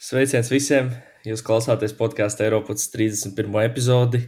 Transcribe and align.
Sveiciens 0.00 0.48
visiem! 0.48 0.86
Jūs 1.28 1.42
klausāties 1.44 1.92
podkāstu 1.92 2.46
Eiropas 2.46 2.86
31. 2.88 3.52
epizodi. 3.66 4.22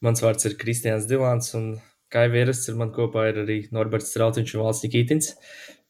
Mans 0.00 0.22
vārds 0.24 0.46
ir 0.48 0.54
Kristians 0.56 1.04
Dilants, 1.04 1.50
un 1.58 1.66
kā 2.08 2.22
jau 2.24 2.38
ierasts, 2.40 2.70
ir 2.70 2.78
man 2.80 2.94
kopā 2.94 3.26
ir 3.28 3.42
arī 3.42 3.56
Norberts 3.76 4.08
Strautiņš 4.14 4.54
un 4.56 4.62
Valsts 4.64 4.86
Nikītins. 4.86 5.28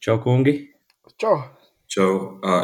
Čau, 0.03 0.17
kungi! 0.25 0.57
Čau! 1.23 1.37
Čau! 1.87 2.17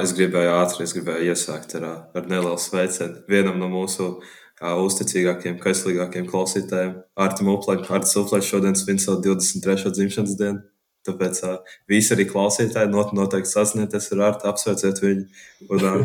Es 0.03 0.17
gribēju 0.19 0.57
ātri, 0.57 0.89
es 0.89 0.97
gribēju 0.97 1.29
iesākt 1.31 1.77
ar, 1.79 1.87
ar 2.11 2.27
nelielu 2.27 2.59
sveicienu 2.59 3.23
vienam 3.31 3.63
no 3.63 3.71
mūsu 3.71 4.09
uh, 4.11 4.75
uzticīgākajiem, 4.75 5.63
kaislīgākajiem 5.63 6.27
klausītājiem, 6.35 6.99
Artim 7.29 7.53
Uplaņam. 7.55 7.87
Artis 8.01 8.19
Uplaņš 8.25 8.51
šodien 8.51 8.75
svin 8.83 8.99
savu 8.99 9.23
23. 9.29 9.95
dzimšanas 9.95 10.35
dienu. 10.43 10.67
Tāpēc 11.07 11.39
uh, 11.47 11.79
visi 11.87 12.19
arī 12.19 12.27
klausītāji 12.35 12.91
not, 12.91 13.15
noteikti 13.15 13.55
sasnieties 13.55 14.11
ar 14.19 14.27
Artu, 14.33 14.51
apsveiciet 14.51 15.07
viņu. 15.07 15.27
Un, 15.71 15.89
uh, 15.95 16.05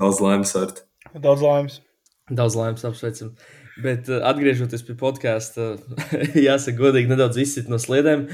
Daudz 0.00 0.20
laimes, 0.24 0.54
Arti. 0.56 0.82
Daudz 1.12 1.42
laimes. 1.44 1.80
Daudz 2.32 2.54
laimes, 2.56 2.84
apsveicam. 2.88 3.34
Bet 3.84 4.08
uh, 4.08 4.22
atgriežoties 4.28 4.82
pie 4.86 4.94
podkāsta, 4.98 5.66
uh, 5.76 6.14
jāsaka, 6.46 6.76
godīgi 6.78 7.10
nedaudz 7.10 7.36
izsit 7.42 7.68
no 7.68 7.76
sliedēm. 7.80 8.24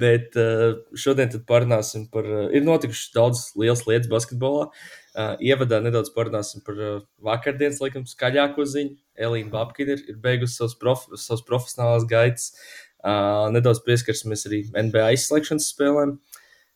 Bet 0.00 0.38
uh, 0.38 0.78
šodien 0.98 1.32
parunāsim 1.48 2.06
par. 2.12 2.28
Uh, 2.30 2.46
ir 2.54 2.62
notikušas 2.66 3.10
daudz 3.16 3.42
lielas 3.58 3.82
lietas 3.88 4.10
basketbolā. 4.12 4.70
Ievadā 5.16 5.78
nedaudz 5.80 6.10
parunāsim 6.12 6.60
par 6.60 6.76
vakardienas, 7.24 7.78
laikam, 7.80 8.02
skaļāko 8.04 8.66
ziņu. 8.68 8.98
Elīna 9.26 9.48
Babkina 9.54 9.94
ir, 9.96 10.02
ir 10.12 10.18
beigusi 10.20 10.58
savus, 10.58 10.74
prof, 10.76 11.06
savus 11.16 11.40
profesionālās 11.48 12.04
gaitas. 12.10 12.50
Nedaudz 13.54 13.80
pieskarsimies 13.86 14.44
arī 14.50 14.58
NBA 14.76 15.06
izslēgšanas 15.16 15.70
spēlēm. 15.72 16.18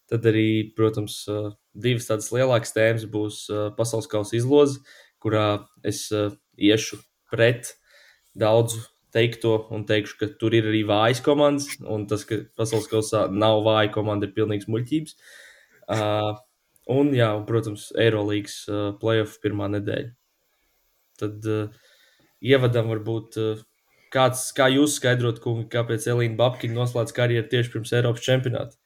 Tad 0.08 0.24
arī, 0.32 0.46
protams, 0.72 1.18
divas 1.74 2.08
tādas 2.08 2.30
lielākas 2.34 2.74
tēmas 2.76 3.06
būs 3.10 3.42
uh, 3.52 3.68
pasaules 3.76 4.08
kausa 4.10 4.36
izloze, 4.38 4.80
kurā 5.22 5.66
es 5.86 6.06
uh, 6.14 6.32
iešu 6.58 7.00
pret 7.30 7.74
daudzu 8.38 8.82
teikto 9.14 9.56
un 9.74 9.84
teikšu, 9.86 10.16
ka 10.20 10.28
tur 10.38 10.54
ir 10.54 10.68
arī 10.70 10.84
vājas 10.86 11.22
komandas, 11.24 11.66
un 11.82 12.06
tas, 12.10 12.24
ka 12.26 12.42
pasaules 12.58 12.88
kausā 12.90 13.24
nav 13.30 13.64
vāja 13.66 13.90
komanda, 13.94 14.28
ir 14.28 14.36
pilnīgs 14.36 14.70
muļķības. 14.70 15.16
Uh, 15.90 16.38
un, 16.90 17.10
jā, 17.16 17.32
un, 17.38 17.46
protams, 17.48 17.88
Eirolandes 17.98 18.62
uh, 18.70 18.92
playoff 19.00 19.40
pirmā 19.42 19.70
nedēļa. 19.74 20.12
Tad 21.20 21.50
uh, 21.50 21.90
ievadam 22.40 22.94
varbūt. 22.94 23.40
Uh, 23.40 23.66
Kāds, 24.10 24.48
kā 24.50 24.66
jūs 24.66 24.96
skaidrot, 24.98 25.36
kungi, 25.38 25.68
kāpēc 25.70 26.02
Elīna 26.10 26.34
Babkina 26.34 26.74
noslēdz 26.80 27.12
karjeru 27.14 27.46
tieši 27.46 27.70
pirms 27.70 27.92
Eiropas 27.94 28.24
čempionāta? 28.24 28.79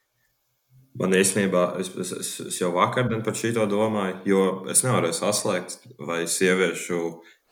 Man 0.95 1.11
īstenībā, 1.11 1.65
es, 1.81 1.89
es, 1.99 2.11
es, 2.15 2.29
es 2.47 2.57
jau 2.61 2.69
vakardien 2.75 3.23
par 3.23 3.35
šī 3.35 3.51
to 3.57 3.65
domāju, 3.67 4.19
jo 4.29 4.43
es 4.71 4.83
nevarēju 4.85 5.17
saslēgt, 5.17 5.81
vai 5.99 6.21
sieviešu 6.31 6.99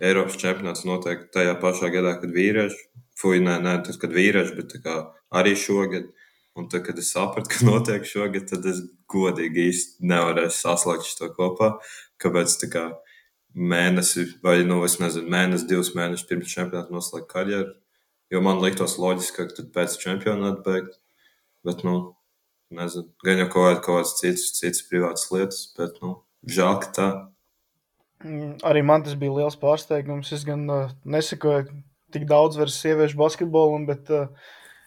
Eiropas 0.04 0.38
čempionāts 0.40 0.86
notiek 0.88 1.26
tajā 1.34 1.58
pašā 1.60 1.90
gadā, 1.92 2.16
kad 2.22 2.32
vīrieši, 2.32 2.80
fuj, 3.20 3.42
nē, 3.44 3.58
nē, 3.66 3.76
tas, 3.88 4.00
kad 4.00 4.16
vīrieši, 4.16 4.56
bet 4.60 4.88
arī 5.34 5.58
šogad. 5.60 6.12
Un 6.54 6.68
tad, 6.70 6.84
kad 6.86 7.00
es 7.02 7.10
sapratu, 7.12 7.50
ka 7.50 7.66
notiek 7.72 8.06
šogad, 8.08 8.48
tad 8.52 8.66
es 8.70 8.84
godīgi 9.12 9.68
īsti 9.72 10.10
nevarēju 10.12 10.54
saslēgt 10.54 11.16
to 11.20 11.32
kopā. 11.36 11.74
Kāpēc 12.22 12.58
tā 12.62 12.70
kā 12.72 12.88
mēnesi, 13.54 14.28
vai, 14.46 14.60
nu, 14.68 14.80
es 14.88 15.00
nezinu, 15.02 15.28
mēnesi, 15.34 15.68
divus 15.70 15.94
mēnešus 15.98 16.30
pirms 16.30 16.54
čempionāta 16.54 16.94
noslēgt 16.94 17.32
karjeru, 17.34 17.74
jo 18.32 18.42
man 18.46 18.62
liktos 18.64 19.00
loģiski, 19.02 19.36
ka 19.40 19.58
tad 19.58 19.72
pēc 19.76 19.98
čempionāta 20.02 20.62
beigt. 20.66 21.00
Bet, 21.66 21.84
nu, 21.88 22.14
nezinu, 22.78 23.08
gan 23.26 23.44
jau 23.44 23.50
kaut, 23.52 23.84
kaut 23.86 24.02
kādas 24.02 24.16
citas, 24.20 24.50
citas 24.58 24.84
privātas 24.90 25.30
lietas, 25.34 25.62
bet, 25.78 26.00
nu, 26.04 26.18
žēl, 26.50 26.80
ka 26.84 26.92
tā. 26.98 27.08
Mm, 28.24 28.58
arī 28.64 28.84
man 28.88 29.04
tas 29.04 29.16
bija 29.20 29.36
liels 29.36 29.60
pārsteigums. 29.60 30.32
Es 30.36 30.46
gan 30.48 30.64
uh, 30.72 30.92
nesakoju 31.04 31.68
tik 32.14 32.28
daudz 32.30 32.60
vairs 32.60 32.78
sieviešu 32.80 33.20
basketbolam, 33.20 33.88
bet 33.90 34.12
uh, 34.14 34.30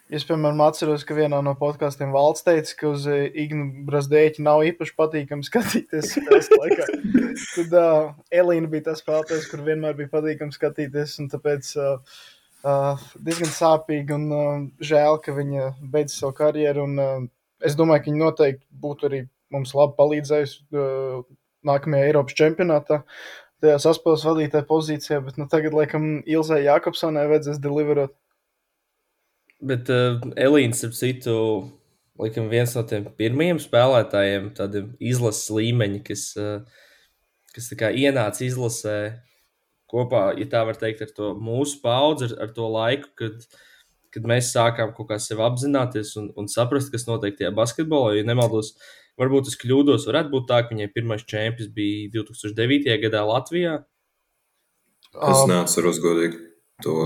es, 0.09 0.25
piemēram, 0.25 0.63
atceros, 0.65 1.05
ka 1.05 1.17
vienā 1.19 1.43
no 1.45 1.53
podkāstiem 1.59 2.15
valsts 2.15 2.47
teica, 2.47 2.77
ka 2.81 2.93
uz 2.95 3.05
uh, 3.11 3.27
Ignu 3.29 3.85
Brazdēķi 3.89 4.45
nav 4.47 4.65
īpaši 4.71 4.97
patīkami 4.97 5.47
skatīties 5.47 6.15
spēles 6.15 6.51
laikā. 6.55 6.89
Tad 7.57 7.77
uh, 7.77 8.15
Elīna 8.41 8.73
bija 8.73 8.89
tas 8.91 9.05
spēlētājs, 9.05 9.51
kur 9.53 9.67
vienmēr 9.67 9.99
bija 9.99 10.13
patīkami 10.15 10.57
skatīties, 10.57 11.19
un 11.21 11.29
tāpēc 11.35 11.73
uh, 11.77 12.19
uh, 12.65 13.09
diezgan 13.21 13.53
sāpīgi 13.53 14.17
un 14.17 14.29
uh, 14.33 14.53
žēl, 14.81 15.21
ka 15.25 15.37
viņa 15.37 15.73
beidz 15.93 16.17
savu 16.17 16.39
karjeru. 16.41 16.89
Un, 16.89 17.01
uh, 17.03 17.33
es 17.65 17.77
domāju, 17.79 18.05
ka 18.05 18.11
viņi 18.11 18.23
noteikti 18.23 18.65
būtu 18.83 19.09
arī 19.09 19.23
mums 19.55 19.73
labi 19.77 19.97
palīdzējuši 19.99 20.63
uh, 20.77 21.25
nākamajā 21.67 22.11
Eiropas 22.11 22.37
čempionātā. 22.39 23.03
Tajā 23.65 23.79
saspēles 23.81 24.25
vadītāja 24.27 24.67
pozīcijā, 24.69 25.23
bet 25.25 25.39
nu, 25.41 25.47
tagad, 25.51 25.75
laikam, 25.77 26.21
Ilzai 26.29 26.61
Jākopsonai 26.67 27.25
vajadzēs 27.31 27.61
deliverot. 27.63 28.13
Bet 29.65 29.89
uh, 29.93 30.19
Elīns, 30.37 30.83
ap 30.85 30.97
citu, 30.97 31.37
laikam, 32.21 32.51
viens 32.53 32.75
no 32.77 32.85
tiem 32.89 33.07
pirmajiem 33.17 33.63
spēlētājiem, 33.63 34.51
tādiem 34.59 34.91
izlases 35.01 35.49
līmeņa, 35.57 36.03
kas, 36.05 36.27
uh, 36.41 36.83
kas 37.57 37.73
ienāca 37.73 38.45
izlasē 38.45 38.99
kopā, 39.89 40.29
ja 40.37 40.51
tā 40.51 40.67
var 40.69 40.77
teikt, 40.77 41.07
ar 41.07 41.15
to 41.17 41.33
mūsu 41.41 41.81
paudzi, 41.81 42.29
ar, 42.29 42.45
ar 42.45 42.53
to 42.53 42.69
laiku, 42.69 43.09
kad 43.17 43.41
uh, 43.41 43.65
kad 44.17 44.29
mēs 44.29 44.51
sākām 44.55 44.93
kaut 44.97 45.11
kā 45.13 45.21
sevi 45.23 45.45
apzināties 45.47 46.15
un, 46.21 46.33
un 46.41 46.49
saprast, 46.51 46.91
kas 46.95 47.07
notiek 47.09 47.37
tajā 47.39 47.53
basketbolā. 47.57 48.17
Ja 48.19 48.27
nemaldos, 48.27 48.75
varbūt 49.21 49.53
es 49.53 49.61
kļūdos, 49.61 50.09
varētu 50.11 50.33
būt 50.33 50.49
tā, 50.51 50.63
ka 50.65 50.75
viņai 50.75 50.91
pirmais 50.95 51.25
čempions 51.29 51.71
bija 51.77 52.11
2009. 52.19 52.91
gadā 53.07 53.23
Latvijā. 53.29 53.79
Es 55.17 55.45
um, 55.45 55.53
neatceros 55.53 56.03
godīgi 56.05 56.43
to 56.85 56.97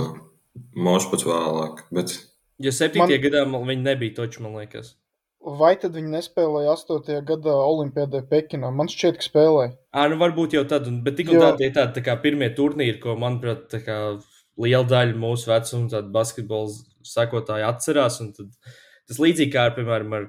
mošu 0.75 1.13
pat 1.13 1.27
vēlāk. 1.27 1.85
Bet... 1.95 2.17
Jo 2.61 2.73
7. 2.77 2.99
Man... 3.01 3.13
gadā 3.23 3.45
viņa 3.49 3.83
nebija 3.85 4.17
toča, 4.19 4.43
man 4.45 4.59
liekas. 4.61 4.95
Vai 5.41 5.73
tad 5.81 5.95
viņi 5.97 6.11
nespēlēja 6.13 6.75
8. 6.75 7.23
gadā 7.25 7.55
Olimpijādē 7.65 8.21
Pekinā? 8.29 8.69
Man 8.77 8.91
šķiet, 8.93 9.23
ka 9.23 9.25
spēlēja. 9.25 9.71
À, 9.89 10.05
nu 10.13 10.19
varbūt 10.21 10.59
jau 10.59 10.67
tad, 10.69 10.91
bet 11.05 11.17
tik 11.17 11.31
un 11.33 11.39
jo... 11.39 11.47
tā 11.47 11.55
tie 11.63 11.71
tādi 11.73 11.97
tā 11.97 12.03
kā 12.05 12.19
pirmie 12.21 12.51
turnīri, 12.53 12.99
ko, 13.01 13.15
manuprāt, 13.17 13.65
tā 13.73 13.81
kā 13.87 13.97
liela 14.61 14.85
daļa 14.85 15.17
mūsu 15.17 15.49
vecuma 15.49 16.03
basketbola 16.13 16.75
sekotāji 17.07 17.67
atcerās. 17.67 18.21
Tas 19.11 19.21
līdzīgi 19.23 19.53
kā 19.55 19.69
ar, 19.69 19.77
piemēram, 19.77 20.17
ar, 20.17 20.27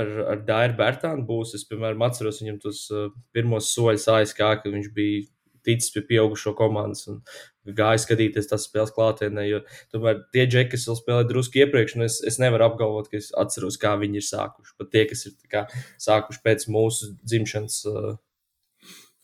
ar, 0.00 0.10
ar 0.34 0.42
Dairu 0.46 0.78
Bērtānu 0.78 1.26
būs. 1.28 1.54
Es, 1.58 1.66
piemēram, 1.70 2.04
atceros 2.06 2.42
viņam 2.42 2.60
tos 2.62 2.84
uh, 2.92 3.08
pirmos 3.34 3.72
soļus 3.74 4.10
ASK, 4.14 4.44
kad 4.62 4.70
viņš 4.74 4.90
bija 4.94 5.24
ticis 5.64 5.92
pie 5.94 6.02
pieaugušo 6.04 6.52
komandas 6.58 7.06
un 7.08 7.22
gāja 7.64 8.02
skatīties 8.02 8.50
tās 8.50 8.66
spēles 8.68 8.92
klātienē. 8.94 9.46
Jo 9.48 9.62
tomēr 9.94 10.20
tie 10.34 10.44
džeki, 10.44 10.74
kas 10.74 10.84
vēl 10.90 10.98
spēlēja 11.00 11.28
drusku 11.30 11.62
iepriekš, 11.62 11.96
nu 11.98 12.04
es, 12.06 12.18
es 12.28 12.36
nevaru 12.42 12.68
apgalvot, 12.68 13.08
ka 13.10 13.16
es 13.20 13.30
atceros, 13.40 13.80
kā 13.80 13.94
viņi 14.00 14.20
ir 14.20 14.26
sākuši. 14.28 14.76
Pat 14.80 14.92
tie, 14.92 15.06
kas 15.10 15.24
ir 15.30 15.36
kā, 15.50 15.64
sākuši 16.04 16.44
pēc 16.44 16.68
mūsu 16.74 17.14
dzimšanas. 17.24 17.80
Uh, 17.90 18.14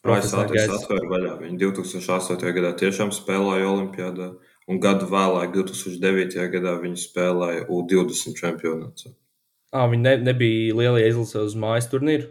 Es 0.00 0.32
atvēru 0.32 1.10
vaļā. 1.10 1.34
Viņi 1.42 1.58
2008. 1.60 2.54
gadā 2.56 2.70
tiešām 2.80 3.10
spēlēja 3.12 3.66
Olimpijādā. 3.68 4.30
Uh, 4.32 4.49
un 4.70 4.80
gadu 4.82 5.08
vēlāk, 5.10 5.52
2009. 5.56 6.36
gadā, 6.54 6.76
viņi 6.82 7.02
spēlēja 7.02 7.66
U20 7.66 8.38
čempionātā. 8.38 9.14
Ah, 9.70 9.86
viņi 9.90 10.02
ne, 10.02 10.14
nebija 10.30 10.76
lielie 10.78 11.06
izlasē 11.10 11.44
uz 11.46 11.56
mājas 11.58 11.90
turnīru? 11.90 12.30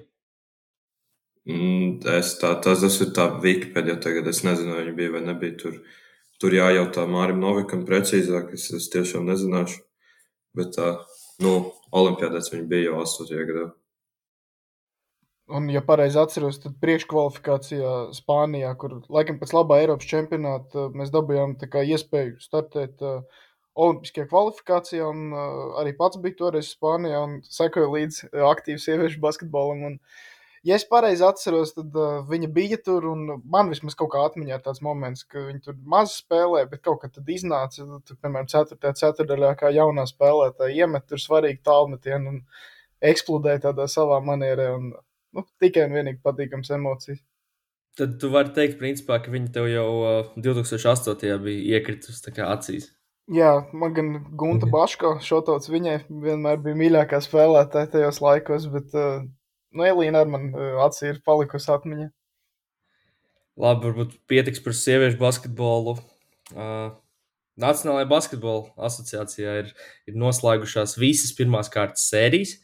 Mm, 1.50 2.00
es 2.20 2.36
tā, 2.42 2.54
tas, 2.64 2.84
tas 2.84 3.00
ir 3.04 3.14
tā 3.16 3.30
Wikipedia 3.44 3.96
tagad. 4.02 4.28
Es 4.30 4.44
nezinu, 4.46 4.76
vai 4.76 4.84
viņi 4.86 4.96
bija 4.98 5.16
vai 5.18 5.26
nebija 5.28 5.58
tur. 5.64 5.82
Tur 6.40 6.54
jājautā 6.56 7.04
Mārim 7.04 7.42
Novikam 7.44 7.82
precīzāk, 7.88 8.54
es, 8.56 8.70
es 8.72 8.86
tiešām 8.94 9.26
nezināšu. 9.28 9.82
Bet 10.56 10.72
tā, 10.78 10.94
nu, 11.44 11.74
Olimpijādēs 11.92 12.48
viņi 12.54 12.68
bija 12.70 12.86
jau 12.86 13.02
8. 13.04 13.42
gadā. 13.50 13.66
Un, 15.50 15.66
ja 15.74 15.82
pareizi 15.82 16.20
atceros, 16.22 16.60
tad 16.62 16.76
priekškvalifikācijā 16.84 17.92
Spānijā, 18.14 18.70
kur 18.78 19.00
laikam 19.10 19.40
pēc 19.42 19.54
labā 19.56 19.80
Eiropas 19.82 20.10
čempionāta 20.10 20.90
mēs 20.94 21.10
dabūjām 21.14 21.56
iespēju 21.58 22.36
startēt 22.44 23.02
uh, 23.02 23.24
Olimpiskajā 23.80 24.28
kvalifikācijā, 24.30 25.08
un 25.10 25.34
uh, 25.34 25.80
arī 25.82 25.96
pats 25.98 26.22
biju 26.22 26.38
toreiz 26.44 26.70
Spānijā 26.76 27.24
un 27.26 27.40
sekoju 27.50 27.90
līdzi 27.96 28.30
aktīvu 28.52 28.84
sieviešu 28.84 29.24
basketbolam. 29.24 29.82
Un, 29.90 29.98
ja 30.70 30.78
es 30.78 30.86
pareizi 30.86 31.26
atceros, 31.26 31.74
tad 31.80 31.98
uh, 31.98 32.22
viņa 32.30 32.52
bija 32.54 32.82
tur, 32.86 33.10
un 33.10 33.42
man 33.42 33.74
vismaz 33.74 33.98
kaut 33.98 34.14
kā 34.14 34.28
atmiņā 34.30 34.60
ir 34.60 34.66
tāds 34.70 34.86
moments, 34.86 35.26
ka 35.26 35.48
viņa 35.50 35.66
tur 35.66 35.82
maz 35.82 36.20
spēlē, 36.22 36.68
bet 36.70 36.86
kaut 36.86 37.02
kad 37.08 37.18
tad 37.18 37.34
iznāca, 37.40 37.90
tur, 38.06 38.22
piemēram, 38.22 38.54
4. 38.54 38.96
ceturdaļā 39.02 39.56
kā 39.64 39.74
jaunā 39.74 40.06
spēlētāja, 40.14 40.84
iemet 40.84 41.10
tur 41.10 41.26
svarīgu 41.26 41.66
tālmetienu 41.66 42.36
un 42.36 42.42
eksplodēja 43.02 43.70
tādā 43.72 43.90
savā 43.90 44.22
manierē. 44.22 44.74
Un, 44.78 44.92
nu, 45.36 45.46
tikai 45.62 45.88
un 45.88 45.98
vienīgi 45.98 46.22
patīkams 46.26 46.72
emocijas. 46.76 47.22
Tad 48.00 48.16
tu 48.22 48.30
vari 48.32 48.54
teikt, 48.56 48.78
principā, 48.80 49.18
ka 49.20 49.32
viņi 49.34 49.52
tev 49.56 49.68
jau 49.68 49.90
uh, 49.98 50.30
2008. 50.40 51.36
bija 51.44 51.80
iekritusi 51.80 52.32
acīs. 52.46 52.88
Jā, 53.30 53.50
man 53.78 53.94
gan 53.94 54.14
Gunta 54.34 54.66
mhm. 54.66 54.74
Baško 54.74 55.12
šotots 55.22 55.70
viņai 55.70 55.98
vienmēr 56.10 56.62
bija 56.64 56.78
mīļākā 56.80 57.20
spēlētāja 57.22 57.92
tajos 57.94 58.22
laikos, 58.26 58.66
bet 58.74 58.96
uh, 58.98 59.28
nu, 59.76 59.86
Elīna 59.86 60.24
ar 60.24 60.32
man 60.32 60.50
uh, 60.54 60.80
acī 60.86 61.12
ir 61.12 61.22
palikusi 61.26 61.70
atmiņa. 61.76 62.10
Labi, 63.60 63.90
varbūt 63.90 64.16
pietiks 64.32 64.64
par 64.64 64.74
sieviešu 64.78 65.20
basketbolu. 65.20 65.98
Uh, 66.56 66.96
Nacionālajā 67.60 68.08
basketbola 68.08 68.88
asociācijā 68.88 69.58
ir, 69.66 69.72
ir 70.08 70.16
noslēgušās 70.18 70.96
visas 70.96 71.34
pirmās 71.36 71.68
kārtas 71.74 72.08
sērijas. 72.08 72.56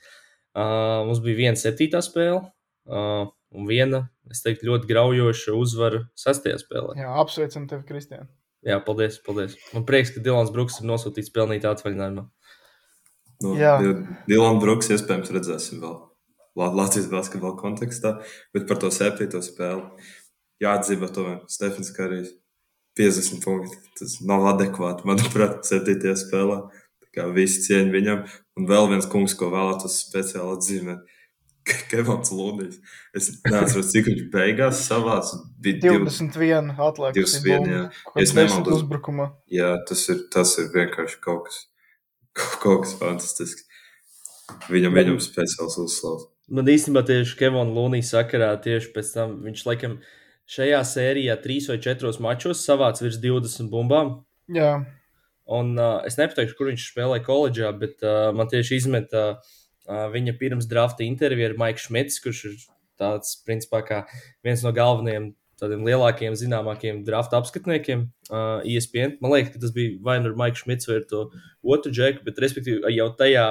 Uh, 0.56 1.04
mums 1.04 1.20
bija 1.20 1.42
viena 1.42 1.60
septītā 1.60 2.00
spēle 2.00 2.46
uh, 2.90 3.28
un 3.56 3.70
viena, 3.70 4.06
es 4.32 4.42
teiktu, 4.46 4.70
ļoti 4.70 4.90
graujoša 4.90 5.56
uzvara 5.58 6.06
sastajā 6.20 6.58
spēlē. 6.62 6.98
Jā, 7.00 7.12
apsveicam 7.22 7.68
tevi, 7.72 7.86
Kristian. 7.90 8.30
Jā, 8.66 8.80
paldies, 8.82 9.20
paldies. 9.22 9.58
Man 9.76 9.86
prieks, 9.86 10.12
ka 10.16 10.24
Dilans 10.26 10.52
Bruks 10.54 10.80
ir 10.82 10.90
nosūtīts 10.90 11.34
pelnīt 11.34 11.68
atvaļinājumā. 11.70 12.26
Nu, 13.44 13.54
Jā. 13.60 13.76
Dilans 14.30 14.62
Bruks 14.64 14.90
iespējams 14.96 15.34
redzēsim 15.36 15.84
vēl 15.84 16.00
Latvijas 16.56 17.10
basketbola 17.12 17.58
kontekstā, 17.60 18.16
bet 18.56 18.66
par 18.70 18.80
to 18.82 18.90
septīto 18.94 19.42
spēli 19.44 19.84
jāatzīmē 20.64 21.10
tomēr 21.14 21.42
Stefans 21.52 21.92
Karijs 21.96 22.31
50 23.00 23.44
punkti. 23.44 23.78
Tas 24.00 24.20
nav 24.26 24.48
adekvāti, 24.54 25.06
manuprāt, 25.08 25.66
7. 25.68 26.16
spēlē. 26.20 26.62
Tā 27.04 27.12
kā 27.20 27.28
visi 27.36 27.66
cieņa 27.68 27.92
viņam. 27.92 28.24
Un 28.56 28.70
vēl 28.70 28.90
viens 28.94 29.10
kungs, 29.12 29.36
ko 29.38 29.52
vēlētos 29.52 30.00
speciāli 30.08 30.56
atzīmēt. 30.56 31.15
Kevins 31.90 32.32
Lundijs. 32.32 32.78
Es 33.16 33.30
neatceros, 33.46 33.90
cik 33.94 34.10
viņš 34.10 34.26
beigās 34.34 34.84
savāca. 34.86 35.40
Bija 35.62 35.96
21 35.98 36.76
atlaikas. 36.78 37.40
21, 37.42 37.72
jā. 37.72 37.86
Es 38.22 38.36
nemaldos. 38.38 38.82
uzbrukumā. 38.82 39.32
Jā, 39.52 39.72
tas 39.90 40.04
ir, 40.14 40.26
tas 40.34 40.54
ir 40.62 40.70
vienkārši 40.76 41.18
kaut 41.24 41.48
kas, 41.48 41.64
kaut 42.62 42.86
kas 42.86 42.94
fantastisks. 43.00 43.66
Viņam, 44.70 44.94
viņam 44.94 45.18
speciāls 45.24 45.80
uzslavs. 45.82 46.30
Man 46.54 46.70
īstenībā 46.70 47.02
tieši 47.08 47.40
Kevina 47.40 47.66
Lunija 47.74 48.06
sakarā 48.06 48.52
tieši 48.62 48.92
pēc 48.94 49.10
tam 49.16 49.40
viņš 49.48 49.64
laikam 49.66 49.98
šajā 50.54 50.84
sērijā 50.86 51.40
trīs 51.42 51.66
vai 51.72 51.80
četros 51.82 52.22
mačos 52.22 52.62
savāca 52.62 53.08
virs 53.08 53.18
20 53.24 53.72
bumbām. 53.74 54.20
Jā. 54.54 54.76
Un 55.50 55.74
uh, 55.78 56.04
es 56.06 56.18
nepateikšu, 56.18 56.54
kur 56.58 56.70
viņš 56.70 56.86
spēlēja 56.92 57.26
koledžā, 57.26 57.72
bet 57.82 58.06
uh, 58.06 58.30
man 58.38 58.50
tieši 58.50 58.78
izmeta 58.78 59.26
uh, 59.34 59.56
viņa 59.88 60.36
pirms 60.40 60.68
drafta 60.70 61.06
intervija 61.06 61.52
ar 61.52 61.58
Maiku 61.60 61.84
Šmits, 61.84 62.22
kurš 62.24 62.44
ir 62.50 62.56
tāds, 63.00 63.36
principā, 63.46 63.84
viens 64.46 64.64
no 64.66 64.72
galvenajiem 64.76 65.34
tādiem 65.60 65.86
lielākiem, 65.88 66.36
zināmākiem 66.36 67.04
drafta 67.08 67.40
apskatniekiem, 67.40 68.10
uh, 68.30 68.60
ESPN. 68.68 69.18
Man 69.24 69.32
liekas, 69.36 69.54
ka 69.54 69.62
tas 69.64 69.72
bija 69.76 69.96
vai 70.04 70.18
nu 70.20 70.32
ar 70.32 70.38
Maiku 70.40 70.64
Šmits 70.64 70.90
vai 70.90 71.00
ar 71.00 71.08
to 71.10 71.22
otru 71.64 71.94
džeku, 71.96 72.26
bet 72.28 72.42
respektīvi 72.44 72.92
jau 72.96 73.08
tajā 73.20 73.46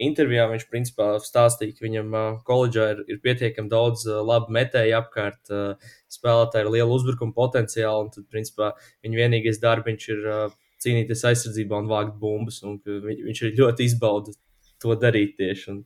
intervijā 0.00 0.46
viņš 0.48 0.66
principā 0.72 1.08
stāstīja, 1.24 1.76
ka 1.76 1.84
viņam 1.86 2.12
uh, 2.16 2.28
koledžā 2.48 2.90
ir, 2.94 3.02
ir 3.08 3.22
pietiekami 3.24 3.72
daudz 3.72 4.06
uh, 4.08 4.20
labu 4.24 4.52
metēju 4.56 4.96
apkārt, 5.00 5.40
uh, 5.52 5.96
spēlētāji 6.12 6.66
ar 6.66 6.72
lielu 6.76 6.96
uzbrukuma 6.96 7.36
potenciālu, 7.36 8.06
un 8.06 8.12
tad, 8.14 8.28
principā, 8.32 8.74
viņa 9.04 9.24
vienīgais 9.24 9.60
darbiņš 9.64 10.08
ir 10.12 10.28
uh, 10.28 10.44
cīnīties 10.80 11.26
aizsardzībā 11.32 11.82
un 11.82 11.90
vākt 11.90 12.16
bumbas, 12.20 12.62
un 12.64 12.78
viņ, 12.84 13.26
viņš 13.28 13.44
ir 13.44 13.58
ļoti 13.60 13.88
izbauda 13.88 14.36
to 14.82 14.96
darīt 14.98 15.36
tieši. 15.38 15.70
Un, 15.74 15.80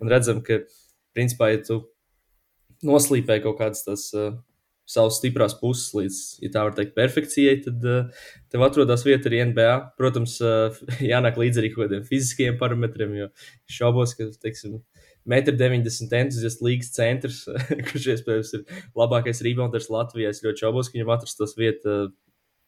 un 0.00 0.12
redzam, 0.12 0.42
ka, 0.44 0.62
principā, 1.16 1.52
ja 1.54 1.62
tu 1.64 1.80
noslīpē 2.86 3.40
kaut 3.44 3.58
kādas 3.60 3.84
tās 3.86 4.08
uh, 4.16 4.34
savas 4.86 5.18
stiprās 5.18 5.56
puses 5.58 5.90
līdz, 5.96 6.18
ja 6.44 6.50
tā 6.54 6.62
var 6.68 6.76
teikt, 6.76 6.94
perfekcijai, 6.98 7.56
tad 7.64 7.86
uh, 7.90 8.26
tev 8.52 8.64
atrodas 8.66 9.02
vieta 9.06 9.30
arī 9.30 9.42
NBA. 9.50 9.72
Protams, 9.98 10.36
uh, 10.44 10.76
jānāk 11.12 11.40
līdzi 11.40 11.62
arī 11.62 11.72
kaut 11.74 11.86
kādiem 11.86 12.06
fiziskiem 12.06 12.58
parametriem, 12.60 13.16
jo 13.18 13.30
šaubos, 13.78 14.14
ka, 14.18 14.28
teiksim, 14.42 14.78
1,90 15.26 16.06
m 16.06 16.20
entuziasts 16.20 16.62
līgas 16.62 16.92
centrs, 16.94 17.40
kurš 17.88 18.12
iespējams 18.14 18.52
ir 18.60 18.84
labākais 18.98 19.42
rebounders 19.42 19.90
Latvijā. 19.90 20.30
Es 20.30 20.44
ļoti 20.44 20.62
šaubos, 20.62 20.90
ka 20.90 20.98
viņam 20.98 21.16
atrastos 21.16 21.56
vieta 21.58 22.04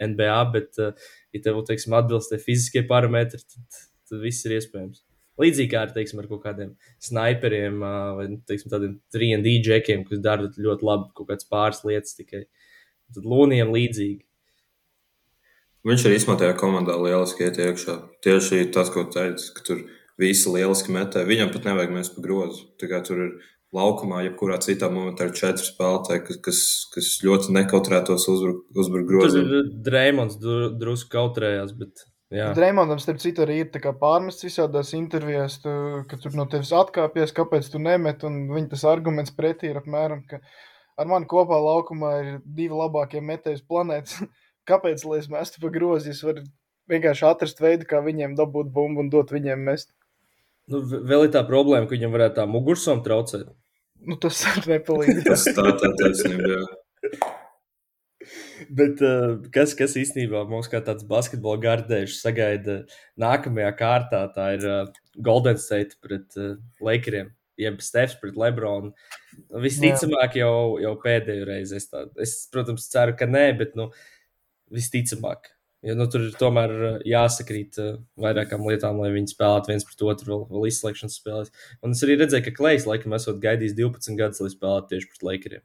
NBA, 0.02 0.38
bet, 0.54 0.78
ja 0.78 1.42
tev, 1.44 1.62
teiksim, 1.66 1.94
atbilst 1.98 2.32
tie 2.32 2.40
fiziskie 2.42 2.82
parametri, 2.90 3.40
tad, 3.42 3.84
tad 4.10 4.22
viss 4.22 4.46
ir 4.46 4.58
iespējams. 4.58 5.04
Līdzīgi 5.38 5.70
kā 5.72 5.84
ar, 5.86 5.92
teiksim, 5.94 6.22
ar 6.22 6.28
kaut 6.30 6.42
kādiem 6.44 6.72
sniperiem 7.04 7.82
vai 7.82 8.26
teiksim, 8.48 8.70
tādiem 8.72 8.96
3D 9.14 9.58
džekiem, 9.66 10.06
kas 10.08 10.22
dara 10.24 10.48
ļoti 10.50 10.88
labi 10.88 11.12
kaut 11.14 11.30
kādas 11.30 11.46
pāris 11.50 11.84
lietas 11.86 12.18
tikai. 12.18 12.46
Tad 13.14 13.28
lūniem 13.28 13.70
līdzīgi. 13.72 14.24
Viņš 15.88 16.04
ir 16.04 16.16
izmantojis 16.16 16.58
komandā 16.60 16.96
lieliski 17.00 17.46
iet 17.46 17.60
iekšā. 17.62 17.94
Tieši 18.26 18.66
tas, 18.74 18.90
ko 18.92 19.06
teica, 19.08 19.52
ka 19.56 19.62
tur 19.64 19.86
visi 20.20 20.50
lieliski 20.52 20.92
metē. 20.92 21.22
Viņam 21.28 21.54
pat 21.54 21.70
nevajag 21.70 21.94
mest 21.94 22.16
pa 22.16 22.24
grozu. 22.24 22.66
Tur 22.80 23.22
ir 23.22 23.30
laukumā, 23.76 24.24
jebkurā 24.26 24.58
citā 24.64 24.90
momentā 24.92 25.28
ir 25.28 25.34
četri 25.38 25.64
spēlētāji, 25.64 26.24
kas, 26.26 26.40
kas, 26.44 26.60
kas 26.94 27.10
ļoti 27.24 27.54
nekautrētos 27.56 28.26
uzbrukt 28.32 28.78
uzbruk 28.82 29.08
groziem. 29.08 29.48
Tur 29.48 29.72
Dreimons 29.86 30.38
drusku 30.40 31.12
kautrējās, 31.14 31.74
bet 31.78 32.04
Dreimondam, 32.28 32.98
starp 33.00 33.22
citu, 33.22 33.40
arī 33.46 33.62
ir 33.62 33.92
pārmests 34.00 34.44
visādās 34.44 34.90
intervijās, 34.96 35.62
tu, 35.62 35.70
ka 36.10 36.18
tur 36.20 36.34
no 36.36 36.44
tevis 36.50 36.74
atkāpies, 36.76 37.32
kāpēc 37.36 37.70
tu 37.72 37.80
nemet. 37.80 38.24
Viņa 38.24 38.68
tas 38.74 38.84
arguments 38.84 39.32
pretī 39.32 39.70
ir 39.70 39.80
apmēram, 39.80 40.26
ka 40.28 40.42
ar 41.00 41.08
mani 41.08 41.28
kopā 41.30 41.56
laukumā 41.56 42.12
ir 42.20 42.28
divi 42.44 42.76
labākie 42.76 43.24
metēji 43.24 43.64
planētas. 43.68 44.20
kāpēc 44.68 45.04
lai 45.08 45.22
es 45.22 45.30
mestu 45.32 45.62
pa 45.62 45.72
grozi? 45.72 46.12
Es 46.12 46.20
varu 46.26 46.44
vienkārši 46.92 47.26
atrast 47.28 47.62
veidu, 47.64 47.88
kā 47.88 48.02
viņiem 48.04 48.36
dabūt 48.38 48.68
bumbu 48.74 49.04
un 49.04 49.10
dot 49.12 49.32
viņiem 49.32 49.64
mest. 49.70 49.92
Nu, 50.68 50.82
vēl 50.84 51.28
ir 51.28 51.32
tā 51.32 51.44
problēma, 51.48 51.88
ka 51.88 51.96
viņam 51.96 52.12
varētu 52.12 52.40
tā 52.42 52.46
mugursoma 52.50 53.04
traucēt. 53.04 53.48
Nu, 54.04 54.18
tas 54.20 54.44
nepalīdz. 54.68 55.24
tas 55.24 55.48
tā, 55.48 55.70
tā 55.80 55.92
taisnība. 55.96 56.66
Bet 58.68 59.00
uh, 59.04 59.38
kas, 59.54 59.72
kas 59.76 59.96
īstenībā 59.96 60.42
mums 60.48 60.68
kā 60.68 60.80
tāds 60.84 61.06
basketbola 61.08 61.60
gardēžs 61.62 62.20
sagaida 62.20 62.82
nākamajā 63.20 63.72
kārtā, 63.78 64.22
tā 64.34 64.50
ir 64.58 64.66
uh, 64.68 65.02
Golden 65.24 65.60
State 65.60 65.96
pret 66.04 66.36
uh, 66.36 66.58
Lakeriem, 66.84 67.30
jeb 67.60 67.80
Stefs 67.84 68.18
pret 68.20 68.36
Lebronu. 68.36 68.92
Visticamāk, 69.64 70.36
jau, 70.40 70.76
jau 70.82 70.94
pēdējo 71.00 71.46
reizi 71.48 71.78
es 71.78 71.88
tādu, 71.88 72.12
es, 72.20 72.40
protams, 72.52 72.90
ceru, 72.92 73.16
ka 73.18 73.28
nē, 73.30 73.46
bet, 73.60 73.78
nu, 73.78 73.88
visticamāk. 74.74 75.52
Jo 75.86 75.94
nu, 75.94 76.08
tur 76.10 76.24
ir 76.26 76.34
tomēr 76.34 76.72
jāsakrīt 77.06 77.76
vairākām 78.18 78.64
lietām, 78.66 78.98
lai 78.98 79.12
viņi 79.14 79.30
spēlētu 79.30 79.70
viens 79.70 79.86
pret 79.86 80.00
otru 80.10 80.32
vēl, 80.32 80.40
vēl 80.50 80.64
izslēgšanas 80.72 81.18
spēlēs. 81.20 81.52
Un 81.86 81.94
es 81.94 82.02
arī 82.02 82.16
redzēju, 82.18 82.48
ka 82.48 82.54
Klejs 82.56 82.86
laikam 82.88 83.14
esot 83.14 83.38
gaidījis 83.44 83.76
12 83.78 84.18
gadus, 84.18 84.42
lai 84.42 84.50
spēlētu 84.56 84.90
tieši 84.90 85.10
pret 85.12 85.26
Lakeriem. 85.28 85.64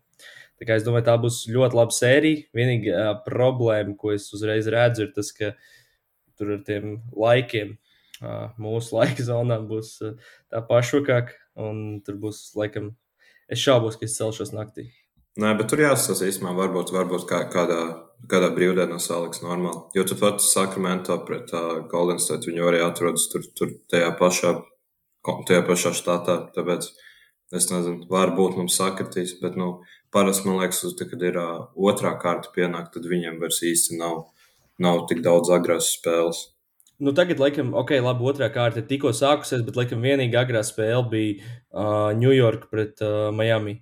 Tā 0.62 0.68
kā 0.70 0.78
es 0.78 0.86
domāju, 0.86 1.08
tā 1.08 1.16
būs 1.20 1.44
ļoti 1.52 1.80
laba 1.80 1.96
sērija. 1.96 2.48
Vienīgā 2.56 3.06
problēma, 3.25 3.96
ko 4.00 4.13
es 4.16 4.27
uzreiz 4.36 4.70
redzu, 4.72 5.08
ir 5.08 5.13
tas, 5.16 5.32
ka 5.36 5.54
tur 6.38 6.56
ar 6.58 6.66
tiem 6.68 7.00
laikiem, 7.18 7.77
mūsu 8.62 8.96
laika 9.00 9.25
zonām 9.25 9.68
būs 9.70 9.96
tā 10.01 10.63
pašvakāk, 10.70 11.34
un 11.60 12.01
tur 12.06 12.20
būs, 12.22 12.46
laikam, 12.60 12.94
es 13.51 13.62
šaubos, 13.63 13.98
ka 14.00 14.08
es 14.10 14.18
celšos 14.20 14.54
naktī. 14.56 14.92
Nē, 15.42 15.56
bet 15.58 15.72
tur 15.72 15.82
jāsaka, 15.82 16.27
īstenībā, 16.30 16.51
varbūt, 16.60 16.92
varbūt 16.94 17.24
kā, 17.25 17.39
kādā, 17.50 17.80
kādā 18.30 18.51
brīvdienā 18.54 19.00
saliks 19.01 19.42
normāli. 19.42 19.82
Jo 19.98 20.04
tu 20.06 20.18
pats 20.20 20.51
Sakramento 20.54 21.16
pret 21.25 21.50
uh, 21.58 21.80
Golden 21.89 22.22
State, 22.22 22.46
viņi 22.51 22.62
arī 22.62 22.84
atrodas 22.86 23.25
tur, 23.32 23.48
tur 23.58 23.72
tajā 23.89 24.12
pašā, 24.20 24.51
tajā 25.50 25.63
pašā 25.66 25.96
štatā. 25.98 26.38
Tāpēc 26.54 26.86
es 27.58 27.70
nezinu, 27.72 28.06
varbūt 28.13 28.60
mums 28.60 28.77
sakritīs, 28.77 29.34
bet, 29.42 29.58
nu, 29.58 29.80
parasti 30.13 30.48
man 30.48 30.62
liekas, 30.62 30.84
uz, 30.88 30.96
kad 30.98 31.22
ir 31.25 31.38
uh, 31.41 31.67
otrā 31.75 32.13
kārta 32.22 32.51
pienāk, 32.55 32.91
tad 32.93 33.08
viņiem 33.10 33.39
vairs 33.41 33.62
īsti 33.65 34.00
nav, 34.00 34.27
nav 34.82 35.05
tik 35.10 35.24
daudz 35.25 35.51
agrās 35.53 35.91
spēles. 35.98 36.48
Nu, 37.03 37.12
tagad, 37.17 37.41
laikam, 37.41 37.74
ok, 37.75 37.96
labi, 38.05 38.27
otrā 38.29 38.48
kārta 38.53 38.79
ir 38.79 38.88
tikko 38.88 39.12
sākusies, 39.17 39.63
bet, 39.65 39.75
laikam, 39.79 40.03
vienīgā 40.05 40.46
agrā 40.46 40.62
spēle 40.63 41.03
bija 41.12 41.34
uh, 41.41 42.13
New 42.15 42.32
York 42.32 42.70
pret 42.72 43.01
uh, 43.03 43.27
Miami. 43.36 43.82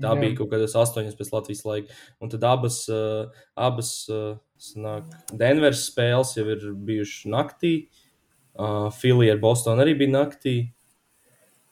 Tā 0.00 0.14
Jā. 0.14 0.18
bija 0.20 0.36
kaut 0.38 0.50
kādas 0.54 0.74
astoņas 0.80 1.16
pēc 1.18 1.30
Latvijas 1.34 1.64
laika. 1.68 1.96
Un 2.24 2.32
tad 2.32 2.44
abas, 2.48 2.82
uh, 2.88 3.28
abas 3.56 3.92
uh, 4.10 4.38
sanāk, 4.60 5.08
Denveras 5.36 5.84
spēles 5.90 6.32
jau 6.38 6.46
ir 6.52 6.64
bijušas 6.88 7.28
naktī. 7.30 7.74
Uh, 8.56 8.88
Filija 8.96 9.36
ar 9.36 9.42
Bostonu 9.42 9.84
arī 9.84 9.94
bija 10.00 10.14
naktī. 10.16 10.54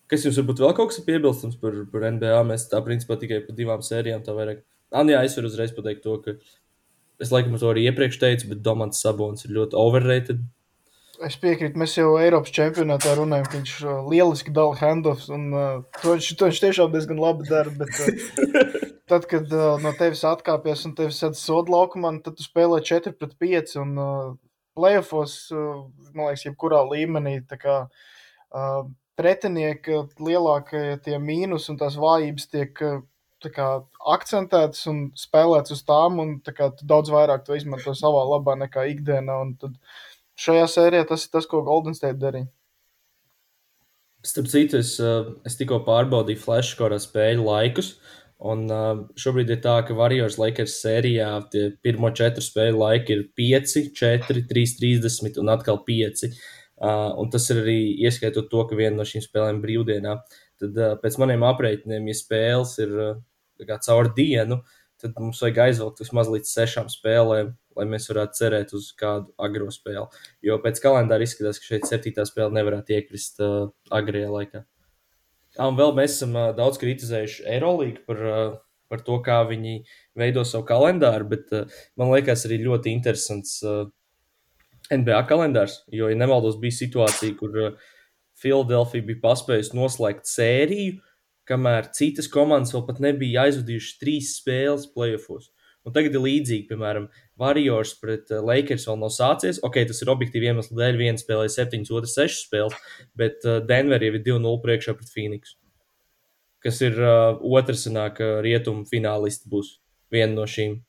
Kas 0.08 0.24
jums 0.24 0.38
varbūt 0.40 0.62
vēl 0.64 0.74
kaut 0.76 0.92
kas 0.92 1.02
piebilstams 1.04 1.58
par, 1.60 1.74
par 1.92 2.06
NBA? 2.14 2.36
Mēs 2.48 2.68
tā 2.70 2.80
principā 2.84 3.18
tikai 3.20 3.42
par 3.44 3.56
divām 3.58 3.82
sērijām 3.84 4.22
tā 4.24 4.32
vairāk. 4.36 4.62
An, 4.96 5.10
jā, 5.12 5.20
es 5.26 5.36
varu 5.36 5.50
uzreiz 5.50 5.74
pateikt 5.76 6.00
to, 6.06 6.14
ka 6.24 6.38
es 7.20 7.32
laikam 7.34 7.58
to 7.60 7.68
arī 7.68 7.84
iepriekš 7.90 8.20
teicu, 8.22 8.48
bet 8.54 8.62
Domants 8.64 9.02
Sabons 9.04 9.44
ir 9.44 9.52
ļoti 9.58 9.76
overrated. 9.76 10.40
Es 11.26 11.34
piekrītu, 11.42 11.76
mēs 11.80 11.96
jau 11.98 12.12
Eiropas 12.22 12.52
čempionātā 12.54 13.16
runājam, 13.18 13.48
ka 13.48 13.58
viņš 13.58 13.72
uh, 13.82 13.94
lieliski 14.06 14.52
dala 14.54 14.76
handoffs, 14.78 15.26
un 15.34 15.48
uh, 15.50 15.64
to, 15.98 16.12
viņš, 16.12 16.28
to 16.38 16.46
viņš 16.46 16.60
tiešām 16.62 16.92
diezgan 16.92 17.18
labi 17.18 17.48
dara. 17.48 17.72
Bet, 17.74 17.90
uh, 18.04 18.76
tad, 19.10 19.26
kad 19.28 19.50
uh, 19.50 19.80
no 19.82 19.90
tevis 19.98 20.22
atkāpjas 20.28 20.86
un 20.86 20.94
tevis 20.96 21.18
sedz 21.18 21.42
sodu 21.42 21.74
laukumā, 21.74 22.14
tad 22.22 22.38
tu 22.38 22.46
spēlē 22.46 22.78
4 22.86 23.16
pret 23.18 23.34
5. 23.42 23.74
Un 23.82 23.98
uh, 23.98 24.30
playoffs, 24.78 25.36
uh, 25.50 25.82
man 26.14 26.30
liekas, 26.30 26.46
jebkurā 26.46 26.84
līmenī. 26.86 27.40
Kā, 27.58 27.80
uh, 28.54 28.86
pretinieka 29.18 30.04
lielākie 30.22 31.18
mīnus 31.22 31.68
un 31.72 31.78
tās 31.80 31.96
vājības 31.98 32.50
tiek 32.52 32.82
kā, 33.54 33.68
akcentētas 34.14 34.86
un 34.90 35.00
spēlētas 35.18 35.76
uz 35.76 35.82
tām, 35.86 36.20
un 36.22 36.36
kā, 36.42 36.70
daudz 36.82 37.10
vairāk 37.14 37.44
to 37.46 37.58
izmanto 37.58 37.94
savā 37.94 38.24
labā 38.32 38.56
nekā 38.58 38.88
ikdienā. 38.94 39.40
Šajā 40.38 40.68
sērijā 40.70 41.08
tas 41.08 41.26
ir 41.26 41.34
tas, 41.34 41.46
ko 41.50 41.64
Golden 41.66 41.98
State 41.98 42.18
darīja. 42.22 42.50
Starp 44.26 44.48
citu, 44.50 44.78
es, 44.82 44.96
eh, 44.98 45.30
es 45.46 45.58
tikko 45.58 45.80
pārbaudīju 45.86 46.42
flashkorā 46.42 46.98
spēļu 47.02 47.44
laikus. 47.46 47.98
Un 48.38 48.68
uh, 48.70 49.00
šobrīd 49.18 49.48
ir 49.50 49.58
tā, 49.64 49.72
ka 49.82 49.96
Warriors 49.98 50.36
Lakers 50.38 50.76
sērijā 50.78 51.26
pirmo 51.82 52.12
četru 52.14 52.44
spēļu 52.46 52.78
laiki 52.78 53.16
ir 53.16 53.24
5, 53.34 53.72
4, 53.98 54.44
3, 54.46 54.76
30 54.78 55.40
un 55.42 55.50
atkal 55.50 55.80
5. 55.82 56.22
Uh, 56.28 56.36
un 56.80 57.30
tas 57.32 57.48
ir 57.50 57.62
arī 57.62 57.78
ieskaitot 58.06 58.50
to, 58.50 58.64
ka 58.68 58.76
viena 58.78 59.00
no 59.00 59.06
šīm 59.08 59.24
spēlēm 59.24 59.62
brīvdienā. 59.62 60.18
Tad 60.62 60.78
uh, 60.78 60.94
pēc 61.02 61.18
maniem 61.22 61.46
aprēķiniem, 61.46 62.10
ja 62.10 62.18
spēles 62.18 62.76
ir 62.84 62.94
uh, 62.94 63.78
caur 63.86 64.10
dienu, 64.14 64.60
tad 64.98 65.18
mums 65.18 65.42
vajag 65.42 65.60
aizvilkt 65.68 66.02
vismaz 66.02 66.30
līdz 66.30 66.50
sešām 66.50 66.88
spēlēm, 66.90 67.52
lai 67.78 67.86
mēs 67.90 68.08
varētu 68.10 68.38
cerēt 68.40 68.74
uz 68.74 68.90
kādu 68.98 69.30
agro 69.38 69.70
spēli. 69.74 70.06
Jo 70.42 70.58
pēc 70.62 70.80
kalendāra 70.82 71.26
izskatās, 71.26 71.60
ka 71.62 71.74
šeit 71.74 71.86
septītā 71.86 72.26
spēle 72.26 72.54
nevarētu 72.58 72.96
iekrist 72.98 73.42
uh, 73.44 73.70
agrajā 73.94 74.30
laikā. 74.34 74.64
Un 75.64 75.78
vēl 75.78 75.94
mēs 75.96 76.18
esam 76.18 76.34
uh, 76.38 76.50
daudz 76.54 76.78
kritizējuši 76.82 77.46
Eirolandu 77.54 78.02
par, 78.06 78.24
uh, 78.26 78.56
par 78.90 79.02
to, 79.06 79.18
kā 79.24 79.40
viņi 79.48 79.80
veido 80.18 80.44
savu 80.46 80.66
kalendāru, 80.68 81.30
bet 81.30 81.54
uh, 81.54 81.78
man 81.98 82.12
liekas, 82.14 82.46
arī 82.46 82.60
ļoti 82.66 82.94
interesants 82.94 83.58
uh, 83.66 83.86
NBA 84.94 85.20
kalendārs. 85.28 85.82
Jo, 85.92 86.08
ja 86.10 86.16
nemaldos, 86.18 86.58
bija 86.60 86.76
situācija, 86.78 87.36
kur 87.38 87.54
Filadelfija 88.38 89.04
uh, 89.04 89.08
bija 89.10 89.22
paspējusi 89.24 89.76
noslēgt 89.76 90.28
sēriju, 90.30 90.98
kamēr 91.48 91.90
citas 91.96 92.28
komandas 92.32 92.74
vēl 92.74 92.84
pat 92.88 93.00
nebija 93.04 93.46
aizvadījušas 93.48 94.00
trīs 94.00 94.34
spēles 94.40 94.88
playoffs. 94.94 95.52
Un 95.86 95.94
tagad 95.94 96.16
ir 96.18 96.20
līdzīgi, 96.20 96.66
piemēram, 96.68 97.06
Warriors 97.40 97.94
pret 98.00 98.28
uh, 98.34 98.42
Lakers 98.44 98.84
vēl 98.90 98.98
nav 99.00 99.12
sācies. 99.14 99.60
Ok, 99.64 99.78
tas 99.88 100.02
ir 100.04 100.10
objektīvi 100.12 100.50
iemesli 100.50 100.76
dēļ. 100.76 100.98
Viena 101.00 101.20
spēlē 101.20 101.46
7, 101.52 101.86
otrs 101.96 102.16
6 102.18 102.42
spēles, 102.48 102.76
bet 103.16 103.46
uh, 103.48 103.62
Denver 103.64 104.04
jau 104.04 104.12
ir 104.12 104.24
2-0 104.26 104.58
priekšā 104.64 104.96
pret 104.98 105.12
Phoenix. 105.14 105.56
Kas 106.64 106.82
ir 106.84 106.98
uh, 106.98 107.38
otrs, 107.54 107.86
sanāk, 107.86 108.20
rietumu 108.44 108.84
finālisti 108.90 109.48
būs 109.48 109.78
viena 110.12 110.34
no 110.34 110.48
šīm. 110.50 110.80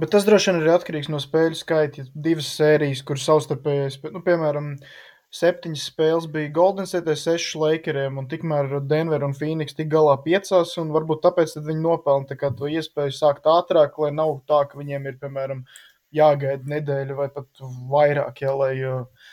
Bet 0.00 0.14
tas 0.14 0.24
droši 0.24 0.52
vien 0.52 0.62
ir 0.62 0.72
atkarīgs 0.72 1.10
no 1.12 1.18
spēļu 1.20 1.58
skaita. 1.58 2.06
Divas 2.24 2.48
sērijas, 2.56 3.02
kuras 3.04 3.26
savstarpēji, 3.28 3.98
nu, 4.14 4.22
piemēram, 4.24 4.70
septiņas 5.36 5.82
spēles 5.90 6.28
bija 6.32 6.52
Golden 6.56 6.88
State, 6.88 7.12
sešas 7.20 7.58
Lakeriem, 7.60 8.16
un 8.22 8.28
tikmēr 8.30 8.78
Denver 8.88 9.26
un 9.26 9.34
Phoenix 9.36 9.76
tik 9.76 9.90
galā 9.92 10.14
piecās, 10.24 10.72
un 10.80 10.94
varbūt 10.94 11.20
tāpēc 11.26 11.52
viņi 11.58 11.84
nopelna 11.84 12.38
to 12.56 12.70
iespēju 12.70 13.12
sākt 13.12 13.50
ātrāk, 13.50 13.98
lai 14.00 14.10
nav 14.16 14.38
tā, 14.48 14.62
ka 14.70 14.80
viņiem 14.80 15.10
ir, 15.10 15.18
piemēram, 15.20 15.60
jāgaida 16.16 16.72
nedēļa 16.72 17.18
vai 17.20 17.28
pat 17.36 17.62
vairāk, 17.92 18.40
ja, 18.46 18.56
lai 18.56 18.72
uh, 18.80 19.28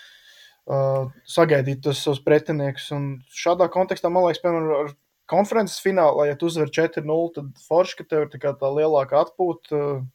uh, 0.68 1.08
sagaidītu 1.38 1.88
tos 1.88 2.04
savus 2.04 2.22
pretiniekus. 2.28 2.90
Un 2.98 3.08
šādā 3.32 3.70
kontekstā, 3.72 4.12
man 4.12 4.28
liekas, 4.28 4.44
piemēram, 4.44 4.76
ar 4.84 4.94
konferences 5.32 5.80
finālā, 5.84 6.28
ja 6.28 6.36
tu 6.36 6.52
uzvari 6.52 6.76
4-0, 6.76 7.34
tad 7.40 7.66
forši, 7.72 7.98
ka 8.02 8.10
tev 8.12 8.28
ir 8.28 8.36
tā, 8.36 8.52
tā 8.52 8.76
lielāka 8.82 9.24
atpūta 9.24 9.80
uh, 9.80 10.06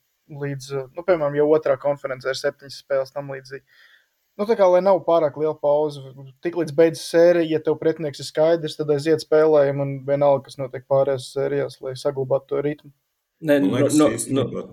līdz, 0.40 0.68
uh, 0.74 0.90
nu, 0.96 1.04
piemēram, 1.06 1.36
jau 1.38 1.48
otrā 1.56 1.76
konferencē 1.80 2.32
ir 2.32 2.38
septiņas 2.40 2.78
spēles 2.84 3.14
tam 3.14 3.32
līdzīgi. 3.34 3.64
Nu, 4.40 4.46
tā 4.48 4.56
kā 4.56 4.64
lai 4.70 4.80
nav 4.80 5.02
pārāk 5.04 5.36
liela 5.36 5.54
pauze, 5.60 6.00
tik 6.44 6.56
līdz 6.56 6.72
beidzas 6.76 7.04
sērija, 7.12 7.50
ja 7.52 7.60
tev 7.64 7.76
pretinieks 7.80 8.22
ir 8.22 8.28
skaidrs, 8.30 8.78
tad 8.78 8.90
aiziet 8.94 9.20
spēlējumu 9.20 9.84
un 9.84 9.92
vienalga, 10.06 10.46
kas 10.46 10.56
notiek 10.56 10.86
pārējās 10.88 11.28
sērijās, 11.34 11.76
lai 11.84 11.92
saglabātu 12.00 12.54
to 12.54 12.62
ritmu. 12.64 12.92
Nē, 13.44 13.58
man 13.66 13.74
liekas, 13.76 13.98
no, 14.00 14.08
no, 14.38 14.46
no. 14.56 14.64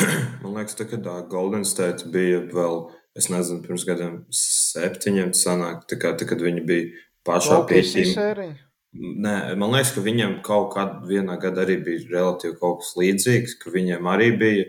man 0.42 0.56
liekas 0.56 0.78
tā, 0.78 0.88
ka 0.88 1.00
tā 1.04 1.18
Golden 1.28 1.66
State 1.68 2.08
bija 2.14 2.40
vēl, 2.54 2.80
es 3.18 3.28
nezinu, 3.28 3.60
pirms 3.66 3.84
gadiem 3.88 4.20
septiņiem 4.34 5.34
sanāk, 5.36 5.84
tā 5.90 6.00
kā, 6.00 6.14
tā, 6.16 6.28
kad 6.30 6.40
viņi 6.40 6.64
bija 6.64 7.04
pašā 7.28 7.60
pieejamā. 7.68 8.54
Nē, 8.94 9.34
man 9.58 9.74
liekas, 9.74 9.90
ka 9.96 10.04
viņiem 10.04 10.38
kaut 10.46 10.70
kādā 10.76 11.02
vienā 11.08 11.34
gadā 11.42 11.64
arī 11.64 11.80
bija 11.82 12.06
relatīvi 12.12 12.54
kaut 12.60 12.80
kas 12.80 12.92
līdzīgs, 13.00 13.56
ka 13.60 13.72
viņiem 13.74 14.06
arī 14.06 14.28
bija 14.38 14.66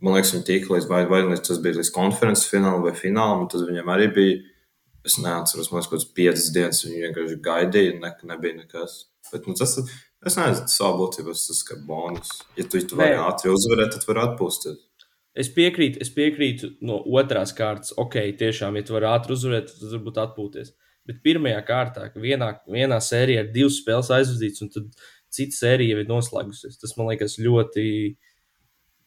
Man 0.00 0.16
liekas, 0.16 0.32
viņi 0.32 0.46
tika 0.48 0.74
līdz, 0.74 0.88
vai, 0.88 1.02
vai 1.08 1.20
līdz 1.26 1.42
tas 1.44 1.60
bija 1.60 1.76
līdz 1.76 1.92
konferences 1.92 2.48
finālam 2.48 2.84
vai 2.86 2.94
finālam, 2.96 3.44
un 3.44 3.50
tas 3.52 3.66
viņam 3.68 3.92
arī 3.92 4.08
bija. 4.16 4.38
Es 5.04 5.16
neatceros, 5.20 5.70
man 5.70 5.80
liekas, 5.80 5.88
kaut 5.88 5.98
kāds 5.98 6.12
piecas 6.16 6.50
dienas 6.52 6.82
viņi 6.84 7.02
vienkārši 7.06 7.40
gaidīja, 7.44 7.94
un 7.94 8.02
ne, 8.04 8.12
nebija 8.32 8.58
nekas. 8.58 8.96
Bet, 9.30 9.46
nu, 9.48 9.54
tas, 9.56 9.76
es 9.80 10.36
nezinu, 10.36 10.66
tas 10.66 10.76
savā 10.76 10.92
būtībā 10.98 11.32
tas 11.36 11.62
ir 11.62 11.82
bonus. 11.88 12.32
Ja 12.58 12.66
tu, 12.66 12.80
tu 12.84 12.98
vari 13.00 13.16
ātri 13.20 13.52
uzvarēt, 13.52 13.94
tad 13.96 14.08
var 14.08 14.22
atpūsties. 14.26 14.80
Es 15.40 15.48
piekrītu, 15.54 16.00
es 16.02 16.10
piekrītu 16.12 16.74
no 16.84 16.98
otrās 17.16 17.54
kārtas. 17.56 17.94
Ok, 18.00 18.18
tiešām, 18.40 18.76
ja 18.76 18.86
tu 18.86 18.96
vari 18.96 19.08
ātri 19.12 19.36
uzvarēt, 19.36 19.70
tad 19.72 19.94
varbūt 19.94 20.20
atpūties. 20.24 20.74
Bet 21.08 21.22
pirmajā 21.24 21.60
kārtā, 21.68 22.08
vienā, 22.20 22.50
vienā 22.68 22.98
sērijā 23.04 23.46
ir 23.46 23.52
divas 23.54 23.78
spēles 23.80 24.10
aizvadītas, 24.16 24.64
un 24.66 24.72
tad 24.74 25.04
cita 25.32 25.56
sērija 25.56 25.94
jau 25.94 26.02
ir 26.02 26.10
noslēgusies. 26.10 26.80
Tas 26.82 26.96
man 26.98 27.08
liekas 27.12 27.38
ļoti 27.40 27.86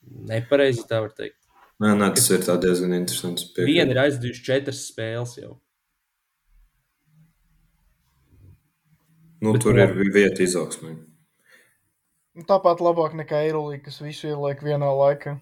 Nepareizi 0.04 0.86
tā 0.90 1.02
var 1.04 1.14
teikt. 1.16 1.40
Nē, 1.82 1.94
nē 2.00 2.10
tas 2.16 2.30
ir 2.32 2.44
diezgan 2.64 2.96
interesants. 2.96 3.50
Viena 3.58 3.92
ir 3.92 4.02
aizdījuši 4.06 4.46
četras 4.46 4.84
spēles 4.92 5.38
jau. 5.40 5.56
Nu, 9.44 9.52
Bet 9.52 9.66
tur 9.66 9.76
ir 9.76 9.98
vieta 10.16 10.46
izaugsmē. 10.46 10.94
Nu, 12.34 12.46
tāpat 12.48 12.80
labāk 12.82 13.18
nekā 13.20 13.42
Eirolīga, 13.50 13.90
kas 13.90 14.00
visu 14.02 14.30
ieliek 14.32 14.64
vienā 14.64 14.88
laikā. 14.88 15.36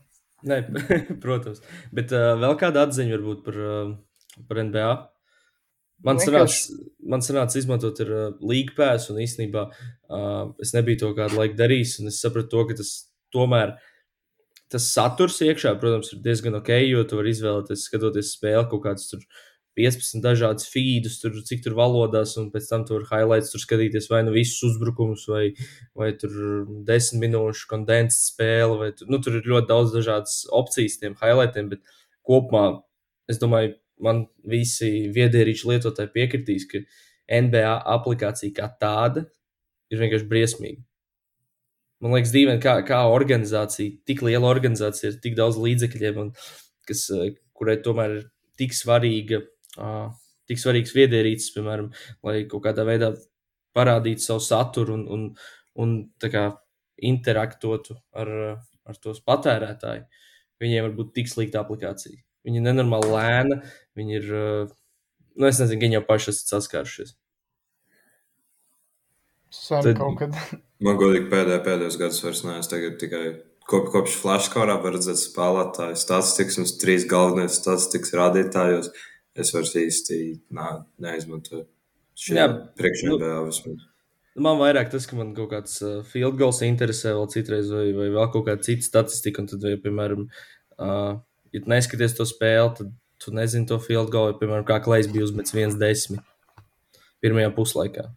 Nē, 0.49 0.63
protams. 1.23 1.61
Bet 1.93 2.13
uh, 2.15 2.33
vēl 2.41 2.57
kāda 2.59 2.87
atziņa 2.87 3.13
varbūt 3.19 3.43
par, 3.45 3.59
uh, 3.61 4.39
par 4.49 4.63
NBA? 4.65 4.89
Man 6.07 6.17
sanāca, 6.17 6.79
man 7.13 7.21
sanāca 7.21 7.61
izmantot 7.61 8.01
ar 8.01 8.15
uh, 8.15 8.25
League 8.41 8.73
Pass, 8.73 9.11
un 9.13 9.21
īstenībā 9.21 9.67
uh, 9.69 10.49
es 10.63 10.73
nebiju 10.73 11.03
to 11.03 11.13
kādu 11.19 11.37
laiku 11.37 11.59
darījis, 11.59 11.99
un 12.01 12.09
es 12.09 12.17
sapratu 12.23 12.49
to, 12.55 12.65
ka 12.71 12.79
tas 12.81 12.95
tomēr 13.35 13.75
uh, 13.75 13.90
tas 14.71 14.87
saturs 14.95 15.39
iekšā, 15.43 15.75
protams, 15.81 16.13
ir 16.15 16.21
diezgan 16.25 16.55
ok, 16.61 16.73
jo 16.87 17.03
tu 17.07 17.19
vari 17.19 17.33
izvēlēties, 17.35 17.87
skatoties 17.89 18.35
spēli, 18.37 18.67
kaut 18.71 18.85
kādas 18.85 19.09
tur 19.11 19.23
15 19.79 20.23
dažādas 20.23 20.67
feedus, 20.67 21.17
tur, 21.21 21.35
cik 21.47 21.63
tur 21.65 21.75
valodās, 21.77 22.33
un 22.39 22.49
pēc 22.51 22.67
tam 22.69 22.83
tur 22.87 23.05
highlights, 23.07 23.53
tur 23.53 23.63
skatīties 23.63 24.09
vai 24.11 24.21
nu 24.27 24.33
visus 24.35 24.63
uzbrukumus, 24.67 25.23
vai, 25.31 25.43
vai 25.97 26.11
tur 26.19 26.33
10 26.87 27.21
minūšu 27.23 27.69
kondensēt 27.71 28.33
spēli, 28.33 28.79
vai 28.81 28.91
tur, 28.95 29.11
nu, 29.11 29.21
tur 29.23 29.39
ir 29.39 29.47
ļoti 29.47 29.71
daudz 29.71 29.95
dažādas 29.95 30.41
opcijas 30.61 30.99
tiem 30.99 31.15
highlightiem, 31.21 31.71
bet 31.71 31.95
kopumā 32.27 32.65
es 33.31 33.39
domāju, 33.41 33.77
man 34.01 34.25
visi 34.47 35.07
viedierīču 35.13 35.71
lietotāji 35.71 36.13
piekritīs, 36.15 36.67
ka 36.67 36.83
NBA 37.31 37.75
aplikācija 37.95 38.55
kā 38.57 38.67
tāda 38.81 39.27
ir 39.91 40.01
vienkārši 40.01 40.27
briesmīga. 40.27 40.81
Man 42.01 42.15
liekas, 42.15 42.33
dīvaini, 42.33 42.61
kā, 42.63 42.79
kā 42.85 43.03
organizācija, 43.13 43.99
tik 44.09 44.23
liela 44.25 44.49
organizācija 44.49 45.11
ar 45.11 45.19
tik 45.21 45.35
daudz 45.37 45.59
līdzekļiem, 45.61 46.17
un, 46.23 46.31
kas, 46.89 47.05
eh, 47.13 47.35
kurai 47.57 47.77
tomēr 47.85 48.15
ir 48.17 48.23
tik 48.57 48.73
svarīga, 48.77 49.43
tik 50.49 50.59
svarīgs 50.61 50.95
viedierīcis, 50.97 51.53
piemēram, 51.55 51.91
lai 52.25 52.41
kaut 52.49 52.65
kādā 52.65 52.85
veidā 52.87 53.13
parādītu 53.77 54.25
savu 54.25 54.43
saturu 54.43 54.97
un, 54.97 55.05
un, 55.15 55.23
un 55.83 55.93
kā, 56.33 56.45
interaktotu 57.11 57.95
ar, 58.13 58.33
ar 58.85 58.99
tos 59.01 59.21
patērētāju. 59.25 60.05
Viņiem 60.61 60.85
var 60.85 60.97
būt 60.97 61.15
tik 61.15 61.31
slikta 61.31 61.63
aplikācija. 61.63 62.19
Viņi 62.45 62.61
ir 62.61 62.67
nenormāli 62.67 63.09
lēna, 63.13 63.61
viņi 63.97 64.17
ir, 64.19 64.29
nu, 64.35 65.47
es 65.47 65.61
nezinu, 65.61 65.81
viņi 65.85 65.99
jau 65.99 66.05
paši 66.09 66.33
esat 66.33 66.55
saskārušies. 66.55 67.15
Sen 69.51 69.95
kaut 69.97 70.19
kad. 70.21 70.35
Man 70.85 70.97
godīgi 70.97 71.27
pēdējā, 71.29 71.61
pēdējos 71.65 71.97
gados 72.01 72.23
vairs 72.23 72.43
neesmu. 72.47 72.69
Tagad 72.71 72.95
tikai 73.01 73.25
kop, 73.69 73.91
kopš 73.93 74.15
flashkorā 74.23 74.79
var 74.81 74.95
redzēt 74.95 75.19
spēlētāju 75.21 75.99
statistikas 75.99 76.57
un 76.61 76.69
trīs 76.81 77.05
galvenais 77.09 77.59
statistikas 77.59 78.15
rādītājos. 78.17 78.89
Es 79.37 79.53
vairs 79.55 79.75
īsti 79.79 80.17
nā, 80.55 80.71
neizmantoju 81.03 81.67
šī 82.21 82.37
priekšējā 82.79 83.13
nu, 83.13 83.45
vismaz. 83.47 83.85
Man 84.41 84.59
vairāk 84.59 84.91
tas, 84.91 85.05
ka 85.07 85.17
man 85.19 85.33
kaut 85.35 85.51
kāds 85.51 85.75
uh, 85.83 85.99
field 86.07 86.37
goals 86.39 86.61
interesē, 86.63 87.11
vēl 87.17 87.27
citreiz, 87.33 87.71
vai, 87.71 87.89
vai 87.95 88.07
vēl 88.13 88.31
kaut 88.31 88.47
kāda 88.47 88.63
cita 88.63 88.87
statistika. 88.87 89.43
Un 89.43 89.51
tad, 89.51 89.67
ja, 89.67 89.79
piemēram, 89.79 90.25
uh, 90.79 91.19
ja 91.51 91.63
neskaties 91.71 92.15
to 92.15 92.27
spēli, 92.27 92.71
tad 92.79 92.93
tu 93.21 93.35
nezini 93.35 93.67
to 93.67 93.79
field 93.83 94.11
goal. 94.13 94.31
Ja, 94.31 94.39
piemēram, 94.39 94.65
kā 94.67 94.79
Klais 94.83 95.11
bija 95.11 95.27
uzmetis 95.27 95.55
1-10 95.55 96.23
pirmajā 97.21 97.51
puslaikā 97.57 98.07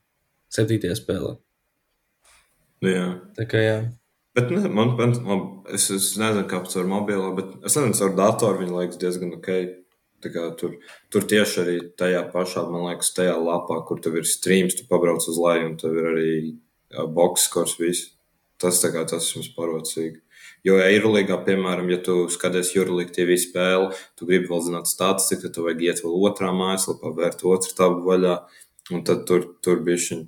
septītajā 0.55 0.97
spēlē. 0.99 1.35
Nu, 2.85 2.91
jā. 2.91 3.07
Tā 3.39 3.47
kā 3.51 3.63
jā. 3.63 3.77
Bet 4.35 4.51
ne, 4.51 4.67
man, 4.67 4.97
man, 4.99 5.15
man, 5.23 5.43
es, 5.71 5.87
es 5.95 6.11
nezinu, 6.19 6.43
kāpēc 6.51 6.75
ar 6.81 6.89
mobilo, 6.91 7.31
bet 7.37 7.53
es 7.69 7.77
nezinu, 7.79 7.95
ar 8.09 8.17
datoru 8.19 8.65
viņa 8.65 8.81
liekas 8.81 9.01
diezgan 9.03 9.37
ok. 9.39 9.51
Tur, 10.57 10.79
tur 11.13 11.25
tieši 11.29 11.59
arī 11.61 11.77
tajā 12.01 12.23
pašā, 12.33 12.63
man 12.73 12.87
liekas, 12.87 13.11
tajā 13.13 13.35
lapā, 13.37 13.77
kur 13.85 13.99
tev 14.01 14.17
ir 14.17 14.25
streams, 14.25 14.73
tu 14.79 14.87
pabrauc 14.89 15.21
uz 15.29 15.37
leju, 15.37 15.67
un 15.69 15.75
tev 15.81 15.99
ir 16.01 16.09
arī 16.15 16.31
boxe 17.13 17.45
skors, 17.45 17.77
viss. 17.77 18.15
Tas, 18.57 18.81
tā 18.81 18.89
kā, 18.95 19.05
tas 19.11 19.27
mums 19.37 19.51
parocīgi. 19.53 20.23
Jo 20.65 20.79
Eirolandā, 20.81 21.37
piemēram, 21.45 21.91
ja 21.93 21.99
tu 22.01 22.23
skaties 22.33 22.73
Jurlīku 22.73 23.13
TV 23.13 23.37
spēli, 23.41 23.91
tu 24.17 24.29
gribi 24.29 24.49
vēl 24.49 24.63
zināt 24.65 24.89
statistiku, 24.89 25.45
tad 25.45 25.57
tu 25.59 25.67
vajag 25.67 25.83
iet 25.85 26.01
vēl 26.05 26.15
otrā 26.31 26.55
mājaslapā, 26.57 27.13
vērt 27.19 27.45
otru 27.45 27.75
tabu 27.77 28.01
vaļā, 28.09 28.39
un 28.97 29.05
tad 29.05 29.27
tur, 29.29 29.45
tur 29.65 29.85
bišķiņ, 29.85 30.25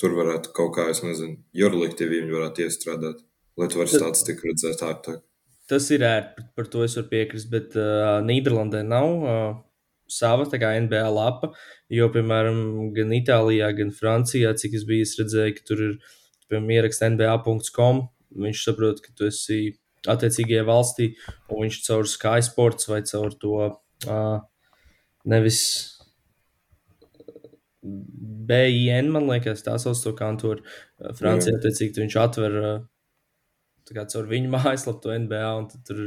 tur 0.00 0.16
varētu 0.16 0.52
kaut 0.56 0.74
kā, 0.76 0.88
es 0.92 1.02
nezinu, 1.04 1.38
Jurlīku 1.56 1.98
TV 2.00 2.20
viņi 2.20 2.36
varētu 2.36 2.66
iestrādāt, 2.66 3.22
lai 3.56 3.68
tu 3.72 3.80
varētu 3.80 4.02
statistiku 4.02 4.50
redzēt 4.50 4.84
ārtāk. 4.86 5.22
Tas 5.66 5.88
ir 5.90 6.04
ērti, 6.06 6.44
par 6.54 6.68
to 6.70 6.84
es 6.86 6.94
varu 6.98 7.08
piekrist, 7.10 7.48
bet 7.50 7.74
uh, 7.78 8.20
Nīderlandē 8.22 8.84
nav 8.86 9.08
uh, 9.16 9.56
sava 10.06 10.46
kā, 10.46 10.74
NBA 10.84 11.06
lapa. 11.10 11.50
Jo, 11.90 12.06
piemēram, 12.14 12.92
gan 12.94 13.14
Itālijā, 13.16 13.72
gan 13.78 13.90
Francijā, 13.94 14.52
cik 14.58 14.76
es 14.78 14.86
biju, 14.86 15.06
es 15.08 15.16
redzēju, 15.18 15.56
ka 15.56 15.66
tur 15.66 15.82
ir 15.88 15.96
piemēram, 16.50 16.70
ieraksts 16.76 17.06
NBA.com. 17.08 18.04
Viņš 18.46 18.62
saprot, 18.68 19.02
ka 19.02 19.14
tu 19.16 19.26
esi 19.26 19.60
attiecīgajā 20.06 20.62
valstī, 20.68 21.10
un 21.50 21.64
viņš 21.64 21.80
caur 21.88 22.06
Sky 22.10 22.44
Sports 22.46 22.90
vai 22.90 23.00
caur 23.08 23.34
to 23.40 23.58
uh, 23.66 24.38
nevis 25.26 25.95
BIN, 28.46 29.08
man 29.14 29.30
liekas, 29.30 29.64
tā 29.66 29.76
sauc 29.82 29.98
to 30.02 30.12
kantoru. 30.18 30.64
Francijā, 31.18 31.56
attiecīgi, 31.58 32.02
viņš 32.02 32.18
atver 32.22 32.58
uh, 32.60 32.76
kā, 33.94 34.06
caur 34.10 34.28
viņu 34.30 34.52
mājaslapu 34.56 35.02
to 35.04 35.14
NBA, 35.24 35.46
un 35.60 35.68
tur, 35.86 36.02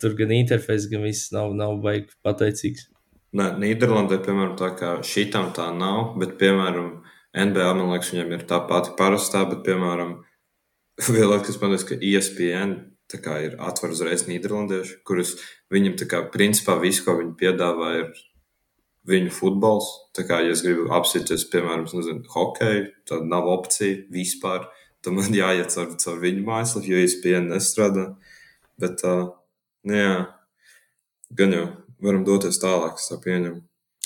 tur 0.00 0.16
gan 0.18 0.34
interfejs, 0.36 0.88
gan 0.92 1.04
viss 1.06 1.32
nav, 1.34 1.54
nav 1.58 1.78
baigi 1.84 2.12
pateicīgs. 2.24 2.88
Nē, 3.34 3.50
Nīderlandē, 3.58 4.20
piemēram, 4.22 4.54
tā 4.58 4.70
kā 4.78 4.96
šitam 5.06 5.50
tā 5.56 5.72
nav, 5.74 6.14
bet, 6.20 6.36
piemēram, 6.38 7.00
NBA, 7.34 7.70
man 7.74 7.90
liekas, 7.90 8.12
viņam 8.14 8.36
ir 8.36 8.44
tā 8.50 8.60
pati 8.68 8.94
parastā, 8.98 9.42
bet, 9.50 9.64
piemēram, 9.66 10.20
vēl 11.08 11.32
lieta, 11.32 11.46
kas 11.48 11.58
man 11.62 11.74
liekas, 11.74 11.88
ka 11.88 11.98
ESPN 11.98 12.76
ir 13.14 13.52
atver 13.62 13.92
uzreiz 13.94 14.24
Nīderlandieši, 14.26 15.00
kurus 15.06 15.34
viņam, 15.70 15.98
tā 16.00 16.06
kā, 16.10 16.22
principā, 16.30 16.78
visu, 16.82 17.04
ko 17.06 17.18
viņi 17.18 17.34
piedāvā, 17.38 17.90
ir 18.00 18.22
viņu 19.08 19.32
futbols. 19.34 19.90
Tā 20.16 20.24
kā, 20.28 20.40
ja 20.44 20.54
es 20.54 20.62
gribu 20.64 20.88
apsieties, 20.96 21.46
piemēram, 21.52 21.86
nezinu, 21.90 22.24
hokeju, 22.32 22.88
tad 23.08 23.28
nav 23.28 23.48
opcija 23.52 24.04
vispār. 24.12 24.68
Tad 25.04 25.16
man 25.18 25.36
jāiet 25.42 25.74
caur, 25.74 25.92
caur 26.00 26.20
viņu 26.22 26.44
mājaslapu, 26.46 26.90
jo 26.92 27.04
ESPN 27.04 27.52
nestrādā. 27.52 28.08
Bet, 28.80 29.04
uh, 29.06 29.28
jā, 29.86 30.16
gan 31.38 31.54
jau 31.54 31.68
varam 32.04 32.24
doties 32.26 32.58
tālāk, 32.62 32.98
es 33.00 33.10
tā 33.10 33.20
pieņemu. 33.22 33.62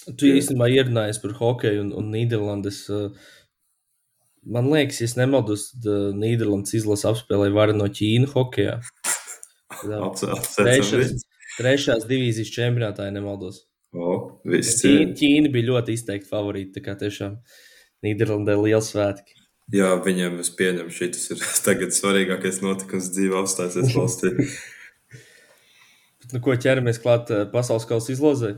Tu 0.09 0.31
īstenībā 0.39 0.71
ierunājies 0.73 1.19
par 1.21 1.35
hokeju 1.37 1.83
un, 1.85 1.91
un 1.99 2.07
Nīderlandes. 2.15 2.87
Man 4.49 4.71
liekas, 4.73 5.03
ja 5.03 5.09
nemaldos, 5.21 5.69
tad 5.75 6.17
Nīderlandes 6.17 6.79
izlase 6.79 7.11
apspēlēja 7.11 7.57
varu 7.57 7.77
no 7.77 7.89
Ķīnas 7.93 8.33
hokeja. 8.37 8.79
Trešās, 9.79 11.13
trešās 11.59 12.07
divīzijas 12.09 12.51
čempionātā, 12.55 13.11
ja 13.11 13.15
nemaldos. 13.15 13.68
O, 13.97 14.15
Ķīna, 14.45 15.15
Ķīna 15.17 15.53
bija 15.53 15.71
ļoti 15.71 15.97
izteikti 15.97 16.29
favorīta. 16.29 16.79
Tā 16.79 16.85
kā 16.85 16.97
tiešām 17.01 17.39
Nīderlandē 18.05 18.57
liels 18.61 18.93
svētki. 18.93 19.39
Jā, 19.73 19.93
viņiem 20.05 20.39
es 20.41 20.51
pieņemu, 20.57 20.93
šis 20.93 21.31
ir 21.35 21.45
tagad 21.67 21.95
svarīgākais 21.97 22.63
notikums 22.65 23.11
dzīvē 23.15 23.43
apstāsies 23.43 23.95
valstī. 23.97 24.35
nu, 26.33 26.43
ko 26.45 26.57
ķeramies 26.57 27.01
klāt 27.05 27.33
pasaules 27.53 27.89
kausa 27.89 28.15
izlozē? 28.15 28.55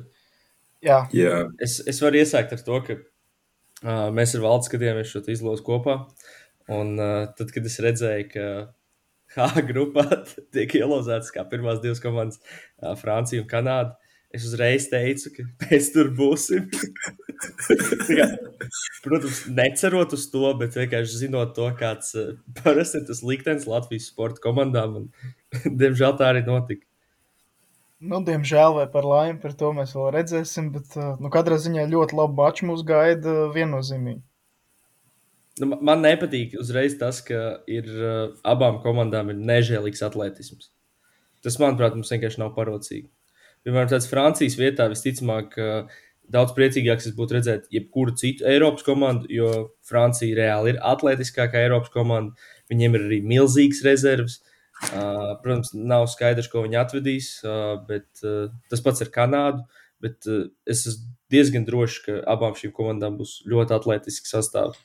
Jā. 0.85 1.05
Jā. 1.15 1.45
Es, 1.61 1.79
es 1.89 2.01
varu 2.03 2.21
iesākt 2.23 2.55
ar 2.57 2.63
to, 2.65 2.79
ka 2.87 2.97
uh, 2.97 4.09
mēs 4.15 4.35
ar 4.37 4.45
valsts 4.47 4.71
skatījāmies 4.71 5.11
šo 5.13 5.25
izlozi 5.33 5.67
kopā. 5.67 5.99
Un 6.71 6.95
uh, 6.97 7.27
tad, 7.37 7.51
kad 7.55 7.67
es 7.67 7.81
redzēju, 7.83 8.29
ka 8.33 8.47
H 9.37 9.63
grupā 9.71 10.07
tiek 10.55 10.79
ielozētas 10.81 11.33
kā 11.35 11.45
pirmās 11.51 11.83
divas 11.85 12.03
komandas, 12.03 12.41
uh, 12.81 12.95
Francija 12.99 13.43
un 13.43 13.51
Kanāda, 13.51 13.99
es 14.35 14.47
uzreiz 14.47 14.87
teicu, 14.91 15.33
ka 15.37 15.47
mēs 15.65 15.91
tur 15.95 16.13
būsim. 16.17 16.69
kā, 18.07 18.29
protams, 19.05 19.43
necerot 19.57 20.15
uz 20.17 20.29
to, 20.33 20.45
bet 20.61 20.79
vienkārši 20.79 21.25
zinot 21.25 21.57
to, 21.57 21.67
kāds 21.79 22.15
parasti 22.63 23.03
ir 23.03 23.09
tas 23.11 23.25
liktenis 23.27 23.69
Latvijas 23.71 24.11
sporta 24.13 24.43
komandām. 24.45 25.03
Un, 25.03 25.67
diemžēl 25.67 26.17
tā 26.21 26.33
arī 26.35 26.45
notika. 26.47 26.87
Nu, 28.01 28.23
diemžēl, 28.25 28.79
vai 28.79 28.87
par 28.89 29.05
laimi, 29.05 29.37
par 29.43 29.53
to 29.61 29.75
mēs 29.77 29.93
vēl 29.93 30.09
redzēsim. 30.15 30.71
Bet, 30.73 30.95
nu, 31.21 31.29
katrā 31.33 31.59
ziņā 31.61 31.85
ļoti 31.91 32.17
labi 32.17 32.39
mačs 32.39 32.65
mūs 32.65 32.85
gaida 32.89 33.51
viennozīmīgi. 33.53 34.23
Nu, 35.61 35.67
man 35.85 36.01
nepatīk 36.01 36.55
uzreiz 36.57 36.95
tas, 36.97 37.19
ka 37.27 37.61
ir 37.69 37.89
uh, 37.93 38.31
abām 38.49 38.79
komandām 38.81 39.35
ir 39.35 39.43
nežēlīgs 39.51 40.01
atletisms. 40.07 40.71
Tas, 41.45 41.59
manuprāt, 41.61 41.93
mums 41.97 42.13
vienkārši 42.13 42.41
nav 42.41 42.55
parocīgi. 42.57 43.11
Piemēram, 43.67 43.91
tāds 43.91 44.09
Francijas 44.09 44.57
vietā 44.57 44.87
visticamāk, 44.89 45.57
daudz 46.33 46.55
priecīgāks 46.57 47.11
es 47.11 47.17
būtu 47.17 47.37
redzēt 47.37 47.67
jebkuru 47.75 48.15
citu 48.19 48.47
Eiropas 48.49 48.87
komandu, 48.87 49.29
jo 49.33 49.51
Francija 49.87 50.37
reāli 50.39 50.75
ir 50.75 50.81
atletiskākā 50.93 51.65
Eiropas 51.67 51.93
komanda. 51.93 52.49
Viņiem 52.73 52.97
ir 52.97 53.07
arī 53.09 53.21
milzīgas 53.27 53.83
rezerves. 53.87 54.41
Uh, 54.81 55.37
protams, 55.43 55.75
nav 55.77 56.07
skaidrs, 56.09 56.49
ko 56.49 56.63
viņi 56.65 56.79
atvedīs, 56.81 57.35
uh, 57.45 57.75
bet 57.85 58.23
uh, 58.25 58.49
tas 58.73 58.81
pats 58.81 59.05
ar 59.05 59.11
Kanādu. 59.13 59.67
Bet 60.01 60.25
uh, 60.31 60.47
es 60.65 60.87
esmu 60.89 61.11
diezgan 61.31 61.67
drošs, 61.69 61.99
ka 62.07 62.15
abām 62.33 62.57
šīm 62.57 62.73
komandām 62.73 63.19
būs 63.19 63.43
ļoti 63.51 63.77
atletiski 63.77 64.31
sastāvs. 64.31 64.81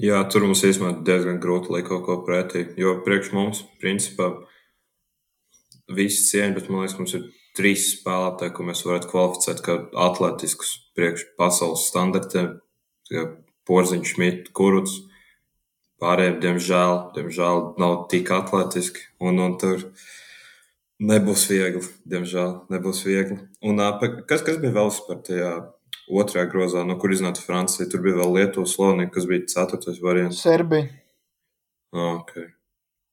Jā, 0.00 0.18
tur 0.32 0.48
mums 0.48 0.64
īstenībā 0.66 1.04
diezgan 1.06 1.38
grūti 1.42 1.70
likt 1.74 1.90
kaut 1.90 2.02
ko 2.08 2.18
pretī. 2.26 2.64
Jo 2.80 2.96
priekš 3.04 3.30
mums, 3.36 3.62
principā, 3.82 4.32
visi 5.92 6.24
cieņi, 6.32 6.56
bet 6.56 6.70
man 6.72 6.82
liekas, 6.82 6.98
mums 6.98 7.14
ir 7.18 7.28
trīs 7.56 7.90
spēlētāji, 7.96 8.54
ko 8.56 8.66
mēs 8.68 8.84
varētu 8.86 9.10
kvalificēt 9.10 9.62
kā 9.66 9.76
atletiskus 10.06 10.74
priekš 10.98 11.26
pasaules 11.40 11.86
standartiem. 11.90 12.58
Porziņš, 13.68 14.14
Šmits, 14.14 14.52
Kuruts. 14.56 15.00
Pārējiem, 16.00 16.38
diemžēl, 16.40 16.94
diemžēl 17.12 17.58
nav 17.80 17.96
tik 18.12 18.30
atletiski, 18.32 19.02
un, 19.20 19.36
un 19.44 19.56
tur 19.60 19.82
nebūs 21.10 21.44
viegli. 21.50 21.82
Diemžēl 22.08 22.54
nebūs 22.72 23.02
viegli. 23.04 23.36
Un, 23.66 23.82
kas, 24.30 24.44
kas 24.46 24.56
bija 24.62 24.72
vēl 24.78 24.94
par 25.08 25.20
tajā 25.26 25.50
otrajā 26.08 26.46
grozā, 26.52 26.86
no 26.88 26.96
kur 27.00 27.12
iznāca 27.12 27.44
Francija? 27.44 27.88
Tur 27.90 28.06
bija 28.06 28.22
vēl 28.22 28.38
Lietuvas 28.38 28.78
Slovenija, 28.78 29.12
kas 29.12 29.28
bija 29.28 29.44
ceturtais 29.52 30.00
variants. 30.00 30.40
Serbija. 30.40 30.88
Ah, 31.92 32.14
okay. 32.14 32.48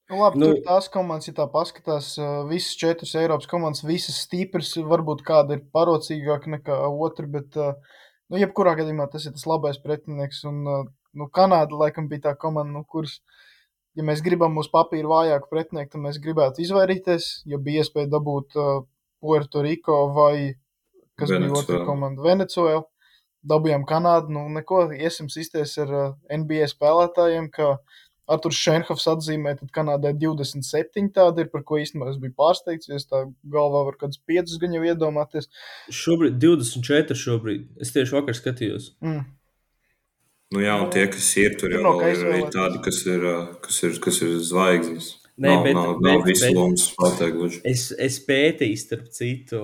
Nu, 0.07 0.21
labi, 0.21 0.39
nu, 0.39 0.47
tur 0.53 0.61
tās 0.63 0.85
komandas, 0.91 1.27
ja 1.27 1.33
tā 1.35 1.45
paskatās, 1.51 2.13
visas 2.47 2.77
četras 2.79 3.11
Eiropas 3.19 3.49
komandas, 3.51 3.83
visas 3.83 4.21
stipras, 4.23 4.69
varbūt 4.79 5.23
kāda 5.27 5.57
ir 5.57 5.65
parocīgāka 5.75 6.53
nekā 6.53 6.77
otra, 6.87 7.27
bet, 7.27 7.57
nu, 8.31 8.39
jebkurā 8.39 8.77
gadījumā 8.79 9.09
tas 9.11 9.27
ir 9.27 9.35
tas 9.35 9.43
labais 9.49 9.81
pretinieks. 9.83 10.45
Un, 10.47 10.63
nu, 10.63 11.27
Kanāda 11.33 11.75
laikam 11.81 12.07
bija 12.07 12.29
tā 12.29 12.33
komanda, 12.39 12.71
nu, 12.77 12.85
kuras, 12.87 13.17
ja 13.99 14.05
mēs 14.07 14.23
gribam 14.23 14.55
uz 14.61 14.71
papīra 14.71 15.11
vājāku 15.11 15.51
pretinieku, 15.51 15.91
tad 15.97 16.05
mēs 16.05 16.21
gribētu 16.23 16.63
izvairīties, 16.63 17.29
jo 17.51 17.59
bija 17.67 17.83
iespēja 17.83 18.11
dabūt 18.15 18.55
uh, 18.55 18.77
Puerto 19.19 19.65
Rico 19.65 20.05
vai, 20.15 20.53
kas 21.19 21.33
Venecuēla. 21.33 21.51
bija 21.51 21.63
otra 21.65 21.83
komanda, 21.87 22.23
Venecuēla. 22.23 22.85
Dabūjām 23.47 23.83
Kanādu, 23.87 24.33
nu, 24.33 24.47
neko, 24.55 24.87
iesim 24.95 25.27
sistēs 25.31 25.77
ar 25.83 25.91
uh, 25.93 26.07
NBA 26.31 26.67
spēlētājiem, 26.71 27.51
ka 27.53 27.75
Arthurs 28.27 28.59
Šenhofs 28.59 29.07
atzīmē, 29.07 29.55
tad 29.59 29.71
Kanādai 29.75 30.11
27 30.19 31.11
tādi 31.15 31.45
ir, 31.45 31.51
par 31.53 31.63
ko 31.67 31.79
īstenībā 31.79 32.09
es 32.11 32.19
biju 32.21 32.35
pārsteigts, 32.39 32.89
jo 32.89 32.99
es 32.99 33.07
tā 33.07 33.23
galvā 33.53 33.85
varu 33.87 34.01
kādus 34.01 34.19
5 34.27 34.57
gan 34.61 34.75
jau 34.75 34.83
iedomāties. 34.83 35.47
Šobrīd 35.93 36.39
24 36.43 37.17
šobrīd, 37.17 37.69
es 37.83 37.95
tieši 37.95 38.17
vakar 38.19 38.37
skatījos. 38.37 38.91
Mm. 39.03 39.23
Nu, 40.55 40.63
jā, 40.63 40.75
un 40.79 40.91
tie, 40.91 41.07
kas 41.11 41.29
ir 41.39 41.55
tur, 41.59 41.73
jau 41.75 41.83
no, 41.83 41.95
ir 42.07 42.21
arī 42.23 42.43
tādi, 42.51 42.79
kas 42.83 43.01
ir, 43.07 43.23
kas 43.63 43.79
ir, 43.83 43.97
kas 44.03 44.21
ir 44.23 44.37
zvaigznes. 44.47 45.15
Nē, 45.37 45.51
nav, 45.51 45.65
bet, 45.65 45.75
nav, 45.77 45.89
bet, 45.99 46.05
nav 46.07 46.23
visu 46.25 46.47
lomas 46.55 46.85
pateikuši. 46.97 47.59
Es, 47.69 47.81
es 48.01 48.15
pētīju, 48.25 48.77
starp 48.81 49.09
citu, 49.13 49.59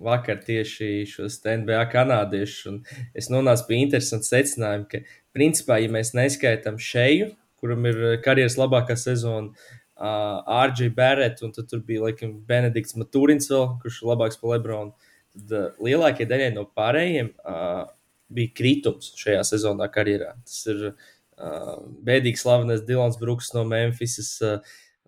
vakar 0.00 0.38
tieši 0.46 1.02
šos 1.10 1.42
NBA 1.44 1.82
kanādiešus, 1.92 2.62
un 2.70 2.78
es 3.18 3.28
nonācu 3.34 3.66
pie 3.68 3.82
interesanta 3.82 4.30
secinājuma, 4.30 4.86
ka, 4.88 5.02
principā, 5.36 5.82
ja 5.82 5.90
mēs 5.92 6.14
neskaitām 6.16 6.78
šeju, 6.80 7.28
kuram 7.60 7.86
ir 7.90 8.00
karjeras 8.24 8.58
labākā 8.60 8.96
sezona, 8.98 9.52
uh, 9.98 10.40
RJ 10.68 10.90
Barrett, 10.96 11.42
un 11.42 11.52
tur 11.56 11.82
bija, 11.86 12.06
laikam, 12.06 12.38
Benedikts 12.48 12.96
Matūrins 12.98 13.50
vēl, 13.50 13.68
kurš 13.82 14.02
ir 14.02 14.10
labāks 14.12 14.40
par 14.40 14.54
Lebronu, 14.54 15.12
tad 15.34 15.54
uh, 15.54 15.70
lielākie 15.84 16.28
daļai 16.28 16.52
no 16.56 16.66
pārējiem 16.78 17.32
uh, 17.42 17.86
bija 18.34 18.54
kritums 18.56 19.12
šajā 19.18 19.44
sezonā 19.52 19.88
karjerā. 19.92 20.34
Tas 20.46 20.60
ir 20.70 20.90
uh, 20.90 21.78
bēdīgs 22.04 22.44
slavenais 22.44 22.84
Dilans 22.86 23.18
Brooks 23.20 23.52
no 23.56 23.64
Memphisas, 23.68 24.34
uh, 24.44 24.58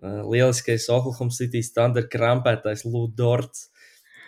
uh, 0.02 0.22
lieliskais 0.26 0.88
Oklahoma 0.92 1.34
City 1.34 1.62
standarta 1.64 2.10
krampētājs 2.12 2.86
Ludorts. 2.88 3.68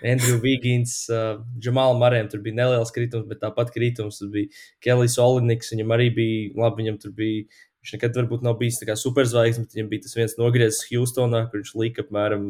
Andrew 0.02 0.40
Vigins, 0.42 1.04
uh, 1.14 1.36
Džamāla 1.62 1.94
Marēm 1.94 2.26
tur 2.30 2.40
bija 2.42 2.58
neliels 2.58 2.90
kritums, 2.90 3.28
bet 3.30 3.38
tāpat 3.44 3.70
kritums 3.70 4.18
tur 4.18 4.32
bija 4.34 4.50
Kelijs 4.82 5.14
Oliniks. 5.22 5.70
Viņam 5.70 5.94
arī 5.94 6.08
bija, 6.16 6.48
labi, 6.58 6.82
viņam 6.82 6.98
tur 7.04 7.12
bija 7.14 7.44
Viņš 7.82 7.96
nekad 7.96 8.14
varbūt 8.14 8.44
nav 8.46 8.60
bijis 8.60 8.78
superzvaigznes, 9.00 9.66
bet 9.66 9.74
viņam 9.74 9.88
bija 9.90 10.04
tas 10.04 10.14
viens 10.14 10.36
nogriezis 10.38 10.84
Houstonā, 10.92 11.48
kur 11.50 11.58
viņš 11.58 11.72
lika 11.80 12.04
apmēram 12.04 12.44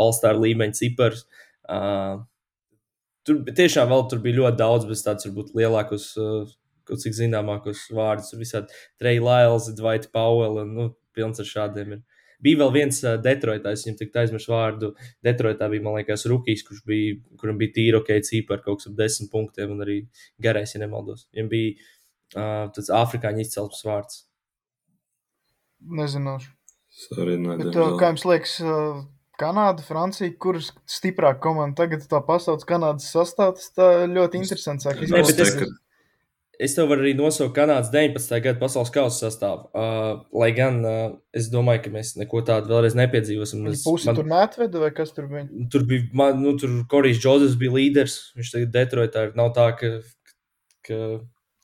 All-Star 0.00 0.38
līmeņa 0.40 0.78
cipars. 0.78 1.26
Uh, 1.68 2.22
tur 3.28 3.42
tiešām 3.44 3.90
vēl 3.90 4.06
tur 4.08 4.22
bija 4.24 4.38
ļoti 4.38 4.60
daudz, 4.62 4.86
bet 4.88 5.02
tāds 5.04 5.28
varbūt 5.28 5.52
lielākos, 5.58 6.06
uh, 6.16 6.54
cik 6.88 7.18
zināmākos 7.18 7.82
vārdus. 7.92 8.32
Visādi 8.40 8.72
Trey 9.00 9.20
Lyles, 9.20 9.68
Dwight 9.76 10.08
Powell, 10.14 10.62
un 10.62 10.72
nu, 10.78 10.86
pilns 11.12 11.42
ar 11.44 11.50
šādiem. 11.50 11.98
Ir. 11.98 12.24
Bija 12.48 12.62
vēl 12.62 12.72
viens 12.78 13.02
uh, 13.04 13.18
Detroitā, 13.20 13.74
es 13.76 13.84
viņam 13.84 13.98
tik 13.98 14.16
aizmirsu 14.22 14.54
vārdu. 14.54 14.94
Detroitā 15.26 15.68
bija, 15.68 15.84
man 15.84 15.98
liekas, 15.98 16.24
Rukijs, 16.32 16.64
kurš 16.64 16.80
bija, 16.88 17.18
kuram 17.36 17.60
bija 17.60 17.74
tīra 17.76 18.00
ok, 18.00 18.14
cipari 18.24 18.64
kaut 18.64 18.80
kas 18.80 18.88
ap 18.88 18.96
desmit 18.96 19.28
punktiem, 19.34 19.76
un 19.76 19.84
arī 19.84 19.98
garais, 20.40 20.72
ja 20.72 20.80
nemaldos. 20.80 21.26
Viņam 21.34 21.52
bija 21.52 21.76
uh, 21.76 22.72
tāds 22.72 22.88
afrikāņu 23.02 23.44
izcelsmes 23.44 23.84
vārds. 23.84 24.22
Nezināšu. 25.80 26.52
Sorry, 26.98 27.36
Bet, 27.38 27.76
uh, 27.76 27.94
kā 28.00 28.10
jums 28.10 28.24
liekas, 28.26 28.56
uh, 28.64 29.02
Kanāda, 29.38 29.84
Francija, 29.86 30.32
kuras 30.42 30.72
stiprāka 30.90 31.38
komanda 31.44 31.84
tagad 31.84 32.02
tā 32.10 32.18
pasaules 32.26 32.66
Kanādas 32.66 33.12
sastāvs, 33.14 33.68
tā 33.76 34.08
ļoti 34.10 34.40
interesants. 34.42 34.88
Sāk, 34.88 34.98
Nē, 35.04 35.20
bet 35.28 35.42
es, 35.44 35.54
es 36.58 36.74
tev 36.74 36.90
varu 36.90 37.04
arī 37.04 37.12
nosaukt 37.14 37.54
Kanādas 37.54 37.92
19. 37.94 38.40
gada 38.42 38.58
pasaules 38.58 38.90
kausa 38.94 39.28
sastāvu. 39.28 39.68
Uh, 39.70 40.26
lai 40.42 40.50
gan 40.56 40.82
uh, 40.82 40.98
es 41.30 41.52
domāju, 41.54 41.84
ka 41.86 41.94
mēs 41.94 42.16
neko 42.18 42.42
tādu 42.48 42.74
vēlreiz 42.74 42.98
nepiedzīvosim. 42.98 43.62
Es, 43.70 43.86
pusi 43.86 44.10
man, 44.10 44.18
tur 44.18 44.30
neatveda 44.34 44.82
vai 44.82 44.90
kas 44.96 45.14
tur 45.14 45.30
bija? 45.30 45.46
Tur 45.70 45.86
bija, 45.86 46.10
man, 46.18 46.42
nu, 46.42 46.56
tur 46.58 46.74
Korijs 46.90 47.22
Džozefs 47.22 47.58
bija 47.62 47.78
līderis. 47.78 48.20
Viņš 48.40 48.54
tagad 48.56 48.74
Detroitā 48.74 49.28
ir. 49.28 49.36
Nav 49.38 49.54
tā, 49.54 49.70
ka. 49.78 49.98
ka, 50.82 50.98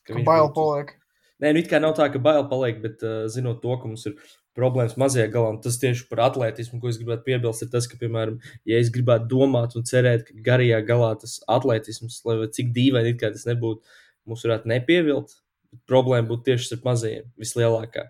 ka, 0.07 0.15
ka 0.15 0.29
bail 0.31 0.55
paliek. 0.55 0.95
Nē, 1.43 1.51
nu 1.51 1.61
it 1.61 1.69
kā 1.71 1.81
nav 1.83 1.97
tā, 1.99 2.07
ka 2.15 2.21
bail 2.23 2.45
paliek, 2.51 2.79
bet 2.83 3.03
uh, 3.03 3.25
zinot 3.31 3.61
to, 3.63 3.75
ka 3.81 3.91
mums 3.91 4.07
ir 4.07 4.15
problēmas 4.55 4.95
mazajā 5.01 5.27
galā, 5.35 5.51
un 5.55 5.61
tas 5.63 5.81
tieši 5.83 6.07
par 6.11 6.29
atletismu, 6.29 6.79
ko 6.81 6.91
es 6.91 6.99
gribētu 7.01 7.27
piebilst, 7.27 7.65
ir 7.67 7.73
tas, 7.73 7.89
ka, 7.91 7.99
piemēram, 7.99 8.37
ja 8.71 8.79
es 8.79 8.93
gribētu 8.95 9.27
domāt 9.33 9.75
un 9.75 9.87
cerēt, 9.89 10.29
ka 10.29 10.45
garajā 10.47 10.79
galā 10.87 11.11
tas 11.19 11.41
atletisms, 11.51 12.21
lai 12.29 12.39
cik 12.55 12.71
dīvaini 12.77 13.17
tas 13.19 13.49
nebūtu, 13.51 13.83
mums 14.31 14.45
varētu 14.47 14.71
nepievilt, 14.71 15.35
problēma 15.91 16.31
būtu 16.31 16.53
tieši 16.53 16.71
starp 16.71 16.87
mazajiem, 16.87 17.27
vislielākā. 17.41 18.07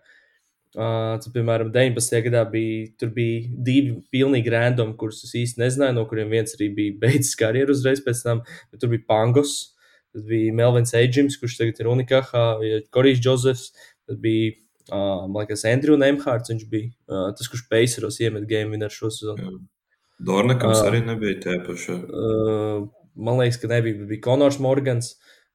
Uh, 0.74 1.14
tad, 1.22 1.28
piemēram, 1.30 1.70
19. 1.72 2.16
gadā 2.26 2.40
bija, 2.50 3.08
bija 3.14 3.50
divi 3.66 3.94
pilnīgi 4.12 4.50
random, 4.50 4.96
kurus 4.98 5.22
es 5.24 5.32
īsti 5.38 5.62
nezināju, 5.62 5.94
no 5.96 6.02
kuriem 6.10 6.32
viens 6.34 6.56
arī 6.58 6.72
bija 6.74 6.96
beidzis 7.06 7.38
karjeru 7.38 7.72
uzreiz 7.72 8.02
pēc 8.04 8.24
tam, 8.26 8.42
bet 8.72 8.82
tur 8.82 8.90
bija 8.90 9.06
Pangos, 9.08 9.73
tad 10.14 10.28
bija 10.30 10.54
Melvins 10.54 10.94
Eidžims, 10.96 11.36
kurš 11.40 11.58
tagad 11.58 11.82
ir 11.82 11.90
Unikahā, 11.90 12.44
Korijs 12.94 13.20
Džozefs, 13.20 13.72
tad 14.06 14.22
bija 14.22 14.54
Uh, 14.92 15.24
man 15.32 15.46
liekas, 15.46 15.62
Andrew 15.64 15.96
Nemhārds, 15.96 16.50
viņš 16.52 16.64
bija 16.68 16.90
uh, 17.08 17.30
tas, 17.32 17.48
kurš 17.48 17.62
Peiseros 17.70 18.18
iemet 18.20 18.44
game 18.48 18.68
winner 18.74 18.92
šo 18.92 19.08
sezonu. 19.08 19.62
Dornekams 20.20 20.82
uh, 20.82 20.88
arī 20.90 21.00
nebija 21.06 21.38
tie 21.40 21.54
paši. 21.64 21.94
Uh, 22.04 22.84
man 23.16 23.40
liekas, 23.40 23.56
ka 23.62 23.70
nebija. 23.72 24.04
Bija 24.10 24.24
Konors 24.26 24.60
Morgans, 24.60 25.14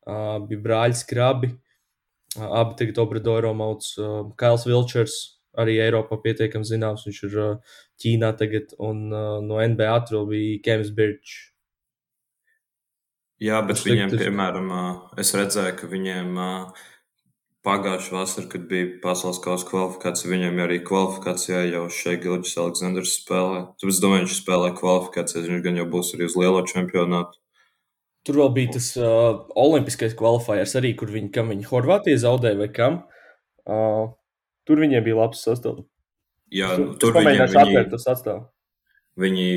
uh, 0.10 0.40
bija 0.50 0.64
brāļs 0.66 1.04
Krabi, 1.12 1.52
uh, 2.40 2.48
abi 2.48 2.80
tagad 2.82 3.04
Obradoro 3.06 3.54
mauc, 3.58 3.86
uh, 4.02 4.24
Kails 4.40 4.66
Vilčers, 4.66 5.20
arī 5.62 5.78
Eiropā 5.84 6.18
pietiekami 6.26 6.66
zināms, 6.66 7.06
viņš 7.06 7.22
ir 7.30 7.38
uh, 7.44 7.78
Ķīnā 8.02 8.34
tagad, 8.40 8.74
un 8.82 9.12
uh, 9.14 9.38
no 9.46 9.62
NBA 9.62 9.94
tur 10.10 10.26
bija 10.32 10.58
Kems 10.66 10.90
Birčs. 10.98 11.38
Jā, 13.40 13.60
bet 13.64 13.78
es 13.80 13.86
viņiem, 13.88 14.14
piemēram, 14.20 14.72
es 15.22 15.32
redzēju, 15.38 15.76
ka 15.80 15.88
viņiem 15.92 16.40
Pagājušā 17.64 18.14
vasarā, 18.16 18.48
kad 18.54 18.66
bija 18.70 18.88
pasaules 19.04 19.42
kausa 19.44 19.68
kvalifikācija, 19.68 20.30
viņam 20.32 20.62
arī 20.64 20.78
kvalifikācijā 20.88 21.66
jau 21.74 21.82
šeit 21.92 22.22
Gilģis 22.24 22.56
Aleksandrs 22.64 23.18
spēlē. 23.20 23.66
Tāpēc 23.76 23.92
es 23.92 24.00
domāju, 24.00 24.24
viņš 24.24 24.36
spēlē 24.38 24.70
kvalifikācijas, 24.78 25.50
viņš 25.52 25.64
gan 25.66 25.80
jau 25.82 25.88
būs 25.92 26.14
arī 26.16 26.30
uz 26.30 26.38
lielo 26.40 26.62
čempionātu. 26.68 27.36
Tur 28.28 28.40
vēl 28.40 28.54
bija 28.56 28.74
tas 28.78 28.88
uh, 29.00 29.44
olimpiskais 29.60 30.16
kvalifikācijas 30.20 30.78
arī, 30.80 30.94
kur 31.00 31.12
viņi, 31.12 31.32
kam 31.36 31.52
viņi 31.52 31.68
Horvātija 31.68 32.24
zaudēja 32.24 32.60
vai 32.62 32.70
kam. 32.76 33.02
Uh, 33.68 34.16
tur 34.68 34.80
viņiem 34.84 35.04
bija 35.04 35.20
labs 35.20 35.44
sastāvs. 35.44 35.84
Jā, 36.56 36.72
nu, 36.80 36.96
tur 37.00 37.16
viņi 37.20 37.44
bija. 37.54 37.84
Tas 37.92 38.08
sastāv. 38.08 38.48
Viņi, 39.20 39.50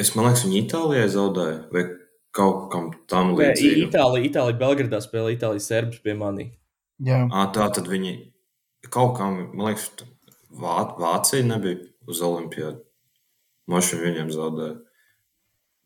es 0.00 0.12
man 0.12 0.28
liekas, 0.28 0.44
viņi 0.44 0.60
Itālijai 0.60 1.08
zaudēja 1.12 1.58
vai 1.72 1.88
kaut 2.36 2.68
kam 2.72 2.90
tam 3.10 3.34
līdzīgam. 3.38 3.88
Itālija, 3.88 4.26
Itālija 4.28 4.58
Belgradā 4.60 5.00
spēlē 5.02 5.34
Itālijas 5.36 5.68
serbus 5.70 6.02
pie. 6.04 6.14
À, 6.16 7.46
tā 7.54 7.66
tad 7.74 7.88
viņi 7.90 8.14
kaut 8.92 9.16
kā, 9.18 9.28
man 9.30 9.70
liekas, 9.70 9.90
Vā, 10.50 10.80
Vācija 10.98 11.46
nebija 11.46 11.78
uz 12.10 12.20
Olimpijādu. 12.26 12.80
Mašīna 13.70 14.02
viņiem 14.08 14.32
zaudēja. 14.34 14.78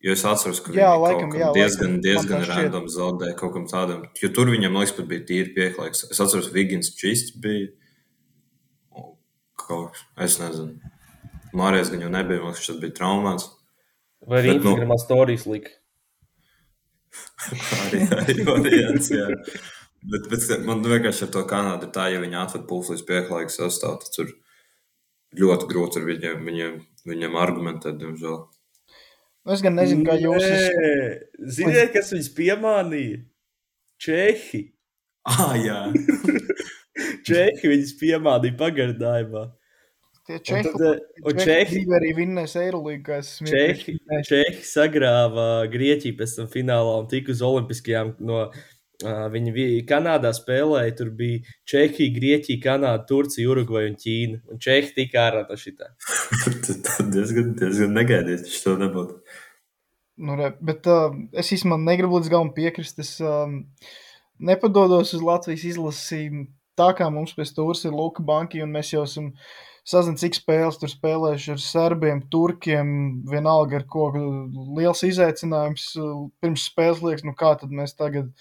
Jo 0.04 0.12
es 0.12 0.22
atceros, 0.28 0.60
ka 0.64 0.72
jā, 0.76 0.88
laikam, 1.00 1.30
jā, 1.36 1.50
diezgan, 1.56 1.94
laikam, 1.96 2.00
diezgan 2.04 2.42
random 2.48 2.88
zaudēja 2.92 3.36
kaut 3.38 3.54
kam 3.56 3.66
tādam. 3.68 4.02
Jo 4.20 4.28
tur 4.36 4.50
viņam, 4.52 4.76
liekas, 4.80 4.94
pat 4.96 5.08
bija 5.08 5.24
tīri 5.28 5.52
pieklājīgs. 5.56 6.06
Es 6.12 6.20
atceros, 6.20 6.50
Vigins 6.52 6.92
Čists 6.96 7.36
bija. 7.40 7.70
Kaut, 9.64 10.00
es 10.20 10.36
nezinu. 10.40 10.92
Mārijas 11.56 11.92
gan 11.92 12.04
jau 12.04 12.10
nebija, 12.12 12.42
man 12.42 12.52
liekas, 12.52 12.68
tas 12.68 12.80
bija 12.82 12.96
traumāts. 12.98 13.48
Vai 14.28 14.40
arī 14.42 14.56
nu, 14.56 14.60
Instagramā 14.60 15.00
stāstījis 15.00 15.48
lika? 15.52 15.76
Arī, 17.80 18.02
arī 18.18 18.36
variants, 18.46 19.10
jā. 19.12 19.28
Bet, 20.04 20.26
bet 20.28 20.64
man 20.68 20.82
vienkārši 20.84 21.26
ar 21.26 21.30
to 21.32 21.44
Kanādu 21.48 21.88
ir 21.88 21.94
tā, 21.94 22.08
ja 22.12 22.20
viņi 22.20 22.36
atved 22.36 22.66
pulsu 22.68 22.92
līdz 22.92 23.06
pieklājīgu 23.08 23.54
sastāvu, 23.54 24.02
tad 24.02 24.16
tur 24.16 24.34
ļoti 25.40 25.68
grūti 25.70 26.00
ar 26.00 26.08
viņiem, 26.10 26.44
viņiem, 26.48 26.76
viņiem 27.08 27.38
argumentēt, 27.40 27.96
diemžēl. 28.02 28.36
Es 29.54 29.64
gan 29.64 29.76
nezinu, 29.76 30.04
kā 30.08 30.16
jūs. 30.20 30.44
Nē. 30.44 31.00
Ziniet, 31.52 31.90
kas 31.92 32.12
viņus 32.14 32.30
piemānīja? 32.36 33.18
Čehi. 34.00 34.62
Ah, 35.28 35.52
jā. 35.60 35.80
Čehi 37.28 37.72
viņus 37.72 37.92
piemānīja 38.00 38.56
pagardājumā. 38.60 39.44
Tie 40.24 40.38
čehi, 40.40 40.70
tad, 40.72 41.02
un 41.20 41.40
čehi 41.40 41.82
arī 41.98 42.14
vinnēs 42.16 42.54
Eirolīgā. 42.56 43.18
Čehi, 43.44 43.98
čehi 44.24 44.62
sagrāva 44.64 45.66
Grieķiju 45.68 46.16
pēc 46.16 46.38
tam 46.38 46.48
finālā 46.52 46.94
un 47.02 47.10
tika 47.10 47.34
uz 47.34 47.44
olimpiskajām 47.44 48.16
no 48.24 48.46
Uh, 49.02 49.24
viņi 49.26 49.52
bija 49.52 49.80
Kanādā 49.88 50.30
spēlēja, 50.32 50.92
tur 51.00 51.08
bija 51.18 51.40
Čehija, 51.66 52.12
Grieķija, 52.14 52.60
Kanāda, 52.62 53.02
Turcija, 53.08 53.48
Urugvaja 53.50 53.90
un 53.90 53.96
Ķīna. 53.98 54.38
Un 54.54 54.60
Čehija 54.62 54.94
tika 54.94 55.24
ārā 55.24 55.42
no 55.48 55.56
šitā. 55.58 55.90
Tas 56.64 57.00
diezgan, 57.12 57.50
diezgan 57.58 57.90
negaidīts, 57.96 58.46
tas 58.46 58.62
to 58.62 58.76
nebūtu. 58.78 59.18
Nu, 60.24 60.36
re, 60.38 60.52
bet 60.62 60.86
uh, 60.86 61.10
es 61.34 61.50
īstenībā 61.56 61.80
negribu 61.82 62.20
līdz 62.20 62.30
galam 62.30 62.52
piekrist. 62.54 63.02
Es 63.02 63.16
um, 63.18 63.64
nepadodos 64.38 65.10
uz 65.18 65.26
Latvijas 65.26 65.66
izlasi. 65.74 66.28
Tā 66.78 66.92
kā 66.94 67.10
mums 67.10 67.34
pēc 67.34 67.50
tūrs 67.56 67.84
ir 67.88 67.98
Luka 67.98 68.22
Banki, 68.22 68.62
un 68.62 68.70
mēs 68.74 68.94
jau 68.94 69.02
esam 69.08 69.32
sazinājuši, 69.88 70.20
cik 70.22 70.38
spēles 70.38 70.78
tur 70.80 70.90
spēlējuši 70.92 71.52
ar 71.54 71.60
serbiem, 71.60 72.22
turkiem, 72.32 72.88
vienalga 73.28 73.80
ar 73.80 73.86
ko 73.90 74.08
liels 74.78 75.04
izaicinājums. 75.06 75.90
Pirms 76.42 76.66
spēles 76.70 77.02
liekas, 77.04 77.26
nu 77.26 77.34
kā 77.36 77.54
tad 77.60 77.74
mēs 77.74 77.96
tagad 77.98 78.32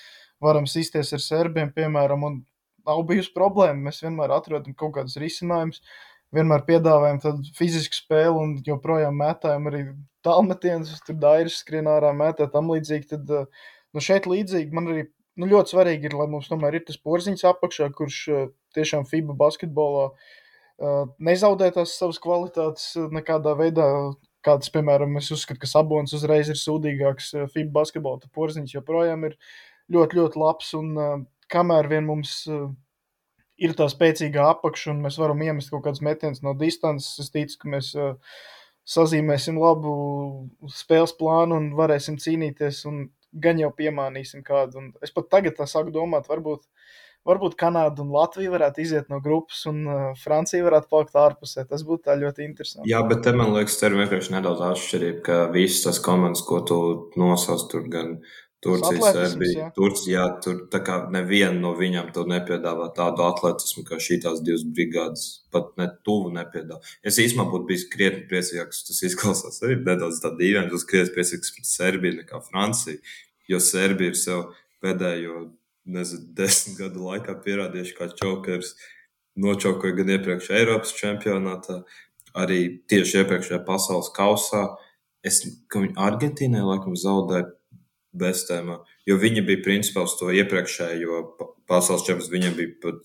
varam 0.44 0.68
sīsties 0.70 1.14
ar 1.16 1.24
serbiem, 1.24 1.72
piemēram, 1.76 2.24
un 2.28 2.40
nav 2.88 3.04
bijusi 3.10 3.34
problēma. 3.36 3.90
Mēs 3.90 4.02
vienmēr 4.04 4.36
atrodam 4.36 4.76
kaut 4.80 4.96
kādus 4.98 5.20
risinājumus, 5.20 5.84
vienmēr 6.36 6.64
piedāvājam 6.68 7.20
tādu 7.24 7.56
fizisku 7.58 8.00
spēli 8.00 8.40
un 8.40 8.56
joprojām 8.66 9.20
mētājam 9.20 9.68
arī 9.72 9.84
tālmetienus, 10.24 10.96
tur 11.06 11.20
dairis 11.20 11.60
skrien 11.64 11.92
ārā 11.92 12.14
mētā 12.16 12.48
tam 12.52 12.72
līdzīgi. 12.72 13.10
Tad, 13.12 13.34
nu, 13.94 14.04
šeit 14.04 14.28
līdzīgi 14.32 14.76
man 14.76 14.88
arī 14.92 15.04
nu, 15.40 15.50
ļoti 15.50 15.76
svarīgi 15.76 16.08
ir, 16.08 16.16
lai 16.20 16.30
mums 16.32 16.48
tomēr 16.52 16.80
ir 16.80 16.88
tas 16.88 17.00
porziņš 17.04 17.44
apakšā, 17.52 17.90
kurš 17.96 18.20
tiešām 18.76 19.06
FIBA 19.10 19.36
basketbolā 19.38 20.08
uh, 20.10 20.32
nezaudē 21.24 21.70
tās 21.76 21.98
savas 22.00 22.22
kvalitātes 22.24 22.94
nekādā 23.14 23.58
veidā. 23.60 23.88
Kāds, 24.44 24.68
piemēram, 24.74 25.14
es 25.16 25.30
uzskatu, 25.32 25.62
ka 25.62 25.68
Sabonis 25.72 26.12
uzreiz 26.18 26.50
ir 26.52 26.58
sūdīgāks 26.60 27.30
FIBA 27.54 27.70
basketbolā, 27.78 28.20
tad 28.20 28.34
porziņš 28.36 28.74
joprojām 28.76 29.22
ir 29.30 29.38
uh, 29.38 29.52
ļoti, 29.92 30.20
ļoti 30.20 30.40
labs. 30.40 30.72
Un 30.80 30.96
uh, 30.98 31.14
kamēr 31.52 31.90
vien 31.92 32.08
mums 32.08 32.36
uh, 32.52 32.68
ir 33.58 33.76
tā 33.78 33.88
spēcīga 33.92 34.50
apakša 34.54 34.94
un 34.94 35.04
mēs 35.06 35.20
varam 35.22 35.42
iemest 35.46 35.74
kaut 35.74 35.86
kādus 35.88 36.04
metienus 36.06 36.44
no 36.46 36.56
distances, 36.58 37.20
es 37.22 37.34
ticu, 37.34 37.60
ka 37.62 37.74
mēs 37.76 37.94
uh, 37.98 38.16
sazīmēsim 38.90 39.60
labu 39.62 39.94
spēles 40.72 41.16
plānu 41.20 41.60
un 41.60 41.72
varēsim 41.78 42.20
cīnīties. 42.22 42.84
Un 42.90 43.06
gan 43.44 43.58
jau 43.58 43.72
piemānīsim 43.74 44.44
kādu. 44.46 44.78
Un 44.82 44.92
es 45.02 45.14
pat 45.14 45.32
tagad 45.32 45.58
sāku 45.66 45.94
domāt, 45.94 46.28
varbūt, 46.30 46.68
varbūt 47.28 47.58
Kanāda 47.60 48.04
un 48.04 48.12
Latvija 48.14 48.52
varētu 48.54 48.84
iziet 48.84 49.10
no 49.12 49.20
grupas, 49.24 49.64
un 49.70 49.84
uh, 49.88 50.06
Francija 50.20 50.66
varētu 50.66 50.90
palikt 50.92 51.20
ārpusē. 51.20 51.66
Tas 51.70 51.86
būtu 51.88 52.18
ļoti 52.24 52.48
interesanti. 52.48 52.92
Jā, 52.92 53.04
bet 53.08 53.24
te 53.26 53.36
man 53.36 53.54
liekas, 53.56 53.80
te 53.80 53.90
ir 53.90 53.98
vienkārši 54.00 54.38
nedaudz 54.38 54.64
atšķirība, 54.70 55.22
ka 55.28 55.42
visas 55.54 55.86
tās 55.88 56.02
komandas, 56.04 56.44
ko 56.48 56.64
tu 56.68 56.80
nosauc, 57.20 57.68
tur 57.72 57.88
gan 57.92 58.18
Turcija, 58.64 59.12
Serbija. 59.12 59.70
Turcija, 59.76 60.26
tur 60.44 60.62
tā 60.72 60.80
kā 60.88 60.96
neviena 61.12 61.58
no 61.60 61.74
viņām 61.76 62.14
to 62.16 62.24
nepiedāvā 62.30 62.88
tādu 62.96 63.26
atletismu, 63.26 63.84
kā 63.88 64.00
šīs 64.00 64.40
divas 64.46 64.64
brigādes. 64.64 65.26
Pat 65.54 65.74
ne 65.80 65.90
tuvu 66.08 66.32
nepiedāvā. 66.38 66.80
Es 67.04 67.20
īstenībā 67.20 67.50
būtu 67.52 67.68
bijis 67.74 67.84
krietni 67.92 68.24
priecīgāks. 68.30 68.86
Tas 68.88 69.04
izklausās 69.10 69.60
arī 69.66 69.82
nedaudz 69.82 70.22
tā 70.24 70.32
dīvaini. 70.40 70.72
Es 70.72 70.88
krietni 70.88 71.16
priecīgāks 71.18 71.52
par 71.58 71.68
Serbiju 71.74 72.20
nekā 72.22 72.40
Franciju. 72.48 73.02
Jo 73.52 73.60
Serbija 73.60 74.14
ir 74.14 74.20
sev 74.20 74.46
pēdējo, 74.84 75.44
nezinu, 75.86 76.30
desmit 76.40 76.80
gadu 76.80 77.08
laikā 77.10 77.38
pierādījuši, 77.46 77.98
kā 77.98 78.10
čokers 78.20 78.76
nočaukoja 79.40 79.98
gan 79.98 80.14
iepriekš 80.18 80.52
Eiropas 80.54 80.94
čempionātā, 80.98 81.82
arī 82.38 82.60
tieši 82.90 83.24
iepriekšējā 83.24 83.64
pasaules 83.68 84.12
kausā. 84.16 84.68
Es, 85.24 85.40
ka 85.72 85.80
viņi 85.80 85.96
Argentīnai 86.04 86.64
laikam 86.66 86.98
zaudēja 87.00 87.48
bestēmā. 88.14 88.82
Jo 89.08 89.18
viņi 89.22 89.44
bija 89.48 89.64
principā 89.66 90.04
uz 90.06 90.18
to 90.20 90.30
iepriekšējo 90.36 91.22
pasaules 91.70 92.06
čempionu, 92.06 92.34
viņiem 92.34 92.58
bija 92.58 92.74
pat 92.84 93.02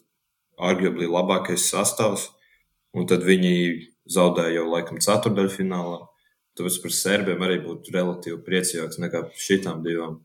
arguably 0.58 1.08
labākais 1.08 1.68
sastāvs, 1.70 2.28
un 2.96 3.06
tad 3.08 3.24
viņi 3.26 3.54
zaudēja 4.10 4.58
jau 4.58 4.68
laikam 4.72 5.00
ceturdaļfinālā. 5.04 6.00
Tāpēc 6.58 6.78
par 6.82 6.94
serbiem 6.94 7.44
arī 7.46 7.60
būtu 7.62 7.94
relatīvi 7.94 8.40
priecīgāks 8.46 8.98
nekā 8.98 9.28
šitām 9.38 9.84
divām. 9.84 10.18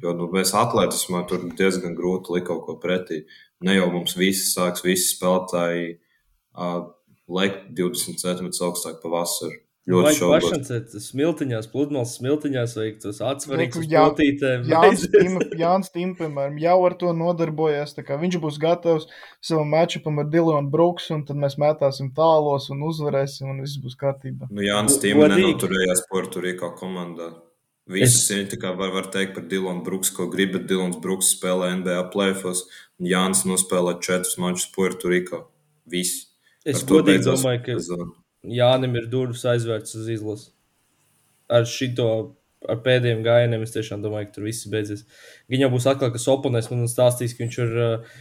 Jo 0.00 0.14
nu, 0.16 0.28
mēs 0.32 0.54
atletismā 0.56 1.26
tur 1.28 1.44
diezgan 1.58 1.96
grūti 1.98 2.32
likt 2.36 2.48
kaut 2.48 2.64
ko 2.66 2.78
pretī. 2.80 3.24
Ne 3.62 3.76
jau 3.76 3.90
mums 3.92 4.16
visi 4.18 4.48
sāks, 4.48 4.84
visi 4.86 5.12
spēlētāji 5.12 5.90
uh, 5.92 6.86
lekt 7.28 7.68
20 7.76 8.22
centimetrus 8.22 8.64
augstāk 8.64 9.02
pa 9.02 9.12
vasaru. 9.12 9.58
Ļoti 9.90 10.10
šaubos. 10.14 10.44
Pašancēt 10.46 10.92
smiltiņās, 11.02 11.66
pludmales 11.72 12.12
smiltiņās, 12.14 12.74
vai 12.78 12.84
tos 13.02 13.18
atsvarīgus 13.26 13.88
potītēm. 13.90 14.68
Jānis, 14.70 15.08
Tim, 15.10 15.40
Jānis 15.58 15.90
Tim, 15.90 16.12
piemēram, 16.18 16.60
jau 16.62 16.76
ar 16.86 16.94
to 17.00 17.10
nodarbojas. 17.18 17.96
Viņš 17.98 18.38
būs 18.44 18.60
gatavs 18.62 19.08
savam 19.42 19.74
matčupam 19.74 20.22
ar 20.22 20.30
Dilonu 20.30 20.70
Brooks, 20.70 21.10
un 21.10 21.24
tad 21.26 21.40
mēs 21.42 21.58
mētāsim 21.58 22.12
tālos 22.14 22.70
un 22.70 22.86
uzvarēsim, 22.86 23.50
un 23.50 23.64
viss 23.66 23.82
būs 23.82 23.98
kārtībā. 23.98 24.52
Nu, 24.54 24.62
Jānis 24.62 25.02
Tim 25.02 25.18
nenoturējās 25.18 26.06
Puerto 26.12 26.44
Rico 26.46 26.70
komandā. 26.78 27.32
Visas 27.90 28.30
es... 28.30 28.52
viņa 28.52 28.74
var, 28.78 28.92
var 28.94 29.08
teikt 29.10 29.34
par 29.36 29.46
Dilonu 29.50 29.82
Brooks, 29.86 30.12
ko 30.14 30.28
grib, 30.30 30.52
bet 30.54 30.68
Dilons 30.70 31.00
Brooks 31.02 31.32
spēlē 31.34 31.72
NBA 31.80 32.10
playoffs, 32.14 32.66
un 33.00 33.08
Jānis 33.10 33.42
nospēlē 33.48 33.96
četrus 34.04 34.38
mačus 34.38 34.68
Puerto 34.74 35.10
Rico. 35.10 35.48
Viss. 35.90 36.28
Es 36.64 36.84
godīgi 36.86 37.26
domāju, 37.26 37.64
ka. 37.66 37.78
Zonu. 37.82 38.12
Jānim 38.42 38.94
ir 38.98 39.06
durvis 39.10 39.44
aizvērts 39.46 39.94
uz 39.98 40.08
izlasi. 40.10 40.50
Ar 41.52 41.66
šito, 41.68 42.08
ar 42.70 42.80
pēdējiem 42.82 43.22
gājieniem 43.26 43.62
es 43.66 43.74
tiešām 43.74 44.02
domāju, 44.02 44.30
ka 44.30 44.36
tur 44.38 44.46
viss 44.48 44.68
beidzies. 44.70 45.04
Viņa 45.50 45.70
būs 45.70 45.86
atkal, 45.90 46.10
kas 46.14 46.28
oponēs 46.30 46.70
man 46.72 46.88
stāstīs, 46.90 47.36
ka 47.36 47.44
viņš 47.44 47.58
ir 47.62 47.74
uh, 47.78 48.12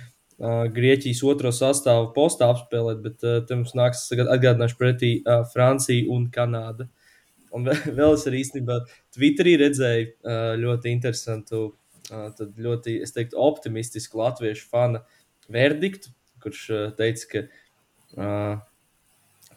uh, 0.42 0.66
Grieķijas 0.74 1.24
otro 1.30 1.54
sastāvu 1.56 2.12
postā 2.18 2.52
apspēlēt, 2.54 3.02
bet 3.06 3.26
uh, 3.26 3.40
te 3.46 3.58
mums 3.58 3.74
nāks 3.78 4.08
atgādināšu 4.14 4.78
pretī 4.78 5.14
uh, 5.22 5.46
Francija 5.54 6.10
un 6.14 6.30
Kanāda. 6.34 6.90
Un 7.58 7.68
vēl 7.68 8.16
es 8.16 8.26
arī 8.30 8.42
īstenībā 8.46 8.82
Twitterī 9.16 9.58
redzēju 9.62 10.36
ļoti 10.62 10.96
interesantu, 10.96 11.64
ļoti, 12.12 12.98
es 13.06 13.16
teiktu, 13.16 13.40
optimistisku 13.40 14.20
latviešu 14.22 14.68
fana 14.72 15.04
verdiktu, 15.52 16.12
kurš 16.44 16.68
teica, 16.98 17.30
ka 17.32 17.48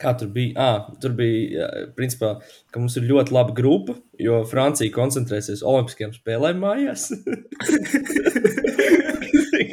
Kā 0.01 0.11
tur 0.19 0.31
bija? 0.35 0.55
À, 0.59 0.95
tur 1.01 1.13
bija, 1.15 1.69
principā, 1.95 2.33
ka 2.75 2.81
mums 2.83 2.97
ir 2.99 3.07
ļoti 3.07 3.35
laba 3.35 3.55
grupa, 3.55 3.95
jo 4.19 4.41
Francija 4.51 4.91
koncentrēsies 4.95 5.63
Olimpiskajām 5.63 6.13
spēlēm 6.17 6.59
mājās. 6.65 7.03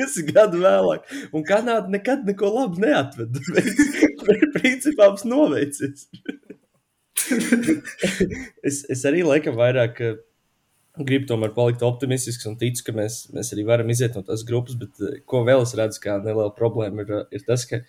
Kas 0.01 0.15
ir 0.21 0.25
gadu 0.29 0.61
vēlāk, 0.61 1.01
un 1.35 1.43
Kanāda 1.45 1.89
nekad 1.91 2.25
neko 2.29 2.47
labu 2.53 2.81
neatveda. 2.81 3.41
Bet, 3.53 3.65
principā, 4.59 5.03
mums 5.11 5.25
noveicis. 5.25 6.07
es, 8.67 8.83
es 8.91 9.05
arī 9.07 9.23
laikam 9.27 9.57
vairāk 9.59 10.01
gribu 10.99 11.29
tomēr 11.29 11.53
palikt 11.55 11.83
optimistisks 11.87 12.47
un 12.49 12.57
ticu, 12.59 12.83
ka 12.87 12.95
mēs, 12.95 13.23
mēs 13.35 13.53
arī 13.55 13.65
varam 13.67 13.91
iziet 13.93 14.17
no 14.17 14.25
tās 14.27 14.43
grupas. 14.47 14.77
Bet 14.79 15.23
ko 15.29 15.43
vēl 15.47 15.63
es 15.65 15.75
redzu, 15.77 16.01
kā 16.03 16.17
neliela 16.19 16.51
problēma 16.55 17.05
ir, 17.05 17.13
ir 17.31 17.45
tas, 17.47 17.63
ka 17.69 17.81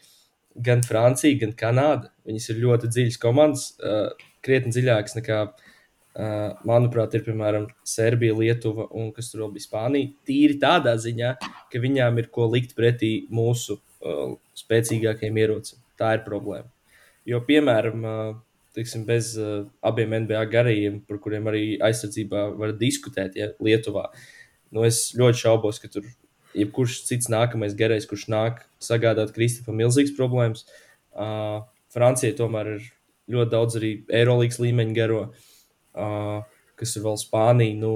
gan 0.55 0.85
Francija, 0.87 1.38
gan 1.40 1.57
Kanāda. 1.59 2.12
Viņas 2.29 2.49
ir 2.53 2.62
ļoti 2.62 2.92
dziļas 2.92 3.21
komandas, 3.23 3.68
uh, 3.83 4.12
krietni 4.45 4.75
dziļākas 4.75 5.18
nekā, 5.18 5.42
manuprāt, 6.68 7.14
ir 7.16 7.25
piemēram 7.25 7.66
Serbija, 7.88 8.35
Lietuva 8.37 8.88
un 8.99 9.11
kas 9.16 9.31
tur 9.31 9.47
vēl 9.47 9.55
bija 9.57 9.66
Spānija. 9.66 10.11
Tīri 10.29 10.59
tādā 10.61 10.95
ziņā, 11.01 11.35
ka 11.73 11.81
viņām 11.81 12.21
ir 12.21 12.29
ko 12.35 12.49
likt 12.53 12.77
pretī 12.77 13.12
mūsu 13.33 13.79
uh, 13.79 14.35
spēcīgākajiem 14.59 15.40
ierocim. 15.40 15.81
Tā 15.97 16.16
ir 16.18 16.25
problēma. 16.27 16.68
Jo, 17.29 17.40
piemēram, 17.47 18.05
uh, 18.05 18.35
tiksim, 18.76 19.04
bez 19.08 19.35
uh, 19.38 19.66
abiem 19.85 20.14
NBA 20.24 20.44
garajiem, 20.52 21.00
par 21.08 21.20
kuriem 21.22 21.48
arī 21.50 21.64
aizsardzībā 21.85 22.46
var 22.58 22.74
diskutēt, 22.80 23.37
ja 23.37 23.50
Lietuvā. 23.62 24.08
Nu, 24.72 24.85
es 24.88 25.11
ļoti 25.18 25.42
šaubos, 25.44 25.80
ka 25.82 25.90
tur 25.92 26.06
jebkurš 26.56 27.02
cits 27.08 27.30
nākamais 27.32 27.76
gerais, 27.76 28.08
kurš 28.08 28.26
nāk 28.32 28.64
sagādāt 28.82 29.35
Kristofam 29.37 29.78
milzīgas 29.80 30.14
problēmas. 30.16 30.64
Uh, 31.12 31.64
Francijai 31.92 32.37
tomēr 32.38 32.74
ir 32.76 32.88
ļoti 33.32 33.52
daudz 33.52 33.78
arī 33.80 33.92
Eirolandes 34.08 34.61
līmeņa 34.62 34.96
garo, 34.96 35.22
uh, 35.28 36.40
kas 36.80 36.96
ir 36.96 37.04
vēl 37.04 37.20
Spānija. 37.20 37.76
Nu, 37.80 37.94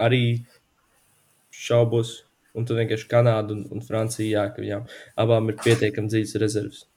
arī 0.00 0.42
šaubos, 1.54 2.20
un 2.56 2.66
tad 2.66 2.82
vienkārši 2.82 3.10
Kanāda 3.10 3.54
un, 3.54 3.66
un 3.70 3.86
Francija, 3.86 4.30
jā, 4.30 4.46
ka 4.54 4.64
viņām 4.64 4.86
abām 5.22 5.52
ir 5.52 5.60
pietiekami 5.62 6.10
dziļas 6.10 6.40
rezerves 6.42 6.89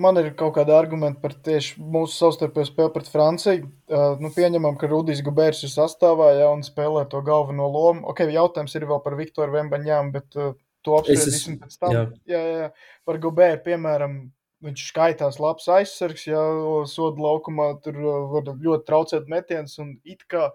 man 0.00 0.18
ir 0.20 0.30
kaut 0.38 0.54
kāda 0.56 0.76
argumenta 0.78 1.20
par 1.22 1.34
tieši 1.44 1.82
mūsu 1.82 2.14
savstarpējo 2.16 2.68
spēli 2.70 2.94
pret 2.94 3.10
Franciju. 3.12 3.66
Uh, 3.90 4.14
nu, 4.22 4.30
pieņemam, 4.34 4.78
ka 4.80 4.90
Rudijs 4.90 5.22
Gubērs 5.26 5.64
ir 5.66 5.72
sastāvā 5.72 6.30
ja, 6.38 6.48
un 6.54 6.64
spēlē 6.66 7.04
to 7.12 7.20
galveno 7.26 7.68
lomu. 7.72 8.06
Ok, 8.10 8.24
jautājums 8.32 8.74
ir 8.78 8.88
vēl 8.88 9.02
par 9.04 9.18
Viktoru 9.18 9.56
Vembaņām, 9.56 10.12
bet 10.14 10.38
uh, 10.38 10.54
to 10.86 10.98
apspriedīsim 11.00 11.58
pēc 11.62 11.78
tam. 11.80 11.94
Jā. 11.94 12.04
Jā, 12.30 12.42
jā, 12.62 12.70
par 13.08 13.20
Gubēru, 13.22 13.60
piemēram, 13.66 14.18
viņš 14.64 14.86
skaitās 14.90 15.38
labs 15.42 15.68
aizsargs, 15.70 16.24
ja 16.26 16.40
soda 16.90 17.22
laukumā 17.22 17.72
tur 17.84 18.00
var 18.32 18.48
ļoti 18.54 18.88
traucēt 18.88 19.28
metienus 19.30 19.78
un 19.82 19.94
it 20.02 20.24
kā 20.30 20.48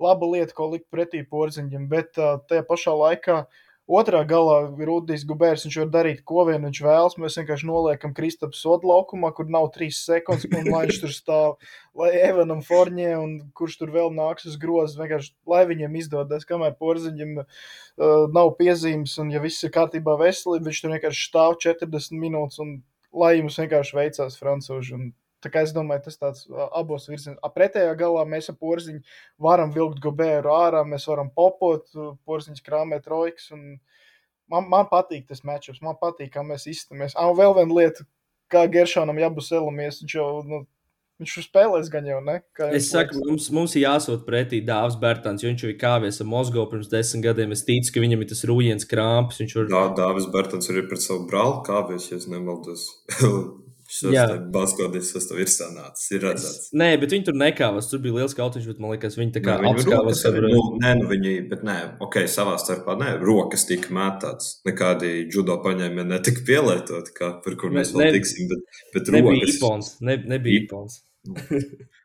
laba 0.00 0.30
lieta, 0.30 0.54
ko 0.56 0.70
likt 0.72 0.88
pretī 0.92 1.20
porziņam, 1.28 1.90
bet 1.90 2.16
uh, 2.20 2.38
tajā 2.48 2.64
pašā 2.68 2.94
laikā 2.96 3.42
uh, 3.42 3.66
Otrā 3.90 4.20
galā 4.22 4.68
ir 4.78 4.86
Rudijs 4.86 5.24
Gubērs. 5.26 5.64
Viņš 5.66 5.76
var 5.80 5.88
darīt, 5.90 6.20
ko 6.26 6.44
vien 6.46 6.62
viņš 6.62 6.80
vēlas. 6.84 7.16
Mēs 7.18 7.38
vienkārši 7.40 7.66
noliekam 7.66 8.12
Kristapu 8.14 8.54
sodu 8.54 8.86
laukumā, 8.86 9.32
kur 9.34 9.48
nav 9.50 9.66
trīs 9.74 9.98
sekundes, 10.06 10.46
un 10.46 10.70
lai 10.70 10.84
viņš 10.86 11.00
tur 11.02 11.14
stāv, 11.14 11.56
lai 11.98 12.12
Evanam 12.20 12.62
Forņē 12.66 13.08
un 13.18 13.32
kurš 13.58 13.80
tur 13.80 13.90
vēl 13.96 14.12
nāks 14.14 14.46
uz 14.46 14.54
grozas, 14.62 14.94
vienkārši 15.00 15.34
lai 15.50 15.64
viņiem 15.72 15.98
izdodas, 15.98 16.46
kamēr 16.46 16.76
porziņam 16.78 17.40
uh, 17.42 17.48
nav 18.30 18.54
piezīmes, 18.60 19.16
un 19.22 19.34
ja 19.34 19.42
viss 19.42 19.66
ir 19.66 19.74
kārtībā 19.74 20.14
veselība, 20.22 20.68
viņš 20.70 20.84
tur 20.84 20.94
vienkārši 20.94 21.26
stāv 21.26 21.58
40 21.66 22.22
minūtes, 22.22 22.62
un 22.62 22.76
lai 23.10 23.40
jums 23.40 23.58
vienkārši 23.58 23.98
veicās 23.98 24.38
francūži. 24.38 25.02
Un 25.40 25.44
Tā 25.44 25.48
kā 25.52 25.62
es 25.64 25.72
domāju, 25.72 26.04
tas 26.04 26.18
tāds 26.20 26.42
abos 26.76 27.06
virzienos. 27.08 27.40
Pretējā 27.54 27.94
galā 27.98 28.26
mēs 28.28 28.50
ar 28.52 28.58
porziņu 28.60 29.00
varam 29.40 29.72
vilkt 29.72 30.02
gobēru 30.04 30.52
ārā, 30.52 30.82
mēs 30.84 31.06
varam 31.08 31.30
popot, 31.32 31.86
porziņš 32.28 32.64
krāmēt 32.66 33.08
roikas. 33.08 33.48
Man, 34.50 34.66
man 34.68 34.90
patīk 34.90 35.30
tas 35.30 35.40
matčups, 35.46 35.80
man 35.84 35.96
patīk, 36.00 36.34
kā 36.34 36.44
mēs 36.44 36.68
izstāmies. 36.68 37.16
Ah, 37.16 37.32
vēl 37.36 37.56
viena 37.56 37.78
lieta, 37.78 38.04
kā 38.52 38.66
Geršonam 38.68 39.22
jābūt 39.22 39.48
elamies, 39.56 40.02
viņš 40.02 40.16
jau, 40.18 40.26
nu, 40.44 40.60
viņš 41.22 41.38
jau 41.38 41.46
spēlēs 41.46 41.88
gan 41.94 42.10
jau, 42.10 42.20
ne? 42.26 42.36
Kā 42.58 42.68
es 42.76 42.90
saku, 42.92 43.22
mums, 43.24 43.48
mums 43.54 43.78
ir 43.78 43.86
jāsūt 43.86 44.26
pretī 44.28 44.60
Dāvs 44.66 44.98
Bērtāns, 45.00 45.40
jo 45.40 45.54
viņš 45.54 45.64
jau 45.64 45.72
ir 45.72 45.80
kāvies 45.80 46.20
ar 46.20 46.28
Mozgo 46.28 46.66
pirms 46.68 46.92
desmit 46.92 47.30
gadiem. 47.30 47.56
Es 47.56 47.64
ticu, 47.64 47.94
ka 47.96 48.04
viņam 48.04 48.26
ir 48.26 48.30
tas 48.34 48.44
rūjiens 48.50 48.88
krāpes. 48.90 49.40
Var... 49.56 49.72
Dā, 49.72 49.86
Dāvis 50.02 50.28
Bērtāns 50.36 50.68
arī 50.74 50.84
pret 50.90 51.06
savu 51.06 51.24
brāli 51.30 51.62
kāvies, 51.70 52.12
ja 52.12 52.20
nemaldos. 52.28 52.90
Basketbols 54.54 55.10
tas 55.14 55.26
tev 55.26 55.40
ir 55.42 55.50
sanācis, 55.50 56.06
ir 56.14 56.22
redzēts. 56.22 56.68
Es, 56.68 56.74
nē, 56.78 56.90
bet 57.02 57.14
viņi 57.14 57.26
tur 57.26 57.38
nekāvās. 57.40 57.88
Tur 57.90 58.02
bija 58.04 58.20
liels 58.20 58.36
kautiņš, 58.38 58.68
bet 58.70 58.82
man 58.82 58.94
liekas, 58.94 59.18
viņi 59.18 59.34
tā 59.34 59.42
kā 59.44 59.56
apskāvās. 59.70 60.22
Nu, 60.36 60.62
nē, 60.82 60.92
nu 61.00 61.10
viņi, 61.10 61.34
bet 61.50 61.64
nē, 61.66 61.76
ok, 62.06 62.20
savā 62.30 62.54
starpā, 62.62 62.94
nē, 63.00 63.16
rokas 63.24 63.66
tika 63.68 63.92
mētāts. 63.96 64.60
Nekādi 64.68 65.12
judo 65.26 65.58
paņēmieni 65.64 66.14
netika 66.14 66.46
pielietoti, 66.46 67.16
kā 67.18 67.32
par 67.44 67.58
kur 67.60 67.74
mēs 67.74 67.94
ne, 67.94 68.04
vēl 68.04 68.20
tiksim, 68.20 68.50
bet, 68.52 68.82
bet 68.94 69.14
nebija 69.16 69.40
rokas. 69.40 69.56
Ipons, 69.58 69.94
ne, 70.06 70.20
nebija 70.34 70.64
ipons. 70.64 71.00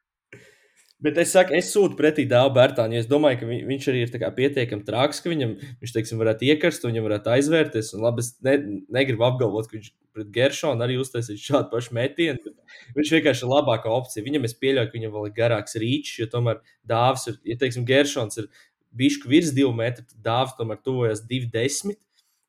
Bet 1.05 1.19
es 1.21 1.33
saku, 1.35 1.53
es 1.53 1.67
sūtu 1.69 1.97
pretī 1.99 2.23
dēlu 2.29 2.53
Bērtānu, 2.55 2.95
es 2.97 3.05
domāju, 3.09 3.41
ka 3.41 3.47
viņš 3.69 3.87
arī 3.91 3.99
ir 4.05 4.13
pietiekami 4.39 4.85
traks, 4.87 5.19
ka 5.21 5.29
viņam, 5.29 5.51
viņš 5.83 5.93
teiksim, 5.93 6.21
varētu 6.21 6.47
iekarst, 6.49 6.87
viņam 6.87 7.05
varētu 7.05 7.33
aizvērties. 7.35 7.91
Un 7.93 8.05
labi, 8.07 8.23
es 8.25 8.31
ne, 8.45 8.55
negribu 8.95 9.27
apgalvot, 9.27 9.67
ka 9.69 9.77
viņš 9.77 9.91
pret 10.15 10.31
Geršonu 10.33 10.81
arī 10.81 10.97
uztaisīs 10.97 11.43
šādu 11.43 11.69
pašu 11.73 11.93
metienu. 11.97 12.55
Viņš 12.95 13.11
vienkārši 13.17 13.45
ir 13.45 13.51
labākā 13.51 13.91
opcija. 13.91 14.25
Viņam 14.25 14.47
es 14.47 14.55
pieļauju, 14.57 14.89
ka 14.89 14.97
viņam 14.97 15.13
vēl 15.13 15.27
ir 15.29 15.35
garāks 15.37 15.77
rīčs, 15.81 16.15
jo 16.21 16.29
tomēr 16.31 16.61
dāvs 16.87 17.27
ir, 17.29 17.37
ja 17.51 17.59
teiksim, 17.61 17.85
Geršons 17.85 18.41
ir 18.41 18.49
bišku 18.95 19.29
virs 19.29 19.51
2 19.53 19.73
metru, 19.75 20.05
tad 20.07 20.21
dāvs 20.25 20.55
tomēr 20.57 20.79
tuvojas 20.81 21.25
2,10. 21.29 21.99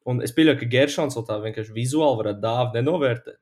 Un 0.07 0.23
es 0.23 0.33
pieļauju, 0.33 0.63
ka 0.63 0.71
Geršons 0.77 1.19
vēl 1.19 1.27
tā 1.27 1.41
vienkārši 1.43 1.75
vizuāli 1.75 2.23
varētu 2.23 2.45
dāvu 2.45 2.79
nenovērtēt. 2.79 3.41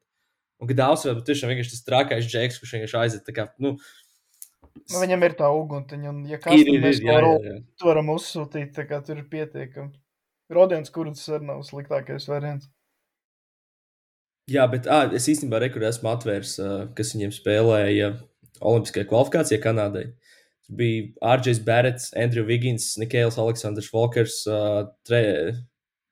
Un 0.63 0.71
ka 0.71 0.77
dāvs 0.79 1.05
vēl 1.05 1.21
tiešām 1.27 1.51
vienkārši 1.53 1.75
tas 1.75 1.85
trakais 1.85 2.29
džeks, 2.31 2.61
kurš 2.63 2.77
vienkārši 2.79 2.99
aiziet 3.03 3.27
tā 3.27 3.35
kā, 3.37 3.51
Nu, 3.61 3.75
viņam 4.91 5.27
ir 5.27 5.35
tā 5.39 5.51
uguntiņa, 5.55 6.11
un, 6.11 6.23
ja 6.29 6.39
kas 6.43 6.57
ir, 6.59 6.71
mēs 6.83 7.01
ir, 7.01 7.09
jā, 7.09 7.19
to 7.21 7.33
jā, 7.33 7.53
jā. 7.53 7.59
to 7.81 7.91
varam 7.91 8.11
uzsūtīt, 8.15 8.73
tā 8.77 8.87
kā 8.89 9.01
tur 9.05 9.21
ir 9.23 9.29
pietiekami. 9.31 9.93
Rodions 10.55 10.93
kurds 10.93 11.23
arī 11.33 11.49
nav 11.49 11.63
sliktākais 11.67 12.29
variants. 12.29 12.69
Jā, 14.51 14.67
bet 14.69 14.89
ā, 14.91 15.07
es 15.17 15.27
īstenībā 15.33 15.63
rekur 15.63 15.87
esmu 15.89 16.11
atvērs, 16.13 16.59
kas 16.97 17.15
viņiem 17.15 17.33
spēlēja 17.33 18.11
Olimpiskajā 18.61 19.09
kvalifikācijā 19.09 19.61
Kanādai. 19.63 20.05
Tur 20.65 20.77
bija 20.81 21.37
RJs 21.39 21.63
Barretts, 21.65 22.11
Andrew 22.17 22.45
Wiggins, 22.49 22.91
Nikēls 23.01 23.39
Aleksandrs 23.41 23.89
Volkers, 23.93 24.43
ā, 24.45 24.85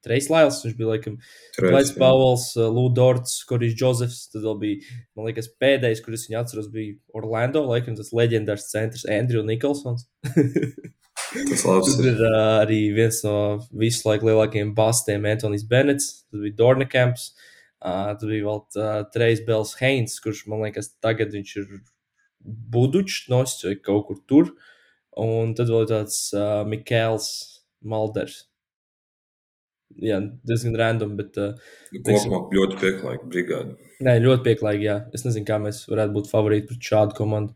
tre, 0.03 0.19
Treislails, 0.19 0.61
viņš 0.67 0.75
bija 0.79 0.91
laikam 0.91 1.19
Klais 1.57 1.93
Pauls, 1.97 2.49
Lūdzu 2.59 2.95
Dorts, 2.99 3.37
Korijs 3.49 3.77
Džozefs. 3.79 4.27
Tad 4.33 4.45
vēl 4.47 4.59
bija, 4.61 4.97
man 5.17 5.31
liekas, 5.31 5.51
pēdējais, 5.63 6.03
kurus 6.05 6.27
viņa 6.29 6.43
atceros, 6.43 6.71
bija 6.73 6.99
Orlando, 7.17 7.65
laikam 7.71 7.97
tas 7.99 8.13
leģendārs 8.17 8.69
centrs 8.73 9.07
Andrew 9.09 9.47
Nikolsons. 9.47 10.09
Tas 11.33 11.65
labs 11.65 11.95
Tur 11.97 12.09
ir. 12.11 12.19
uh, 12.21 12.65
arī 12.65 12.81
viens 12.93 13.23
no 13.25 13.37
visu 13.81 14.05
laiku 14.09 14.29
lielākajiem 14.29 14.75
bastiem, 14.77 15.25
Antonius 15.29 15.65
Benets, 15.69 16.09
tad 16.29 16.43
bija 16.45 16.57
Dornekamps, 16.59 17.31
uh, 17.81 18.13
tad 18.19 18.27
bija 18.29 18.45
vēl 18.49 18.61
uh, 18.61 18.91
Trejs 19.15 19.41
Bels 19.47 19.73
Heins, 19.81 20.19
kurš 20.25 20.45
man 20.53 20.65
liekas, 20.67 20.93
tagad 21.05 21.33
viņš 21.33 21.55
ir 21.63 21.71
Budučs, 22.43 23.27
nosis 23.33 23.65
vai 23.65 23.77
kaut 23.81 24.09
kur 24.11 24.21
tur. 24.29 24.53
Un 25.23 25.53
tad 25.57 25.69
vēl 25.73 25.89
tāds 25.91 26.19
uh, 26.37 26.63
Mikēls 26.69 27.29
Malders. 27.85 28.43
Jā, 30.01 30.19
diezgan 30.49 30.77
random, 30.79 31.17
bet 31.19 31.37
uh, 31.41 31.59
Kopumā 31.93 32.43
ļoti 32.55 32.79
pieklājīga 32.81 33.29
brigāde. 33.29 33.75
nē, 34.03 34.17
ļoti 34.25 34.47
pieklājīgi. 34.49 34.89
Jā. 34.89 34.97
Es 35.15 35.27
nezinu, 35.27 35.47
kā 35.49 35.59
mēs 35.63 35.83
varētu 35.91 36.17
būt 36.17 36.31
favorīti 36.31 36.71
pret 36.71 36.89
šādu 36.93 37.19
komandu. 37.19 37.55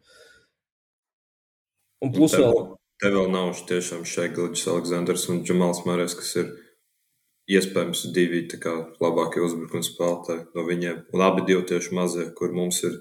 Un 2.04 2.12
plus 2.12 2.36
Te 2.36 2.42
vēl, 2.44 2.60
te 3.02 3.10
vēl 3.14 3.30
nav 3.32 3.56
tiešām 3.70 4.04
šeit 4.04 4.36
Gilģis 4.36 4.66
Aleksandrs 4.68 5.28
un 5.32 5.42
Džamals 5.46 5.82
Mārēs, 5.88 6.14
kas 6.18 6.34
ir 6.42 6.52
iespējams 7.56 8.08
divi 8.14 8.44
kā 8.60 8.74
labākie 9.00 9.42
uzbrukuma 9.46 9.86
spēlētāji 9.86 10.46
no 10.54 10.66
viņiem. 10.66 11.04
Un 11.14 11.24
abi 11.24 11.46
divi 11.48 11.64
tieši 11.70 11.94
mazie, 11.96 12.28
kur 12.36 12.52
mums 12.52 12.82
ir 12.86 12.98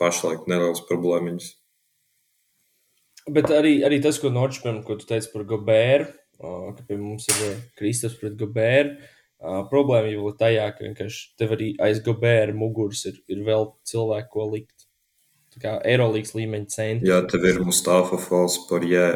pašlaik 0.00 0.46
nelielas 0.50 0.84
problēmiņas. 0.88 1.50
Bet 3.28 3.50
arī, 3.52 3.82
arī 3.84 3.98
tas, 4.00 4.16
ko 4.22 4.30
Nordšpēm, 4.32 4.80
ko 4.86 4.96
tu 4.96 5.04
teici 5.08 5.28
par 5.34 5.44
Gobēru, 5.50 6.06
ka 6.40 6.82
pie 6.88 6.96
mums 7.00 7.26
ir 7.32 7.38
ā, 7.48 7.54
Kristaps 7.78 8.18
pret 8.20 8.36
Gobēru. 8.38 8.96
ā, 9.42 9.62
Problēma 9.70 10.10
jau 10.12 10.28
ir 10.30 10.36
tajā, 10.38 10.66
ka 10.76 10.84
vienkārši 10.86 11.22
tev 11.38 11.54
arī 11.56 11.72
aiz 11.82 12.00
Gobēra 12.06 12.54
muguras 12.54 13.04
ir, 13.10 13.18
ir 13.28 13.42
vēl 13.46 13.72
cilvēki, 13.90 14.30
ko 14.32 14.48
likt. 14.54 14.86
Tā 15.54 15.62
kā 15.64 15.72
Eirolandes 15.88 16.34
līmeņa 16.36 16.68
centri. 16.70 17.08
Jā, 17.10 17.22
tev 17.26 17.44
ir 17.48 17.58
Mustafa 17.64 18.18
Falls 18.20 18.58
par 18.68 18.84
jē, 18.86 19.06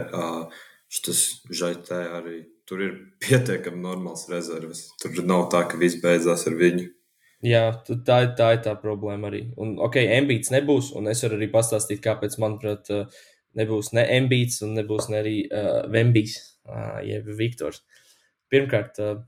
šis 0.93 1.21
žaitē 1.51 2.01
arī. 2.19 2.41
Tur 2.67 2.81
ir 2.81 2.93
pietiekami 3.21 3.81
normāls 3.83 4.29
rezerves. 4.31 4.87
Tur 5.03 5.23
nav 5.27 5.49
tā, 5.53 5.65
ka 5.69 5.77
viss 5.81 5.99
beidzās 6.03 6.47
ar 6.49 6.55
viņu. 6.59 6.89
Jā, 7.43 7.63
tā, 8.07 8.23
ir- 8.23 8.35
tā 8.39 8.53
ir 8.55 8.61
tā 8.63 8.73
problēma 8.81 9.29
arī. 9.29 9.43
Un, 9.59 9.75
ok, 9.83 9.97
ambīts 10.15 10.53
nebūs, 10.55 10.93
un 10.97 11.09
es 11.11 11.23
varu 11.25 11.37
arī 11.41 11.51
pastāstīt, 11.51 12.01
kāpēc, 12.05 12.39
manuprāt, 12.39 12.87
nebūs 13.59 13.93
ne 13.99 14.05
ambīts, 14.19 14.63
un 14.63 14.77
nebūs 14.79 15.09
ne 15.11 15.19
arī 15.19 15.37
uh, 15.51 15.83
Vembijs, 15.91 16.37
uh, 16.39 16.52
jeb 17.07 17.29
Viktors. 17.39 17.83
Pirmkārt, 18.53 18.99
uh, 19.01 19.23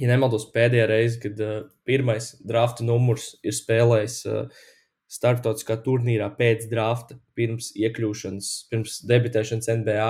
ja 0.00 0.10
nemaldos, 0.10 0.46
pēdējā 0.54 0.86
reize, 0.90 1.18
kad 1.22 1.40
uh, 1.42 1.58
pirmais 1.88 2.34
drafta 2.44 2.86
numurs 2.86 3.32
ir 3.46 3.56
spēlējis 3.56 4.18
uh, 4.30 4.64
starptautiskā 5.14 5.76
turnīrā 5.84 6.28
pēc 6.38 6.66
drafta, 6.70 7.18
pirms 7.38 7.70
iekļūšanas, 7.78 8.50
pirms 8.70 8.98
debitēšanas 9.08 9.70
NBA, 9.80 10.08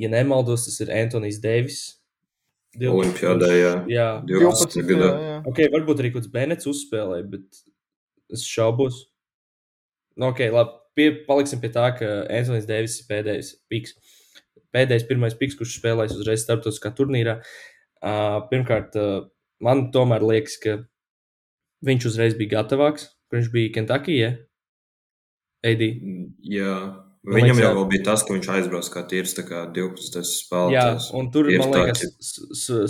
ja 0.00 0.10
nemaldos, 0.10 0.66
tas 0.68 0.80
ir 0.84 0.92
Antonius 0.94 1.40
Deivis. 1.42 1.82
Olimpiādē, 2.74 3.50
jā. 3.54 3.74
jā. 3.86 4.08
12. 4.26 4.80
12. 4.82 4.86
gadā. 4.88 5.10
Jā, 5.10 5.26
jā. 5.28 5.42
Ok, 5.50 5.60
varbūt 5.70 6.00
arī 6.02 6.10
kaut 6.10 6.24
kāds 6.24 6.32
Benets 6.32 6.66
uzspēlēja, 6.66 7.26
bet 7.36 7.60
es 8.34 8.42
šaubos. 8.48 9.04
Nu, 10.18 10.32
ok, 10.32 10.48
labi. 10.54 10.80
Pie, 10.94 11.08
paliksim 11.26 11.58
pie 11.58 11.72
tā, 11.74 11.88
ka 11.98 12.06
Antonius 12.30 12.68
Deivis 12.68 13.00
ir 13.00 13.06
pēdējais 13.08 13.48
piks. 13.66 13.96
Pēdējais, 14.74 15.06
pirmais 15.08 15.36
piks, 15.38 15.56
kurš 15.58 15.78
spēlēs 15.78 16.16
uzreiz 16.16 16.42
starptautiskā 16.44 16.90
turnīrā. 16.98 17.38
Uh, 18.04 18.40
pirmkārt, 18.50 18.98
uh, 18.98 19.28
man 19.64 19.88
tomēr 19.94 20.24
liekas, 20.26 20.58
ka 20.60 20.80
viņš 21.86 22.10
uzreiz 22.10 22.36
bija 22.38 22.58
gatavāks, 22.58 23.08
kur 23.28 23.40
viņš 23.40 23.54
bija 23.54 23.72
Kentucky. 23.78 24.20
AD. 25.64 25.82
Jā, 26.44 26.74
Man 27.24 27.38
viņam 27.38 27.56
liekas, 27.56 27.62
jau 27.62 27.76
jā. 27.78 27.84
bija 27.88 28.04
tas, 28.04 28.22
ka 28.26 28.34
viņš 28.34 28.48
aizbrauc 28.52 28.88
kā 28.92 29.02
tīrs 29.08 29.32
tā 29.32 29.46
kā 29.48 29.62
12. 29.72 30.18
Jā, 30.18 30.24
spēlētājs. 30.28 31.06
un 31.16 31.30
tur, 31.32 31.48
Ir 31.48 31.62
man 31.62 31.72
liekas, 31.72 32.34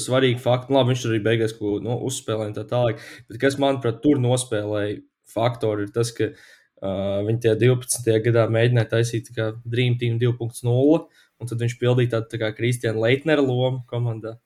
svarīgi 0.03 0.43
fakti. 0.43 0.73
Nu, 0.73 0.81
labi, 0.81 0.91
viņš 0.91 1.05
arī 1.07 1.21
beigās 1.23 1.55
ko 1.55 1.77
nu, 1.85 2.01
uzspēlēja 2.09 2.51
un 2.51 2.57
tā 2.57 2.65
tālāk. 2.73 3.05
Bet 3.31 3.39
kas, 3.45 3.61
manuprāt, 3.63 4.01
tur 4.03 4.19
nospēlēja 4.25 4.99
faktori, 5.31 5.87
ir 5.87 5.95
tas, 5.95 6.11
ka 6.17 6.33
uh, 6.33 6.51
viņi 6.85 7.43
tajā 7.45 7.59
12. 7.63 8.17
gadā 8.27 8.47
mēģināja 8.53 8.91
taisīt 8.91 9.31
Dream 9.65 9.99
Team 10.01 10.19
2.0, 10.21 11.05
un 11.41 11.51
tad 11.51 11.63
viņš 11.65 11.77
pildīja 11.81 12.17
tādu 12.17 12.41
tā 12.41 12.51
Kristiāna 12.57 13.07
Leitnera 13.07 13.45
lomu 13.45 13.85
komandā. 13.91 14.37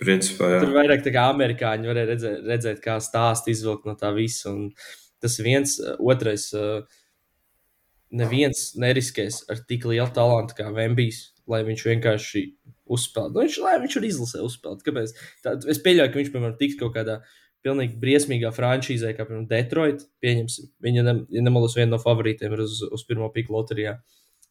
Principā, 0.00 0.48
jā. 0.54 0.62
Tur 0.62 0.72
vairāk 0.78 1.02
tā 1.04 1.12
kā 1.12 1.26
amerikāņi 1.34 1.90
varēja 1.90 2.08
redzēt, 2.08 2.36
redzēt 2.48 2.78
kā 2.84 2.96
stāstu 3.04 3.52
izvilkt 3.52 3.84
no 3.88 3.92
tā 4.00 4.14
visa. 4.16 4.48
Un 4.52 4.70
tas 5.20 5.36
ir 5.40 5.48
viens, 5.50 5.76
uh, 5.82 5.98
otrais. 6.00 6.48
Uh, 6.56 6.80
Neviens 8.10 8.72
neriskēs 8.74 9.44
ar 9.52 9.60
tik 9.70 9.84
lielu 9.86 10.10
talantu 10.10 10.56
kā 10.58 10.64
Vembijs, 10.74 11.28
lai 11.46 11.60
viņš 11.62 11.84
vienkārši 11.86 12.40
uzspēlētu. 12.90 13.36
Nu, 13.36 13.44
viņš, 13.44 13.58
lai 13.62 13.74
viņš 13.84 13.94
tur 13.94 14.06
izlasē 14.08 14.40
uzspēlēt. 14.42 14.82
Kāpēc? 14.88 15.12
Tā, 15.44 15.52
es 15.70 15.78
pieļauju, 15.84 16.10
ka 16.10 16.18
viņš, 16.18 16.30
piemēram, 16.34 16.56
tiks 16.58 16.78
kaut 16.80 16.96
kādā 16.96 17.20
pilnīgi 17.66 17.98
briesmīgā 18.00 18.52
frančīzē, 18.54 19.12
kā 19.16 19.26
piemēram 19.26 19.48
Detroit. 19.50 20.06
Pieņemsim, 20.24 20.70
viņa, 20.84 21.04
ne, 21.06 21.14
ja 21.34 21.44
nemaldos, 21.44 21.76
viena 21.78 21.94
no 21.94 22.00
favorītiem 22.02 22.56
uz, 22.56 22.80
uz 22.86 23.04
pirmo 23.08 23.28
piku 23.34 23.56
loterijā. 23.56 23.98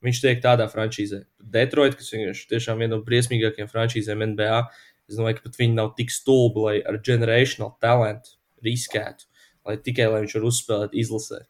Viņš 0.05 0.21
tiek 0.23 0.39
tādā 0.43 0.69
frančīzē. 0.71 1.25
Detroit, 1.55 1.97
kas 1.99 2.13
vienkārši 2.13 2.47
tiešām 2.53 2.79
viena 2.79 2.95
no 2.95 3.03
briesmīgākajām 3.07 3.71
frančīzēm 3.71 4.23
NBA. 4.31 4.61
Es 5.09 5.17
domāju, 5.17 5.39
ka 5.39 5.49
pat 5.49 5.59
viņi 5.59 5.75
nav 5.75 5.93
tik 5.97 6.13
stulbi, 6.13 6.63
lai 6.67 6.75
ar 6.85 6.99
generational 7.03 7.73
talantu 7.83 8.37
riskētu, 8.63 9.27
lai 9.67 9.75
tikai 9.81 10.07
lai 10.11 10.23
viņš 10.23 10.37
var 10.37 10.49
uzspēlēt 10.51 10.97
izlasē 11.03 11.43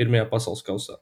pirmajā 0.00 0.26
pasaules 0.30 0.64
kausā. 0.66 0.98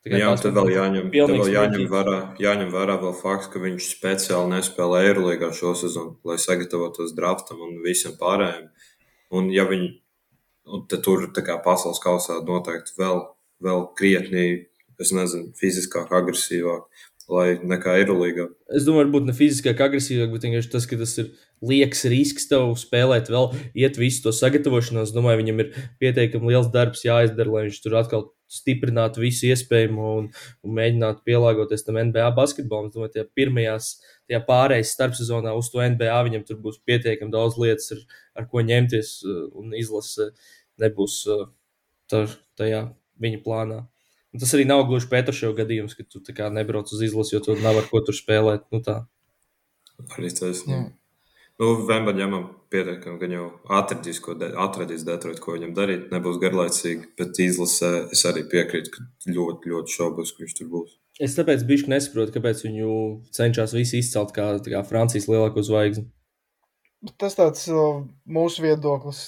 Tā 0.00 0.16
Jā, 0.16 0.30
tad 0.40 0.54
vēl 0.56 0.70
jāņem, 0.72 1.08
vēl 1.12 1.50
jāņem, 1.52 1.82
vērā, 1.92 2.18
jāņem 2.40 2.70
vērā 2.72 2.94
vēl 3.02 3.12
fakts, 3.18 3.50
ka 3.52 3.60
viņš 3.60 3.88
speciāli 3.98 4.54
nespēlē 4.54 5.02
Eirolandā 5.10 5.50
šo 5.52 5.74
sezonu, 5.76 6.14
lai 6.24 6.38
sagatavotos 6.40 7.12
draftam 7.12 7.60
un 7.66 7.74
visam 7.84 8.14
pārējiem. 8.16 8.70
Un, 9.30 9.50
ja 9.54 9.66
viņi 9.68 9.92
un 10.70 10.86
tur 10.90 11.28
kā 11.34 11.58
pasaules 11.64 12.02
kausā 12.02 12.40
noteikti 12.46 12.96
vēl, 12.98 13.22
vēl 13.64 13.86
krietni, 13.98 14.48
es 15.00 15.12
nezinu, 15.16 15.54
fiziskāk, 15.58 16.10
agresīvāk, 16.12 16.88
nekā 17.30 17.94
Eirolandā. 18.00 18.48
Es 18.74 18.84
domāju, 18.86 19.06
varbūt 19.06 19.28
ne 19.28 19.34
fiziski 19.36 19.70
agresīvāk, 19.70 20.32
bet 20.34 20.44
vienkārši 20.46 20.72
tas, 20.72 20.86
ka 20.90 20.98
tas 20.98 21.14
ir 21.22 21.30
liekas 21.62 22.04
risks 22.10 22.48
tev 22.50 22.74
spēlēt, 22.80 23.30
vēl 23.30 23.52
iet 23.78 23.98
visu 24.00 24.24
to 24.24 24.32
sagatavošanos. 24.34 25.10
Es 25.10 25.14
domāju, 25.14 25.42
viņam 25.44 25.62
ir 25.62 25.72
pietiekami 26.02 26.50
liels 26.50 26.70
darbs 26.74 27.04
jāizdara, 27.06 27.52
lai 27.54 27.66
viņš 27.68 27.80
tur 27.84 27.98
atkal 28.00 28.28
stiprinātu 28.50 29.22
visu 29.22 29.46
iespējamo 29.46 30.14
un, 30.18 30.30
un 30.66 30.74
mēģinātu 30.74 31.22
pielāgoties 31.26 31.86
tam 31.86 32.00
NBA 32.00 32.32
basketbolam. 32.34 32.90
Es 32.90 32.96
domāju, 32.96 33.14
tajā 33.14 33.28
pirmajās, 33.38 33.92
tajā 34.30 34.40
pārējais 34.46 34.94
starpsezonā 34.94 35.52
uz 35.58 35.70
to 35.72 35.82
NBA 35.82 36.18
viņam 36.28 36.46
tur 36.46 36.60
būs 36.62 36.78
pietiekami 36.86 37.34
daudz 37.34 37.58
lietas, 37.58 37.90
ar, 37.96 38.04
ar 38.38 38.46
ko 38.50 38.62
ņemties 38.62 39.14
uh, 39.26 39.40
un 39.58 39.74
izlase 39.74 40.30
nebūs 40.80 41.24
uh, 41.26 41.48
tar, 42.10 42.30
tajā 42.60 42.84
viņa 43.20 43.42
plānā. 43.44 43.82
Un 44.30 44.42
tas 44.42 44.54
arī 44.54 44.62
nav 44.68 44.84
gluži 44.86 45.10
Petraševa 45.10 45.56
gadījums, 45.58 45.96
ka 45.98 46.06
tu 46.06 46.22
nebrauc 46.54 46.92
uz 46.94 47.02
izlasi, 47.02 47.34
jo 47.34 47.42
tu 47.42 47.58
nav 47.58 47.82
ar 47.82 47.90
ko 47.90 47.98
tur 48.06 48.14
spēlēt. 48.14 48.68
Nu, 48.70 48.78
tā. 48.78 49.02
Arī 50.14 50.30
tas 50.30 50.62
Jā. 50.66 50.84
Nu, 51.60 51.74
Vembaļam 51.84 52.38
pietiekami, 52.72 53.18
ka 53.20 53.28
jau 53.28 53.48
atradīs, 53.76 54.22
ko 54.24 54.32
de, 54.38 54.48
atradīs 54.64 55.02
Detroit, 55.04 55.42
ko 55.44 55.58
viņam 55.58 55.74
darīt. 55.76 56.06
Nebūs 56.14 56.38
garlaicīgi, 56.40 57.10
bet 57.20 57.36
izlasē 57.42 57.90
es 58.14 58.24
arī 58.30 58.46
piekrītu, 58.48 58.94
ka 58.94 59.34
ļoti, 59.34 59.74
ļoti 59.74 59.96
šaubos, 59.98 60.32
ka 60.32 60.46
viņš 60.46 60.56
tur 60.56 60.70
būs. 60.72 60.94
Es 61.20 61.34
tāpēc 61.36 61.66
biju 61.68 61.90
nesaprotu, 61.92 62.32
kāpēc 62.38 62.62
viņu 62.64 62.92
cenšas 63.36 63.74
visi 63.76 64.00
izcelt 64.00 64.32
kā, 64.36 64.54
kā 64.64 64.80
Francijas 64.88 65.28
lielāko 65.28 65.64
zvaigzni. 65.66 66.06
Tas 67.20 67.36
tāds 67.36 67.66
mūsu 68.28 68.64
viedoklis. 68.64 69.26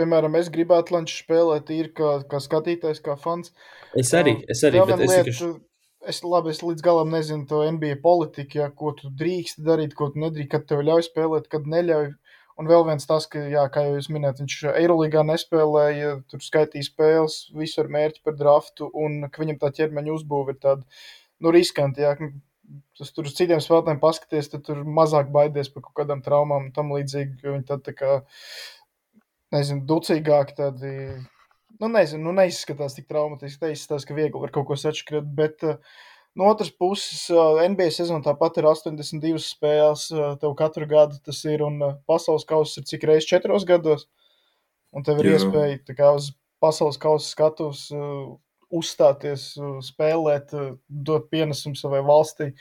Piemēram, 0.00 0.36
es 0.40 0.48
gribētu, 0.52 0.94
lai 0.94 1.02
viņš 1.02 1.16
spēlē 1.22 1.58
tīri 1.68 1.90
kā, 1.96 2.12
kā 2.28 2.40
skatītājs, 2.40 3.02
kā 3.04 3.16
fans. 3.20 3.52
Es 3.98 4.12
arī, 4.16 4.38
es 4.48 4.62
arī, 4.64 4.80
Vēl 4.80 4.88
bet 4.92 5.02
es 5.04 5.10
lieta, 5.10 5.24
vienkārši. 5.28 5.50
es, 6.12 6.20
labi, 6.24 6.54
es 6.54 6.62
līdz 6.64 6.84
galam 6.86 7.12
nezinu 7.12 7.44
to 7.50 7.60
NBA 7.66 7.98
politiku, 8.04 8.62
ja, 8.62 8.70
ko 8.72 8.94
tu 8.96 9.12
drīkst 9.20 9.60
darīt, 9.66 9.96
ko 9.96 10.08
tu 10.12 10.22
nedrīkst, 10.22 10.52
kad 10.54 10.64
tev 10.70 10.80
ļauj 10.88 11.08
spēlēt, 11.10 11.50
kad 11.52 11.68
neļauj. 11.68 12.14
Un 12.60 12.68
vēl 12.68 12.82
viens 12.88 13.06
tas, 13.08 13.24
ka, 13.28 13.40
jā, 13.48 13.62
kā 13.72 13.86
jau 13.86 13.94
jūs 13.96 14.10
minējāt, 14.12 14.40
viņš 14.42 14.56
Eirolandā 14.74 15.22
nespēlēja, 15.30 16.10
tur 16.28 16.42
skaitīja 16.44 16.88
spēles, 16.90 17.36
visu 17.56 17.80
ar 17.80 17.88
mērķi 17.92 18.20
par 18.24 18.36
draftu, 18.36 18.88
un 18.92 19.22
ka 19.32 19.40
viņam 19.40 19.60
tā 19.62 19.70
ķermeņa 19.78 20.12
uzbūve 20.18 20.56
ir 20.56 20.60
tāda 20.60 20.84
nu, 21.40 21.52
riskanti. 21.54 22.04
Jā. 22.04 22.14
Tas 22.98 23.10
tur 23.14 23.26
uz 23.26 23.34
citiem 23.34 23.58
spēlētājiem 23.62 23.98
paskaties, 24.02 24.50
tad 24.52 24.62
tur 24.68 24.84
mazāk 24.86 25.32
baidies 25.34 25.72
par 25.72 25.86
kaut 25.86 25.96
kādām 26.02 26.20
traumām 26.22 26.68
un 26.68 26.74
tam 26.74 26.92
līdzīgi. 26.94 27.40
Viņi 27.42 27.66
tad 27.66 27.82
tā 27.86 27.94
kā, 27.96 28.20
nezinu, 29.54 29.82
ducīgāki 29.88 30.56
tādi. 30.60 30.92
Nu, 31.80 31.88
nezinu, 31.90 32.28
nu, 32.28 32.36
neizskatās 32.36 32.94
tik 32.94 33.08
traumatiski. 33.10 33.64
Neizskatās, 33.64 34.06
ka 34.06 34.14
viegli 34.14 34.42
var 34.42 34.52
kaut 34.54 34.68
ko 34.68 34.78
sačakrāt. 34.78 35.26
Bet 35.34 35.64
uh, 35.66 35.80
no 36.38 36.50
otras 36.52 36.70
puses, 36.70 37.24
uh, 37.32 37.58
NBA 37.64 37.88
sezona 37.96 38.22
tāpat 38.26 38.60
ir 38.60 38.68
82 38.70 39.40
spēles. 39.42 40.06
Uh, 40.14 40.36
tev 40.42 40.54
katru 40.60 40.86
gadu 40.90 41.18
tas 41.26 41.40
ir. 41.48 41.64
Un 41.66 41.80
pasaules 42.10 42.46
kausa 42.46 42.82
ir 42.82 42.86
cik 42.92 43.08
reizes 43.08 43.30
četros 43.32 43.66
gados. 43.66 44.06
Un 44.94 45.06
tev 45.06 45.22
ir 45.22 45.32
Jā. 45.32 45.40
iespēja 45.40 45.96
kā, 45.96 46.12
uz 46.18 46.30
pasaules 46.62 47.00
kausa 47.00 47.32
skatus 47.32 47.88
uzstāties, 48.74 49.50
uh, 49.58 49.78
spēlēt, 49.84 50.54
uh, 50.56 50.72
dot 50.88 51.28
pienesumu 51.32 51.78
savai 51.78 52.02
valstī. 52.06 52.52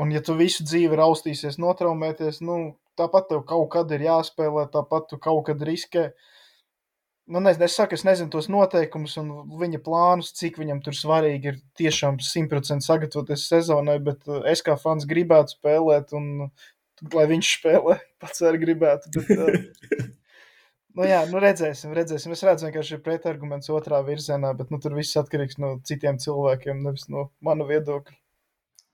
Un, 0.00 0.10
ja 0.14 0.22
tu 0.24 0.34
visu 0.38 0.66
dzīvi 0.66 0.98
raustīsies, 0.98 1.60
notraumēties, 1.62 2.40
nu, 2.44 2.76
tāpat 2.98 3.30
tev 3.30 3.44
kaut 3.48 3.70
kad 3.74 3.90
ir 3.94 4.06
jāspēlē, 4.08 4.68
tāpat 4.72 5.10
tu 5.10 5.18
kaut 5.22 5.44
kad 5.48 5.62
riskē. 5.62 6.08
Nu, 7.30 7.40
ne, 7.40 7.54
es 7.54 7.76
saku, 7.78 7.96
es 7.96 8.04
nezinu 8.04 8.28
tos 8.32 8.50
noteikumus 8.52 9.14
un 9.22 9.30
viņa 9.60 9.80
plānus, 9.86 10.34
cik 10.36 10.58
viņam 10.60 10.82
tur 10.84 10.96
svarīgi 10.98 11.54
ir 11.54 11.60
tiešām 11.80 12.18
simtprocentīgi 12.20 12.84
sagatavoties 12.84 13.46
sezonai, 13.48 13.96
bet 14.04 14.26
uh, 14.28 14.42
es 14.50 14.64
kā 14.66 14.76
fans 14.80 15.06
gribētu 15.08 15.56
spēlēt, 15.56 16.12
un 16.18 16.50
lai 17.14 17.24
viņš 17.30 17.54
spēlē, 17.60 17.96
pats 18.22 18.44
arī 18.44 18.60
gribētu. 18.66 19.14
Bet, 19.14 20.04
nu, 20.98 21.06
jā, 21.08 21.20
nu 21.30 21.40
redzēsim, 21.42 21.94
redzēsim. 21.96 22.34
Es 22.34 22.44
redzu, 22.46 22.70
ka 22.74 22.82
ir 22.84 23.00
pretarguments 23.04 23.70
otrā 23.72 24.00
virzienā, 24.06 24.52
bet 24.58 24.70
nu, 24.74 24.80
tur 24.82 24.96
viss 24.98 25.18
atkarīgs 25.20 25.58
no 25.62 25.76
citiem 25.86 26.20
cilvēkiem, 26.22 26.84
nevis 26.86 27.08
no 27.12 27.28
mana 27.44 27.66
viedokļa. 27.68 28.18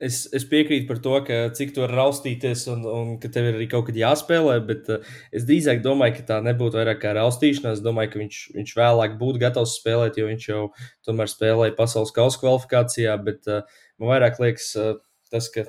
Es, 0.01 0.23
es 0.33 0.47
piekrītu 0.49 0.89
par 0.89 1.01
to, 1.05 1.13
ka 1.27 1.39
cik 1.57 1.75
tur 1.77 1.85
var 1.85 1.93
raustīties 1.99 2.63
un, 2.73 2.87
un 2.89 3.09
ka 3.21 3.29
tev 3.33 3.51
ir 3.51 3.59
arī 3.59 3.67
kaut 3.69 3.85
kad 3.91 3.99
jāspēlē, 4.01 4.55
bet 4.65 4.89
uh, 4.89 5.11
es 5.37 5.45
drīzāk 5.49 5.83
domāju, 5.85 6.15
ka 6.17 6.25
tā 6.31 6.39
nebūtu 6.47 6.81
vairāk 6.81 7.03
kā 7.03 7.13
raustīšanās. 7.19 7.77
Es 7.79 7.85
domāju, 7.85 8.15
ka 8.15 8.23
viņš, 8.23 8.39
viņš 8.55 8.73
vēlāk 8.79 9.19
būtu 9.21 9.43
gatavs 9.43 9.77
spēlēt, 9.77 10.17
jo 10.17 10.31
viņš 10.31 10.47
jau 10.49 10.63
tomēr 11.05 11.29
spēlēja 11.29 11.77
pasaules 11.77 12.15
kausa 12.17 12.41
kvalifikācijā. 12.41 13.19
Bet 13.29 13.53
uh, 13.53 13.85
man 14.01 14.15
vairāk 14.15 14.41
liekas, 14.41 14.71
uh, 14.81 14.97
tas, 15.29 15.53
ka 15.53 15.69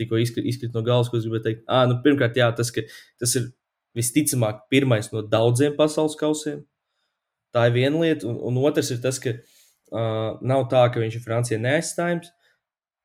tikko 0.00 0.16
izkrīt, 0.24 0.72
no 0.72 0.80
galvas, 0.86 1.12
ko 1.12 1.20
es 1.20 1.28
gribēju 1.28 1.44
teikt. 1.44 1.62
À, 1.68 1.84
nu, 1.90 2.00
pirmkārt, 2.04 2.40
jā, 2.40 2.48
tas, 2.56 2.72
tas 3.20 3.36
ir 3.36 3.50
visticamāk 3.98 4.64
pirmais 4.72 5.10
no 5.12 5.24
daudziem 5.26 5.76
pasaules 5.76 6.16
kausiem. 6.18 6.62
Tā 7.54 7.68
ir 7.68 7.76
viena 7.76 8.00
lieta, 8.04 8.28
un, 8.28 8.38
un 8.50 8.64
otrs 8.68 8.92
ir 8.94 9.02
tas, 9.04 9.20
ka 9.22 9.34
uh, 9.34 10.38
nav 10.40 10.68
tā, 10.72 10.86
ka 10.92 11.02
viņš 11.02 11.18
ir 11.18 11.24
Francijā 11.24 11.60
neaizstājams 11.60 12.32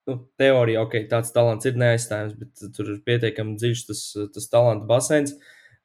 nu, 0.10 0.18
teorija, 0.40 0.84
ok, 0.84 0.98
tāds 1.12 1.32
talants 1.36 1.68
ir 1.68 1.78
neaizstājams, 1.80 2.36
bet 2.40 2.64
tur 2.76 2.92
ir 2.94 3.02
pietiekami 3.08 3.56
dziļš 3.60 3.84
tas, 3.90 4.02
tas 4.36 4.50
talanta 4.52 4.88
basēns. 4.90 5.36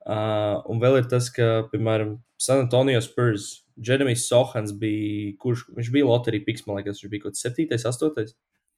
Uh, 0.09 0.59
un 0.73 0.81
vēl 0.83 1.03
ir 1.03 1.09
tas, 1.11 1.29
ka, 1.35 1.69
piemēram, 1.73 2.17
San 2.41 2.63
Antonio 2.65 3.01
Spurs, 3.05 3.67
Jeremijs 3.85 4.27
Sohans 4.31 4.73
bija, 4.79 5.35
kurš 5.43 5.67
viņš 5.77 5.91
bija 5.95 6.09
loterija 6.09 6.47
piks, 6.47 6.65
man 6.67 6.81
liekas, 6.81 7.03
viņš 7.03 7.13
bija 7.13 7.27
kaut 7.27 7.37
kāds 7.37 7.45
7, 7.45 7.69
8. 7.93 8.35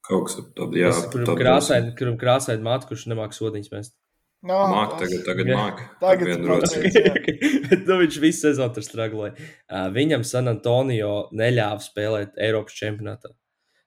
Kaut 0.09 0.27
kas 0.27 0.39
tāds, 0.57 0.79
jā. 0.81 0.91
Kuram 1.13 2.19
krāsaini, 2.19 2.65
māte, 2.67 2.89
kurš 2.89 3.07
nemāk 3.13 3.37
sodiņas 3.37 3.73
mest. 3.75 3.95
No, 4.41 4.61
māk, 4.73 4.95
tagad, 4.97 5.21
tagad 5.27 5.51
māk. 5.53 5.83
Tagad. 6.01 6.47
Bet, 7.67 7.83
nu, 7.85 7.99
viņš 8.01 8.21
visu 8.23 8.47
sezonu 8.47 8.73
tur 8.79 8.87
strāgoja. 8.87 9.35
Uh, 9.69 9.91
viņam 9.93 10.25
San 10.25 10.49
Antonio 10.49 11.27
neļāva 11.37 11.85
spēlēt 11.85 12.41
Eiropas 12.41 12.79
čempionātā 12.79 13.35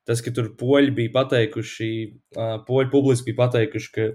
tas, 0.08 0.22
ka 0.24 0.34
tur 0.36 0.52
poļi 0.60 0.94
bija 0.98 1.14
pateikuši, 1.16 1.92
uh, 2.38 2.58
poļu 2.68 2.92
publiski 2.94 3.32
bija 3.32 3.40
pateikuši, 3.44 3.92
ka, 3.96 4.08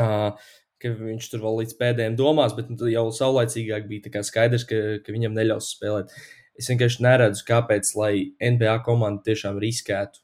uh, 0.00 0.52
ka 0.82 0.92
viņš 0.98 1.30
tur 1.32 1.44
vēl 1.44 1.62
līdz 1.62 1.78
pēdējiem 1.80 2.18
domās, 2.18 2.56
bet 2.56 2.72
nu, 2.72 2.90
jau 2.90 3.06
saulaicīgāk 3.14 3.88
bija 3.90 4.24
skaidrs, 4.26 4.66
ka, 4.68 4.82
ka 5.04 5.14
viņam 5.14 5.36
neļaus 5.36 5.72
spēlēt. 5.76 6.14
Es 6.56 6.70
vienkārši 6.72 7.02
neredzu, 7.04 7.44
kāpēc, 7.48 7.90
lai 8.00 8.12
NBA 8.40 8.78
komanda 8.86 9.26
tiešām 9.26 9.60
riskētu. 9.60 10.22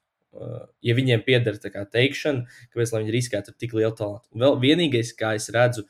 Ja 0.83 0.95
viņiem 0.97 1.25
pieder 1.27 1.59
tā 1.61 1.69
kā 1.75 1.85
teikšana, 1.93 2.47
kāpēc 2.73 2.95
viņi 2.95 3.13
riskētu 3.13 3.53
ar 3.53 3.59
tik 3.61 3.75
lielu 3.77 3.93
talantu. 3.99 4.31
Un 4.33 4.45
vēl 4.47 4.59
vienīgais, 4.63 5.13
kā 5.19 5.35
es 5.37 5.51
redzu, 5.53 5.85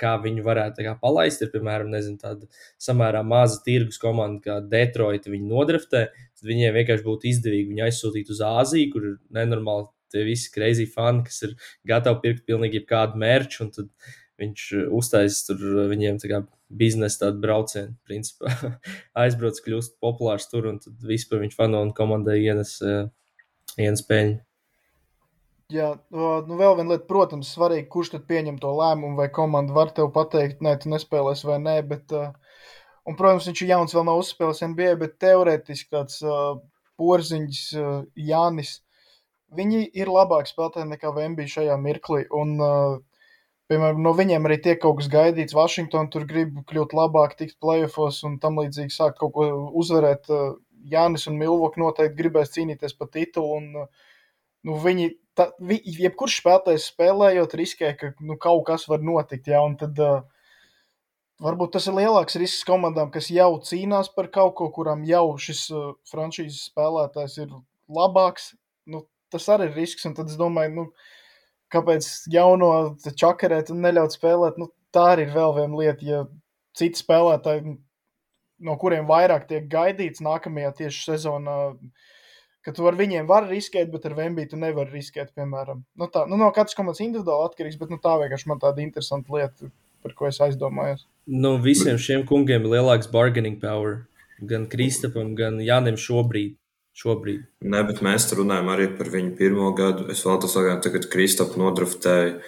kā 0.00 0.12
viņu 0.22 0.44
varētu 0.46 0.86
kā, 0.86 0.94
palaist, 1.00 1.42
ir, 1.44 1.50
piemēram, 1.52 1.90
nezinu, 1.92 2.16
tāda 2.22 2.48
samērā 2.80 3.20
maza 3.26 3.60
tirgus 3.64 4.00
komanda, 4.02 4.40
kā 4.42 4.56
Detroit. 4.64 5.28
Viņi 5.28 5.50
nodriftē, 5.50 6.06
tad 6.12 6.48
viņiem 6.48 6.74
vienkārši 6.78 7.06
būtu 7.06 7.28
izdevīgi 7.30 7.68
viņu 7.74 7.84
aizsūtīt 7.86 8.32
uz 8.32 8.40
Āziju, 8.46 8.88
kur 8.94 9.10
ir 9.10 9.20
nenormāli 9.36 9.90
tie 10.12 10.24
visi 10.26 10.50
crazy 10.52 10.88
fani, 10.88 11.24
kas 11.28 11.42
ir 11.46 11.54
gatavi 11.88 12.20
pirkt 12.24 12.44
pilnīgi 12.48 12.80
jebkādu 12.80 13.20
mērķu, 13.20 13.64
un 13.64 13.72
tad 13.76 13.88
viņš 14.42 14.66
uztaisīs 14.98 15.46
tur 15.46 15.62
viņiem 15.92 16.18
tā 16.20 16.30
kā 16.32 16.42
biznesa 16.72 17.26
tādu 17.26 17.42
braucienu, 17.44 17.96
principā 18.08 18.52
aizbrauc, 19.22 19.60
kļūst 19.64 19.98
populārs 20.02 20.48
tur, 20.50 20.68
un 20.72 20.80
tad 20.82 21.04
vispār 21.06 21.44
viņa 21.44 21.56
fanu 21.56 21.82
un 21.84 21.92
komandai 21.96 22.38
ienes, 22.42 22.78
uh, 22.84 23.06
ienes 23.80 24.04
peļņu. 24.08 24.40
Jā, 25.72 25.88
nu 26.12 26.56
vēl 26.58 26.74
viena 26.76 26.90
lieta, 26.90 27.06
protams, 27.08 27.54
svarīgi, 27.54 27.88
kurš 27.92 28.10
tad 28.12 28.26
pieņem 28.28 28.58
to 28.60 28.74
lēmumu, 28.76 29.16
vai 29.16 29.30
komanda 29.32 29.72
var 29.72 29.94
tev 29.96 30.10
pateikt, 30.12 30.60
nē, 30.60 30.74
tu 30.82 30.90
nespēlēsi 30.92 31.48
vai 31.48 31.56
nē, 31.62 31.78
bet 31.88 32.12
Un, 33.02 33.16
protams, 33.18 33.48
viņš 33.50 33.62
ir 33.64 33.72
jauns, 33.72 33.94
vēl 33.96 34.04
nav 34.06 34.20
uzspēlējis 34.22 34.64
NBA, 34.72 34.90
bet 35.00 35.16
teorētiski 35.22 35.90
tāds 35.90 36.20
porziņš, 37.00 37.62
Jānis. 38.28 38.76
Viņi 39.52 39.82
ir 39.98 40.10
labāki 40.12 40.52
spēlētāji 40.52 40.90
nekā 40.92 41.10
Vembi 41.16 41.48
šajā 41.50 41.74
mirklī. 41.82 42.22
Un, 42.30 42.54
piemēram, 43.68 43.98
no 44.04 44.12
viņiem 44.16 44.46
arī 44.46 44.60
tiek 44.62 44.78
kaut 44.84 45.00
kas 45.00 45.10
gaidīts. 45.12 45.56
Vašingtonā 45.58 46.12
tur 46.14 46.28
grib 46.30 46.62
kļūt 46.70 46.94
labāk, 46.96 47.34
tikt 47.40 47.58
playoffs 47.64 48.22
un 48.28 48.38
tam 48.42 48.62
līdzīgi 48.62 48.94
sākt 48.94 49.18
kaut 49.18 49.34
ko 49.34 49.48
uzvarēt. 49.82 50.30
Jānis 50.90 51.28
un 51.30 51.38
Milvoka 51.40 51.80
noteikti 51.80 52.18
gribēs 52.18 52.52
cīnīties 52.54 52.96
par 52.98 53.10
titulu. 53.14 53.58
Un, 53.58 53.88
nu, 54.66 54.76
viņi, 54.82 55.08
ta, 55.38 55.50
vi, 55.62 55.78
jebkurš 56.02 56.40
spēlētājs 56.42 56.90
spēlējot, 56.92 57.56
riskē, 57.60 57.92
ka 58.00 58.12
nu, 58.20 58.38
kaut 58.40 58.66
kas 58.70 58.88
var 58.90 59.04
notikt. 59.04 59.50
Un 59.58 59.76
tad, 59.80 60.00
uh, 60.02 60.22
Varbūt 61.42 61.72
tas 61.74 61.88
ir 61.90 61.96
lielāks 61.96 62.36
risks 62.38 62.62
komandām, 62.68 63.08
kas 63.10 63.26
jau 63.34 63.56
cīnās 63.66 64.12
par 64.14 64.28
kaut 64.30 64.52
ko, 64.60 64.68
kuram 64.70 65.00
jau 65.08 65.24
šis 65.42 65.62
uh, 65.74 65.88
frančīzes 66.06 66.68
spēlētājs 66.68 67.34
ir 67.42 67.56
labāks. 67.90 68.52
Nu, 68.86 69.00
tas 69.32 69.48
arī 69.50 69.66
ir 69.70 69.80
risks. 69.80 70.06
Un 70.06 70.14
tad 70.14 70.30
es 70.30 70.38
domāju, 70.38 70.70
nu, 70.76 70.84
kāpēc 71.74 72.06
jauno 72.30 72.70
čakarēt 73.02 73.72
un 73.74 73.82
neļaut 73.82 74.14
spēlēt. 74.14 74.60
Nu, 74.62 74.70
tā 74.94 75.08
arī 75.16 75.26
ir 75.26 75.34
vēl 75.34 75.56
viena 75.56 75.80
lieta. 75.80 76.06
Ja 76.06 76.22
citi 76.78 77.02
spēlētāji, 77.02 77.76
no 78.62 78.78
kuriem 78.80 79.06
vairāk 79.08 79.46
tiek 79.50 79.68
gaidīts 79.70 80.24
nākamajā 80.24 80.72
tieši 80.82 81.04
sezonā, 81.10 81.58
ka 82.62 82.74
tu 82.76 82.86
ar 82.86 82.98
viņiem 82.98 83.26
vari 83.30 83.56
riskēt, 83.56 83.90
bet 83.92 84.06
ar 84.06 84.16
Vembiju 84.18 84.52
tu 84.52 84.60
nevari 84.60 84.94
riskēt, 84.94 85.34
piemēram. 85.38 85.82
Nu, 85.98 86.10
tā, 86.12 86.26
nu, 86.30 86.38
no 86.40 86.52
katras 86.54 86.78
komandas 86.78 87.02
individuāli 87.04 87.50
atkarīgs, 87.50 87.80
bet 87.80 87.90
nu, 87.90 87.98
tā 88.02 88.18
vienkārši 88.22 88.52
man 88.52 88.62
tāda 88.62 88.84
interesanta 88.84 89.34
lieta, 89.34 89.72
par 90.02 90.14
ko 90.18 90.30
es 90.30 90.38
aizdomājos 90.42 91.08
no 91.26 91.56
visiem 91.62 91.98
šiem 91.98 92.24
kungiem 92.26 92.66
ir 92.66 92.78
lielāks 92.78 93.10
bargaining 93.10 93.60
power. 93.60 94.06
Gan 94.42 94.66
Kristapam, 94.66 95.36
gan 95.38 95.60
Jānim 95.62 95.96
šobrīd. 95.96 96.56
šobrīd. 96.98 97.46
Nē, 97.64 97.86
bet 97.88 98.02
mēs 98.04 98.26
runājam 98.36 98.68
arī 98.68 98.88
par 98.98 99.08
viņu 99.08 99.36
pirmo 99.38 99.70
gadu. 99.72 100.10
Es 100.10 100.24
vēl 100.26 100.40
tas 100.42 100.52
sagāju, 100.52 100.80
tagad 100.82 101.06
Kristapu 101.08 101.60
nodraftēju 101.62 102.40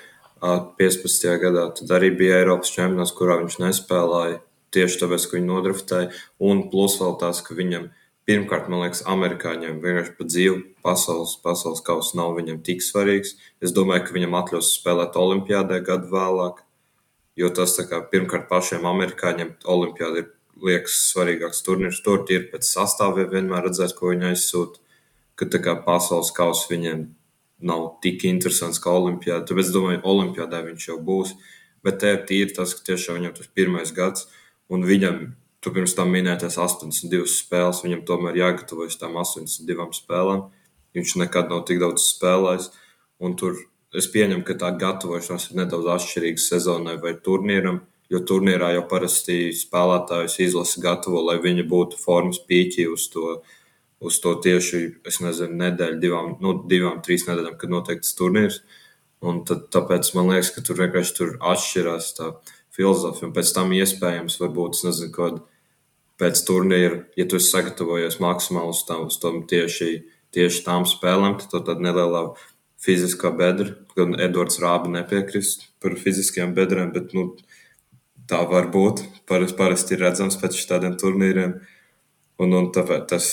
15. 0.43 1.29
gadā. 1.41 1.69
Tad 1.79 1.95
arī 1.97 2.11
bija 2.19 2.43
Eiropas 2.43 2.75
čempionāts, 2.75 3.15
kurā 3.17 3.39
viņš 3.41 3.57
nespēlēja. 3.62 4.43
Tieši 4.75 5.01
tāpēc, 5.03 5.29
ka 5.29 5.39
viņu 5.39 5.51
nodraftēja. 5.51 6.11
Un 6.43 6.66
plus 6.72 6.99
vēl 7.01 7.16
tās, 7.20 7.41
ka 7.47 7.57
viņam 7.57 7.89
pirmkārt, 8.29 8.70
man 8.72 8.85
liekas, 8.85 9.05
amerikāņiem 9.11 9.81
vienkārši 9.83 10.14
pa 10.18 10.29
dzīvi 10.29 10.61
pasaules, 10.85 11.37
pasaules 11.45 11.83
kausa 11.85 12.18
nav 12.20 12.35
viņam 12.39 12.62
tik 12.66 12.85
svarīgs. 12.85 13.37
Es 13.62 13.75
domāju, 13.77 14.07
ka 14.07 14.16
viņam 14.16 14.39
atļaus 14.41 14.72
spēlēt 14.79 15.18
Olimpijādē 15.20 15.81
gadu 15.87 16.11
vēlāk. 16.14 16.62
Jo 17.39 17.51
tas 17.51 17.75
kā, 17.91 17.99
pirmkārt 18.11 18.47
pašiem 18.51 18.87
amerikāņiem 18.87 19.57
Olimpijāda 19.70 20.22
ir 20.22 20.31
liekas 20.62 21.01
svarīgāks 21.11 21.64
turnīrs. 21.66 22.01
Tur 22.05 22.22
ir 22.31 22.49
pēc 22.53 22.68
sastāviem 22.68 23.31
vienmēr 23.33 23.68
redzēts, 23.68 23.97
ko 23.99 24.12
viņi 24.12 24.31
aizsūta. 24.31 24.81
Ka 25.35 25.49
tā 25.51 25.59
kā 25.59 25.75
pasaules 25.83 26.31
kausa 26.35 26.70
viņiem 26.70 27.09
nav 27.66 27.97
tik 28.05 28.22
interesants 28.29 28.79
kā 28.83 28.93
Olimpijāda. 28.95 29.49
Tāpēc 29.49 29.66
es 29.66 29.75
domāju, 29.75 30.05
Olimpijādē 30.07 30.62
viņš 30.68 30.89
jau 30.93 31.01
būs. 31.03 31.35
Bet 31.85 32.01
te 32.01 32.14
ir 32.14 32.22
tīri 32.29 32.55
tas, 32.57 32.72
ka 32.77 32.87
tiešām 32.93 33.18
viņam 33.18 33.35
tas 33.37 33.51
pirmais 33.57 33.93
gads, 33.93 34.29
un 34.73 34.85
viņam, 34.87 35.21
tu 35.65 35.73
pirms 35.75 35.97
tam 35.97 36.12
minētais 36.12 36.59
82 36.61 37.29
spēles, 37.31 37.83
viņam 37.85 38.05
tomēr 38.09 38.41
jāgatavojas 38.41 38.99
tam 39.01 39.17
82 39.21 39.97
spēlēm. 39.97 40.45
Viņš 40.95 41.17
nekad 41.25 41.51
nav 41.51 41.65
tik 41.69 41.81
daudz 41.83 42.05
spēlējis. 42.07 42.71
Tur 43.41 43.57
es 43.97 44.07
pieņemu, 44.11 44.45
ka 44.47 44.57
tā 44.61 44.71
gatavošanās 44.79 45.49
ir 45.51 45.59
nedaudz 45.62 45.91
atšķirīga 45.97 46.43
sezonai 46.43 46.97
vai 47.03 47.17
turnīram. 47.25 47.83
Jo 48.12 48.21
turnīrā 48.29 48.75
jau 48.75 48.85
parasti 48.91 49.49
spēlētājus 49.57 50.37
izlasa 50.45 50.83
gatavo, 50.85 51.23
lai 51.25 51.39
viņi 51.43 51.65
būtu 51.67 51.99
formas 51.99 52.39
pīķi 52.45 52.85
uz 52.93 53.07
to, 53.11 53.39
uz 54.05 54.19
to 54.21 54.35
tieši, 54.45 54.83
es 55.09 55.23
nezinu, 55.25 55.57
nedēļu, 55.62 56.01
divām, 56.03 56.35
nu, 56.45 56.59
divām, 56.69 57.01
trīs 57.03 57.25
nedēļām, 57.27 57.57
kad 57.59 57.73
noteikti 57.73 58.05
tas 58.05 58.19
turnīrs. 58.19 58.61
Un 59.25 59.41
tad, 59.49 59.71
tāpēc 59.73 60.11
man 60.19 60.35
liekas, 60.35 60.53
ka 60.53 60.62
tur 60.67 60.83
vienkārši 60.83 61.17
tur 61.17 61.33
atšķirās 61.41 62.11
tā 62.19 62.29
filozofija. 62.75 63.29
Un 63.29 63.35
pēc 63.37 63.53
tam 63.57 63.75
iespējams, 63.77 64.39
varbūt, 64.43 64.79
es 64.79 64.87
nezinu, 64.89 65.12
kāda 65.14 65.43
pēc 66.20 66.43
turnīra, 66.47 67.05
ja 67.18 67.27
tu 67.29 67.39
esi 67.41 67.51
sagatavojies 67.51 68.20
maksimāli 68.22 68.75
uz, 68.75 68.83
tā, 68.89 68.99
uz 69.03 69.18
tom 69.22 69.43
tieši, 69.51 69.91
tieši 70.35 70.62
tām 70.66 70.87
spēlēm, 70.89 71.39
tad 71.43 71.66
tāda 71.66 71.79
nelielā 71.83 72.27
fiziskā 72.85 73.33
bedra, 73.35 73.72
gan 73.97 74.14
Edvards 74.20 74.61
Rāba 74.62 74.91
nepiekrist 74.93 75.68
par 75.83 75.97
fiziskajām 75.99 76.55
bedrēm, 76.57 76.93
bet 76.95 77.14
nu, 77.16 77.31
tā 78.31 78.43
var 78.51 78.68
būt. 78.75 79.05
Parasti, 79.29 79.57
parasti 79.59 79.97
ir 79.97 80.05
redzams 80.05 80.39
pēc 80.41 80.59
tādiem 80.68 80.97
turnīriem. 81.01 81.59
Un, 82.43 82.55
un 82.59 82.70
tāpēc 82.75 83.09
tas 83.11 83.29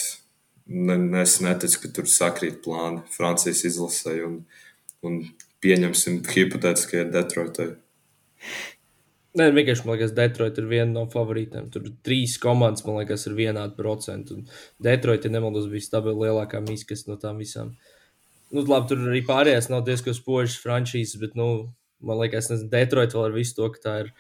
ne, 0.65 0.97
es 1.21 1.39
neticu, 1.43 1.83
ka 1.83 1.93
tur 1.97 2.09
sakrīt 2.09 2.61
plāni 2.65 3.01
Francijas 3.11 3.63
izlasē 3.67 4.19
un, 4.27 4.41
un 5.05 5.21
pieņemsim 5.63 6.21
hipotētiskajai 6.31 7.09
Detroitai. 7.13 7.71
Nē, 9.39 9.45
vienkārši 9.55 9.85
man 9.87 9.95
liekas, 9.95 10.11
Detroit 10.15 10.57
ir 10.59 10.65
viena 10.67 10.91
no 10.91 11.05
favorītiem. 11.11 11.69
Tur 11.71 11.85
trīs 12.03 12.33
komandas, 12.41 12.83
man 12.83 12.97
liekas, 12.99 13.23
ir 13.29 13.37
vienādi 13.37 13.77
procenti. 13.77 14.41
Detroit, 14.83 15.23
ja 15.23 15.31
nemaldos, 15.31 15.69
bija 15.71 15.85
stabili 15.85 16.27
lielākā 16.27 16.59
mīskas 16.65 17.05
no 17.07 17.15
tām 17.21 17.39
visām. 17.39 17.69
Nu, 18.51 18.65
labi, 18.67 18.89
tur 18.89 19.05
arī 19.07 19.21
pārējās 19.29 19.69
nav 19.71 19.85
diezgan 19.87 20.17
spožas 20.17 20.57
frančīzes, 20.59 21.15
bet, 21.21 21.39
nu, 21.39 21.47
man 22.03 22.19
liekas, 22.19 22.51
nezinu, 22.51 22.73
Detroit 22.75 23.15
vēl 23.15 23.29
ar 23.29 23.37
visu 23.37 23.55
to, 23.61 23.71
ka 23.71 23.83
tā 23.85 23.95
ir. 24.03 24.11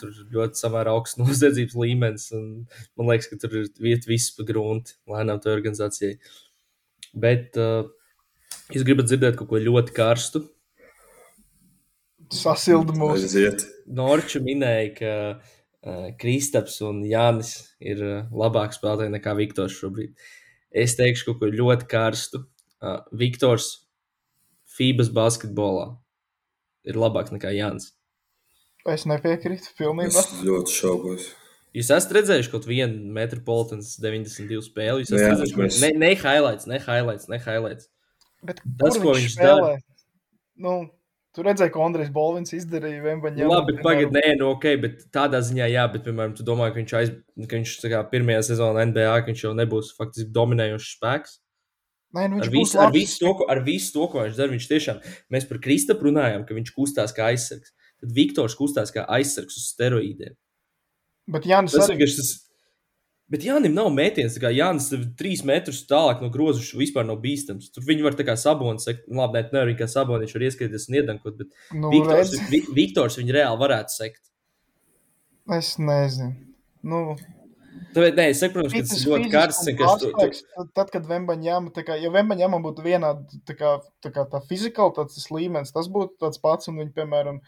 Tur 0.00 0.10
ir 0.10 0.34
ļoti 0.34 0.64
samērā 0.64 0.96
augsts 0.96 1.20
noziedzības 1.22 1.78
līmenis. 1.78 2.28
Man 2.34 3.12
liekas, 3.12 3.30
ka 3.30 3.38
tur 3.38 3.54
ir 3.60 3.70
vieta 3.78 4.10
viss 4.10 4.34
pa 4.34 4.48
grunti 4.48 4.98
lēnām 5.06 5.38
tai 5.44 5.54
organizācijai. 5.54 6.16
Bet 7.14 7.54
uh, 7.60 7.84
es 8.74 8.82
gribu 8.82 9.06
dzirdēt 9.06 9.38
kaut 9.38 9.52
ko 9.52 9.62
ļoti 9.62 9.94
karstu 9.94 10.48
sasilda 12.34 12.94
mūsu. 12.96 13.24
Aiziet. 13.28 13.64
Norča 13.86 14.40
minēja, 14.44 14.90
ka 14.98 15.12
uh, 15.38 16.08
Kristaps 16.20 16.80
un 16.86 17.02
Jānis 17.08 17.54
ir 17.80 18.02
uh, 18.04 18.18
labāki 18.34 18.78
spēlētāji 18.78 19.14
nekā 19.16 19.34
Viktors 19.38 19.76
šobrīd. 19.80 20.14
Es 20.70 20.96
teikšu 20.98 21.30
kaut 21.30 21.40
ko 21.42 21.50
ļoti 21.52 21.88
karstu. 21.90 22.44
Uh, 22.78 23.00
Viktors 23.18 23.70
Fibas 24.78 25.08
basketbolā 25.10 25.96
ir 26.86 26.98
labāks 27.00 27.32
nekā 27.34 27.50
Jānis. 27.56 27.92
Es 28.88 29.04
nepiekrītu 29.08 29.72
pilnībā. 29.76 30.12
Es 30.22 30.36
ļoti 30.46 30.72
šaubos. 30.72 31.26
Jūs 31.76 31.90
esat 31.92 32.12
redzējuši 32.16 32.50
kaut 32.52 32.64
vienu 32.68 33.10
Metropolitans 33.12 33.96
92 34.00 34.62
spēli. 34.64 35.02
Jūs 35.02 35.10
esat 35.12 35.20
Jā, 35.24 35.32
redzējuši, 35.34 35.58
mēs- 35.58 35.80
ne, 35.82 35.90
ne 36.00 36.12
highlights, 36.16 36.66
ne 36.70 36.78
highlights, 36.80 37.28
ne 37.28 37.38
highlights. 37.42 37.90
Bet 38.46 38.62
Tas, 38.78 38.96
ko 38.96 39.12
viņš 39.12 39.26
viņš 39.26 39.34
spēlē? 39.34 39.74
Nu, 40.64 40.72
tu 41.38 41.44
redzēji, 41.46 41.72
ko 41.74 41.84
Andrejs 41.86 42.10
Bolvins 42.14 42.54
izdarīja 42.56 43.02
Vembaņā. 43.04 43.46
Labi, 43.46 43.76
pagaidi, 43.78 44.10
nē, 44.16 44.32
nu, 44.40 44.52
ok, 44.56 44.64
bet 44.82 45.04
tādā 45.14 45.38
ziņā, 45.46 45.68
jā, 45.70 45.84
bet, 45.92 46.02
piemēram, 46.06 46.34
tu 46.34 46.46
domā, 46.46 46.72
ka 46.72 46.80
viņš, 46.80 46.94
aiz, 46.98 47.12
ka 47.44 47.60
viņš 47.60 47.74
kā 47.92 48.00
pirmajā 48.10 48.40
sezonā 48.50 48.86
NBA, 48.90 49.12
ka 49.22 49.30
viņš 49.30 49.44
jau 49.46 49.52
nebūs 49.58 49.92
faktiski 49.98 50.34
dominējošs 50.34 50.96
spēks. 50.96 51.38
Nē, 52.16 52.24
nu, 52.32 52.40
Ar 52.42 52.50
visu, 52.50 52.78
ar, 52.80 52.90
visu 52.90 53.20
to, 53.20 53.34
ko, 53.38 53.46
ar 53.52 53.62
visu 53.66 53.92
to, 53.94 54.08
ko 54.10 54.24
viņš 54.24 54.36
dara, 54.40 54.54
viņš 54.54 54.66
tiešām, 54.70 55.00
mēs 55.34 55.46
par 55.46 55.60
Kristapu 55.62 56.08
runājām, 56.08 56.46
ka 56.48 56.56
viņš 56.56 56.74
kustās 56.74 57.12
kā 57.14 57.28
aizsargs. 57.34 57.74
Tad 57.98 58.14
Viktors 58.16 58.56
kustās 58.56 58.94
kā 58.94 59.04
aizsargs 59.18 59.58
uz 59.60 59.66
steroīdiem. 59.74 60.34
Bet 61.28 61.46
Jānis 61.50 61.76
Tas 61.76 61.90
arī 61.90 62.08
tas. 62.08 62.32
Bet 63.28 63.42
Jānis 63.44 63.74
nav 63.74 63.90
mētījis. 63.92 64.38
Jānis 64.56 64.86
ir 64.96 65.02
trīs 65.20 65.42
metrus 65.44 65.82
tālāk 65.88 66.22
no 66.24 66.30
groza, 66.32 66.62
viņš 66.62 66.70
vispār 66.80 67.04
nav 67.04 67.18
bīstams. 67.20 67.66
Tur 67.74 67.84
viņi 67.84 68.06
var 68.06 68.16
tā 68.16 68.24
kā 68.24 68.36
sabonis, 68.40 68.86
sekt, 68.88 69.04
nu, 69.08 69.20
labi, 69.20 69.42
ne, 69.42 69.50
nevar 69.52 69.68
viņa 69.68 69.80
kā 69.82 69.88
sabonis, 69.92 70.30
viņš 70.30 70.36
var 70.38 70.46
ieskaitīties 70.48 70.88
un 70.88 70.96
iedankot, 71.02 71.36
bet 71.42 71.48
nu, 71.76 71.90
Viktors, 71.92 72.32
Vi, 72.48 72.62
Viktors 72.78 73.18
viņu 73.20 73.36
reāli 73.36 73.60
varētu 73.60 73.92
sekt. 73.98 74.22
es 75.58 75.76
nezinu. 75.78 76.34
Nu, 76.82 77.16
Tāpēc, 77.94 78.16
nē, 78.18 78.24
es 78.32 78.40
saku, 78.42 78.54
protams, 78.58 78.72
ka 78.74 78.80
tas 78.80 79.00
ir 79.04 79.08
ļoti 79.12 79.30
karsts. 79.32 79.66
vienkārši 79.68 80.00
tu- 80.00 80.08
aspekts, 80.10 80.42
tad- 80.74 80.90
kad 80.90 81.06
Vembaņām, 81.08 81.70
tā 81.72 81.84
kā, 81.86 81.94
ja 82.00 82.10
Vembaņām 82.10 82.56
būtu 82.64 82.82
vienādi 82.84 83.40
tā 83.46 83.54
kā, 83.56 83.80
tā 84.04 84.10
kā 84.12 84.24
tā 84.28 84.40
fizikāli 84.48 84.94
tas 84.98 85.28
līmenis, 85.30 85.72
tas 85.72 85.88
būtu 85.88 86.18
tāds 86.20 86.40
pats, 86.42 86.68
un 86.68 86.76
viņi, 86.76 86.92
piemēram, 86.92 87.40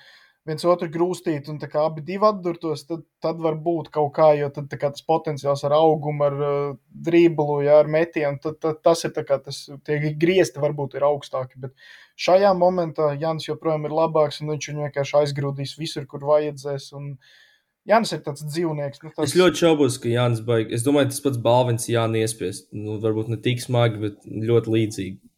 viens 0.48 0.64
otru 0.64 0.88
grūstītu, 0.92 1.52
un 1.52 1.80
abi 1.82 2.02
divi 2.04 2.26
atdurtos, 2.26 2.84
tad, 2.88 3.02
tad 3.22 3.40
var 3.44 3.58
būt 3.60 3.90
kaut 3.92 4.12
kā, 4.16 4.30
jo 4.38 4.48
tad 4.54 4.72
kā 4.72 4.90
tas 4.94 5.04
potenciāls 5.06 5.64
ar 5.68 5.74
augumu, 5.76 6.24
ar 6.26 6.38
uh, 6.40 6.78
drīblu, 7.08 7.60
ja, 7.66 7.80
ar 7.82 7.90
metienu, 7.92 8.40
tad, 8.42 8.56
tad 8.62 8.80
tas 8.86 9.04
ir 9.04 9.12
kā 9.18 9.40
tas, 9.44 9.66
tie 9.86 10.00
griezti 10.16 10.62
varbūt 10.62 10.96
ir 10.96 11.06
augstāki, 11.10 11.60
bet 11.66 11.76
šajā 12.20 12.54
momentā 12.56 13.12
Jānis 13.20 13.50
joprojām 13.50 13.86
ir 13.88 13.96
labāks, 14.00 14.40
un 14.40 14.54
viņš 14.54 14.72
viņu 14.72 14.88
vienkārši 14.88 15.20
aizgrūdīs 15.22 15.76
visur, 15.80 16.08
kur 16.08 16.24
vajadzēs, 16.32 16.90
un 16.96 17.14
Jānis 17.88 18.12
ir 18.12 18.20
tāds 18.24 18.44
dzīvnieks. 18.44 19.00
Nu, 19.02 19.10
Es 19.10 19.16
tāds, 19.16 19.38
ļoti 19.40 19.64
šaubos, 19.64 19.96
ka 20.00 20.10
Jānis 20.12 20.42
Baigs. 20.44 20.74
Es 20.76 20.84
domāju, 20.84 21.10
tas 21.10 21.22
pats 21.24 21.40
balvens 21.40 21.88
Jānis 21.88 22.28
iespiest. 22.28 22.68
Nu, 22.76 22.98
varbūt 23.02 23.30
ne 23.32 23.38
tik 23.40 23.62
smagi, 23.64 24.02
bet 24.04 24.28
ļoti 24.28 24.74
līdzīgi. 24.74 25.29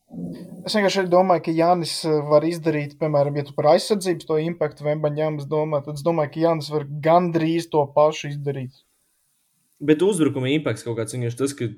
Es 0.62 0.76
vienkārši 0.76 1.06
domāju, 1.10 1.42
ka 1.46 1.54
Jānis 1.56 1.94
eh, 2.06 2.18
var 2.28 2.44
izdarīt, 2.46 2.96
piemēram, 3.00 3.38
ja 3.40 3.46
tu 3.48 3.54
par 3.56 3.72
aizsardzības 3.72 4.28
to 4.28 4.38
impaktu 4.44 4.86
Vembaņāmas 4.86 5.48
domā, 5.50 5.80
tad 5.84 5.98
es 5.98 6.04
domāju, 6.06 6.34
ka 6.34 6.42
Jānis 6.44 6.68
var 6.72 6.84
gandrīz 7.04 7.66
to 7.72 7.82
pašu 7.96 8.30
izdarīt. 8.30 8.84
Bet 9.82 10.04
uzbrukuma 10.06 10.52
impakts 10.52 10.84
kaut 10.86 11.00
kāds 11.00 11.16
vienkārši 11.16 11.40
tas, 11.40 11.56
ka 11.58 11.70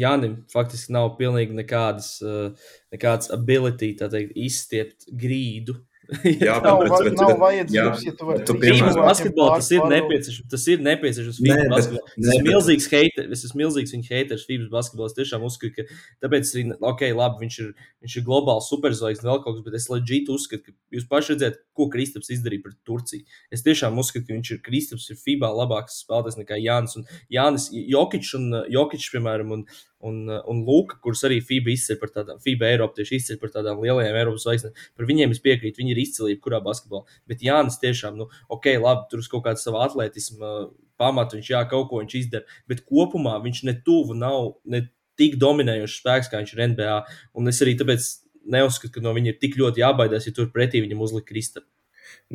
Jānim 0.00 0.40
faktiski 0.50 0.90
nav 0.96 1.12
pilnīgi 1.20 1.54
nekādas, 1.54 2.16
uh, 2.24 2.72
nekādas 2.90 3.30
ability, 3.34 3.92
tā 4.00 4.08
teikt, 4.10 4.32
izstiept 4.34 5.06
grīdu. 5.14 5.76
Jā, 6.46 6.56
Nav, 6.62 6.80
va, 6.86 6.98
bet- 7.02 7.16
nav 7.18 7.30
bet- 7.32 7.38
vajadzības, 7.40 8.02
jā, 8.02 8.06
ja 8.06 8.12
tu 8.18 8.26
vari 8.28 8.44
tu 8.46 8.54
piemēram- 8.62 8.98
basketbolā 9.08 9.56
tas 9.58 9.70
ir 9.74 9.86
nepieciešams. 9.90 10.48
Tas 10.52 10.66
ir 10.70 10.82
nepieciešams. 10.86 11.40
Nē, 11.42 11.56
bet- 11.58 11.72
basketbolā. 11.72 12.12
Es 12.12 12.20
nē, 12.26 12.34
esmu 12.36 12.46
milzīgs 12.50 12.86
haters. 12.92 13.32
Es 13.36 13.44
esmu 13.48 13.60
milzīgs 13.64 13.94
viņa 13.96 14.10
haters. 14.12 14.44
Fibas 14.46 14.68
basketbolā 14.70 15.10
es 15.10 15.16
tiešām 15.18 15.46
uzskatu, 15.48 15.72
ka 15.74 16.26
tāpēc 16.26 16.52
arī, 16.54 16.64
ok, 16.92 17.02
labi, 17.18 17.42
viņš 17.46 17.58
ir, 17.64 17.72
viņš 18.06 18.16
ir 18.20 18.26
globāls 18.28 18.68
superzvaigznes 18.70 19.26
vēl 19.26 19.42
kaut 19.42 19.58
kas, 19.58 19.64
bet 19.66 19.78
es 19.80 19.88
leģitīvi 19.90 20.36
uzskatu, 20.38 20.62
ka 20.70 20.96
jūs 20.98 21.08
paši 21.10 21.34
redzat, 21.34 21.58
ko 21.76 21.88
Kristaps 21.92 22.30
izdarīja 22.36 22.62
pret 22.68 22.78
Turciju. 22.86 23.26
Es 23.52 23.66
tiešām 23.66 23.98
uzskatu, 23.98 24.28
ka 24.30 24.38
viņš 24.38 24.52
ir 24.54 24.62
Kristaps 24.64 25.10
ir 25.10 25.18
FIBA 25.18 25.50
labāks 25.58 25.98
spēlētājs 26.06 26.38
nekā 26.38 26.60
Jānis. 26.62 26.96
Un 26.96 27.04
Jānis, 27.34 27.68
Jokičs 27.74 28.34
un 28.38 28.48
Jokičs, 28.72 29.10
piemēram, 29.16 29.52
un, 29.58 29.66
un, 30.04 30.24
un 30.28 30.64
Luka, 30.66 30.98
kurus 31.02 31.24
arī 31.28 31.38
FIBA 31.44 31.72
izceļ 31.72 32.00
par 32.00 32.12
tādām, 32.14 32.40
FIBA 32.44 32.72
Eiropa 32.74 32.98
tieši 32.98 33.20
izceļ 33.20 33.38
par 33.42 33.52
tādām 33.54 33.80
lielajām 33.84 34.18
Eiropas 34.20 34.44
zvaigznēm. 34.44 34.74
Par 34.98 35.08
viņiem 35.08 35.32
es 35.34 35.42
piekrītu, 35.44 35.82
viņi 35.82 35.94
ir 35.94 36.02
izcilība, 36.02 36.42
kurā 36.44 36.60
basketbolā. 36.64 37.06
Bet 37.30 37.44
Jānis 37.46 37.80
tiešām, 37.82 38.18
nu, 38.20 38.28
ok, 38.52 38.74
labi, 38.82 39.06
tur 39.10 39.24
uz 39.24 39.30
kaut 39.32 39.46
kāda 39.46 39.62
sava 39.62 39.86
atletisma 39.86 40.68
pamata 41.00 41.36
viņš 41.36 41.48
jā, 41.52 41.62
kaut 41.70 41.88
ko 41.90 42.02
viņš 42.02 42.18
izdara. 42.20 42.58
Bet 42.70 42.84
kopumā 42.88 43.36
viņš 43.44 43.64
ne 43.68 43.76
tuvu 43.86 44.16
nav 44.18 44.56
ne 44.64 44.86
tik 45.20 45.38
dominējošs 45.40 46.00
spēks, 46.02 46.30
kā 46.32 46.40
viņš 46.42 46.54
ir 46.54 46.64
NBA. 46.72 46.96
Un 47.38 47.52
es 47.52 47.60
arī 47.64 47.76
tāpēc 47.80 48.08
neuzskatu, 48.52 48.94
ka 48.96 49.04
no 49.04 49.14
viņa 49.16 49.32
ir 49.32 49.40
tik 49.42 49.56
ļoti 49.60 49.82
jābaidās, 49.82 50.28
ja 50.28 50.34
tur 50.36 50.52
pretī 50.54 50.82
viņam 50.84 51.02
uzlikt 51.06 51.28
Krista. 51.30 51.64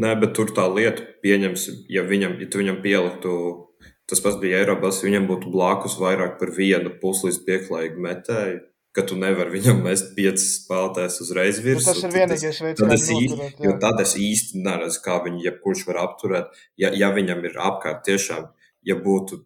Nē, 0.02 0.14
bet 0.20 0.34
tur 0.36 0.52
tā 0.56 0.66
lieta, 0.72 1.04
pieņemsim, 1.24 1.86
ja, 1.92 2.04
viņam, 2.08 2.38
ja 2.44 2.48
tu 2.52 2.60
viņam 2.62 2.80
pieliktu, 2.84 3.32
tas 4.10 4.22
pats 4.24 4.40
bija 4.42 4.62
Eiropas, 4.62 5.04
viņam 5.06 5.28
būtu 5.30 5.52
blakus 5.54 5.98
vairāk 6.02 6.38
par 6.40 6.52
vienu 6.56 6.94
puslīdz 7.02 7.42
pieklājīgu 7.48 8.04
metēju, 8.06 8.60
ka 8.96 9.06
tu 9.08 9.16
nevari 9.20 9.54
viņam 9.56 9.84
mest 9.86 10.12
piecas 10.18 10.48
spēlētājas 10.58 11.22
uzreiz 11.24 11.62
Nu, 11.62 11.68
virsū. 11.70 11.88
tas 11.88 12.02
ir 12.04 12.16
vienīgais 12.16 12.60
veids, 12.66 12.82
kā 12.82 12.98
jo 13.64 13.72
jā. 13.72 13.78
tad 13.80 14.02
es 14.04 14.18
īsti 14.20 14.64
neredzu, 14.66 15.00
kā 15.06 15.22
viņu 15.24 15.46
jebkurš 15.46 15.86
var 15.88 16.02
apturēt. 16.04 16.60
Ja, 16.82 16.92
ja 16.92 17.14
viņam 17.16 17.46
ir 17.48 17.56
apkārt 17.70 18.04
tiešām, 18.10 18.50
ja 18.84 18.98
būtu, 19.00 19.40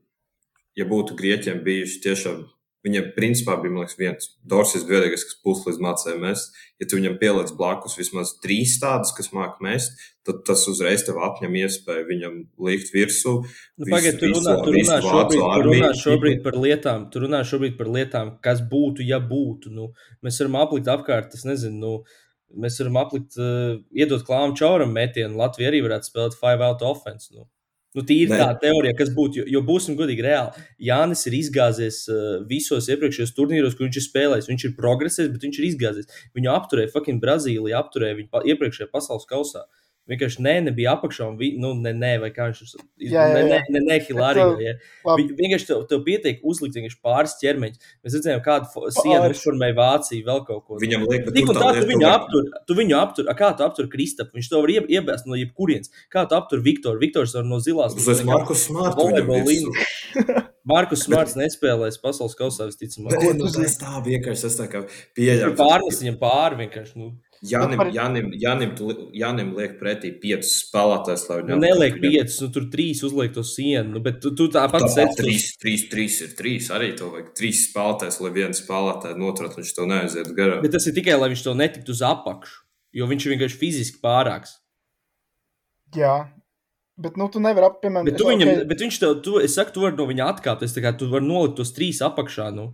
ja 0.80 0.90
būtu 0.90 1.18
Grieķiem 1.20 1.62
bijuši 1.66 2.02
tiešām, 2.08 2.42
viņiem 2.86 3.12
principā 3.16 3.56
bija, 3.62 3.74
liekas, 3.80 3.98
viens 4.00 4.28
Dorsis 4.46 4.86
vienīgais, 4.88 5.26
kas 5.26 5.40
puslīdz 5.46 5.80
mācīja 5.82 6.20
mest. 6.22 6.58
Ja 6.82 6.88
tu 6.90 7.00
viņam 7.00 7.16
pieliec 7.22 7.54
blakus 7.58 7.96
vismaz 7.98 8.36
trīs 8.44 8.76
tādas, 8.82 9.14
kas 9.16 9.32
māk 9.34 9.62
mest, 9.64 9.96
tad 10.28 10.42
tas 10.48 10.66
uzreiz 10.70 11.06
tev 11.08 11.22
atņem 11.24 11.56
iespēju 11.62 12.08
viņam 12.10 12.36
likt 12.68 12.92
virsū. 12.94 13.38
Nu, 13.80 13.88
Pagaidiet, 13.88 14.20
tur 14.22 14.34
runā, 14.36 14.58
tur 14.66 14.78
runā, 14.78 15.00
šobrīd, 15.06 15.46
armiju. 15.48 15.80
runā 15.80 15.92
šobrīd 16.02 16.44
par 16.46 16.60
lietām, 16.66 17.08
tur 17.14 17.26
runā 17.28 17.42
šobrīd 17.48 17.80
par 17.80 17.90
lietām, 17.96 18.36
kas 18.46 18.62
būtu, 18.74 19.06
ja 19.08 19.22
būtu. 19.24 19.74
Nu, 19.74 19.90
mēs 20.26 20.42
varam 20.44 20.60
aplikt 20.66 20.92
apkārt, 20.92 21.38
es 21.38 21.46
nezinu, 21.48 21.80
nu, 21.82 22.22
mēs 22.66 22.80
varam 22.84 23.02
aplikt, 23.02 23.40
uh, 23.40 23.80
iedot 23.96 24.26
klāmu 24.28 24.58
čauram 24.60 24.94
metienu. 24.96 25.40
Latvija 25.42 25.72
arī 25.72 25.84
varētu 25.86 26.12
spēlēt 26.12 26.40
five 26.42 26.70
out 26.70 26.86
offense. 26.86 27.32
Nu. 27.34 27.48
Nu, 27.96 28.04
tīri 28.04 28.34
Nē. 28.34 28.40
tā 28.42 28.50
teorija, 28.66 28.96
kas 29.00 29.14
būtu, 29.16 29.40
jo, 29.40 29.46
jo 29.56 29.62
būsim 29.64 29.96
godīgi, 29.96 30.26
reāli. 30.26 30.66
Jānis 30.90 31.24
ir 31.30 31.38
izgāzies 31.38 32.02
uh, 32.12 32.42
visos 32.50 32.90
iepriekšējos 32.92 33.32
turnīros, 33.38 33.78
kur 33.78 33.88
viņš 33.88 34.02
ir 34.02 34.06
spēlējis. 34.10 34.50
Viņš 34.52 34.68
ir 34.68 34.76
progresējis, 34.76 35.32
bet 35.32 35.48
viņš 35.48 35.62
ir 35.62 35.68
izgāzies. 35.70 36.22
Viņu 36.36 36.52
apturēja 36.52 36.92
fucking 36.92 37.24
Brazīlija, 37.24 37.80
apturēja 37.80 38.20
viņu 38.20 38.44
iepriekšējā 38.52 38.92
pasaules 38.92 39.28
kausā. 39.30 39.64
Vienkārši 40.06 40.42
nē, 40.46 40.52
nebija 40.68 40.92
apakšā, 40.96 41.26
un 41.32 41.38
vi, 41.40 41.48
nu, 41.58 41.72
nē, 41.74 41.92
nē, 41.98 42.12
vai 42.22 42.30
kā 42.30 42.46
viņš 42.52 42.60
tur 42.76 42.84
Jā, 43.02 43.24
jā, 43.26 43.34
nē, 43.34 43.40
jā. 43.42 43.48
nē, 43.50 43.60
nē, 43.74 43.80
nē 43.90 43.96
Hilārija. 44.06 44.44
tev- 44.52 44.62
Ja. 44.62 44.74
labi. 45.06 45.24
Vi- 45.26 45.36
Vienkārši 45.40 45.66
tev, 45.66 45.88
tev 45.90 46.04
pietiek 46.06 46.44
uzlikt 46.46 46.76
pāris 47.02 47.34
ķermeņus. 47.42 47.80
Mēs 48.06 48.14
redzējām, 48.14 48.44
kādu 48.46 48.70
sienu 48.94 49.18
Pāris. 49.26 49.42
uzformēja 49.42 49.76
Vācija, 49.80 50.24
vēl 50.30 50.46
kaut 50.46 50.66
ko. 50.68 50.78
Viņam 50.78 51.08
liek, 51.10 51.26
bet 51.26 51.34
Tik 51.34 51.46
tur 51.48 51.56
un 51.56 51.62
tā 51.62 51.74
tā, 51.74 51.82
tu 51.82 51.88
viņu 51.90 52.02
ka- 52.06 52.14
aptur, 52.20 52.44
tu 52.68 52.74
viņu 52.76 52.96
aptur, 53.02 53.26
a, 53.30 53.34
kā 53.34 53.58
tu 53.58 53.64
aptur 53.66 53.88
Kristapu? 53.90 54.32
Viņš 54.38 54.50
to 54.50 54.62
var 54.62 54.70
ie- 54.70 54.88
iebēst 55.00 55.26
no 55.26 55.34
jebkurienes. 55.42 55.90
Kā 56.14 56.30
tu 56.30 56.36
aptur 56.36 56.62
Viktoru? 56.62 57.00
Viktors 57.02 57.34
var 57.34 57.44
no 57.44 57.58
zilās. 57.58 57.96
Tas 57.96 58.20
ir 58.20 58.26
Markus 58.26 58.70
līnija. 59.50 59.86
Markus 60.66 61.04
Smarts 61.06 61.36
nespēlēs 61.38 62.00
pasaules 62.02 62.34
kausā 62.34 62.66
visticamāk. 62.66 63.14
Nu, 63.38 63.46
tā 63.78 64.02
vienkārši 64.02 64.46
es 64.50 64.56
tā 64.58 64.68
pieņemu. 65.16 65.56
pārnes 65.60 66.00
viņam 66.02 66.18
pāri 66.18 66.58
vienkārši. 66.64 66.96
Nu, 66.98 67.12
Jānim, 67.52 67.78
par- 67.78 67.92
Jānim, 67.94 68.28
Jānim, 68.42 68.72
Jānim 69.14 69.50
liek 69.56 69.80
pretī 69.80 70.12
piecus 70.22 70.52
spēlētājus, 70.66 71.24
lai 71.30 71.38
nu, 71.42 71.48
viņam 71.48 71.62
neliek 71.66 72.00
piecus, 72.02 72.42
nu 72.42 72.50
tur 72.56 72.64
trīs 72.74 73.04
uzliek 73.04 73.34
to 73.34 73.44
sienu. 73.44 73.92
Nu, 73.96 74.00
bet 74.00 74.22
tu, 74.22 74.32
tu 74.36 74.48
tāpat 74.48 74.88
sēdi 74.94 75.16
trīs, 75.22 75.48
trīs, 75.62 75.88
trīs 75.92 76.22
ir 76.26 76.36
trīs. 76.40 76.70
Arī 76.74 76.92
tev 76.98 77.12
vajag 77.16 77.34
trīs 77.38 77.66
spēlētājus, 77.70 78.20
lai 78.26 78.32
viens 78.32 78.62
spēlētājs 78.62 79.18
noturētu, 79.22 79.60
viņš 79.62 79.74
tev 79.76 79.88
neaiziet 79.94 80.32
garām. 80.38 80.62
Bet 80.66 80.72
tas 80.78 80.88
ir 80.88 80.94
tikai, 80.94 81.20
lai 81.20 81.30
viņš 81.34 81.44
to 81.44 81.54
netiktu 81.54 81.92
uz 81.96 82.02
apakšu. 82.02 82.62
Jo 82.96 83.08
viņš 83.08 83.26
ir 83.28 83.36
vienkārši 83.38 83.58
fiziski 83.60 84.00
pārāks. 84.02 84.58
Jā. 85.96 86.16
Bet, 86.98 87.18
nu, 87.20 87.28
tu 87.28 87.42
nevari, 87.44 87.66
ap- 87.68 87.82
piemēram, 87.84 88.06
Bet, 88.08 88.18
tu 88.18 88.24
es- 88.30 88.36
viņam, 88.36 88.50
ok, 88.62 88.68
bet 88.70 88.80
viņš 88.80 89.00
tev, 89.02 89.22
tu, 89.24 89.38
es 89.44 89.54
saku, 89.56 89.74
tu 89.76 89.82
vari 89.84 89.98
no 89.98 90.06
viņa 90.08 90.30
atkāpties. 90.32 90.72
tā 90.76 90.82
kā 90.84 90.98
Tu 90.98 91.10
vari 91.12 91.26
nolikt 91.28 91.58
tos 91.58 91.72
trīs 91.76 92.00
apakšā. 92.00 92.54
Nu. 92.56 92.74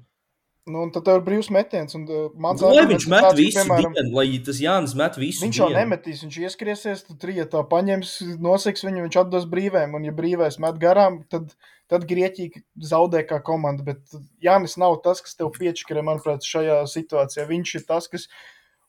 Nu, 0.69 0.83
tad 0.93 1.07
tev 1.07 1.17
ir 1.17 1.23
brīvs 1.25 1.47
metiens. 1.49 1.95
Un, 1.97 2.03
uh, 2.05 2.27
mans 2.37 2.61
Nu, 2.61 2.69
Lai 2.69 2.83
viņš 2.85 3.05
met 3.09 3.23
tāds, 3.25 3.39
visu, 3.39 3.57
piemēram, 3.57 3.95
dienu, 3.97 4.11
lai 4.13 4.25
tas 4.45 4.59
Jānis 4.61 4.93
met 4.99 5.17
visu. 5.17 5.41
Viņš 5.41 5.57
jau 5.57 5.69
dienu. 5.71 5.79
nemetīs, 5.79 6.21
viņš 6.21 6.37
ieskriesies, 6.45 7.01
tad 7.07 7.17
trijotā 7.23 7.63
paņems, 7.71 8.11
noseks 8.45 8.85
viņu, 8.85 9.07
viņš 9.07 9.17
atdos 9.23 9.47
brīvēm. 9.49 9.97
Un, 9.97 10.05
ja 10.05 10.13
brīvais 10.13 10.59
met 10.61 10.77
garām, 10.83 11.23
tad, 11.33 11.55
tad 11.89 12.05
Grieķija 12.09 12.61
zaudē 12.91 13.25
kā 13.25 13.41
komanda. 13.41 13.87
Bet 13.89 14.21
Jānis 14.45 14.77
nav 14.77 14.99
tas, 15.01 15.23
kas 15.25 15.33
tev 15.39 15.49
piečakarē, 15.57 16.05
manuprāt, 16.05 16.45
šajā 16.45 16.83
situācijā. 16.93 17.49
Viņš 17.49 17.75
ir 17.81 17.87
tas, 17.89 18.11
kas 18.13 18.29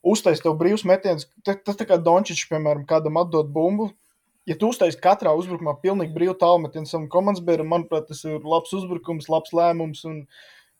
uztais 0.04 0.44
tev 0.44 0.60
brīvs 0.60 0.84
metiens. 0.84 1.24
Tas 1.48 1.80
tā 1.80 1.88
kā 1.88 1.96
Dončičs, 1.96 2.50
piemēram, 2.52 2.84
kādam 2.84 3.16
atdod 3.22 3.48
bumbu. 3.54 3.94
Ja 4.44 4.58
tu 4.58 4.72
uztaisīsi 4.74 5.00
katrā 5.00 5.32
uzbrukumā 5.38 5.78
pilnīgi 5.80 6.12
brīvu 6.12 6.34
tālmetienu 6.36 6.88
savam 6.90 7.06
komandas 7.08 7.44
biedram, 7.46 7.68
manuprāt, 7.70 8.08
tas 8.08 8.24
ir 8.26 8.42
labs 8.42 8.74
uzbrukums, 8.74 9.28
labs 9.30 9.54
lēmums. 9.54 10.02
Un, 10.10 10.24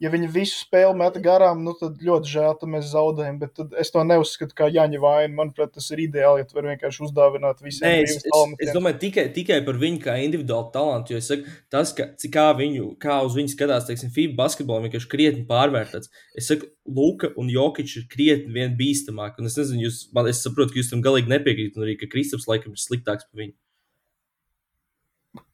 ja 0.03 0.11
viņi 0.11 0.29
visu 0.35 0.59
spēli 0.65 0.97
meta 0.99 1.21
garām, 1.23 1.63
nu, 1.67 1.75
tad 1.79 2.01
ļoti 2.03 2.31
žēl, 2.33 2.57
ka 2.59 2.69
mēs 2.71 2.91
zaudējam. 2.91 3.39
Bet 3.43 3.61
es 3.81 3.93
to 3.95 4.03
neuzskatu 4.07 4.57
kā 4.59 4.69
Jaņa 4.73 5.01
vainu. 5.03 5.37
Manuprāt, 5.39 5.73
tas 5.77 5.87
ir 5.95 6.03
ideāli, 6.05 6.43
ja 6.43 6.49
tu 6.49 6.59
vari 6.59 6.73
vienkārši 6.73 7.05
uzdāvināt 7.07 7.63
visiem 7.63 7.87
Nē, 7.87 7.95
es, 8.07 8.19
es, 8.27 8.57
es 8.67 8.75
domāju 8.75 8.99
tikai, 9.07 9.29
tikai 9.37 9.61
par 9.67 9.79
viņu 9.81 10.03
kā 10.03 10.19
individuālu 10.25 10.73
talantu. 10.75 11.15
Jo 11.15 11.23
es 11.23 11.31
saku, 11.31 11.57
tas, 11.73 11.95
ka, 11.97 12.09
kā, 12.35 12.49
viņu, 12.59 12.93
kā 13.03 13.21
uz 13.27 13.39
viņu 13.39 13.55
skatās, 13.55 13.87
teiksim, 13.89 14.13
FIBA 14.15 14.39
basketbolā 14.43 14.89
vienkārši 14.89 15.11
krietni 15.15 15.47
pārvērtēts. 15.49 16.13
Es 16.39 16.51
saku, 16.51 16.71
Luka 16.91 17.31
un 17.39 17.51
Jokic 17.53 17.93
ir 18.01 18.09
krietni 18.11 18.57
vien 18.57 18.75
bīstamāki. 18.79 19.39
Un 19.39 19.51
es 19.51 19.59
nezinu, 19.61 19.87
jūs, 19.87 20.05
man, 20.17 20.27
es 20.31 20.43
saprotu, 20.43 20.75
ka 20.75 20.83
jūs 20.83 20.91
tam 20.91 21.05
galīgi 21.05 21.31
nepiekrītat, 21.31 21.79
un 21.79 21.87
arī, 21.87 21.99
ka 22.01 22.11
Kristaps 22.11 22.49
laikam 22.51 22.75
ir 22.75 22.83
sliktāks 22.83 23.31
par 23.31 23.45
viņu. 23.45 23.55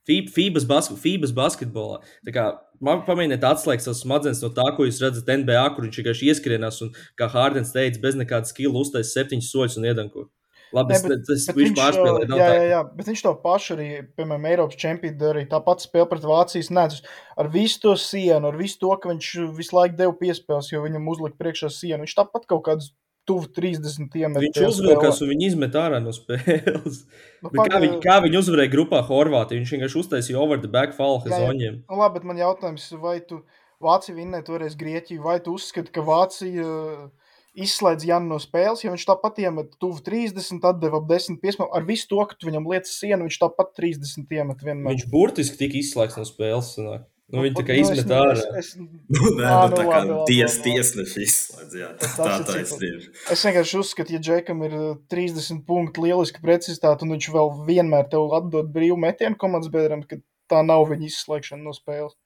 FIBA- 0.08 0.32
FIBA's, 0.32 0.64
basket, 0.64 0.98
FIBA's 1.02 1.32
basketbolā. 1.36 2.00
Tā 2.26 2.32
kā 2.34 2.46
man 2.80 3.02
pamēģiniet 3.06 3.44
atslēgt 3.44 3.84
savas 3.84 4.00
smadzenes 4.04 4.40
no 4.42 4.48
tā, 4.56 4.64
ko 4.76 4.86
jūs 4.88 5.02
redzat 5.04 5.28
NBA, 5.28 5.66
kur 5.76 5.84
viņš 5.84 6.00
vienkārši 6.00 6.30
ieskrienās 6.32 6.80
un, 6.86 6.94
kā 7.18 7.28
Hārdens 7.28 7.72
teica, 7.74 8.00
bez 8.00 8.14
nekāda 8.16 8.48
skila 8.48 8.80
uztais 8.80 9.12
septiņus 9.14 9.52
soļus 9.52 9.78
un 9.82 9.88
iedanko. 9.92 10.28
Labi, 10.72 10.92
Nē, 10.92 10.96
es, 10.98 11.02
bet- 11.08 11.22
tas 11.24 11.44
Bet 11.48 11.56
viņš 11.56 11.70
pārspēlē. 11.78 12.24
jā, 12.28 12.48
jā, 12.52 12.64
jā, 12.68 12.80
bet 12.96 13.06
viņš 13.08 13.22
to 13.24 13.30
pašu 13.40 13.76
arī, 13.76 13.86
piemēram, 14.18 14.44
Eiropas 14.50 14.76
čempionu 14.76 15.16
darīja. 15.16 15.48
Tāpat 15.54 15.80
spēle 15.80 16.08
pret 16.10 16.26
Vācijas 16.28 16.68
nedz 16.70 16.98
ar 17.40 17.48
visu 17.48 17.80
to 17.80 17.94
sienu, 17.96 18.44
ar 18.50 18.56
visu 18.56 18.76
to, 18.82 18.90
ka 19.00 19.08
viņš 19.08 19.30
visu 19.56 19.72
laiku 19.78 19.96
deva 19.96 20.12
piespēles, 20.12 20.68
jo 20.70 20.82
viņam 20.84 21.08
uzlika 21.08 21.40
priekšā 21.40 21.70
sienu. 21.72 22.04
Viņš 22.04 22.14
tāpat 22.20 22.44
kaut 22.46 22.64
kādus 22.68 22.90
tuvu 23.28 23.50
30 23.58 24.16
iemet. 24.18 24.40
Viņš 24.46 24.64
uzvilkās 24.66 25.20
un 25.24 25.30
viņi 25.32 25.50
izmet 25.52 25.76
ārā 25.78 26.00
no 26.04 26.14
spēles. 26.16 27.04
Nu, 27.38 27.52
Bet 27.54 27.68
kā, 27.70 27.78
viņi, 27.78 28.00
kā 28.02 28.16
viņi 28.24 28.34
uzvarēja 28.40 28.70
grupā 28.72 28.98
Horvātiju? 29.06 29.60
Viņš 29.60 29.72
vienkārši 29.76 29.98
uztaisīja 30.00 30.40
over 30.42 30.58
the 30.58 30.66
back 30.66 30.96
fall 30.96 31.20
Jā, 31.20 31.28
jā. 31.28 31.36
Hazoņiem. 31.36 31.76
Nu, 31.84 31.98
labi, 32.00 32.16
bet 32.16 32.24
man 32.26 32.40
jautājums, 32.40 32.88
vai 32.98 33.20
tu 33.22 33.44
Vācija 33.78 34.16
vinnēja 34.16 34.42
toreiz 34.48 34.74
Grieķiju, 34.74 35.22
vai 35.22 35.36
tu 35.44 35.54
uzskati, 35.54 35.92
ka 35.94 36.02
Vācija 36.02 36.64
uh, 36.66 37.04
izslēdz 37.62 38.08
Janu 38.08 38.32
no 38.32 38.38
spēles, 38.42 38.82
jo 38.84 38.92
viņš 38.94 39.04
tāpat 39.08 39.38
iemet 39.44 39.76
tuvu 39.82 40.02
30, 40.06 40.58
atdeva 40.66 40.98
ap 40.98 41.06
10 41.10 41.38
piespēles. 41.42 41.70
Ar 41.74 41.86
visu 41.86 42.08
to, 42.10 42.18
ka 42.26 42.34
tu 42.34 42.50
viņam 42.50 42.66
lietas 42.70 42.96
sienu, 42.98 43.28
viņš 43.28 43.38
tāpat 43.44 43.70
30 43.78 44.34
iemet 44.38 44.66
vienmēr. 44.66 44.96
Viņš 44.96 45.06
burtiski 45.12 45.62
tika 45.62 45.78
izslēgts 45.78 46.18
no 46.18 46.26
spēles. 46.28 46.74
sanāk. 46.74 47.06
Nu, 47.28 47.42
viņi 47.44 47.56
tā 47.58 47.62
kā 47.68 47.74
Nu, 47.76 47.80
es 47.82 47.90
izmet 47.92 48.06
ne- 48.08 48.16
ārā. 48.16 48.32
es- 48.32 48.46
es- 48.56 48.76
Nu, 48.78 49.20
nē, 49.36 49.44
Ā, 49.44 49.56
nu, 49.64 49.68
nu, 49.68 49.76
tā 49.76 49.82
kā 49.84 49.96
labi, 49.98 50.12
labi, 50.14 50.26
ties, 50.30 50.54
labi. 50.56 50.64
tiesneši 50.64 51.24
izslēdz. 51.26 51.72
Jā, 51.76 51.88
tā, 51.92 51.98
Tas 51.98 52.14
tā 52.16 52.28
ir 52.38 52.44
taisnība. 52.48 53.10
Es 53.34 53.42
vienkārši 53.44 53.78
uzskatu, 53.82 54.12
ja 54.12 54.18
Džekam 54.18 54.62
ir 54.64 54.72
uh, 54.78 54.94
30 55.12 55.60
punkti, 55.66 56.00
lieliska 56.00 56.40
precizitāte, 56.40 57.02
un 57.04 57.12
viņš 57.16 57.28
vēl 57.34 57.50
vienmēr 57.68 58.08
tev 58.08 58.32
atdod 58.32 58.72
brīvu 58.72 58.96
metienu 58.96 59.36
komandas 59.36 59.68
biedram, 59.70 60.02
ka 60.08 60.16
tā 60.48 60.62
nav 60.64 60.86
viņa 60.88 61.04
izslēgšana 61.10 61.62
no 61.62 61.74
spēles. 61.76 62.16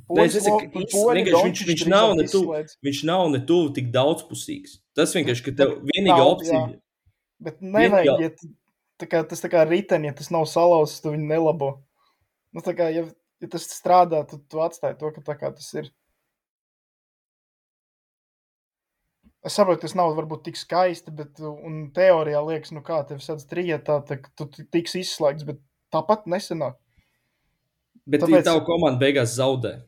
Es 0.00 0.04
Poļi- 0.08 0.42
saku, 0.44 0.68
poļi 0.68 1.24
vienkārši 1.24 1.44
viņš- 1.44 1.64
viņš 1.70 1.80
drīzāk 1.84 1.88
nav 1.88 2.14
ne 2.16 2.24
tu-. 2.24 2.44
Viņš 2.84 3.04
nav 3.04 3.30
ne 3.30 3.38
tuvu 3.46 3.72
tik 3.74 3.90
daudzpusīgs. 3.92 4.78
Tas 4.96 5.12
vienkārši, 5.14 5.44
ka 5.44 5.52
tev 5.64 5.80
vienīgā 5.88 6.20
opcija 6.24 6.58
jā. 6.60 6.80
Bet 7.40 7.60
nevajag, 7.62 8.20
ja 8.20 8.28
tu- 8.36 8.52
tā 9.00 9.08
kā, 9.08 9.24
tas 9.28 9.40
tā 9.40 9.48
kā 9.48 9.64
riteni, 9.68 10.06
ja 10.06 10.12
tas 10.12 10.30
nav 10.30 10.44
salauzts, 10.44 11.00
tu 11.00 11.08
viņu 11.12 11.24
nelabo. 11.26 11.78
Nu, 12.52 12.60
tā 12.60 12.74
kā, 12.76 12.92
ja, 12.92 13.04
ja 13.40 13.48
tas 13.50 13.66
strādā, 13.72 14.22
tad 14.28 14.44
tu 14.50 14.60
atstāji 14.62 14.98
to, 15.00 15.10
ka 15.16 15.24
tā 15.24 15.36
kā 15.40 15.50
tas 15.54 15.68
ir. 15.76 15.90
Es 19.40 19.56
saprotu, 19.56 19.86
tas 19.86 19.96
nav 19.96 20.12
varbūt 20.18 20.42
tik 20.50 20.58
skaisti, 20.60 21.12
bet 21.16 21.40
un 21.40 21.86
teorijā 21.96 22.42
liekas, 22.44 22.74
nu 22.76 22.82
kā 22.84 23.00
tev 23.08 23.22
sēdz 23.24 23.46
trijotā, 23.48 24.02
tad 24.04 24.26
tu 24.36 24.46
ti- 24.52 24.66
tiks 24.68 24.98
izslēgts, 25.00 25.46
bet 25.48 25.62
tāpat 25.94 26.28
nesenāk. 26.28 26.76
Bet 28.04 28.26
Tāpēc... 28.26 28.44
tā 28.44 28.58
komanda 28.66 29.00
beigās 29.00 29.32
zaudē. 29.38 29.78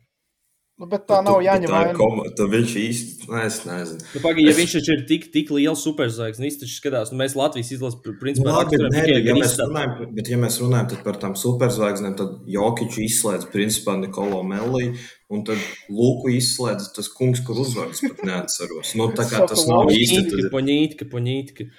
Nu, 0.81 0.87
bet 0.89 1.03
tā 1.07 1.19
nav 1.23 1.37
jāņem 1.45 1.69
vērā. 1.69 1.91
koma- 1.93 2.23
Tad 2.35 2.49
viņš 2.49 2.71
īsti, 2.81 3.27
nē, 3.29 3.41
es 3.45 3.59
nezinu. 3.63 3.99
Nu, 4.15 4.21
Pagaidām, 4.23 4.47
ja 4.47 4.49
Es- 4.49 4.57
viņš 4.57 4.71
taču 4.73 4.91
ir 4.95 5.05
tik, 5.07 5.27
tik 5.31 5.51
liels 5.53 5.83
superzvaigznes, 5.85 6.41
viņš 6.41 6.57
taču 6.63 6.73
skatās, 6.81 7.11
nu, 7.13 7.19
mēs 7.21 7.35
Latvijas 7.37 7.69
izlases 7.75 7.99
pr- 8.01 8.13
Nu, 8.15 8.19
principā 8.23 8.55
labi, 8.57 8.77
nē, 8.81 9.03
tikai 9.05 9.23
ja 9.23 9.35
mēs 9.37 9.53
runājam, 9.61 10.15
bet, 10.15 10.27
ja 10.33 10.37
mēs 10.37 10.57
runājam 10.59 10.89
tad 10.89 11.03
par 11.05 11.13
tām 11.21 11.35
superzvaigznēm, 11.37 12.17
tad 12.17 12.41
Jokiču 12.49 13.05
izslēdz 13.05 13.45
principā 13.53 13.99
Nikolo 14.01 14.41
Melī, 14.43 14.97
un 15.29 15.43
tad 15.45 15.57
Lūku 15.91 16.33
izslēdz 16.33 16.89
tas 16.95 17.07
kungs, 17.07 17.39
kur 17.45 17.55
uzvārds 17.55 18.01
pat 18.01 18.25
neatceros. 18.25 18.95
Nu, 18.95 19.09
tā 19.13 19.29
kā 19.29 19.45
tas 19.47 19.67
nav 19.67 19.85
īsti. 19.93 20.25
Tad, 20.31 20.51
poņītka, 20.51 21.05
poņītka. 21.05 21.69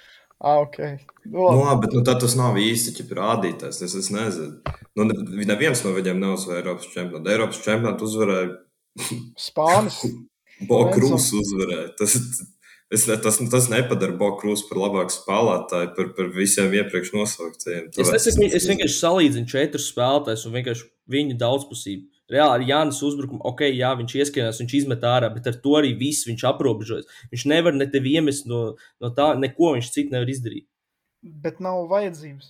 Ah, 0.41 0.59
ok. 0.61 0.77
Nu, 1.25 1.31
nu, 1.31 1.39
labi. 1.43 1.63
labi, 1.65 1.81
bet 1.87 1.93
nu, 1.95 2.03
tas 2.03 2.35
nav 2.35 2.55
īsti 2.55 3.03
rādītājs. 3.11 3.81
Es, 3.83 3.95
es 3.95 4.09
nezinu. 4.09 4.59
Nu, 4.95 5.03
ne- 5.03 5.45
neviens 5.45 5.83
no 5.83 5.91
viņiem 5.91 6.19
neuzvarēja 6.19 6.63
Eiropas 6.63 6.87
čempionātu. 6.93 7.27
Eiropas 7.31 7.59
čempionātu 7.63 8.03
uzvarēja 8.07 8.57
Spānis. 9.39 10.01
Bokrūs 10.69 11.31
uzvarēja. 11.35 11.89
Tas, 11.99 12.15
es, 12.95 13.05
tas, 13.23 13.39
tas 13.51 13.69
nepadara 13.71 14.15
Bokrūs 14.19 14.63
par 14.69 14.79
labāku 14.85 15.13
spēlētāju 15.15 15.91
par, 15.97 16.11
par 16.17 16.29
visiem 16.35 16.73
iepriekš 16.79 17.11
nosauktiem. 17.15 17.89
Es, 17.91 18.11
nesaku, 18.13 18.47
es 18.47 18.67
vienkārši 18.69 18.99
salīdzinu 19.01 19.51
četrus 19.51 19.89
spēlētājus 19.91 20.45
un 20.47 20.55
vienkārši 20.55 20.87
viņu 21.11 21.39
daudzpusību. 21.41 22.07
Reāli 22.31 22.55
ar 22.55 22.63
Jānis 22.65 23.03
uzbrukumu, 23.05 23.43
ok, 23.45 23.67
jā, 23.69 23.91
viņš 23.99 24.15
ieskrienās, 24.17 24.59
viņš 24.63 24.71
izmet 24.79 25.03
ārā, 25.05 25.27
bet 25.33 25.45
ar 25.51 25.59
to 25.61 25.75
arī 25.77 25.91
viss 25.99 26.25
viņš 26.25 26.47
aprobežojas. 26.49 27.19
Viņš 27.29 27.43
nevar 27.51 27.75
ne 27.77 27.85
tevi 27.91 28.15
iemest 28.17 28.47
no, 28.49 28.61
no 29.03 29.11
tā, 29.13 29.35
neko 29.37 29.75
viņš 29.75 29.91
citu 29.93 30.15
nevar 30.15 30.31
izdarīt. 30.33 30.65
Bet 31.21 31.61
nav 31.61 31.83
vajadzības. 31.91 32.49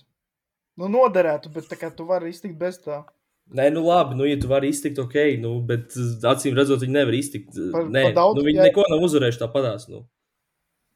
Nu, 0.80 0.88
noderētu, 0.92 1.52
bet 1.52 1.68
tā 1.68 1.76
kā 1.80 1.90
tu 1.92 2.08
vari 2.08 2.32
iztikt 2.32 2.56
bez 2.60 2.80
tā. 2.84 3.02
Nē, 3.54 3.68
nu 3.70 3.84
labi, 3.86 4.16
nu, 4.18 4.24
ja 4.26 4.34
tu 4.42 4.48
vari 4.50 4.68
iztikt, 4.74 4.98
ok, 4.98 5.14
nu, 5.38 5.60
bet 5.62 5.94
acīm 6.26 6.56
redzot, 6.58 6.80
viņi 6.82 6.96
nevar 6.96 7.14
iztikt. 7.14 7.54
Par- 7.72 7.86
Nē, 7.86 8.02
par 8.08 8.16
daudz- 8.18 8.40
nu, 8.40 8.42
viņi 8.48 8.58
jā. 8.58 8.64
neko 8.70 8.84
nav 8.90 9.04
uzvarējuši 9.06 9.38
tāpatās. 9.44 9.88
Nu. 9.88 10.02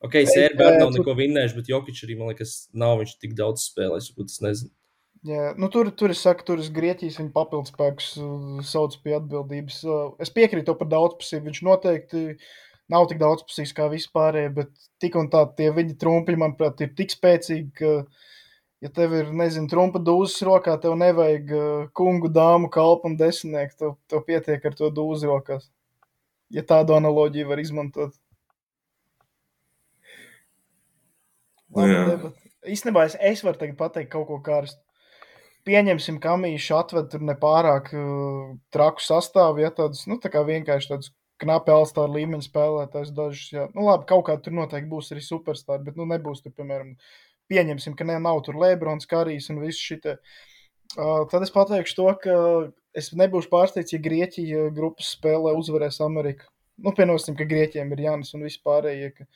Ok, 0.03 0.17
Sērbija 0.27 0.67
jā, 0.67 0.73
arī 0.73 0.79
nav 0.81 0.91
tu- 0.93 0.99
neko 0.99 1.15
vinnējuši, 1.15 1.55
bet 1.61 1.71
Jokic 1.71 2.03
arī, 2.07 2.17
man 2.19 2.29
liekas, 2.33 2.69
nav 2.75 2.99
viņš 2.99 3.13
tik 3.21 3.35
daudz 3.39 3.69
spēlējis, 3.71 4.11
varbūt 4.11 4.31
es 4.35 4.41
nezinu. 4.41 4.71
Jā, 5.29 5.55
nu, 5.61 5.69
tur, 5.69 5.91
tur 5.93 6.09
es 6.11 6.19
saku, 6.25 6.43
tur 6.49 6.59
ir 6.59 6.71
Grieķijas 6.73 7.19
viņa 7.21 7.33
papildus 7.35 7.71
spēkus, 7.75 8.07
uh, 8.19 8.63
sauc 8.65 8.97
pie 9.05 9.13
atbildības. 9.19 9.85
Uh, 9.85 10.15
Es 10.19 10.31
piekrītu 10.31 10.65
to 10.71 10.75
par 10.75 10.89
daudzpusību. 10.89 11.45
Viņš 11.51 11.63
noteikti 11.63 12.23
nav 12.89 13.07
tik 13.07 13.19
daudzpusīgs 13.21 13.75
kā 13.77 13.87
vispārējie, 13.93 14.55
bet 14.55 14.71
tik 14.99 15.15
un 15.21 15.29
tā 15.31 15.45
tie 15.55 15.71
viņa 15.71 15.99
trumpi, 16.01 16.35
manuprāt, 16.41 16.81
ir 16.81 16.95
tik 16.97 17.11
spēcīgi, 17.13 17.69
ka 17.77 18.07
ja 18.81 18.91
tev 18.95 19.15
ir, 19.17 19.31
nezinu, 19.37 19.69
trumpa 19.71 20.01
dūzes 20.03 20.41
rokā, 20.47 20.77
tev 20.81 20.97
nevajag 21.01 21.53
uh, 21.55 21.85
kungu, 21.97 22.31
dāmu, 22.33 22.71
kalpu 22.73 23.11
un 23.11 23.17
desmitnieku. 23.21 23.77
Tev, 23.79 23.95
tev 24.11 24.25
pietiek 24.27 24.65
ar 24.65 24.77
to 24.79 24.91
dūzi 24.95 25.31
rokās. 25.31 25.69
Ja 26.51 26.65
tādu 26.67 26.97
analoģiju 26.97 27.51
var 27.51 27.63
izmantot. 27.63 28.17
Labi, 31.77 31.99
debat. 32.09 32.47
Īstenībā 32.67 33.07
es, 33.07 33.15
es 33.21 33.45
varu 33.47 33.61
tagad 33.61 33.77
pateikt 33.79 34.11
kaut 34.13 34.27
ko 34.29 34.41
karstu. 34.45 34.83
Pieņemsim, 35.69 36.17
ka 36.23 36.35
Mīša 36.41 36.81
atved 36.83 37.11
tur 37.13 37.23
nepārāk 37.29 37.93
uh, 37.93 38.53
traku 38.73 39.05
sastāvu, 39.05 39.61
ja 39.61 39.71
tādus, 39.77 40.07
nu, 40.09 40.17
tā 40.21 40.33
kā 40.33 40.41
vienkārši 40.47 40.95
tādus 40.95 41.13
knapi 41.41 41.73
alstāra 41.73 42.13
līmeņa 42.15 42.47
spēlētājs 42.47 43.13
dažus, 43.17 43.51
jā. 43.53 43.67
Nu, 43.77 43.85
labi, 43.87 44.09
kaut 44.09 44.25
kā 44.29 44.37
tur 44.41 44.57
noteikti 44.57 44.91
būs 44.91 45.13
arī 45.15 45.25
superstāri, 45.25 45.85
bet, 45.87 46.01
nu, 46.01 46.09
nebūs 46.09 46.41
tur, 46.45 46.55
piemēram, 46.57 46.95
pieņemsim, 47.51 47.97
ka 47.99 48.07
ne, 48.09 48.17
nav 48.23 48.43
tur 48.47 48.59
Lebrons, 48.61 49.09
Karijs 49.11 49.51
un 49.53 49.61
viss 49.65 49.83
šitie. 49.83 50.17
Uh, 50.97 51.27
tad 51.31 51.45
es 51.47 51.53
pateikšu 51.55 51.99
to, 51.99 52.09
ka 52.23 52.37
es 52.97 53.13
nebūšu 53.15 53.51
pārsteigts, 53.53 53.95
ja 53.95 54.03
Grieķija 54.03 54.71
grupas 54.75 55.13
spēlē 55.17 55.55
uzvarēs 55.59 56.01
Ameriku. 56.07 56.49
Nu, 56.81 56.95
pienosim, 56.97 57.37
ka 57.39 57.47
Grieķiem 57.47 57.93
ir 57.95 58.07
Jānis 58.07 58.33
un 58.35 58.47
vispārējie, 58.47 59.11
ka, 59.15 59.27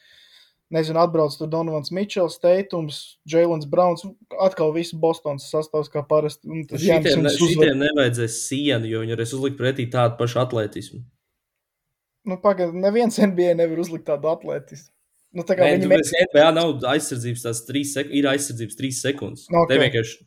nezinu, 0.74 0.98
atbrauc 1.02 1.36
tur 1.38 1.50
Donovans 1.52 1.92
Mičels, 1.94 2.40
Teitums, 2.42 3.00
Jēlins 3.30 3.68
Browns, 3.70 4.06
atkal 4.42 4.72
viss 4.74 4.96
Bostons 4.96 5.46
sastāvs 5.52 5.92
kā 5.92 6.02
parasti. 6.08 6.48
Šitiem, 6.72 7.28
šitiem 7.36 7.84
nevajadzēs 7.84 8.40
sienu, 8.48 8.90
jo 8.90 9.04
viņi 9.04 9.14
varēs 9.14 9.36
uzlikt 9.36 9.60
pretī 9.60 9.86
tādu 9.92 10.18
pašu 10.18 10.40
atletismu. 10.42 11.04
Nu, 12.24 12.40
pagaid, 12.40 12.72
neviens 12.72 13.20
NBA 13.20 13.52
nevar 13.58 13.84
uzlikt 13.84 14.08
tādu 14.08 14.32
atletismu. 14.32 14.93
Nu, 15.34 15.42
tā 15.46 15.56
kā 15.58 15.66
Nē, 15.66 15.80
viņi 15.82 15.98
esi 15.98 16.22
NBA 16.28 16.46
nav 16.54 16.84
aizsardzības 16.92 17.42
tās 17.48 17.64
trīs 17.66 17.94
sekundes, 17.96 18.18
ir 18.20 18.28
aizsardzības 18.30 18.78
trīs 18.78 19.00
sekundes. 19.02 19.48
Nu, 19.50 19.64
ok. 19.64 19.72
Te 19.72 19.80
vienkārši 19.82 20.22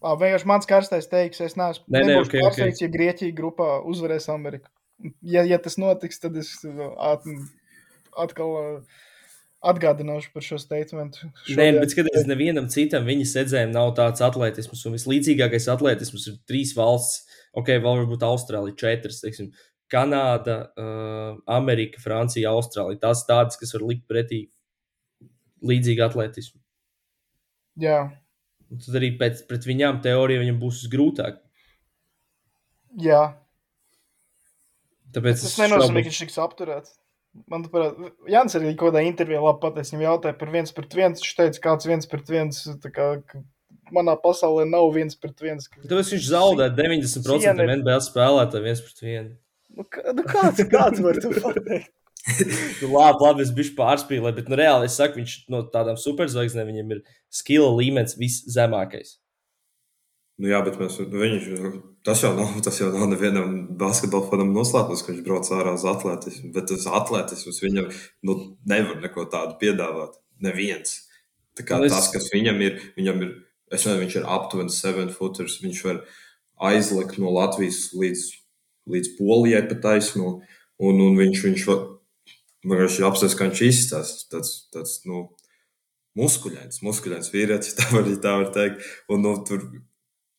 Ā, 0.00 0.14
vienkārši 0.16 0.48
mans 0.48 0.68
karstais 0.68 1.10
teiks, 1.10 1.42
es 1.44 1.58
neesmu 1.60 1.84
Nē, 1.92 2.00
nē, 2.00 2.06
nebūšu 2.08 2.30
ok, 2.30 2.36
ok. 2.38 2.44
pārsteigts, 2.46 2.80
ja 2.80 2.88
Grieķija 2.92 3.36
grupā 3.36 3.68
uzvarēs 3.84 4.30
Ameriku. 4.32 4.70
Ja, 5.20 5.44
ja 5.44 5.58
tas 5.60 5.76
notiks, 5.80 6.20
tad 6.22 6.38
es 6.40 6.54
uh, 6.64 6.86
at, 7.04 7.26
atkal 8.24 8.54
uh, 8.56 9.02
atgādināšu 9.60 10.32
par 10.32 10.44
šo 10.44 10.56
statementu. 10.60 11.28
Nē, 11.52 11.68
bet 11.76 11.92
skaties, 11.92 12.24
nevienam 12.28 12.70
citam 12.72 13.04
viņa 13.08 13.28
sedzēm 13.28 13.74
nav 13.76 13.92
tāds 13.98 14.24
atletisms. 14.24 14.86
Un 14.88 14.96
vislīdzīgākais 14.96 15.68
atletisms 15.72 16.26
ir 16.32 16.38
trīs 16.48 16.72
valsts, 16.76 17.26
ok, 17.52 17.74
vēl 17.76 18.00
varbūt 18.02 18.24
Austrālija, 18.24 18.78
četras, 18.80 19.20
teiksim, 19.20 19.52
Kanāda, 19.90 20.56
uh, 20.78 21.36
Amerika, 21.50 21.98
Francija, 22.02 22.52
Austrālija. 22.54 23.00
Tās 23.02 23.24
tādas, 23.28 23.58
kas 23.58 23.74
var 23.74 23.82
likt 23.90 24.06
pretī 24.10 24.44
līdzīgu 25.66 26.06
atletismu. 26.06 26.60
Jā, 27.80 28.10
Un 28.70 28.78
tad 28.78 28.94
arī 29.00 29.08
pēc, 29.18 29.40
pret 29.50 29.64
viņām 29.66 29.96
teorija 30.04 30.38
viņam 30.44 30.58
būs 30.62 30.84
grūtāk. 30.92 31.40
jā. 33.02 33.34
Tāpēc 35.10 35.40
Tas 35.42 35.48
es 35.48 35.56
nenozīmē, 35.58 36.04
ka 36.04 36.10
viņš 36.10 36.18
tiks 36.22 36.36
apturēts. 36.38 36.92
Man 37.50 37.64
liekas, 37.66 38.12
Jānis 38.30 38.54
arī 38.58 38.76
kaut 38.78 38.92
kādā 38.92 39.02
intervijā 39.06 39.40
labi 39.42 39.58
pateicis. 39.64 39.90
Viņam 39.94 40.04
jautāja 40.06 40.38
par 40.38 40.52
viens 40.54 40.72
pret 40.76 40.94
viens. 40.94 41.18
Viņš 41.22 41.34
teica, 41.40 41.60
kāds 41.66 41.88
viens 41.90 42.06
pret 42.10 42.30
viens. 42.30 42.60
Kā, 42.94 43.08
manā 43.94 44.14
pasaulē 44.22 44.68
nav 44.70 44.86
viens 44.94 45.18
pret 45.18 45.42
viens. 45.42 45.66
Tāpēc 45.82 46.12
viņš 46.14 46.28
zaudē 46.30 46.70
90% 46.78 47.42
Siena- 47.42 47.66
NBA 47.74 47.98
spēlētāju 48.06 48.62
viens 48.68 48.82
pret 48.86 49.02
vienu. 49.02 49.36
Nu, 49.76 49.86
kā- 49.86 50.12
nu, 50.16 50.26
kāds, 50.26 50.62
kāds 50.74 51.02
var 51.04 51.18
to 51.22 51.32
pateikt? 51.36 51.90
Nu, 52.82 52.90
labi, 52.92 53.24
labi, 53.24 53.42
es 53.46 53.50
biju 53.56 53.72
pārspīlējis, 53.78 54.36
bet 54.36 54.50
nu, 54.52 54.58
reāli 54.60 54.90
es 54.90 54.98
saku, 55.00 55.22
viņš 55.22 55.34
no 55.52 55.62
tādām 55.72 55.96
superzvaigznēm 55.98 56.68
viņam 56.68 56.94
ir 56.96 57.02
skila 57.32 57.70
līmenis 57.78 58.18
viszemākais. 58.20 59.14
Nu, 60.40 60.48
jā, 60.48 60.60
bet 60.64 60.78
mēs, 60.80 60.96
nu, 61.00 61.20
viņš, 61.20 61.46
tas, 62.06 62.22
jau 62.24 62.30
nav, 62.36 62.54
tas 62.64 62.78
jau 62.80 62.88
nav 62.94 63.10
nevienam 63.10 63.50
basketbola 63.80 64.28
fanam 64.30 64.54
noslēpums, 64.56 65.02
ka 65.04 65.12
viņš 65.12 65.24
brauc 65.26 65.50
ārā 65.52 65.74
uz 65.76 65.84
atletismu. 65.88 66.52
Bet 66.54 66.70
tas 66.70 66.86
atletisms 66.88 67.60
viņam 67.64 67.90
nu, 68.28 68.36
nevar 68.68 69.02
neko 69.02 69.26
tādu 69.32 69.58
piedāvāt. 69.60 70.16
Neviens. 70.40 71.02
Tā 71.58 71.66
kā 71.68 71.80
Nu, 71.80 71.88
es... 71.88 71.92
tas, 71.92 72.08
kas 72.14 72.30
viņam 72.32 72.60
ir, 72.64 72.78
viņam 72.96 73.20
ir, 73.26 73.34
es 73.68 73.84
nezinu, 73.84 74.00
viņš 74.06 74.16
ir 74.16 74.28
aptuveni 74.36 74.72
7 74.72 75.12
footers. 75.12 75.58
Viņš 75.60 75.82
var 75.88 76.00
aizlikt 76.70 77.20
no 77.20 77.32
Latvijas 77.36 77.90
līdz, 77.92 78.24
līdz 78.88 79.14
Polijai 79.18 79.64
pa 79.68 79.76
taisnu. 79.88 80.38
Un, 80.80 81.02
un 81.04 81.18
viņš, 81.18 81.42
viņš 81.44 81.66
var, 81.68 81.82
vienkārši 82.64 83.04
apstāties, 83.04 83.36
kā 83.36 83.50
viņš 83.50 83.62
izstāsta. 83.66 84.26
Tāds, 84.32 84.54
tāds, 84.72 84.94
nu, 85.08 85.26
muskuļains, 86.18 86.80
muskuļains 86.86 87.30
vīrietis, 87.34 87.76
tā 87.78 87.88
var, 87.92 88.08
tā 88.24 88.34
var 88.40 88.50
teikt. 88.54 88.86
Un, 89.12 89.24
nu, 89.26 89.34
tur, 89.46 89.66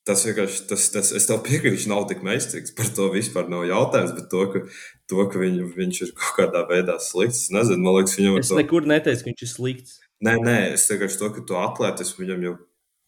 tas 0.08 0.24
vienkārši, 0.26 0.64
tas, 0.72 0.88
tas, 0.96 1.12
es 1.18 1.28
tev 1.30 1.44
piekrītu, 1.46 1.76
viņš 1.78 1.88
nav 1.92 2.08
tik 2.10 2.24
meistarīgs. 2.26 2.74
Par 2.78 2.90
to 2.98 3.12
vispār 3.14 3.52
nav 3.54 3.68
jautājums. 3.70 4.16
Bet 4.18 4.32
to, 4.34 4.48
ka, 4.54 4.64
to, 5.12 5.28
ka 5.30 5.44
viņu, 5.44 5.70
viņš 5.78 6.02
ir 6.08 6.16
kaut 6.18 6.40
kādā 6.40 6.66
veidā 6.72 6.98
slikts, 7.04 7.46
es 7.46 7.54
nezinu, 7.54 7.86
man 7.86 8.00
liekas, 8.00 8.18
viņam 8.18 8.40
ar 8.40 8.44
Es 8.46 8.50
to. 8.54 8.58
nekur 8.60 8.90
neteicu, 8.90 9.24
ka 9.28 9.32
viņš 9.32 9.46
ir 9.46 9.54
slikts. 9.54 10.00
Nē, 10.22 10.36
nē, 10.42 10.58
es 10.76 10.90
vienkārši 10.90 11.18
to, 11.18 11.32
ka 11.34 11.46
to 11.50 11.62
atlētismu 11.62 12.26
viņam 12.26 12.44
jau 12.46 12.58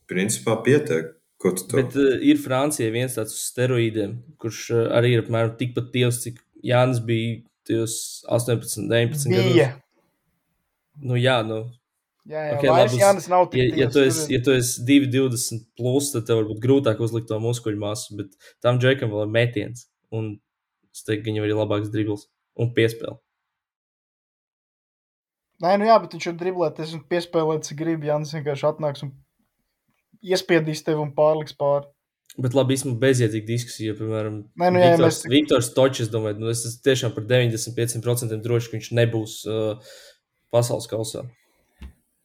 principā 0.10 0.56
pietiek. 0.66 1.12
Ko 1.44 1.52
tu 1.52 1.68
to? 1.68 1.78
Bet 1.80 1.96
uh, 2.00 2.16
ir 2.24 2.39
Francijai 2.39 2.94
viens 2.94 3.16
tāds 3.18 3.36
uz 3.36 3.44
steroīdiem, 3.52 4.16
kurš 4.39 4.64
uh, 4.72 4.84
arī 4.96 5.18
ir 5.18 5.26
apmēram 5.26 5.58
tikpat 5.60 5.91
tievs, 5.96 6.22
cik 6.24 6.39
Jānis 6.64 7.04
bija 7.04 7.41
tajos 7.68 7.96
18, 8.32 8.88
19 8.88 9.32
Bija. 9.34 9.74
gados. 9.74 9.80
Nu, 11.04 11.18
jā, 11.20 11.39
nu, 11.48 11.64
Jā, 12.24 12.39
jā, 12.39 12.52
Ok, 12.56 12.62
okay, 12.62 12.70
labi, 12.72 13.00
Jānis 13.02 13.26
nav 13.28 13.50
tik 13.52 13.60
ja, 13.60 13.64
ja, 13.82 13.86
tu 13.91 14.00
tievs, 14.00 14.22
esi, 14.22 14.32
ja 14.32 14.39
tu 14.46 14.54
esi 14.56 14.84
2,20 14.88 15.66
plus, 15.76 16.06
tad 16.14 16.24
tev 16.30 16.39
varbūt 16.39 16.62
grūtāk 16.64 17.02
uzlikt 17.04 17.28
to 17.28 17.39
muskuļu 17.44 17.82
masu, 17.82 18.16
bet 18.16 18.38
tam 18.64 18.80
džekam 18.80 19.12
vēl 19.12 19.26
ir 19.26 19.34
metiens. 19.34 19.89
Un 20.16 20.38
es 20.96 21.04
teiktu, 21.04 21.26
ka 21.26 21.32
viņam 21.34 21.50
ir 21.50 21.56
labāks 21.58 21.91
dribbles 21.91 22.30
un 22.56 22.72
piespēle. 22.78 23.18
Nē, 25.64 25.76
nu 25.82 25.89
jā, 25.89 25.98
bet 26.00 26.16
viņš 26.16 26.30
ir 26.32 26.39
driblēts 26.39 26.96
un 26.96 27.04
piespēlēts, 27.12 27.72
cik 27.72 27.82
grib. 27.84 28.08
Jānis 28.08 28.32
vienkārši 28.38 28.70
atnāks 28.72 29.04
un 29.04 29.12
iespiedīs 30.24 30.84
tevi 30.88 31.02
un 31.04 31.12
pārliks 31.18 31.56
pāri. 31.60 31.90
Bet 32.42 32.56
labi, 32.58 32.74
īstenībā 32.74 32.98
bezjēdzīga 33.04 33.46
diskusija, 33.46 33.92
jo, 33.92 33.98
piemēram, 34.00 34.40
Nē, 34.58 34.72
nu 34.74 34.80
jā, 34.82 34.90
Viktors, 34.96 35.20
mēs- 35.22 35.30
Viktors 35.30 35.68
Točs, 35.76 36.10
domāju, 36.10 36.40
nu, 36.42 36.50
es 36.50 36.64
esmu 36.66 36.82
tiešām 36.88 37.14
par 37.14 37.28
95% 37.30 38.42
droši, 38.42 38.72
ka 38.72 38.78
viņš 38.80 38.88
nebūs 38.98 39.36
uh, 39.46 39.94
pasaules 40.50 40.88
kausā. 40.90 41.28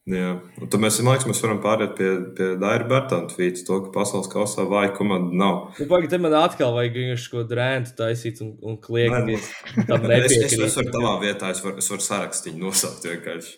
Jā, 0.09 0.31
un 0.57 0.69
tad 0.73 0.81
mēs, 0.81 0.95
liekas, 1.05 1.27
mēs 1.29 1.41
varam 1.43 1.59
pāriet 1.61 1.91
pie, 1.99 2.07
pie 2.33 2.45
Daira 2.57 2.87
Bērtāna 2.89 3.29
tvīta, 3.29 3.61
to, 3.67 3.75
ka 3.85 3.91
pasaules 3.93 4.31
kausā 4.31 4.63
vāja 4.65 4.89
komanda 4.97 5.29
nav. 5.37 5.59
Nu, 5.77 5.85
Pagaid, 5.91 6.09
te 6.09 6.17
man 6.17 6.33
atkal 6.39 6.73
vajag 6.73 6.95
vienkārši 6.97 7.29
ko 7.35 7.43
drēntu 7.45 7.93
taisīt 7.99 8.41
un, 8.41 8.55
un 8.65 8.79
kliegt. 8.81 9.13
Nē, 9.13 9.85
Tam 9.85 10.07
Es, 10.09 10.31
es, 10.31 10.33
nepiekrīt. 10.33 10.65
es 10.65 10.79
varu 10.79 10.95
tavā 10.95 11.13
vietā, 11.21 11.51
es 11.53 11.61
varu, 11.61 11.77
es 11.83 11.91
varu 11.93 12.01
sarakstu 12.07 12.55
nosaukt 12.57 13.05
vienkārši. 13.05 13.53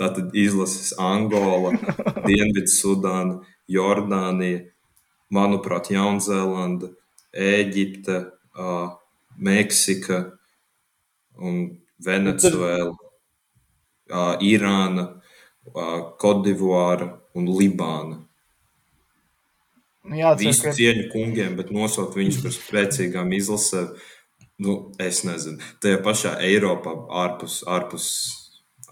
Tā 0.00 0.08
tad 0.16 0.34
izlases 0.34 0.90
Angola, 0.98 1.76
Dienvidsudāna, 2.26 3.38
Jordānija, 3.72 4.66
manuprāt, 5.32 5.90
Jaunzēlanda, 5.94 6.92
Ēģipte, 7.32 8.18
uh, 8.60 8.90
Meksika 9.40 10.18
un 11.40 11.62
Venecuēla, 12.04 12.92
uh, 12.92 14.34
Irāna, 14.44 15.06
uh, 15.72 15.96
Kodivāra 16.20 17.08
un 17.38 17.48
Libāna. 17.48 18.20
Nu, 20.02 20.18
jā, 20.18 20.34
Visu 20.38 20.66
ka 20.66 20.74
cieņu 20.74 21.06
kungiem, 21.12 21.54
bet 21.56 21.70
nosaukt 21.74 22.18
viņus 22.18 22.42
par 22.42 22.54
spēcīgām 22.56 23.32
izlasēm. 23.38 23.92
Nu, 24.62 24.76
es 25.00 25.22
nezinu. 25.26 25.62
Tajā 25.82 25.98
pašā 26.04 26.36
Eiropā, 26.44 26.92
ārpus, 27.22 27.62
ārpus, 27.70 28.08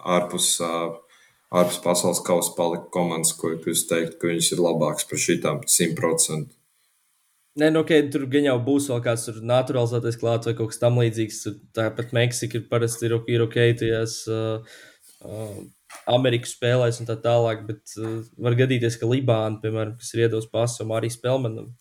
ārpus, 0.00 0.54
uh, 0.64 0.96
ārpus 1.50 1.80
pasaules 1.82 2.22
kausa, 2.26 2.54
palika 2.56 2.86
komandas, 2.94 3.34
ko 3.36 3.52
jūs 3.54 3.86
teikt, 3.90 4.18
ka 4.20 4.30
viņas 4.30 4.52
ir 4.54 4.64
labākas 4.64 5.08
par 5.10 5.22
šīm 5.22 5.42
100%. 5.66 6.56
Nē, 7.58 7.66
nu, 7.74 7.80
okay, 7.82 8.04
tur 8.12 8.28
gan 8.30 8.46
jau 8.46 8.54
būs 8.62 8.86
vēl 8.92 9.00
kāds 9.02 9.26
tur 9.26 9.40
naturalizētais 9.42 10.16
klāts 10.20 10.46
vai 10.46 10.54
kaut 10.54 10.70
kas 10.70 10.78
tamlīdzīgs. 10.84 11.40
Tāpat 11.74 12.14
Meksika 12.14 12.60
ir 12.60 12.68
parasti 12.70 13.08
ir, 13.08 13.16
ir 13.26 13.42
ok, 13.42 13.58
tajās 13.80 14.20
uh, 14.30 14.78
uh, 15.26 15.56
Amerikas 16.14 16.54
spēlēs 16.54 17.00
un 17.02 17.10
tā 17.10 17.18
tālāk, 17.24 17.66
bet 17.66 17.96
uh, 17.98 18.20
var 18.38 18.54
gadīties, 18.60 19.00
ka 19.00 19.10
Libāna, 19.10 19.58
piemēram, 19.64 19.96
kas 19.98 20.14
ir 20.14 20.28
iedos 20.28 20.46
pasu 20.52 20.86
Mārijas 20.86 21.18
Pelmanam, 21.20 21.72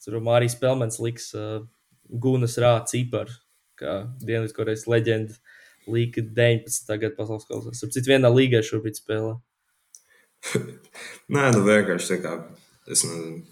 tur 0.00 0.16
Mārijas 0.24 0.56
Pelmans 0.58 0.96
liks 1.04 1.28
uh, 1.36 1.60
Gunas 2.08 2.56
rāta 2.58 2.88
ciparu, 2.94 3.36
kā 3.78 4.00
Dienvidkorejas 4.24 4.88
leģenda. 4.88 5.36
Līga 5.90 6.24
19. 6.24 6.96
gada 7.02 7.14
pasaules 7.16 7.46
kausā. 7.48 7.74
Ar 7.74 7.92
citu 7.94 8.12
vienā 8.12 8.30
līgā 8.32 8.62
šobrīd 8.66 9.00
spēlē. 9.00 9.36
Nē, 11.34 11.50
nu 11.54 11.64
vienkārši 11.66 12.14
tā 12.14 12.18
kā, 12.22 12.34
es 12.88 13.04
nezinu, 13.04 13.42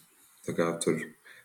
tā 0.48 0.54
kā 0.56 0.70
tur 0.82 1.02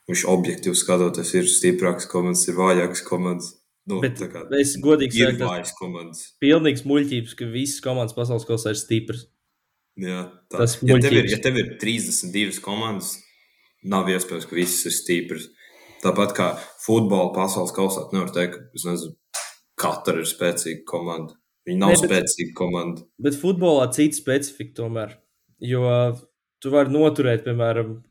viņš 0.10 0.24
objektīvi 0.32 0.78
skatoties, 0.78 1.34
ir 1.40 1.50
stiprāks 1.52 2.08
komandas, 2.12 2.48
ir 2.50 2.58
vājāks 2.60 3.04
komandas. 3.08 3.54
Nu, 3.90 4.00
Bet 4.00 4.22
kā 4.32 4.46
es 4.56 4.78
godīgi 4.80 5.20
ir 5.20 5.34
saku, 5.34 5.40
tas 5.42 5.50
vājas 5.50 5.74
komandas. 5.76 6.20
pilnīgs 6.40 6.86
muļķības, 6.88 7.34
ka 7.36 7.48
visas 7.52 7.84
komandas 7.84 8.16
pasaules 8.16 8.46
kausā 8.48 8.72
ir 8.72 8.80
stipras. 8.80 9.26
Jā, 10.00 10.22
tā. 10.48 10.62
Tas 10.64 10.78
ja, 10.80 10.96
tev 11.04 11.18
ir, 11.20 11.28
ja 11.30 11.40
tev 11.44 11.60
ir 11.60 11.74
32 11.82 12.64
komandas, 12.64 13.18
nav 13.84 14.08
iespējams, 14.10 14.48
ka 14.48 14.56
visas 14.56 14.88
ir 14.88 14.96
stipras. 14.96 15.50
Tāpat 16.04 16.32
kā 16.36 16.48
futbola 16.84 17.34
pasaules 17.36 17.76
kausā, 17.76 18.08
nevar 18.16 18.32
teikt, 18.36 18.56
ka 18.56 18.80
nezinu, 18.80 19.14
katra 19.84 20.22
ir 20.24 20.30
spēcīga 20.30 20.84
komanda. 20.90 21.36
Viņa 21.68 21.80
nav 21.80 21.94
Ne, 21.94 22.00
bet- 22.02 22.10
spēcīga 22.12 22.56
komanda. 22.58 23.04
Bet 23.24 23.38
futbolā 23.40 23.86
cita 23.96 24.16
specifika 24.18 24.74
tomēr. 24.82 25.14
Jo 25.64 25.84
tu 26.64 26.72
vari 26.72 26.92
noturēt, 26.92 27.44
piemēram, 27.46 28.02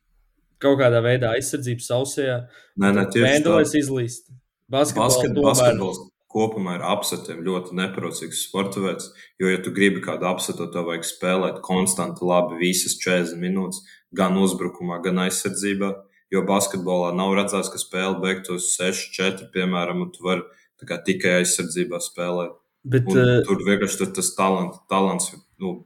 kaut 0.62 0.78
kādā 0.78 1.00
veidā 1.04 1.34
aizsardzību 1.36 1.82
sausajā. 1.84 2.38
Nē, 2.80 2.92
nē, 2.96 3.04
tieši 3.12 3.42
tā. 3.42 3.50
Mēnesis 3.50 3.76
izlīst. 3.82 4.30
Basketbolā 4.72 5.08
Basket, 5.08 5.30
tomēr. 5.36 5.44
basketbols 5.50 5.98
kopumā 6.32 6.76
ir 6.78 6.84
apsetiem 6.88 7.42
ļoti 7.44 7.74
neprocīgs 7.76 8.38
sporta 8.46 8.80
veids. 8.80 9.10
Jo, 9.38 9.50
ja 9.52 9.58
tu 9.60 9.70
gribi 9.70 10.00
kādu 10.00 10.24
apsetu, 10.30 10.64
tev 10.72 10.86
vajag 10.88 11.04
spēlēt 11.04 11.58
konstanti 11.60 12.24
labi 12.24 12.56
visas 12.62 12.94
40 13.04 13.36
minūtes, 13.42 13.82
gan 14.14 14.32
uzbrukumā, 14.40 15.02
gan 15.04 15.16
aizsardzībā. 15.26 15.90
Jo 16.32 16.40
basketbolā 16.48 17.10
nav 17.14 17.34
redzēts, 17.36 17.68
ka 17.68 17.76
spēle 17.76 18.16
beigtos 18.22 18.70
6-4, 18.80 19.50
piemēram, 19.52 20.00
un 20.06 20.10
tu 20.14 20.24
vari 20.24 20.40
tā 20.40 20.61
tikai 21.06 21.42
aizsardzībā 21.42 22.00
spēlēt. 22.02 22.54
Bet, 22.84 23.06
Un, 23.06 23.18
uh, 23.18 23.42
tur 23.46 23.60
vienkārši 23.62 23.98
tur 24.00 24.08
tas 24.16 24.32
talants, 24.34 24.78
talants 24.90 25.28
nu, 25.62 25.84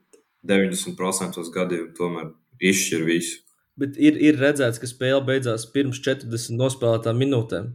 90% 0.48 1.50
gadījumu 1.52 1.92
tomēr 1.98 2.30
izšķir 2.62 3.04
visu. 3.04 3.42
bet 3.76 3.98
ir, 4.00 4.16
ir 4.16 4.38
redzēts, 4.40 4.78
ka 4.80 4.86
spēle 4.88 5.20
beidzās 5.26 5.66
pirms 5.74 6.00
40 6.00 6.56
nospēlētām 6.56 7.18
minūtēm. 7.20 7.74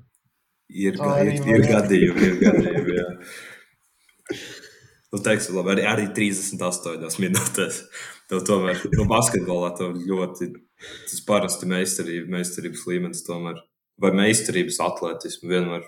Ir, 0.72 0.96
Tā 0.98 1.06
ga- 1.06 1.26
ir, 1.28 1.34
ir 1.52 1.66
gadījumi, 1.68 2.22
ir 2.32 2.38
gadījumi. 2.42 2.96
Jā. 2.98 3.10
Nu, 5.12 5.20
teiksim, 5.20 5.58
labi, 5.60 5.74
arī, 5.76 5.84
arī 5.92 6.06
38 6.16 7.20
minūtēs. 7.20 7.82
Tev 8.32 8.46
tomēr, 8.48 8.80
nu, 8.96 9.04
basketbolā 9.12 9.74
tev 9.78 9.98
ļoti 10.08 10.54
tas 11.10 11.20
parasti 11.28 11.68
meistarība, 11.68 12.30
meistarības 12.38 12.86
līmenis 12.88 13.26
tomēr, 13.28 13.60
vai 14.02 14.14
meistarības 14.16 14.80
atletismu 14.88 15.52
vienmēr, 15.52 15.84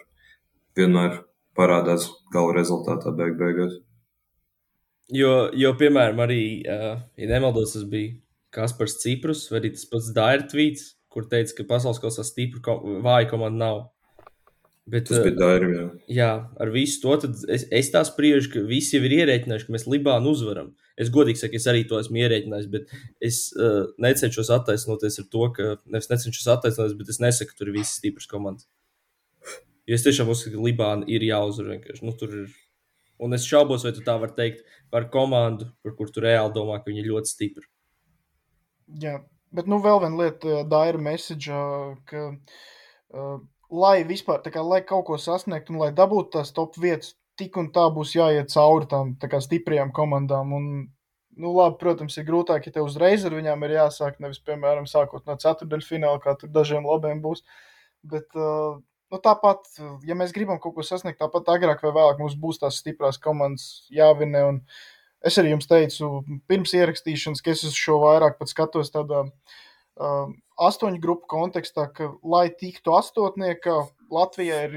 vienmēr 0.77 1.21
parādās 1.57 2.09
gala 2.33 2.55
rezultātā 2.57 3.13
beig 3.15 3.37
beigās. 3.39 3.79
Jo, 5.13 5.49
jo 5.53 5.73
piemēram, 5.77 6.21
arī, 6.23 6.43
uh, 6.65 7.01
ja 7.19 7.29
nemaldos, 7.29 7.75
tas 7.75 7.85
bija 7.89 8.15
Kaspars 8.53 8.99
Ciprus 9.01 9.45
vai 9.51 9.59
arī 9.61 9.73
tas 9.75 9.85
pats 9.89 10.11
Dairtvīts, 10.15 10.93
kur 11.13 11.27
teica, 11.29 11.57
ka 11.59 11.67
pasaules 11.69 12.01
kausā 12.01 12.25
stipra, 12.25 12.61
ko 12.65 12.99
vāja 13.03 13.29
komanda 13.29 13.65
nav. 13.65 13.81
Bet, 14.89 15.07
Tas 15.07 15.21
bija 15.23 15.37
Dairim, 15.39 15.73
jā. 15.77 15.83
Jā, 16.11 16.31
ar 16.59 16.71
visu 16.73 16.99
to 16.99 17.13
es, 17.53 17.63
es 17.71 17.91
tā 17.93 18.01
spriežu, 18.03 18.49
ka 18.51 18.63
visi 18.67 18.97
jau 18.97 19.05
ir 19.07 19.15
ierēķinājuši, 19.21 19.67
ka 19.69 19.75
mēs 19.77 19.85
Libānu 19.87 20.33
uzvaram. 20.35 20.73
Es 20.99 21.11
godīgi 21.13 21.39
saku, 21.39 21.55
es 21.55 21.67
arī 21.71 21.85
to 21.87 22.01
esmu 22.03 22.19
ierēķinājis, 22.19 22.67
bet 22.73 22.91
es 23.23 23.45
uh, 23.55 23.85
necenšos 24.03 24.51
attaisnoties 24.57 25.21
ar 25.23 25.29
to, 25.31 25.47
ka 25.55 25.69
nevis 25.87 26.11
necenšos 26.11 26.49
attaisnoties, 26.57 26.97
bet 26.99 27.13
es 27.15 27.21
nesaku, 27.23 27.53
ka 27.53 27.61
tur 27.61 27.71
ir 27.71 27.77
visas 27.79 27.95
stipras 28.01 28.27
komandas. 28.29 28.67
Jo 29.87 29.97
es 29.97 30.05
tiešām 30.05 30.31
uzskatu, 30.31 30.57
ka 30.57 30.63
Libāna 30.63 31.07
ir 31.11 31.25
jāuzvar 31.27 31.73
vienkārši. 31.73 32.05
Nu, 32.07 32.15
ir. 32.29 32.53
Un 33.23 33.35
es 33.35 33.45
šaubos, 33.47 33.83
vai 33.85 33.93
tu 33.95 34.01
tā 34.03 34.15
vari 34.19 34.35
teikt 34.35 34.63
par 34.91 35.05
komandu, 35.13 35.67
par 35.83 35.93
kur 35.97 36.09
tu 36.11 36.23
reāli 36.23 36.51
domā, 36.55 36.79
ka 36.79 36.89
viņi 36.89 37.03
ir 37.03 37.09
ļoti 37.11 37.29
stipri. 37.29 37.67
Jā, 39.03 39.17
bet 39.55 39.69
nu 39.69 39.79
vēl 39.83 40.01
viena 40.03 40.19
lieta, 40.19 40.63
Daira 40.67 40.99
message, 40.99 41.59
ka 42.09 42.23
uh, 42.31 43.37
lai 43.73 43.97
vispār, 44.07 44.41
tā 44.43 44.53
kā, 44.53 44.63
lai 44.65 44.81
kaut 44.87 45.05
ko 45.09 45.19
sasniegtu 45.19 45.75
un 45.75 45.83
lai 45.83 45.91
dabūtu 45.95 46.33
tās 46.37 46.53
top 46.55 46.77
vietas, 46.81 47.13
tik 47.39 47.57
un 47.57 47.69
tā 47.73 47.85
būs 47.93 48.15
jāiet 48.17 48.51
cauri 48.53 48.89
tām 48.89 49.15
tā 49.21 49.29
kā, 49.31 49.39
stiprajām 49.41 49.93
komandām. 49.95 50.53
Un, 50.57 50.71
nu, 51.37 51.53
labi, 51.57 51.79
protams, 51.81 52.17
ir 52.17 52.27
grūtāk, 52.27 52.67
ja 52.67 52.75
tev 52.75 52.89
uzreiz 52.89 53.25
ar 53.25 53.35
viņām 53.35 53.67
ir 53.67 53.77
jāsāk, 53.79 54.19
nevis, 54.23 54.41
piemēram, 54.45 54.89
sākot 54.89 55.25
no 55.29 55.37
ceturdaļfināla, 55.41 56.21
kā 56.23 56.35
tur 56.39 56.51
dažiem 56.53 56.85
labiem 56.89 57.23
būs. 57.23 57.45
Bet, 58.03 58.29
uh, 58.37 58.81
nu, 59.13 59.21
tāpat, 59.21 59.69
ja 60.07 60.17
mēs 60.17 60.33
gribam 60.33 60.59
kaut 60.61 60.75
ko 60.77 60.85
sasniegt, 60.85 61.19
tāpat 61.21 61.51
agrāk 61.53 61.83
vai 61.85 61.93
vēlāk 61.93 62.21
mums 62.21 62.35
būs 62.39 62.59
tās 62.63 62.81
stiprās 62.81 63.19
komandas 63.21 63.85
jāvinē. 63.93 64.47
Es 65.23 65.37
arī 65.39 65.53
jums 65.53 65.69
teicu, 65.69 66.09
pirms 66.49 66.73
ierakstīšanas, 66.75 67.43
ka 67.43 67.53
es 67.53 67.63
uz 67.67 67.77
šo 67.77 68.01
vairāk 68.01 68.41
skatos 68.49 68.91
tādā 68.91 69.23
uh, 69.23 70.33
astoņu 70.59 70.99
grupu 71.03 71.29
kontekstā, 71.31 71.87
ka, 71.95 72.09
lai 72.23 72.49
tiktu 72.49 72.97
astotniekā, 72.97 73.77
Latvijai 74.13 74.65
ir 74.67 74.75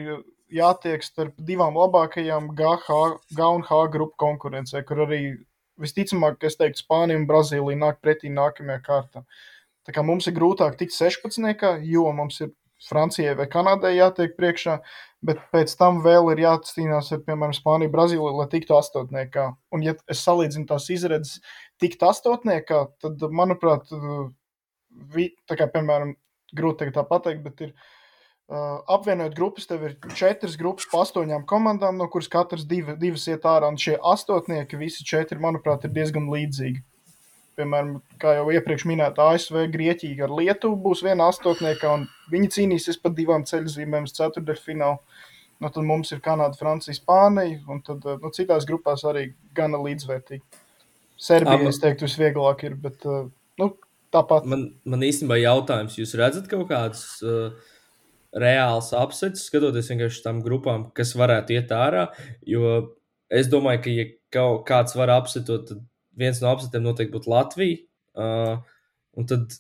jātiek 0.53 1.03
starp 1.03 1.35
divām 1.43 1.75
labākajām 1.77 2.53
GH, 2.57 3.01
G 3.35 3.49
un 3.57 3.65
H 3.67 3.81
grupu 3.93 4.15
konkurencē, 4.23 4.85
kur 4.87 5.03
arī 5.09 5.21
visticamāk, 5.81 6.39
es 6.47 6.57
teiktu, 6.61 6.85
Spānija 6.85 7.19
un 7.19 7.27
Brazīlija 7.29 7.81
nāk 7.81 7.99
pretī 8.05 8.31
nākamajā 8.33 8.85
kārtā. 8.85 9.25
Tā 9.87 9.95
kā 9.95 10.03
mums 10.07 10.27
ir 10.31 10.37
grūtāk 10.39 10.79
tikt 10.79 10.95
16. 10.95 11.83
jo 11.87 12.07
mums 12.15 12.41
ir 12.43 12.55
Francijai 12.85 13.35
vai 13.39 13.47
Kanādai 13.51 13.95
jātiek 13.97 14.35
priekšā, 14.37 14.77
bet 15.25 15.41
pēc 15.55 15.73
tam 15.81 16.03
vēl 16.05 16.29
ir 16.35 16.43
jācīnās 16.45 17.09
ar, 17.15 17.23
piemēram, 17.25 17.55
Spāniju, 17.57 17.93
Brazīliju, 17.95 18.35
lai 18.37 18.49
tiktu 18.53 18.77
astotniekā. 18.77 19.49
Un, 19.73 19.85
ja 19.87 19.97
es 20.13 20.23
salīdzinu 20.27 20.69
tās 20.69 20.91
izredzes 20.93 21.41
tikt 21.81 22.05
astotniekā, 22.07 22.83
tad, 23.03 23.25
manuprāt, 23.33 23.89
vi, 25.15 25.31
tā 25.49 25.59
kā, 25.59 25.69
piemēram, 25.73 26.15
grūti 26.57 26.93
tā 26.95 27.05
pateikt, 27.09 27.43
bet 27.47 27.65
ir 27.65 27.73
uh, 27.73 28.83
apvienot 28.93 29.35
grupas, 29.37 29.67
tev 29.71 29.87
ir 29.89 29.97
četras 30.15 30.59
grupas 30.61 30.89
pa 30.93 31.03
astoņām 31.07 31.47
komandām, 31.49 31.97
no 32.01 32.11
kuras 32.13 32.29
katrs 32.33 32.69
divi, 32.69 32.97
divas 33.01 33.27
iet 33.33 33.49
ārā, 33.49 33.73
un 33.73 33.81
šie 33.81 33.97
astotnieki, 34.15 34.79
visi 34.81 35.07
četri, 35.07 35.41
manuprāt, 35.43 35.89
ir 35.89 35.97
diezgan 35.97 36.29
līdzīgi. 36.33 36.85
Piemēram, 37.57 37.95
kā 38.21 38.35
jau 38.37 38.51
iepriekš 38.53 38.85
minēta, 38.89 39.31
ASV, 39.33 39.63
Grieķija 39.73 40.27
ar 40.27 40.35
Lietuvu 40.37 40.77
būs 40.85 41.01
viena 41.07 41.31
astotnieka, 41.33 41.95
un 41.97 42.05
viņi 42.33 42.51
cīnīsies 42.57 43.01
par 43.01 43.15
divām 43.17 43.47
ceļzīmēm 43.49 44.09
uz 44.09 44.13
ceturdaļfinālu. 44.19 45.01
Nu, 45.65 45.71
tad 45.73 45.87
mums 45.89 46.13
ir 46.13 46.21
Kanāda, 46.21 46.59
Francija, 46.61 46.93
Spānija, 46.99 47.63
un 47.73 47.81
tad, 47.85 48.05
nu, 48.05 48.33
citās 48.37 48.67
grupās 48.69 49.07
arī 49.09 49.31
gana 49.57 49.81
līdzvērtīgi. 49.81 50.45
Serbija, 51.17 51.63
Ama- 51.63 51.73
es 51.73 51.81
teiktu, 51.81 52.05
visvieglāk 52.05 52.67
ir, 52.69 52.77
bet 52.77 53.07
uh, 53.09 53.25
nu, 53.63 53.71
tāpat. 54.13 54.45
Man, 54.53 54.69
man 54.85 55.07
īstenībā 55.07 55.41
jautājums, 55.41 55.97
jūs 55.97 56.13
redzat 56.21 56.51
kaut 56.53 56.69
kādus 56.69 57.07
uh, 57.25 57.57
reālus 58.37 58.93
apsets, 58.97 59.47
skatoties 59.49 59.89
vienkārši 59.95 60.23
tām 60.27 60.45
grupām, 60.45 60.91
kas 60.97 61.15
varētu 61.17 61.57
iet 61.57 61.73
ārā? 61.73 62.11
Jo 62.45 62.77
es 63.33 63.49
domāju, 63.49 63.83
ka, 63.87 63.97
ja 63.97 64.09
kaut 64.37 64.67
kāds 64.69 64.97
var 64.99 65.15
apsetot, 65.17 65.71
tad 65.71 65.85
viens 66.19 66.41
no 66.43 66.51
apsetiem 66.53 66.85
noteikti 66.85 67.15
būtu 67.15 67.33
Latvija. 67.33 67.79
Uh, 68.17 68.59
un 69.17 69.29
tad 69.29 69.53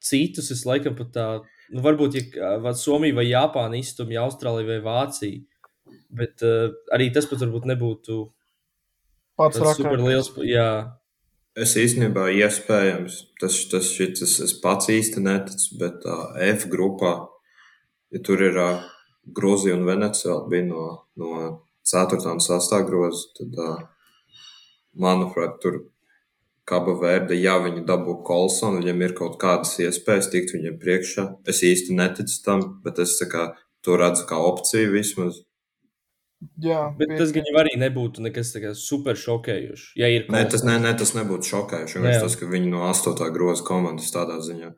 citus 0.00 0.50
es 0.54 0.64
laikam 0.68 0.96
pat 0.96 1.10
tā, 1.14 1.26
nu, 1.70 1.82
varbūt, 1.84 2.16
ja 2.36 2.54
vai 2.64 2.72
Somija 2.78 3.18
vai 3.18 3.26
Japāna 3.28 3.80
izstumja 3.80 4.24
Austrāliju 4.24 4.70
vai 4.72 4.80
Vāciju. 4.84 5.44
Bet 6.16 6.44
uh, 6.46 6.70
arī 6.94 7.10
tas 7.14 7.28
pat 7.30 7.44
varbūt 7.44 7.68
nebūtu 7.70 8.22
Pats 9.38 9.58
tāds 9.58 9.76
super 9.78 9.96
rakākais. 9.98 10.08
liels. 10.08 10.32
Jā, 10.48 10.70
Es 11.58 11.72
īstenībā 11.74 12.28
iespējams, 12.38 13.16
tas, 13.40 13.56
tas, 13.72 13.88
šitas, 13.90 14.36
es 14.44 14.52
pats 14.62 14.86
īsti 14.92 15.18
neticu, 15.24 15.80
bet 15.80 16.04
uh, 16.06 16.28
F 16.46 16.68
grupā, 16.70 17.10
ja 18.14 18.20
tur 18.22 18.44
ir 18.46 18.54
uh, 18.60 18.84
Grūzija 19.34 19.74
un 19.74 19.82
Venecija, 19.88 20.36
bija 20.50 20.68
no, 20.68 20.84
no 21.18 21.32
4. 21.90 22.20
un 22.30 22.38
6. 22.44 22.76
groza, 22.86 23.24
tad, 23.34 23.58
uh, 23.58 23.82
manuprāt, 24.94 25.58
tur 25.62 25.80
Kaba 26.68 26.94
Verde, 27.00 27.34
ja 27.34 27.56
viņi 27.62 27.84
dabū 27.88 28.20
Kolsonu, 28.26 28.80
viņam 28.82 29.04
ir 29.06 29.14
kaut 29.18 29.38
kādas 29.42 29.74
iespējas 29.82 30.30
tikt 30.30 30.54
viņam 30.54 30.78
priekšā. 30.82 31.26
Es 31.50 31.62
īsti 31.66 31.96
neticu 31.98 32.40
tam, 32.44 32.66
bet 32.84 33.00
es 33.02 33.16
kā 33.30 33.50
to 33.84 33.96
redzu 33.98 34.26
kā 34.28 34.38
opciju 34.50 34.92
vismaz. 34.94 35.40
Jā, 36.62 36.86
bet 36.96 37.10
tas 37.18 37.34
gan 37.36 37.44
jau 37.44 37.56
arī 37.60 37.74
nebūtu 37.76 38.22
nekas 38.24 38.54
super 38.80 39.18
šokējošs. 39.18 39.90
Ja 40.00 40.08
ir 40.08 40.30
Nē, 40.32 40.46
tas, 40.48 40.64
ne, 40.64 40.78
ne, 40.80 40.92
tas 40.96 41.12
nebūtu 41.16 41.50
šokējoši. 41.50 41.98
Vienkārši 41.98 42.22
tas, 42.24 42.36
ka 42.40 42.48
viņi 42.48 42.70
no 42.72 42.86
8. 42.88 43.26
groza 43.34 43.66
komandas 43.66 44.08
tādā 44.14 44.38
ziņā. 44.40 44.70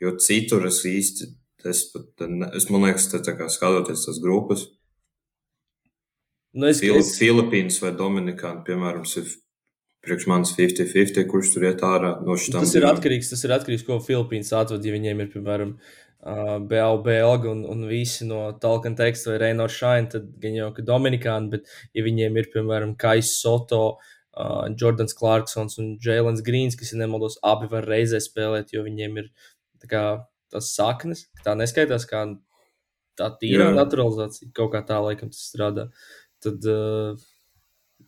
Jo 0.00 0.12
citur 0.22 0.68
es 0.68 0.84
īsti, 0.86 1.32
es 1.66 1.82
pat, 1.90 2.28
es 2.54 2.68
man 2.70 2.86
liekas, 2.86 3.08
te 3.10 3.18
tā 3.26 3.34
kā 3.38 3.50
skatoties 3.50 4.06
tas 4.06 4.22
grupas, 4.22 4.68
Nu, 6.52 6.66
es, 6.66 6.80
Fili, 6.82 6.98
es, 6.98 7.14
Filipīnas 7.18 7.78
vai 7.82 7.92
Dominikāna, 7.94 8.64
piemēram, 8.66 9.04
ir 9.06 9.28
priekš 10.04 10.26
manis 10.30 10.52
50-50, 10.56 11.26
kurš 11.30 11.54
tur 11.54 11.66
iet 11.68 11.82
ārā 11.84 12.14
no 12.24 12.36
šitām. 12.40 12.64
tas 12.64 12.76
ir 12.78 12.86
atkarīgs, 12.88 13.32
tas 13.32 13.42
ir 13.44 13.54
atkarīgs, 13.56 13.84
ko 13.86 13.98
Filipīnas 14.04 14.52
atved. 14.56 14.86
Ja 14.86 14.94
viņiem 14.94 15.20
ir, 15.24 15.28
piemēram, 15.34 15.74
uh, 15.76 16.54
BL, 16.70 17.02
Belga 17.04 17.50
un, 17.52 17.66
un 17.68 17.84
visi 17.90 18.28
no 18.28 18.46
Talkan 18.62 18.96
teksta 18.98 19.34
vai 19.34 19.40
Reino 19.44 19.68
Shine, 19.68 20.08
tad 20.14 20.30
gan 20.40 20.56
jau 20.56 20.70
ka 20.76 20.84
Dominikāna, 20.86 21.52
bet 21.52 21.68
ja 21.96 22.04
viņiem 22.06 22.40
ir, 22.40 22.48
piemēram, 22.54 22.94
Kais 23.00 23.34
Soto, 23.42 23.82
uh, 24.00 24.68
Jordans 24.72 25.16
Clarksons 25.16 25.80
un 25.82 25.96
Jēlens 26.00 26.44
Grīns, 26.46 26.78
kas, 26.80 26.94
ja 26.94 27.02
nemaldos, 27.02 27.36
abi 27.46 27.68
var 27.72 27.88
reizē 27.88 28.22
spēlēt, 28.24 28.72
jo 28.76 28.86
viņiem 28.86 29.20
ir 29.20 29.32
tā 29.82 29.90
kā, 29.90 30.04
tas 30.50 30.72
saknes, 30.74 31.28
tā 31.44 31.52
neskaitās 31.58 32.08
kā 32.10 32.24
tā 33.20 33.28
tīra 33.40 33.68
naturalizācija, 33.76 34.48
kaut 34.56 34.72
kā 34.72 34.80
tā 34.86 34.96
laikam 35.04 35.28
tas 35.28 35.44
strādā. 35.52 35.90
Tad, 36.40 36.64
uh, 36.64 37.20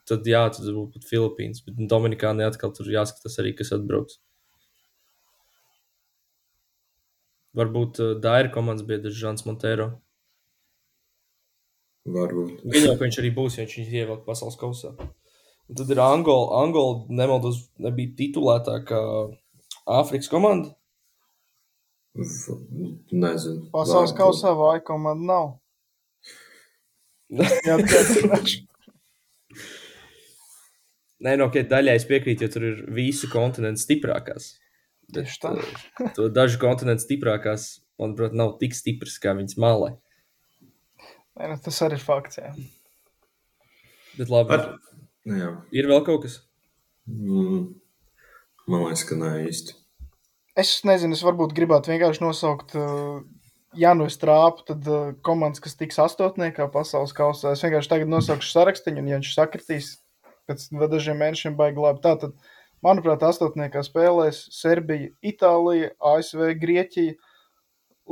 tad 0.09 0.27
jā, 0.29 0.43
tad 0.55 0.67
būtu 0.69 0.97
pat 0.99 1.09
Filipīnas. 1.09 1.63
Bet 1.67 1.81
Dominikānai 1.91 2.47
atkal 2.49 2.73
tur 2.77 2.91
jāskatās 2.93 3.39
arī, 3.43 3.55
kas 3.59 3.73
atbrauks. 3.77 4.19
Varbūt 7.59 8.01
uh, 8.01 8.13
Daira 8.23 8.49
komandas 8.53 8.87
biedrs 8.89 9.19
Žants 9.19 9.45
Montero. 9.45 9.91
Varbūt. 12.09 12.63
Ka 12.65 12.97
viņš 13.05 13.19
arī 13.21 13.31
būs, 13.37 13.59
ja 13.61 13.67
viņš 13.67 13.93
ievelk 13.93 14.25
pasaules 14.27 14.57
kausā. 14.59 14.95
Un 15.69 15.79
tad 15.79 15.91
ir 15.93 16.01
Angola. 16.03 16.63
Angola 16.65 17.05
nemaldos, 17.13 17.67
nebija 17.81 18.15
titulētākā 18.19 19.03
Āfrikas 19.99 20.31
komanda. 20.33 20.73
V- 22.17 22.57
Nezinu. 23.13 23.69
Pasaules 23.73 24.13
kausā 24.17 24.53
vai 24.59 24.81
komanda 24.85 25.29
nav. 25.29 25.47
Jā, 27.69 27.79
tikai 27.81 28.43
Nē, 31.23 31.37
no 31.39 31.47
okay, 31.47 31.63
daļai 31.69 31.95
es 32.01 32.07
piekrītu, 32.09 32.47
jo 32.47 32.51
tur 32.51 32.65
ir 32.67 32.79
visu 32.97 33.29
kontinentu 33.31 33.85
stiprākās. 33.85 34.57
Tieši 35.13 35.39
tā. 35.43 35.53
uh, 35.55 36.09
to 36.17 36.27
dažu 36.33 36.59
kontinentu 36.63 37.05
stiprākās, 37.05 37.67
manuprāt, 38.01 38.35
nav 38.35 38.57
tik 38.59 38.75
stipras 38.75 39.21
kā 39.23 39.37
viņas 39.39 39.59
malē. 39.63 39.93
Nē, 41.39 41.53
nu, 41.53 41.59
tas 41.63 41.79
arī 41.87 42.01
ir 42.01 42.03
fakts. 42.03 42.41
Jā. 42.43 42.51
Bet 44.19 44.33
labi, 44.33 44.57
Ar, 44.57 44.67
nu 45.29 45.39
jā. 45.39 45.53
ir 45.79 45.89
vēl 45.91 46.03
kaut 46.09 46.27
kas. 46.27 46.41
Mm. 47.07 47.71
Man 48.67 48.85
liekas, 48.89 49.07
ka 49.07 49.19
nē, 49.19 49.37
īsti. 49.47 49.79
Es 50.59 50.75
nezinu, 50.85 51.17
es 51.17 51.23
varbūt 51.25 51.55
gribētu 51.57 51.95
vienkārši 51.95 52.23
nosaukt, 52.25 52.75
uh, 52.77 53.23
ja 53.79 53.95
nu 53.97 54.11
es 54.11 54.19
trāpu, 54.21 54.67
tad 54.69 54.91
uh, 54.91 55.13
komandas, 55.25 55.63
kas 55.65 55.79
tiks 55.79 56.03
astotniekā 56.03 56.67
pasaules 56.75 57.15
kausā. 57.17 57.55
Es 57.55 57.63
vienkārši 57.65 57.95
tagad 57.95 58.11
nosaukšu 58.11 58.51
sarakstu, 58.51 58.93
un 58.93 59.09
ja 59.09 59.21
viņš 59.21 59.37
sakritīs 59.39 59.95
pēc 60.53 60.91
dažiem 60.93 61.21
mēnešiem, 61.23 61.57
baigi 61.59 61.83
labi. 61.83 62.03
Tātad, 62.05 62.35
manuprāt, 62.85 63.25
astotniekā 63.27 63.83
spēlēs 63.87 64.45
Serbija, 64.55 65.11
Itālija, 65.25 65.93
ASV, 66.13 66.53
Grieķija, 66.61 67.17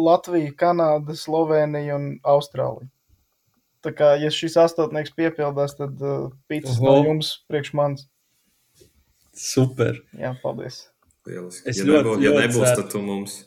Latvija, 0.00 0.52
Kanāda, 0.56 1.16
Slovenija 1.18 1.98
un 1.98 2.14
Austrālija. 2.24 2.88
Tā 3.80 3.94
kā, 3.96 4.10
ja 4.20 4.28
šis 4.32 4.58
astotnieks 4.60 5.14
piepildās, 5.16 5.72
tad 5.78 6.00
uh, 6.04 6.28
pīcis 6.50 6.80
no 6.84 6.98
jums 7.00 7.38
priekš 7.48 7.72
manis. 7.78 8.08
Super. 9.36 10.02
Jā, 10.18 10.34
paldies. 10.42 10.82
Lieliski. 11.28 11.64
Es 11.70 11.80
ja 11.80 11.86
ļoti- 11.88 12.02
nebūs, 12.02 12.24
ja 12.24 12.32
ļoti 12.34 12.42
nebūs 12.44 12.66
ceru. 12.66 12.82
tad 12.82 12.90
tu 12.92 13.02
mums. 13.04 13.38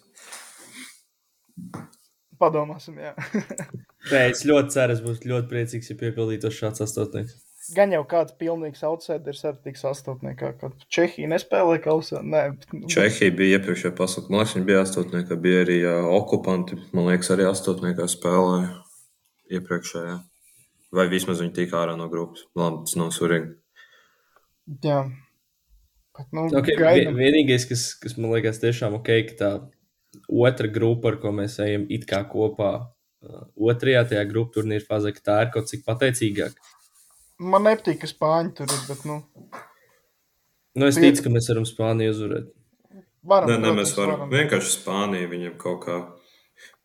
Padomāsim, 2.42 2.98
jā. 2.98 3.14
Nē, 4.12 4.24
es 4.32 4.42
ļoti 4.48 4.74
ceru, 4.74 4.98
es 4.98 5.04
būšu 5.06 5.30
ļoti 5.32 5.50
priecīgs, 5.52 5.92
ja 5.94 6.00
piepildītos 6.02 6.58
šāds 6.58 6.84
astotnieks. 6.84 7.38
Gan 7.72 7.94
jau 7.96 8.02
kāds 8.04 8.34
pilnīgs 8.36 8.82
outsiders 8.84 9.44
arī 9.48 9.62
tiks 9.70 9.86
astotniekā, 9.88 10.50
kad 10.60 10.74
Čehija 10.92 11.30
nespēlē 11.32 11.78
kausā. 11.86 12.20
Nē, 12.20 12.42
bet- 12.60 12.90
Čehija 12.92 13.32
bija 13.38 13.58
iepriekšējā 13.60 13.94
pasaulē. 13.96 14.30
Man 14.34 14.42
liekas, 14.42 14.56
viņi 14.58 14.68
bija 14.68 14.82
astotniekā. 14.84 15.38
Bija 15.46 15.62
arī 15.64 15.78
uh, 15.88 16.10
okupanti. 16.18 16.76
Man 16.92 17.08
liekas, 17.08 17.32
arī 17.32 17.46
astotniekā 17.48 18.08
spēlēja 18.12 18.74
iepriekšējā. 19.56 20.18
Vai 20.94 21.08
vismaz 21.10 21.40
viņi 21.42 21.56
tika 21.56 21.80
ārā 21.86 21.96
no 21.98 22.10
grupas. 22.12 22.44
Labi, 22.60 22.84
tas 22.86 22.98
nav 23.00 23.14
surīgi. 23.16 23.54
Jā. 24.84 25.00
Bet, 26.18 26.28
nu, 26.36 26.44
Okay, 26.60 26.76
gaidām. 26.78 27.16
vien- 27.16 27.22
vienīgais, 27.24 27.66
kas, 27.70 27.94
kas 28.00 28.18
man 28.18 28.32
liekas 28.36 28.60
tiešām 28.62 29.00
ok, 29.00 29.10
ka 29.32 29.40
tā 29.40 29.50
otra 30.30 30.68
grupa, 30.70 31.10
ar 31.10 31.18
ko 31.24 31.32
mēs 31.34 31.58
ejam 31.64 31.88
it 31.90 32.06
kā 32.06 32.20
kopā, 32.30 32.70
uh, 33.24 33.46
otrajā 33.58 34.04
tajā 34.12 34.28
grupu 34.30 34.60
turnīra 34.60 34.86
fazē, 34.86 35.14
ka 35.16 35.22
tā 35.32 35.40
ir 35.48 35.52
kaut 35.56 35.68
cik 35.72 35.86
pateicīgāka. 35.88 36.54
Man 37.40 37.64
nepatīk, 37.66 38.02
ka 38.04 38.08
spāņi 38.08 38.54
tur 38.60 38.70
ir, 38.70 38.84
bet, 38.90 39.06
nu, 39.10 39.22
Nu, 40.76 40.88
es 40.90 40.96
Tie- 40.98 41.06
ticu, 41.12 41.24
ka 41.24 41.30
mēs 41.30 41.48
varam 41.52 41.66
Spāniju 41.70 42.14
uzvarēt. 42.16 42.48
varam. 43.24 43.50
Nē, 43.50 43.58
nē, 43.62 43.74
mēs 43.78 43.92
varam. 43.98 44.30
Vienkārši 44.32 44.72
Spānija 44.82 45.30
viņam 45.30 45.58
kaut 45.62 45.84
kā 45.86 45.98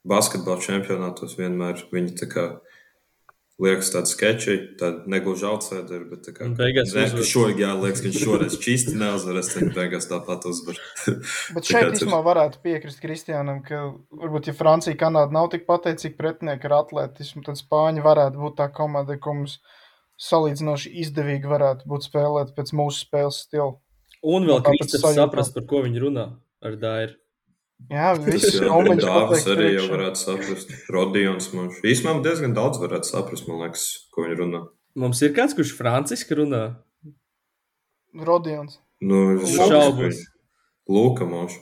basketbola 0.04 0.60
čempionātos 0.60 1.36
vienmēr 1.38 1.80
viņi 1.90 2.12
tā 2.20 2.28
kā 2.28 2.44
liekas 3.58 3.88
tādi 3.90 4.06
sketči, 4.12 4.76
tādi 4.78 5.08
negluži 5.10 5.46
outsideri, 5.48 6.04
bet 6.10 6.20
tā 6.22 6.34
kā. 6.36 6.46
Beigās 6.54 6.92
Zin, 6.92 7.08
ka 7.16 7.24
šoreiz, 7.26 7.56
jā, 7.58 7.72
liekas, 7.80 8.04
ka 8.04 8.12
šoreiz 8.14 8.58
čisti 8.62 8.94
neuzvarēs, 9.00 9.50
tad 9.54 9.72
beigās 9.74 10.06
tāpat 10.06 10.46
uzvar. 10.46 10.76
Bet 11.56 11.64
Tā 11.64 11.72
šeit 11.72 11.96
īstenībā 11.96 12.20
varētu 12.28 12.60
piekrist 12.62 13.00
Kristiānam, 13.02 13.64
ka 13.66 13.94
varbūt, 14.12 14.52
ja 14.52 14.54
Francija, 14.54 14.94
Kanāda 15.00 15.32
nav 15.34 15.48
tik 15.50 15.66
pateicīgi 15.66 16.14
pretinieki 16.20 16.68
ar 16.70 16.76
atletismu, 16.84 17.42
tad 17.48 17.58
Spāņi 17.58 18.04
varētu 18.04 18.36
būt 18.38 18.60
tā 18.60 18.68
komanda, 18.70 19.16
ko 19.18 19.34
mums 19.40 19.58
salīdzinoši 20.18 20.92
izdevīgi 21.04 21.50
varētu 21.50 21.88
būt 21.90 22.08
spēlēt 22.08 22.52
pēc 22.56 22.74
mūsu 22.76 23.06
spēles 23.06 23.42
stila. 23.46 23.76
Un 24.26 24.48
vēl 24.48 24.62
sajūtā. 24.66 25.14
saprast, 25.14 25.54
par 25.54 25.66
ko 25.70 25.84
viņi 25.84 26.02
runā 26.02 26.26
ar 26.64 26.78
Dairu. 26.80 27.14
Jā, 27.92 28.10
viss 28.26 28.56
Jā, 28.58 28.72
Omeņš 28.74 29.04
Dāvis 29.04 29.46
arī 29.52 29.68
jau 29.76 29.86
varētu 29.92 30.22
saprast. 30.24 30.74
Rodijons 30.90 31.52
mums 31.54 31.78
īstenībā 31.86 32.24
diezgan 32.26 32.56
daudz 32.56 32.80
varētu 32.82 33.12
saprast, 33.12 33.46
man 33.50 33.62
liekas, 33.62 33.86
ko 34.14 34.26
viņi 34.26 34.40
runā. 34.42 34.64
Mums 34.98 35.22
ir 35.22 35.30
kāds, 35.36 35.54
kurš 35.54 35.76
franciski 35.78 36.40
runā. 36.40 36.64
Rodions. 38.18 38.80
Nu, 38.98 39.38
Šaubos. 39.46 40.24
Lūka 40.90 41.28
mums. 41.28 41.54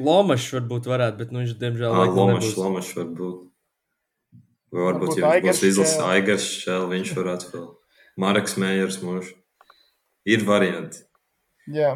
Lomašs 0.00 0.48
varbūt 0.56 0.88
varētu, 0.90 1.18
bet 1.20 1.32
nu, 1.34 1.44
viņš 1.44 1.54
diemžēl 1.60 1.90
Jā, 1.92 2.02
laikam 2.02 2.18
Lomačs, 2.18 2.48
nebūs. 2.48 2.58
Lomačs 2.58 2.92
var 2.96 3.08
būt. 3.18 3.38
Vai 4.70 4.86
varbūt, 4.86 5.16
Varbūt 5.18 5.46
ja 5.48 5.50
būs 5.50 5.62
izlases. 5.66 6.00
Aigars 6.06 6.46
šķēl, 6.60 6.88
viņš 6.92 7.12
varētu 7.18 7.52
vēl. 7.54 7.68
Marks 8.20 8.56
Mējers 8.60 9.00
mums. 9.02 9.30
Ir 10.28 10.44
varianti. 10.46 11.00
Jā, 11.70 11.94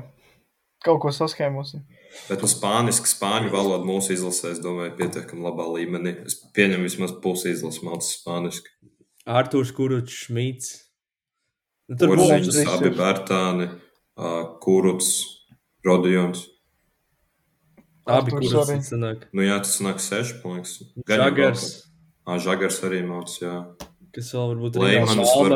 kaut 0.85 1.03
ko 1.03 1.13
saskēmosim. 1.15 1.85
Bet 2.29 2.43
nu, 2.45 2.49
spāniski, 2.51 3.11
spāņu 3.11 3.51
valoda 3.53 3.85
mūsu 3.87 4.15
izlasē, 4.15 4.55
es 4.55 4.61
domāju, 4.63 4.95
pietiekami 4.99 5.45
labā 5.45 5.67
līmenī. 5.75 6.15
Es 6.29 6.39
pieņemu 6.57 6.87
vismaz 6.87 7.15
pusi 7.23 7.51
izlases 7.53 7.83
mācīt 7.85 8.21
spāniski. 8.21 8.71
Artūrs 9.29 9.73
Kuručs, 9.75 10.27
Šmīts. 10.27 10.73
Nu, 11.91 11.99
tur 12.01 12.15
būs 12.17 12.31
viņš 12.33 12.61
abi. 12.75 12.93
Bērtāni, 12.97 13.69
uh, 14.17 14.43
Kuruts, 14.65 15.11
Rodijons. 15.85 16.47
abi 18.09 18.37
arī. 18.37 18.79
sanāk. 18.85 19.27
Nu 19.37 19.45
jā, 19.45 19.59
tas 19.65 19.81
nāk 19.85 20.01
seši, 20.05 20.39
man 20.45 20.61
liekas. 20.61 20.79
Gan 21.09 21.27
jau 21.27 21.55
Žagars, 22.25 22.81
arī 22.89 23.03
mācīs, 23.05 23.37
jā. 23.45 23.53
kas 24.17 24.33
vēl 24.33 24.55
varbūt 24.55 24.79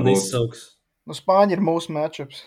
varbūt. 0.04 0.20
izsauks. 0.20 0.60
Nu, 1.08 1.16
Spāņi 1.16 1.56
ir 1.56 1.62
mūsu 1.64 1.94
matčups. 1.96 2.42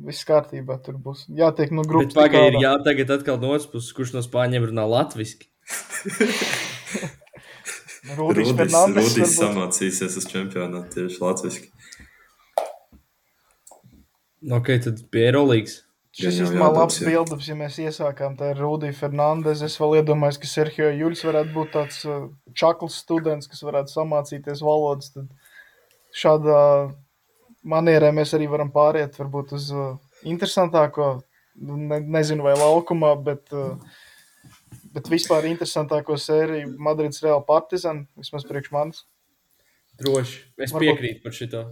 Viss 0.00 0.24
kārtībā 0.24 0.78
tur 0.80 0.96
būs. 0.96 1.26
Jātiek 1.28 1.68
no 1.76 1.84
Bet 1.84 1.90
grupas. 1.92 2.16
pagaidi, 2.16 2.56
ir 2.56 2.64
jā, 2.64 2.72
tagad 2.86 3.12
atkal 3.18 3.36
no 3.42 3.50
otras 3.52 3.68
puses, 3.68 3.92
kurš 3.92 4.14
no 4.16 4.22
spāņiem 4.24 4.64
runā 4.70 4.86
latviski. 4.88 5.50
Rudis 8.16 8.48
Rudis. 8.56 8.72
Rudis 8.96 9.36
samācīsies 9.36 10.16
uz 10.16 10.24
čempionātu 10.30 10.88
tieši 10.96 11.20
latviešu. 11.20 11.68
Nu, 14.40 14.56
Ok, 14.56 14.72
tad 14.80 15.04
pie 15.12 15.28
Eirolīgas. 15.28 15.82
Šis 16.10 16.40
ir 16.42 16.56
labs 16.58 16.96
bildes, 17.06 17.46
ja 17.46 17.54
mēs 17.54 17.76
iesākām. 17.78 18.34
Tā 18.38 18.48
ir 18.50 18.58
Rudija 18.58 18.94
Fernandes. 18.98 19.60
Es 19.62 19.76
vēl 19.78 20.00
iedomājos, 20.00 20.40
ka 20.42 20.48
Sergio 20.50 20.88
Juļs 20.90 21.22
varētu 21.28 21.52
būt 21.54 21.70
tāds 21.76 22.00
uh, 22.08 22.24
čakls 22.58 22.96
students, 23.04 23.46
kas 23.50 23.62
varētu 23.62 23.94
samācīties 23.94 24.62
valodas. 24.66 25.12
Tad 25.14 25.30
šādā 26.10 26.62
manierē 27.62 28.10
mēs 28.16 28.34
arī 28.34 28.48
varam 28.50 28.72
pāriet 28.74 29.14
varbūt 29.20 29.54
uz 29.54 29.68
uh, 29.70 29.92
interesantāko, 30.26 31.20
ne, 31.62 32.00
nezinu 32.18 32.42
vai 32.48 32.56
laukumā, 32.58 33.12
bet, 33.28 33.46
uh, 33.54 33.78
bet 34.96 35.10
vispār 35.12 35.46
interesantāko 35.52 36.16
sēriju 36.18 36.72
Madrids 36.82 37.22
Real 37.22 37.44
Partizan, 37.46 38.08
vismaz 38.18 38.48
priekš 38.48 38.72
manis. 38.74 39.04
Droši. 40.00 40.42
Es 40.58 40.74
Varbūt- 40.74 40.88
piekrītu 40.88 41.22
par 41.22 41.38
šito. 41.38 41.62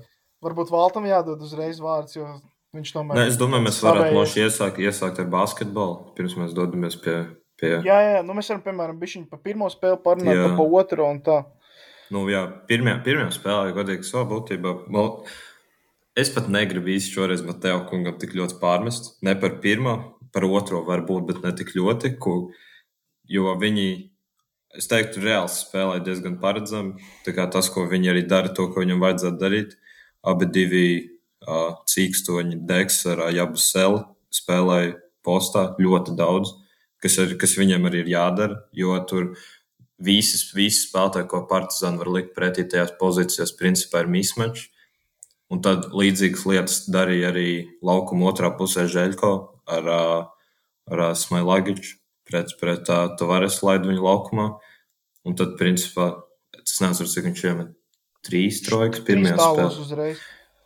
Varbūt 0.46 0.70
Valtam 0.70 1.10
jādod 1.10 1.42
uzreiz 1.42 1.82
vārds, 1.82 2.14
jo 2.14 2.28
viņš 2.76 2.92
tomēr. 2.94 3.18
Nē, 3.18 3.26
es 3.32 3.38
domāju, 3.40 3.64
mēs 3.66 3.80
varētu 3.82 4.04
savējais- 4.04 4.18
moši 4.18 4.42
iesākt, 4.44 4.80
iesākt 4.84 5.20
ar 5.22 5.28
basketbolu, 5.32 6.14
pirms 6.16 6.34
mēs 6.36 6.54
dodamies 6.54 6.96
pie. 7.02 7.16
pie 7.60 7.82
Jā, 7.82 7.98
jā, 8.04 8.24
nu 8.24 8.34
mēs 8.34 8.48
varam, 8.50 8.62
piemēram, 8.62 8.98
bišķiņu 9.00 9.28
par 9.30 9.40
pirmo 9.40 9.68
spēli 9.72 10.02
parunāt, 10.02 10.36
pa, 10.44 10.56
pa 10.56 10.62
otro 10.62 11.08
un 11.10 11.20
tā. 11.20 11.44
Nu, 12.10 12.26
jā, 12.28 12.46
pirmajā, 12.68 13.02
pirmajā 13.04 13.32
spēlē, 13.36 13.74
godīgi, 13.76 14.06
savā 14.06 14.24
būtībā. 14.30 14.88
Mal, 14.88 15.26
es 16.16 16.30
pat 16.30 16.48
negribu 16.48 16.86
īsti 16.86 17.16
šoreiz 17.16 17.42
Mateo 17.44 17.82
kungam 17.90 18.18
tik 18.18 18.32
ļoti 18.32 18.60
pārmest. 18.60 19.18
Ne 19.22 19.34
par 19.34 19.58
pirmo, 19.60 20.14
par 20.32 20.42
otro 20.44 20.84
varbūt, 20.86 21.26
bet 21.26 21.42
ne 21.42 21.52
tik 21.52 21.74
ļoti. 21.76 22.18
Ko, 22.18 22.50
jo 23.28 23.54
viņi, 23.60 24.10
es 24.76 24.88
teiktu, 24.88 25.20
reāli 25.20 25.52
spēlē 25.52 26.00
diezgan 26.04 26.38
paredzami. 26.40 26.96
Tā 27.26 27.34
kā 27.36 27.50
tas, 27.50 27.68
ko 27.68 27.86
viņi 27.88 28.12
arī 28.14 28.26
dara, 28.28 28.48
to, 28.48 28.68
ko 28.72 28.80
viņam 28.80 29.04
vajadzētu 29.04 29.38
darīt. 29.38 29.76
Abi 30.24 30.46
divi 30.46 31.17
cīkstoņi, 31.88 32.62
Deks 32.68 33.04
ar 33.12 33.28
Jabu 33.34 33.60
Seli 33.60 34.02
spēlēja 34.34 34.96
postā 35.24 35.68
ļoti 35.80 36.16
daudz, 36.18 36.54
kas, 37.02 37.18
ir, 37.22 37.36
kas 37.40 37.56
viņam 37.58 37.88
arī 37.88 38.02
ir 38.04 38.12
jādara, 38.12 38.62
jo 38.76 38.96
tur 39.08 39.30
visas, 39.98 40.48
visas 40.54 40.88
spēlētāji, 40.88 41.28
ko 41.30 41.44
Partizāni 41.50 42.02
var 42.02 42.12
likt 42.16 42.34
pretī 42.36 42.66
tajās 42.68 42.94
pozīcijās, 43.00 43.54
principā 43.58 44.04
ir 44.04 44.12
mismatch. 44.12 44.68
Un 45.48 45.62
tad 45.64 45.86
līdzīgas 45.96 46.44
lietas 46.44 46.82
darīja 46.92 47.30
arī 47.32 47.50
laukuma 47.84 48.28
otrā 48.28 48.50
pusē 48.56 48.84
Žēļko 48.90 49.30
ar, 49.72 49.88
ar 50.92 51.04
Smailagiču 51.16 51.96
pret, 52.28 52.52
pret 52.60 52.84
Tavares 52.88 53.62
laidu 53.64 53.88
viņu 53.88 54.04
laukumā. 54.04 54.48
Un 55.24 55.36
tad, 55.36 55.56
principā, 55.60 56.10
es 56.60 56.76
nezinu, 56.84 57.08
cik 57.08 57.30
viņš 57.30 57.44
iemet 57.48 57.72
trīs 58.28 58.60
trojkas 58.66 59.02
pirmajā 59.06 59.38
spēlē. 59.40 60.12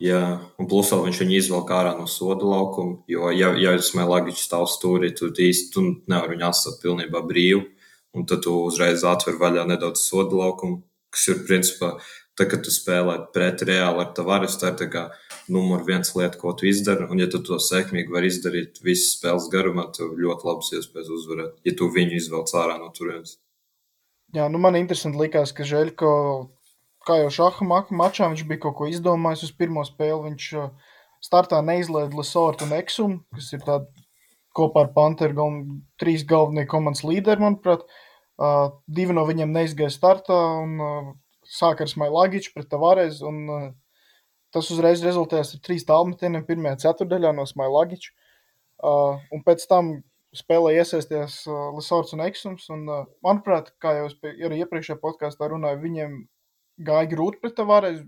Jā, 0.03 0.23
un 0.59 0.67
plus 0.67 0.89
vēl 0.91 1.05
viņš 1.07 1.19
viņu 1.23 1.37
izvelk 1.39 1.69
ārā 1.71 1.93
no 1.95 2.09
soda 2.11 2.49
laukuma. 2.49 2.97
Jo, 3.11 3.29
ja, 3.31 3.53
ja 3.61 3.77
Smailagičs 3.79 4.49
stāv 4.49 4.67
stūrī, 4.71 5.13
tad 5.15 5.39
īsti 5.39 5.71
tu 5.75 5.85
nevari 6.11 6.35
viņu 6.35 6.49
atstāt 6.49 6.81
pilnībā 6.83 7.23
brīvu. 7.29 7.69
Un 8.13 8.27
tad 8.29 8.43
tu 8.45 8.57
uzreiz 8.67 9.07
atver 9.09 9.39
vaļā 9.41 9.63
nedaudz 9.71 10.03
soda 10.03 10.37
laukumu, 10.37 10.83
kas 11.15 11.29
ir 11.31 11.45
principā 11.47 11.95
Tad, 12.33 12.49
kad 12.49 12.63
tu 12.65 12.73
spēlē 12.73 13.19
pret 13.35 13.61
reāli 13.69 14.01
ar 14.01 14.13
Tavares, 14.17 14.55
tā 14.57 14.71
ir 14.73 14.77
tā 14.81 14.87
kā 14.93 15.03
numur 15.53 15.83
viens 15.85 16.15
lieta, 16.17 16.39
ko 16.41 16.55
tu 16.57 16.65
izdari. 16.71 17.05
Un, 17.13 17.21
ja 17.21 17.29
tu 17.29 17.43
to 17.45 17.59
sekmīgi 17.61 18.15
vari 18.15 18.31
izdarīt 18.33 18.81
visas 18.85 19.19
spēles 19.19 19.51
garumā, 19.53 19.91
tev 19.93 20.15
ļoti 20.17 20.49
labs 20.49 20.73
iespējas 20.79 21.11
uzvarēt, 21.13 21.59
ja 21.69 21.75
tu 21.77 21.91
viņu 21.93 22.17
izvelc 22.17 22.55
ārā 22.57 22.79
no 22.81 22.89
turienes. 22.97 23.37
Jā, 24.33 24.47
nu 24.49 24.63
man 24.65 24.79
interesanti 24.81 25.21
likās, 25.21 25.53
ka 25.53 25.67
Žēļko, 25.69 26.13
kā 27.07 27.19
jau 27.23 27.31
šaha 27.39 27.67
mačā, 27.91 28.29
viņš 28.31 28.47
bija 28.49 28.63
kaut 28.65 28.77
ko 28.79 28.89
izdomājis 28.91 29.47
uz 29.49 29.53
pirmo 29.59 29.85
spēli. 29.87 30.31
Viņš 30.31 30.49
uh, 30.61 30.95
startā 31.23 31.61
neizlaida 31.65 32.17
Lesortu 32.19 32.67
un 32.67 32.75
Eksumu, 32.79 33.21
kas 33.35 33.53
ir 33.57 33.63
tādi 33.67 34.07
kopā 34.57 34.87
ar 34.87 34.93
Panteru 34.97 35.39
gal, 35.39 35.61
trīs 36.01 36.25
galvenie 36.29 36.67
komandas 36.69 37.05
līderi, 37.07 37.43
manuprāt. 37.43 37.87
Uh, 38.43 38.73
divi 38.89 39.15
no 39.15 39.25
viņiem 39.29 39.53
neizgāja 39.55 39.93
startā, 39.93 40.39
un 40.65 40.79
uh, 40.83 41.13
sāk 41.47 41.83
ar 41.85 41.91
Smailagiču 41.91 42.55
pret 42.55 42.69
Tavares, 42.73 43.21
un 43.27 43.43
uh, 43.47 43.67
tas 44.53 44.71
uzreiz 44.73 45.05
rezultējās 45.05 45.55
ar 45.57 45.63
trīs 45.65 45.87
tālmetieniem 45.89 46.47
pirmajā 46.49 46.81
ceturdaļā 46.87 47.33
no 47.37 47.47
Smailagiča. 47.49 48.13
Uh, 48.83 49.21
un 49.31 49.45
pēc 49.47 49.63
tam 49.71 49.95
spēlē 50.37 50.75
iesaistījās 50.81 51.43
uh, 51.47 51.71
Lisorts 51.77 52.17
un 52.17 52.25
Eksums, 52.25 52.67
un 52.73 52.87
uh, 52.89 53.05
manuprāt, 53.25 53.71
kā 53.83 53.95
jau 54.01 54.09
arī 54.25 54.63
iepriekšējā 54.65 54.99
podkāstā 55.03 55.49
runāju, 55.53 55.83
viņiem 55.85 56.17
gāja 56.81 57.11
grūti 57.11 57.41
pret 57.43 57.57
Tavares. 57.59 58.01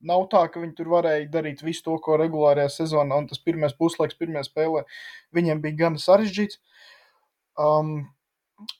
Nav 0.00 0.26
tā, 0.32 0.44
ka 0.52 0.62
viņi 0.62 0.76
tur 0.78 0.90
varēja 0.92 1.28
darīt 1.32 1.62
visu 1.66 1.84
to, 1.88 1.98
ko 2.02 2.16
regulārajā 2.20 2.70
sezonā, 2.80 3.18
un 3.18 3.28
tas 3.30 3.42
pirmais 3.42 3.74
puslaiks, 3.78 4.18
pirmajā 4.18 4.48
spēlē 4.48 4.84
viņiem 5.34 5.62
bija 5.64 5.80
gan 5.84 5.98
sarežģīts. 6.00 6.60
Um, 7.60 7.96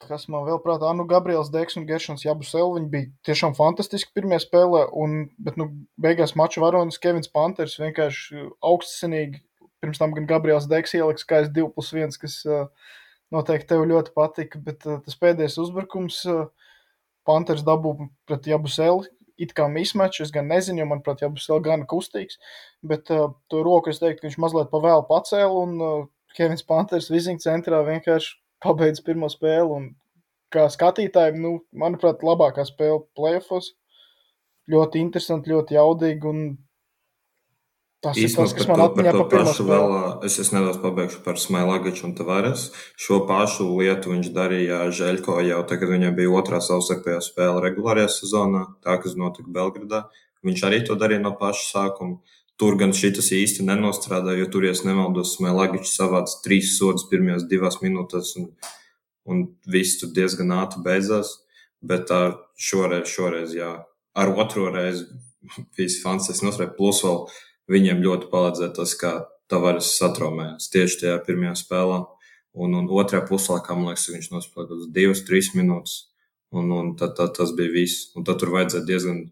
kas 0.07 0.29
man 0.31 0.47
vēl 0.47 0.61
prātā, 0.63 0.91
nu, 0.97 1.05
Gabriels 1.09 1.51
Deks 1.53 1.77
un 1.81 1.87
Geršons 1.89 2.25
Jabusel, 2.25 2.75
viņi 2.77 2.91
bija 2.93 3.11
tiešām 3.29 3.57
fantastiski 3.59 4.13
pirmie 4.15 4.39
spēlē, 4.43 4.85
un, 4.99 5.27
bet, 5.43 5.59
nu, 5.61 5.69
beigās 6.01 6.37
maču 6.39 6.63
varonis 6.63 7.01
Kevins 7.03 7.31
Panters 7.33 7.79
vienkārši 7.83 8.47
augstsinīgi, 8.65 9.43
pirms 9.83 9.99
tam 9.99 10.15
gan 10.17 10.29
Gabriels 10.31 10.69
Deks 10.71 10.95
ieliks 10.99 11.27
kā 11.29 11.43
es 11.43 11.51
2 11.55 11.73
plus 11.75 11.91
1, 11.97 12.15
kas 12.23 12.39
uh, 12.47 12.69
noteikti 13.35 13.73
tev 13.73 13.87
ļoti 13.91 14.15
patika, 14.17 14.61
bet 14.63 14.87
uh, 14.87 15.01
tas 15.03 15.19
pēdējais 15.19 15.59
uzbrukums 15.65 16.23
uh, 16.31 16.47
Panters 17.27 17.65
dabū 17.67 17.97
pret 18.29 18.47
Jabuseli, 18.51 19.11
it 19.43 19.55
kā 19.59 19.67
mismečs, 19.71 20.23
es 20.27 20.35
gan 20.35 20.47
nezinu, 20.51 20.83
jo, 20.83 20.89
manuprāt, 20.91 21.25
Jabusel 21.25 21.63
gan 21.65 21.87
kustīgs, 21.91 22.39
bet 22.87 23.11
uh, 23.11 23.33
to 23.51 23.63
roku 23.67 23.91
es 23.91 24.01
teiktu, 24.03 24.21
ka 24.21 24.29
viņš 24.29 24.39
mazliet 24.43 24.71
pavēlu 24.73 25.09
pacēla, 25.09 25.65
un 25.67 25.75
uh, 25.83 26.05
Kevins 26.37 26.65
Panters 26.69 27.11
viziņu 27.13 27.43
centrā 27.43 27.83
vienkārši 27.87 28.37
pabeidz 28.63 29.03
pirmo 29.05 29.29
spēli. 29.33 29.69
Un, 29.77 29.91
kā 30.53 30.67
skatītājiem, 30.73 31.41
nu, 31.43 31.53
manuprāt, 31.73 32.23
labākā 32.27 32.65
spēle 32.69 33.03
playoffs. 33.17 33.73
Ļoti 34.73 35.01
interesanti, 35.03 35.51
ļoti 35.53 35.77
jaudīgi. 35.79 36.35
Tas 38.03 38.19
Īstumā, 38.19 38.49
ir 38.49 38.51
tas, 38.51 38.55
kas 38.59 38.67
man 38.67 38.81
atmiņā 38.83 39.11
par 39.31 39.45
spēli. 39.47 39.69
Vēl, 39.69 39.93
es, 40.27 40.37
es 40.43 40.49
nedaudz 40.51 40.81
pabeigšu 40.83 41.21
par 41.23 41.37
Smailagaču 41.39 42.09
un 42.09 42.15
Tavares. 42.19 42.65
Šo 42.99 43.21
pašu 43.29 43.69
lietu 43.77 44.11
viņš 44.11 44.31
darīja 44.35 44.81
Žeļko 44.91 45.37
jau 45.47 45.61
tagad, 45.71 45.93
viņam 45.95 46.17
bija 46.17 46.33
otrā 46.41 46.59
savstarpējā 46.67 47.21
spēle 47.23 47.63
regulārajā 47.63 48.09
sezonā, 48.11 48.65
tā, 48.83 48.97
kas 49.05 49.15
notika 49.19 49.55
Belgradā. 49.55 50.01
Viņš 50.43 50.65
arī 50.67 50.81
to 50.89 50.97
darīja 50.99 51.23
no 51.23 51.37
paša 51.39 51.69
sākuma. 51.69 52.19
Tur 52.59 52.75
gan 52.81 52.91
šis 52.95 53.31
īsti 53.39 53.69
nenostrādāja, 53.69 54.43
jo 54.43 54.51
tur, 54.51 54.67
ja 54.67 54.75
nemaldos, 54.87 55.37
Smēlagičs 55.39 55.95
savāca 55.99 56.43
trīs 56.43 56.75
sodus 56.81 57.07
pirmajās 57.11 57.47
divās 57.51 57.79
minūtēs, 57.85 58.35
un, 58.43 58.51
un 59.31 59.47
viss 59.71 60.03
tur 60.03 60.11
diezgan 60.15 60.51
ātri 60.59 60.83
beidzās. 60.83 61.37
Bet 61.83 62.11
tā 62.11 62.21
šoreiz, 62.59 63.07
šoreiz, 63.11 63.55
jā, 63.55 63.71
ar 64.15 64.35
otro 64.35 64.69
reizi 64.75 65.07
viss 65.79 66.03
fantastiski 66.03 66.51
nostrādāja. 66.51 66.77
Plus 66.77 67.03
vēl 67.07 67.25
viņiem 67.73 68.03
ļoti 68.05 68.31
palīdzēja 68.33 68.75
tas, 68.79 68.97
kā 69.01 69.13
Tavares 69.53 69.91
satraumējās 69.99 70.71
tieši 70.73 71.03
tajā 71.03 71.19
pirmajā 71.27 71.57
spēlē. 71.61 72.03
Un, 72.53 72.75
un 72.77 72.89
otrajā 72.93 73.25
puslaikā, 73.29 73.75
man 73.77 73.93
liekas, 73.93 74.11
viņš 74.13 74.29
nospēlēja 74.33 74.69
kaut 74.69 74.75
kādas 74.75 74.91
divas, 74.93 75.23
trīs 75.29 75.53
minūtes. 75.57 75.95
Un, 76.53 76.69
un 76.77 76.91
tad, 77.01 77.15
tad 77.17 77.33
tas 77.39 77.53
bija 77.57 77.73
viss. 77.73 78.11
Un 78.17 78.27
tad 78.29 78.41
tur 78.41 78.53
vajadzēja 78.53 78.85
diezgan 78.89 79.23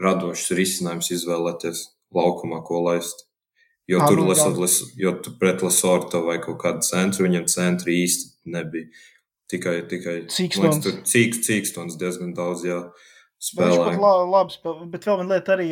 radošs 0.00 0.52
risinājums 0.56 1.12
izvēlēties 1.12 1.82
laukumā, 2.16 2.62
ko 2.64 2.80
laist. 2.88 3.26
Jo 3.86 4.00
tur, 4.02 4.24
lesot, 4.26 4.56
les, 4.58 4.80
jo 4.98 5.12
tur 5.22 5.36
pret 5.38 5.60
Lasorta 5.62 6.18
vai 6.24 6.40
kaut 6.42 6.58
kādu 6.64 6.82
centru, 6.82 7.28
viņam 7.28 7.44
centri 7.50 8.00
īsti 8.02 8.50
nebija. 8.56 8.88
Tikai, 9.46 9.76
tikai 9.86 10.16
cīkstons. 10.32 10.80
Tur 10.82 10.96
cīk, 11.06 11.36
cīkstons 11.46 11.94
diezgan 12.00 12.32
daudz, 12.34 12.64
jā. 12.66 12.80
Spēlē. 12.80 13.06
Viņš 13.36 13.78
pat 13.78 13.98
la, 14.00 14.12
labi 14.26 14.54
spēlē, 14.54 14.86
bet 14.90 15.06
vēl 15.06 15.18
viena 15.20 15.36
lieta 15.36 15.54
arī, 15.54 15.66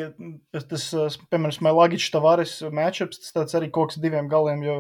tas, 0.52 0.88
piemēram, 1.32 1.54
Smailagičs 1.56 2.10
Tavares 2.12 2.58
matchups, 2.68 3.22
tas 3.22 3.36
tāds 3.38 3.56
arī 3.58 3.70
koks 3.72 3.96
diviem 4.02 4.28
galiem, 4.30 4.62
jo 4.66 4.76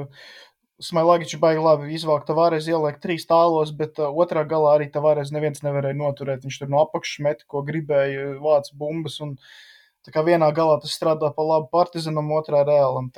Smailagičs 0.84 1.40
baigi 1.40 1.64
labi 1.64 1.94
izvalk 1.96 2.26
Tavares, 2.28 2.68
ieliek 2.68 3.00
trīs 3.02 3.24
tālos, 3.30 3.72
bet 3.78 3.98
uh, 4.02 4.12
otrā 4.12 4.44
galā 4.48 4.76
arī 4.76 4.90
Tavares 4.92 5.32
neviens 5.32 5.64
nevarēja 5.64 5.96
noturēt. 5.96 6.44
Viņš 6.44 6.60
tur 6.60 6.72
no 6.72 6.82
apakšas 6.84 7.24
met, 7.24 7.46
ko 7.48 7.64
gribēja, 7.66 8.34
vāc 8.42 8.68
bumbas 8.78 9.20
un 9.24 9.36
uh, 9.38 9.54
Tā 10.04 10.12
kā 10.12 10.20
vienā 10.24 10.50
galā 10.52 10.76
tas 10.82 10.92
strādā 10.92 11.30
pa 11.32 11.44
labu 11.48 11.70
partizanam, 11.72 12.28
otrā 12.36 12.60
reālam. 12.68 13.08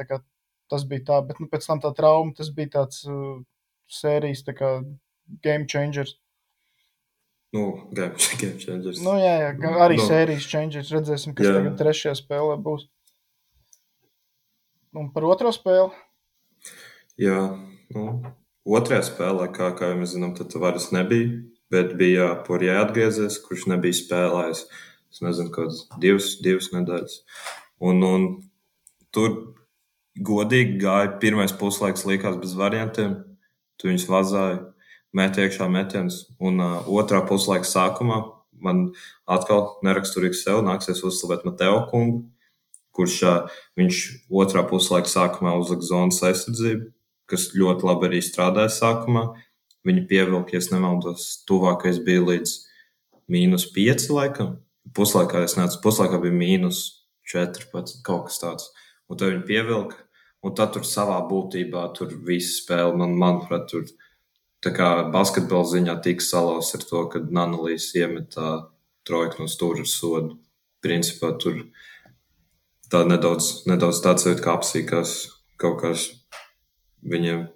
Tas 0.70 0.84
bija 0.86 1.02
tā, 1.08 1.18
bet 1.26 1.40
nu, 1.42 1.48
pēc 1.50 1.66
tam 1.66 1.82
tā 1.82 1.90
trauma, 1.94 2.34
tas 2.34 2.50
bija 2.54 2.72
tāds 2.78 3.02
uh, 3.10 3.40
sērijas 3.90 4.44
tā 4.46 4.54
kā 4.58 4.70
game 5.42 5.66
changers. 5.70 6.14
Nu, 7.56 7.88
game, 7.90 8.14
game 8.40 8.58
changers. 8.60 9.00
Nu, 9.04 9.16
jā, 9.20 9.34
jā, 9.46 9.74
arī 9.80 9.96
nu, 10.00 10.06
sērijas 10.10 10.48
changers. 10.50 10.92
Redzēsim, 10.92 11.34
kas 11.36 11.48
jā. 11.48 11.54
tagad 11.56 11.78
trešajā 11.80 12.16
spēlē 12.20 12.56
būs. 12.62 12.84
Un 14.96 15.08
par 15.12 15.26
otro 15.28 15.52
spēli? 15.52 15.92
Jā, 17.20 17.40
nu, 17.96 18.04
otrajā 18.68 19.06
spēlē, 19.08 19.48
kā, 19.56 19.70
kā 19.76 19.92
jau 19.92 20.00
mēs 20.00 20.14
zinām, 20.16 20.34
tad 20.36 20.52
varas 20.60 20.90
nebija, 20.92 21.40
bet 21.72 21.94
bija 22.00 22.30
Porjē 22.46 22.78
atgriezies, 22.82 23.38
kurš 23.44 23.66
nebija 23.72 23.96
spēlējis. 23.96 24.66
Es 25.12 25.22
nezinu, 25.24 25.52
kādas 25.54 25.84
divas, 26.02 26.34
divas 26.44 26.68
nedēļas. 26.74 27.20
Un, 27.88 28.02
un 28.04 28.26
tur 29.16 29.36
godīgi 30.16 30.76
gāja 30.82 31.14
pirmais 31.22 31.54
puslaiks, 31.56 32.04
likās 32.08 32.36
bez 32.40 32.56
variantiem. 32.58 33.18
Tu 33.80 33.90
viņus 33.90 34.08
vazāji, 34.08 34.60
met 35.14 35.38
iekšā 35.38 35.68
metienus. 35.70 36.24
Un 36.42 36.62
uh, 36.62 36.80
otrā 36.86 37.22
puslaika 37.28 37.68
sākumā 37.68 38.22
man 38.64 38.88
atkal 39.28 39.76
neraksturīgi 39.84 40.38
sev 40.40 40.62
nāksies 40.66 41.04
uzslavēt 41.06 41.44
Mateo 41.46 41.82
kungu, 41.90 42.24
kurš 42.96 43.16
uh, 43.28 43.56
viņš 43.78 44.02
otrā 44.32 44.64
puslaika 44.68 45.10
sākumā 45.12 45.56
uzlika 45.60 45.86
zonas 45.86 46.22
aizsardzību, 46.24 46.90
kas 47.30 47.50
ļoti 47.56 47.86
labi 47.86 48.10
arī 48.10 48.22
strādāja 48.24 48.72
sākumā. 48.72 49.28
Viņa 49.86 50.06
pievilka, 50.10 50.56
ja 50.56 50.62
nemaldos, 50.72 51.44
tuvākais 51.46 52.00
bija 52.02 52.24
līdz 52.26 52.54
mīnus 53.30 53.68
5 53.74 54.08
laikam 54.14 54.56
puslaikā 54.94 55.42
es 55.46 55.56
nācu, 55.58 55.80
puslaikā 55.82 56.20
bija 56.22 56.34
mīnus 56.36 56.82
14, 57.32 58.02
kaut 58.06 58.28
kas 58.28 58.40
tāds. 58.42 58.68
Un 59.10 59.18
tad 59.18 59.32
viņi 59.32 59.46
pievilka, 59.48 59.98
un 60.44 60.54
tad 60.58 60.74
tur 60.74 60.86
savā 60.86 61.18
būtībā 61.30 61.84
tur 61.96 62.12
viss 62.26 62.60
spēle, 62.62 62.94
man, 62.98 63.16
manuprāt, 63.18 63.68
tur 63.70 63.86
tā 64.64 64.72
kā 64.76 64.90
basketbola 65.12 65.68
ziņā 65.72 65.98
tika 66.04 66.24
salauzts 66.24 66.78
ar 66.78 66.86
to, 66.88 67.02
ka 67.12 67.22
Nanolīs 67.24 67.90
iemet 67.98 68.30
tā 68.36 68.52
trojku 69.06 69.42
no 69.42 69.50
stūra 69.50 69.84
ar 69.84 69.90
sodu. 69.90 70.38
Principā 70.84 71.32
tur 71.40 71.64
tā 72.92 73.02
nedaudz, 73.08 73.66
nedaudz 73.66 74.00
tāds 74.04 74.26
sajūta, 74.26 74.44
kā 74.44 74.56
apsīkās 74.56 75.14
kaut 75.60 75.80
kas 75.82 76.08
viņiem 77.06 77.46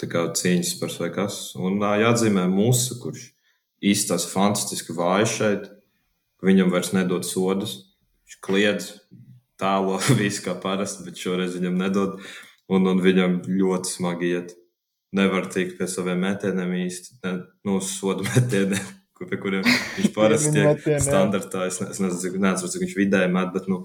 tā 0.00 0.08
kā 0.10 0.24
cīņas 0.36 0.76
par 0.80 0.96
vai 1.02 1.10
kas. 1.14 1.42
Un 1.56 1.80
jāatzīmē 1.80 2.46
mūsu, 2.50 3.00
kurš 3.02 3.30
īstās 3.80 4.26
fantastiski 4.28 4.96
vājš 4.96 5.36
šeit 5.40 5.70
Viņam 6.44 6.72
vairs 6.72 6.94
nedod 6.96 7.26
sodus. 7.28 7.74
Viņš 8.24 8.38
kliedz, 8.44 8.86
tālo 9.60 9.98
visu 10.20 10.44
kā 10.46 10.56
parasti, 10.60 11.04
bet 11.06 11.20
šoreiz 11.20 11.56
viņam 11.58 11.76
nedod. 11.80 12.16
Un, 12.70 12.86
un 12.86 13.02
viņam 13.02 13.40
ļoti 13.48 13.92
smagi 13.96 14.32
iet. 14.36 14.54
Nevar 15.16 15.48
tikt 15.50 15.78
pie 15.78 15.88
saviem 15.90 16.20
metieniem 16.22 16.76
īsti, 16.84 17.18
ne, 17.24 17.32
nu, 17.66 17.80
sodu 17.82 18.26
metieniem, 18.30 18.92
kur, 19.16 19.26
pie 19.30 19.40
kuriem 19.42 19.66
viņš 19.66 20.12
parasti 20.14 20.54
tiek 20.54 21.02
standartā. 21.02 21.66
Es, 21.70 21.80
ne, 21.82 21.90
es 21.90 21.98
nezinu, 22.02 22.42
neatceru, 22.44 22.70
cik 22.74 22.86
viņš 22.86 22.96
vidēji 23.00 23.32
met, 23.34 23.50
bet, 23.56 23.66
nu, 23.70 23.84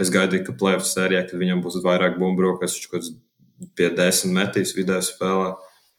Es 0.00 0.10
gaidīju, 0.12 0.44
ka 0.46 0.54
plēsoņa 0.60 0.88
sērijā, 0.88 1.24
kad 1.28 1.40
viņam 1.40 1.60
būs 1.64 1.80
vairāk 1.84 2.16
bumbu, 2.20 2.54
kas 2.60 2.76
viņš 2.76 2.86
kaut 2.88 3.02
kāds 3.02 3.10
pie 3.76 3.90
desmit 3.96 4.36
metīs 4.36 4.72
vidē 4.76 5.00
spēlē, 5.04 5.50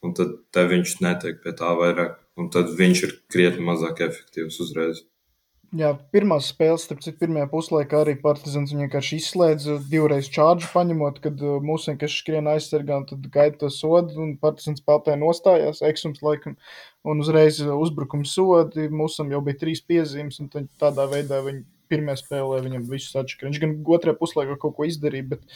un 0.02 0.14
tad 0.18 0.58
viņš 0.72 0.96
netiek 1.04 1.42
pie 1.44 1.54
tā 1.58 1.74
vairāk. 1.78 2.18
Un 2.40 2.48
tad 2.48 2.70
viņš 2.78 3.00
ir 3.04 3.10
krietni 3.28 3.64
mazāk 3.66 4.00
efektīvs 4.06 4.56
uzreiz. 4.64 5.02
Jā, 5.72 5.94
pirmās 6.12 6.50
spēles, 6.52 6.82
starp 6.84 7.00
citu, 7.00 7.16
pirmajā 7.22 7.46
puslaikā 7.48 8.02
arī 8.02 8.12
Partizans 8.20 8.74
vienkārši 8.76 9.16
izslēdza 9.22 9.78
divreiz 9.88 10.26
čārģu, 10.34 10.66
paņemot, 10.68 11.20
kad 11.24 11.38
uh, 11.40 11.62
mūsu 11.64 11.88
vienkārši 11.88 12.18
skrien 12.20 12.50
aizsargā 12.52 12.98
un 13.00 13.06
tad 13.08 13.24
gaida 13.32 13.56
to 13.62 13.70
sodu, 13.72 14.18
un 14.20 14.34
Partizans 14.42 14.82
spēlētāji 14.82 15.22
nostājās, 15.22 15.80
eksums 15.88 16.20
laikam, 16.20 16.58
un 17.08 17.24
uzreiz 17.24 17.62
uzbrukums 17.64 18.34
sodi, 18.36 18.84
mūsam 18.92 19.32
jau 19.32 19.40
bija 19.46 19.62
trīs 19.62 19.80
piezīmes, 19.88 20.42
un 20.44 20.52
tādā 20.52 21.08
veidā 21.08 21.40
viņi 21.46 21.64
pirmajā 21.88 22.20
spēlē 22.20 22.60
viņam 22.66 22.84
visus 22.92 23.16
atšķir. 23.22 23.48
Viņš 23.48 23.64
gan 23.64 23.74
otrajā 23.96 24.18
puslaikā 24.20 24.58
kaut 24.60 24.76
ko 24.76 24.90
izdarīja, 24.90 25.30
bet 25.32 25.48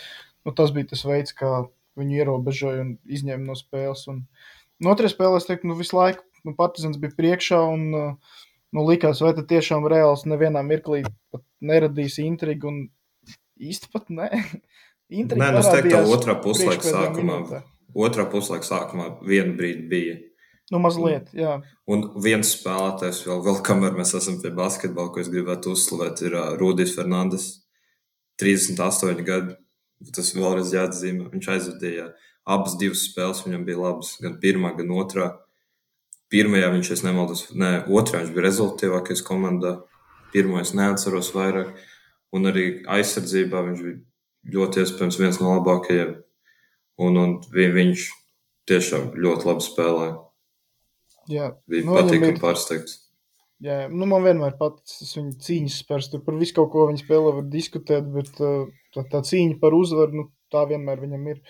nu, 0.48 0.56
tas 0.56 0.72
bija 0.72 0.94
tas 0.94 1.05
veids, 1.05 1.36
kā 1.36 1.66
viņu 2.01 2.22
ierobežoja 2.22 2.86
un 2.86 2.97
izņēma 3.05 3.44
no 3.51 3.60
spēles. 3.60 4.09
Un, 4.12 4.24
no 4.80 4.97
otrajā 4.97 5.12
spēlē, 5.12 5.44
es 5.44 5.52
teiktu, 5.52 5.68
nu, 5.68 5.76
visu 5.76 6.01
laiku 6.01 6.24
nu, 6.48 6.56
Partizans 6.56 6.97
bija 7.05 7.12
priekšā 7.20 7.60
un 7.68 7.86
uh, 7.93 8.36
nu, 8.74 8.84
likās, 8.88 9.22
vai 9.24 9.34
tas 9.36 9.47
tiešām 9.51 9.86
reāls 9.90 10.26
nevienā 10.28 10.62
mirklī 10.66 11.02
neradīs 11.64 12.18
intrigu. 12.22 12.72
Un 12.72 12.86
īsti 13.56 13.93
pat 13.93 14.09
nē, 14.12 14.30
intriga. 15.20 15.43
Nē, 15.44 15.51
nu, 15.55 15.62
es 15.62 15.70
teiktu, 15.72 16.01
otrā 16.16 16.38
puslaika 16.43 16.86
sākumā, 16.86 17.43
otrā 17.94 18.26
puslaika 18.32 18.68
sākumā 18.68 19.12
vienu 19.26 19.56
brīdi 19.59 19.86
bija. 19.90 20.16
Nu, 20.74 20.80
mazliet, 20.82 21.28
jā. 21.36 21.60
Un 21.86 22.09
viens 22.18 22.48
spēlētājs, 22.56 23.20
vēl, 23.28 23.44
vēl 23.47 23.60
kamēr 23.66 23.94
mēs 23.94 24.16
esam 24.18 24.40
pie 24.43 24.51
basketbola, 24.55 25.12
ko 25.14 25.22
es 25.22 25.30
gribētu 25.30 25.76
uzslavēt, 25.76 26.24
ir 26.26 26.34
uh, 26.34 26.48
Rudijs 26.59 26.97
Fernandes. 26.97 27.52
38 28.43 29.22
gadi. 29.24 29.55
Tas 30.12 30.34
vēlreiz 30.36 30.74
jāatzīmē. 30.74 31.30
Viņš 31.32 31.47
aizvadīja 31.55 32.10
abas 32.47 32.76
divas 32.80 33.06
spēles, 33.09 33.44
viņam 33.47 33.64
bija 33.66 33.80
labas, 33.80 34.12
gan 34.22 34.36
pirmā, 34.43 34.74
gan 34.76 34.93
otrā. 34.93 35.30
Pirmajā 36.32 36.73
viņš, 36.74 36.89
es 36.90 37.05
nemaldos, 37.07 37.44
ne, 37.55 37.85
otrā 37.86 38.24
viņš 38.24 38.32
bija 38.35 38.47
rezultātīvākais 38.48 39.23
komandā. 39.27 39.77
Pirmā 40.32 40.65
es 40.65 40.73
neatceros 40.74 41.31
vairāk. 41.36 41.77
Un 42.35 42.51
arī 42.51 42.66
aizsardzībā 42.90 43.62
viņš 43.69 43.82
bija 43.85 44.57
ļoti 44.57 44.82
iespējams 44.82 45.20
viens 45.20 45.39
no 45.43 45.55
labākajiem. 45.55 46.16
Un, 47.07 47.20
un 47.23 47.36
viņš 47.55 48.09
tiešām 48.66 49.12
ļoti 49.23 49.51
labi 49.53 49.66
spēlēja. 49.69 50.15
Jā, 51.31 51.51
bija 51.70 51.86
nu, 51.86 51.94
patīkami 51.94 52.35
ir... 52.35 52.43
pārsteigts. 52.43 53.01
Jā, 53.62 53.86
nu 53.89 54.09
man 54.11 54.27
vienmēr 54.27 54.59
paticis 54.59 55.15
viņa 55.16 55.39
cīņas 55.47 55.81
spērs. 55.85 56.11
Tur 56.12 56.27
par 56.27 56.36
visu 56.43 56.59
kaut 56.59 56.73
ko 56.74 56.90
viņa 56.90 57.05
spēlē 57.05 57.39
var 57.39 57.51
diskutēt, 57.53 58.11
bet 58.12 58.35
uh, 58.43 58.66
tā, 58.94 59.07
tā 59.15 59.23
cīņa 59.31 59.61
par 59.62 59.78
uzvaru, 59.78 60.19
nu, 60.19 60.28
tā 60.53 60.66
vienmēr 60.69 61.01
viņam 61.07 61.31
ir. 61.32 61.40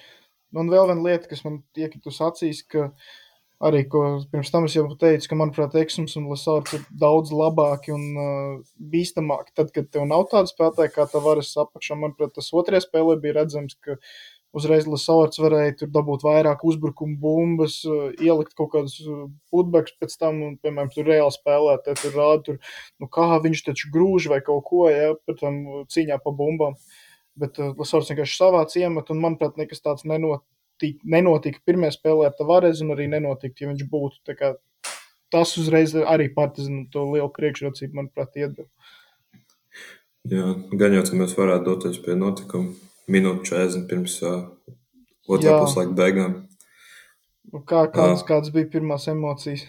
Un 0.57 0.71
vēl 0.73 0.93
viena 0.93 1.03
lieta, 1.03 1.29
kas 1.33 1.43
man 1.45 1.63
iekritus 1.77 2.21
acīs, 2.25 2.63
ka 2.71 2.91
uh, 2.93 3.17
arī, 3.65 3.83
ko 3.89 4.03
pirms 4.33 4.53
tam 4.53 4.67
es 4.69 4.77
jau 4.77 4.87
teicu, 5.01 5.31
ka, 5.31 5.39
manuprāt, 5.39 5.77
Eksums 5.81 6.17
un 6.21 6.29
Lasārs 6.31 6.77
ir 6.77 6.87
daudz 7.01 7.33
labāki 7.35 7.95
un 7.95 8.07
uh, 8.21 8.55
bīstamāki. 8.77 9.55
Tad, 9.57 9.73
kad 9.75 9.91
tev 9.93 10.07
nav 10.09 10.27
tāda 10.33 10.51
spēlētāja 10.51 10.93
kā 10.95 11.07
Tavares 11.13 11.55
apakšā, 11.63 11.99
manuprāt, 12.01 12.35
tas 12.37 12.53
otrajā 12.57 12.85
spēlē 12.85 13.17
bija 13.23 13.39
redzams, 13.41 13.79
ka 13.81 13.97
uzreiz 14.57 14.87
Lasārs 14.89 15.41
varēja 15.41 15.79
tur 15.81 15.91
dabūt 15.95 16.25
vairāk 16.27 16.65
uzbrukumu 16.69 17.17
bumbas, 17.23 17.79
uh, 17.89 18.13
ielikt 18.21 18.55
kaut 18.59 18.75
kādus 18.77 18.99
putbeks 19.53 19.97
pēc 20.01 20.19
tam, 20.21 20.43
un, 20.45 20.61
piemēram, 20.61 20.93
tur 20.93 21.09
reāli 21.09 21.37
spēlētāji 21.39 22.03
tur 22.05 22.21
rāda, 22.21 22.45
tur, 22.51 22.61
nu 23.01 23.11
kā 23.13 23.33
viņš 23.45 23.67
taču 23.71 23.93
grūž 23.95 24.31
vai 24.33 24.43
kaut 24.45 24.65
ko, 24.69 24.87
ja, 24.93 25.15
pēc 25.29 25.43
tam 25.43 25.61
cīņā 25.93 26.21
pa 26.25 26.37
bumbām. 26.37 26.77
Bet 27.37 27.59
uh, 27.61 27.73
Lasārs 27.77 28.13
vienkārši 28.13 28.37
savā 28.37 28.63
ciemat, 28.73 29.13
un, 29.13 29.21
manuprāt, 29.25 29.57
nekas 29.61 29.85
tāds 29.85 30.05
nenot 30.83 31.05
nenotika 31.05 31.61
pirmajā 31.67 31.97
spēlē 31.97 32.29
ar 32.29 32.35
Tavares, 32.39 32.83
un 32.85 32.95
arī 32.95 33.09
nenotika, 33.11 33.65
ja 33.65 33.71
viņš 33.71 33.85
būtu. 33.91 34.37
Kā, 34.39 34.55
tas 35.33 35.57
uzreiz 35.61 35.95
arī 35.97 36.29
Partizanu 36.35 36.87
to 36.93 37.05
lielu 37.13 37.31
priekšrocību, 37.33 38.01
manuprāt, 38.01 38.37
iedeva. 38.37 38.69
Jā, 40.27 40.57
gan 40.75 40.97
jau 40.97 41.05
tā 41.07 41.19
mēs 41.19 41.37
varētu 41.39 41.69
doties 41.69 41.99
pie 42.03 42.17
notikuma 42.19 42.75
minūte 43.11 43.47
40 43.53 43.87
pirms 43.91 44.19
uh, 44.27 44.49
otrā 45.31 45.61
puslaika 45.63 45.95
beigām. 45.95 46.35
Kā, 47.63 47.87
kādas, 47.93 48.25
uh, 48.25 48.27
kādas 48.27 48.51
bija 48.55 48.67
pirmās 48.73 49.07
emocijas? 49.13 49.63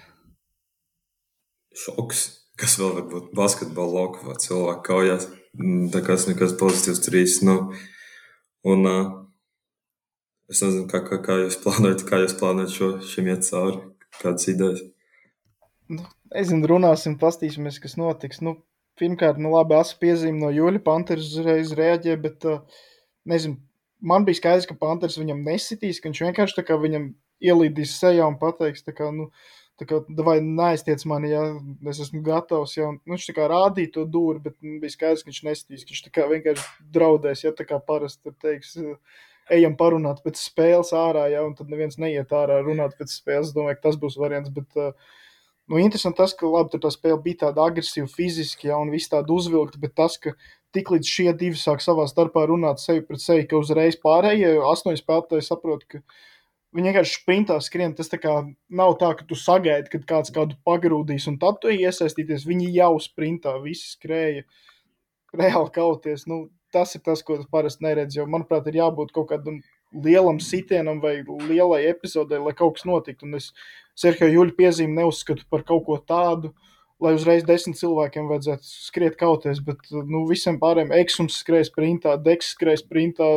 Šoks, 1.78 2.24
kas 2.58 2.80
vēl 2.82 2.96
var 2.96 3.06
būt 3.12 3.30
basketbola 3.38 4.02
laukā, 4.02 4.34
cilvēku 4.42 4.86
kaujās. 4.88 5.30
Mm, 5.58 5.92
tā 5.94 6.02
kā 6.02 6.18
tas 6.18 6.26
nekas 6.30 6.58
pozitīvs 6.58 7.04
trīs. 7.06 7.38
Nu, 7.46 7.60
un 8.66 8.90
uh, 8.90 9.14
Es 10.48 10.62
nezinu, 10.64 10.86
kā, 10.88 11.02
kā, 11.04 11.20
kā 11.24 11.36
jūs 11.42 11.58
plānojat, 11.60 12.06
kā 12.08 12.22
jūs 12.24 12.36
plānojat 12.40 12.72
šo, 12.72 12.90
šim 13.04 13.28
iet 13.28 13.44
cauri, 13.48 13.82
kādas 14.22 14.48
idejas. 14.48 14.86
Nu, 15.92 16.06
nezinu, 16.32 16.70
runāsim, 16.72 17.18
pastīsimies, 17.20 17.82
kas 17.84 17.98
notiks. 18.00 18.40
Nu, 18.46 18.56
pirmkārt, 19.00 19.42
nu, 19.44 19.52
labi, 19.56 19.76
asa 19.76 19.98
piezīme 20.00 20.40
no 20.40 20.52
Jūļa. 20.56 20.84
Panteris 20.86 21.34
uzreiz 21.36 21.76
reaģē, 21.76 22.16
bet, 22.24 22.48
uh, 22.48 22.88
nezinu, 23.28 23.60
man 24.00 24.28
bija 24.28 24.40
skaidrs, 24.40 24.70
ka 24.70 24.80
Panteris 24.80 25.20
viņam 25.20 25.44
nesitīs, 25.48 26.00
ka 26.00 26.08
viņš 26.12 26.24
vienkārši 26.30 26.60
tā 26.62 26.68
kā 26.70 26.80
viņam 26.80 27.12
ielīdīs 27.44 28.00
sejā 28.00 28.26
un 28.26 28.40
pateiks, 28.40 28.88
tā 28.88 28.96
kā, 28.96 29.12
nu, 29.14 29.30
Tā 29.78 29.86
kā, 29.86 30.00
vai 30.26 30.40
neaiztiec 30.42 31.04
mani, 31.06 31.30
ja 31.30 31.42
es 31.92 32.00
esmu 32.02 32.24
gatavs. 32.26 32.72
Ja, 32.80 32.90
nu, 32.96 33.14
viņš 33.14 33.28
tā 33.30 33.36
kā 33.38 33.46
rādīja 33.52 33.92
to 33.94 34.06
dūri, 34.10 34.42
bet 34.48 34.56
bija 34.58 34.90
skaidrs, 34.90 35.22
ka 35.22 35.30
viņš 35.30 35.42
nesitīs. 35.46 35.84
Ka 35.86 35.94
viņš 35.94 36.02
tā 36.08 36.14
kā 36.16 36.26
vienkārši 36.32 36.88
draudēs, 36.96 37.44
ja 37.46 37.52
tā 37.54 37.68
kā 37.70 37.78
parasti 37.86 38.34
teiks, 38.42 38.74
ejam 39.54 39.78
parunāt 39.80 40.24
pēc 40.26 40.40
spēles 40.42 40.94
ārā, 40.96 41.28
ja, 41.32 41.44
un 41.48 41.56
tad 41.58 41.72
neviens 41.72 42.00
neiet 42.02 42.34
ārā 42.36 42.60
runāt 42.66 42.98
pēc 43.00 43.14
spēles. 43.14 43.52
Es 43.52 43.56
domāju, 43.56 43.80
ka 43.80 43.88
tas 43.90 44.00
būs 44.02 44.18
variants. 44.20 44.52
Bet, 44.54 44.70
uh, 44.80 45.18
nu, 45.72 45.80
interesanti 45.82 46.22
tas, 46.22 46.36
ka 46.38 46.50
labi, 46.52 46.80
tā 46.84 46.92
spēle 46.94 47.20
bija 47.24 47.46
tāda 47.48 47.68
agresīva, 47.68 48.10
fiziski, 48.12 48.72
ja, 48.72 48.80
un 48.82 48.94
viss 48.94 49.12
tāda 49.12 49.34
uzvilkta, 49.36 49.82
bet 49.84 49.96
tas, 50.00 50.18
ka 50.22 50.36
tiklīdz 50.76 51.10
šie 51.10 51.30
divi 51.38 51.60
sāk 51.60 51.84
savā 51.84 52.08
starpā 52.10 52.46
runāt 52.50 52.82
sevi 52.84 53.04
pret 53.08 53.24
sevi, 53.24 53.48
ka 53.50 53.60
uzreiz 53.60 53.98
pārējie 54.02 54.58
astoņi 54.72 55.02
spēlētāji 55.02 55.48
saprot, 55.48 55.86
ka 55.90 56.02
viņi 56.76 56.92
vienkārši 56.92 57.20
sprintā 57.22 57.58
skrien. 57.64 57.96
Tas 57.98 58.12
tā 58.12 58.20
kā 58.22 58.36
nav 58.70 58.98
tā, 59.02 59.14
ka 59.18 59.28
tu 59.28 59.38
sagaidi, 59.40 59.92
kad 59.94 60.06
kāds 60.10 60.34
kādu 60.36 60.60
pagrūdīs, 60.68 61.30
un 61.32 61.40
tad 61.42 61.62
tu 61.64 61.72
iesaistīties. 61.74 62.48
Viņi 62.50 62.74
jau 62.76 62.94
sprintā, 63.04 63.56
visi 63.64 63.94
skrēja 63.96 64.44
reāli 65.38 65.74
kauties. 65.76 66.28
Nu, 66.30 66.48
tas 66.74 66.96
ir 66.96 67.04
tas, 67.06 67.24
ko 67.26 67.38
es 67.40 67.48
parasti 67.52 67.86
neredzu. 67.86 68.22
Jo, 68.22 68.28
manuprāt, 68.30 68.68
ir 68.70 68.80
jābūt 68.82 69.14
kaut 69.16 69.30
kādam 69.32 69.62
lielam 69.94 70.40
sitienam 70.44 71.02
vai 71.04 71.22
lielai 71.24 71.86
epizodei, 71.88 72.40
lai 72.44 72.54
kaut 72.58 72.78
kas 72.78 72.88
notiktu. 72.90 73.28
Un 73.28 73.40
es 73.40 73.52
Serhiju 73.98 74.34
Juļu 74.36 74.56
piezīmi 74.58 75.00
neuzskatu 75.00 75.48
par 75.50 75.64
kaut 75.68 75.86
ko 75.88 75.98
tādu, 75.98 76.54
lai 77.02 77.14
uzreiz 77.18 77.46
desmit 77.48 77.80
cilvēkiem 77.80 78.30
vajadzētu 78.30 78.68
skriet 78.68 79.18
kauties. 79.20 79.62
Bet 79.64 79.90
nu, 79.94 80.26
visiem 80.30 80.60
pārējiem 80.62 80.94
eksums 81.00 81.40
skrējas 81.44 81.74
printā, 81.74 82.18
deks 82.22 82.54
skrējas 82.58 82.86
printā. 82.88 83.32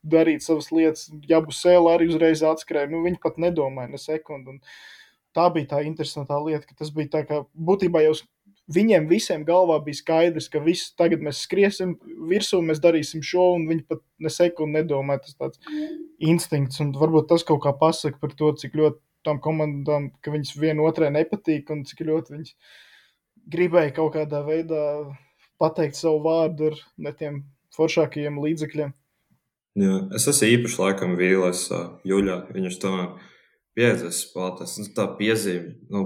Darīt 0.00 0.40
savas 0.40 0.70
lietas, 0.72 1.10
ja 1.28 1.42
būs 1.44 1.58
sēla 1.60 1.90
arī 1.92 2.06
uzreiz 2.08 2.40
atskrēja. 2.40 2.88
Nu, 2.88 3.02
viņi 3.04 3.18
pat 3.20 3.34
nedomāja 3.36 3.90
ne 3.92 3.98
sekundi. 4.00 4.54
Un 4.54 4.62
tā 5.36 5.44
bija 5.52 5.74
tā 5.74 5.80
interesantā 5.84 6.38
lieta, 6.40 6.64
ka 6.64 6.78
tas 6.78 6.88
bija 6.94 7.10
tā 7.18 7.20
kā 7.28 7.42
būtībā 7.52 8.00
jau 8.06 8.14
viņiem 8.70 9.08
visiem 9.10 9.44
galvā 9.48 9.78
bija 9.84 10.00
skaidrs, 10.00 10.48
ka 10.52 10.62
viss 10.64 10.92
tagad 10.98 11.22
mēs 11.24 11.42
skriesim 11.46 11.96
virsū, 12.30 12.60
mēs 12.64 12.82
darīsim 12.82 13.24
šo, 13.26 13.52
un 13.56 13.66
viņi 13.70 13.86
pat 13.90 14.02
ne 14.22 14.32
sekundi 14.32 14.78
nedomā. 14.78 15.18
Tas 15.22 15.36
tāds 15.38 15.62
instinkts, 16.18 16.80
un 16.84 16.92
varbūt 16.96 17.30
tas 17.32 17.46
kaut 17.46 17.62
kā 17.64 17.74
pasaka 17.76 18.20
par 18.22 18.36
to, 18.38 18.52
cik 18.62 18.78
ļoti 18.80 19.00
tam 19.26 19.40
komandām, 19.44 20.10
ka 20.24 20.32
viņas 20.32 20.54
viena 20.60 20.86
otrai 20.86 21.10
nepatīk, 21.12 21.68
un 21.74 21.84
cik 21.88 22.06
ļoti 22.08 22.36
viņas 22.36 22.54
gribēja 23.50 23.92
kaut 23.96 24.14
kādā 24.16 24.40
veidā 24.46 24.84
pateikt 25.60 25.98
savu 25.98 26.22
vārdu 26.24 26.70
ar 26.70 26.78
ne 27.04 27.12
tiem 27.16 27.42
foršākajiem 27.76 28.38
līdzekļiem. 28.40 28.94
Jā, 29.80 29.98
es 30.16 30.26
esmu 30.30 30.48
īpaši 30.56 30.80
laikam 30.80 31.12
vīlies 31.18 31.66
uh, 31.70 32.00
Juļā. 32.08 32.40
Viņš 32.54 32.78
tomēr 32.82 33.12
piedzēs 33.78 34.24
spēlētājs. 34.26 34.78
Nu, 34.80 34.88
tā 34.96 35.06
piezīme. 35.18 35.76
Nu, 35.92 36.02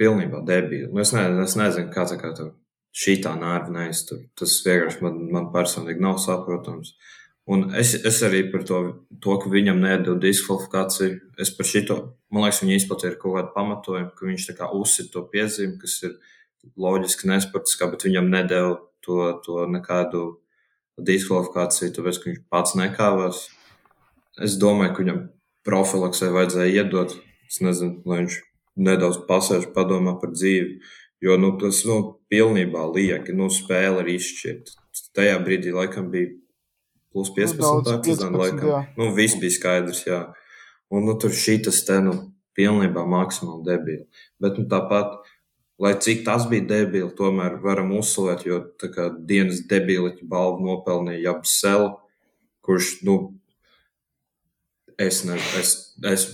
pilnībā 0.00 0.42
debīli. 0.48 0.88
Nu, 0.90 1.02
es, 1.04 1.12
ne, 1.16 1.26
es 1.44 1.56
nezinu, 1.60 1.92
kā 1.92 2.06
tā 2.08 2.18
kā 2.20 2.32
tā 2.36 2.48
šī 2.96 3.20
tā 3.24 3.36
nerva 3.38 3.72
neiztur. 3.74 4.24
Tas 4.38 4.56
vienkārši 4.64 5.04
man, 5.04 5.22
man 5.34 5.48
personīgi 5.54 6.02
nav 6.02 6.18
saprotams. 6.22 6.94
Un 7.50 7.70
es, 7.78 7.94
es 8.06 8.20
arī 8.26 8.44
par 8.52 8.64
to, 8.66 8.80
to, 9.22 9.36
ka 9.42 9.50
viņam 9.50 9.80
nedod 9.82 10.20
diskvalifikāciju. 10.22 11.16
Es 11.42 11.50
par 11.56 11.66
šito, 11.66 11.96
man 12.30 12.46
liekas, 12.46 12.60
viņa 12.62 12.76
izplatīja 12.78 13.16
kaut 13.18 13.38
kādu 13.38 13.54
pamatojumu, 13.56 14.12
ka 14.16 14.28
viņš 14.28 14.50
tā 14.50 14.56
kā 14.58 14.68
uzsit 14.76 15.10
to 15.14 15.24
piezīmi, 15.32 15.78
kas 15.82 15.96
ir 16.06 16.18
loģiski 16.78 17.30
nesportiskā, 17.30 17.88
bet 17.90 18.04
viņam 18.06 18.28
nedēļ 18.34 18.76
to, 19.06 19.18
to 19.46 19.64
nekādu 19.72 20.26
diskvalifikāciju, 21.00 21.94
tāpēc, 21.96 22.20
ka 22.20 22.30
viņš 22.30 22.44
pats 22.52 22.76
nekāvās. 22.78 23.42
Es 24.44 24.54
domāju, 24.60 24.94
ka 24.94 25.04
viņam 25.04 25.24
profilaksē 25.66 26.30
vajadzēja 26.34 26.84
iedot, 26.84 27.16
es 27.48 27.58
nezinu, 27.64 27.98
lai 28.06 28.22
viņš 28.22 28.38
nedaudz 28.80 29.20
pasēž 29.28 29.70
padomā 29.76 30.16
par 30.20 30.32
dzīvi. 30.34 30.80
Jo 31.20 31.36
nu, 31.36 31.52
tas 31.60 31.82
nu, 31.84 31.98
pilnībā 32.32 32.86
lieki, 32.94 33.34
nu, 33.36 33.50
spēle 33.52 34.00
ir 34.06 34.14
izšķirta. 34.16 34.78
tajā 35.16 35.36
brīdī 35.44 35.72
laikam 35.74 36.08
bija 36.10 36.30
plus 37.12 37.28
15 37.36 37.60
Nu. 37.60 38.00
15, 38.02 38.38
Laikam. 38.38 38.68
jā. 38.68 38.80
Nu, 38.96 39.10
viss 39.14 39.36
bija 39.40 39.50
skaidrs, 39.50 40.04
jā. 40.06 40.20
Un 40.90 41.04
nu, 41.04 41.16
tur 41.18 41.30
šī 41.34 41.58
tas 41.64 41.82
te, 41.84 41.98
nu, 42.00 42.14
pilnībā 42.56 43.04
maksimāli 43.06 43.66
debīli. 43.66 44.06
Bet 44.40 44.58
nu, 44.58 44.64
tāpat, 44.70 45.18
lai 45.82 45.94
cik 45.98 46.24
tas 46.24 46.46
bija 46.50 46.66
debīli, 46.70 47.12
tomēr 47.18 47.58
varam 47.62 47.92
uzsvērt, 47.98 48.46
jo 48.46 48.60
tā 48.80 48.90
kā 48.94 49.10
dienas 49.26 49.62
debīliķa 49.70 50.26
balvu 50.30 50.64
nopelnīja 50.66 51.24
Jabsela, 51.30 51.92
kurš, 52.64 53.02
nu, 53.06 53.16
es, 54.98 55.24
ne, 55.24 55.36
es, 55.60 55.74
es, 56.06 56.26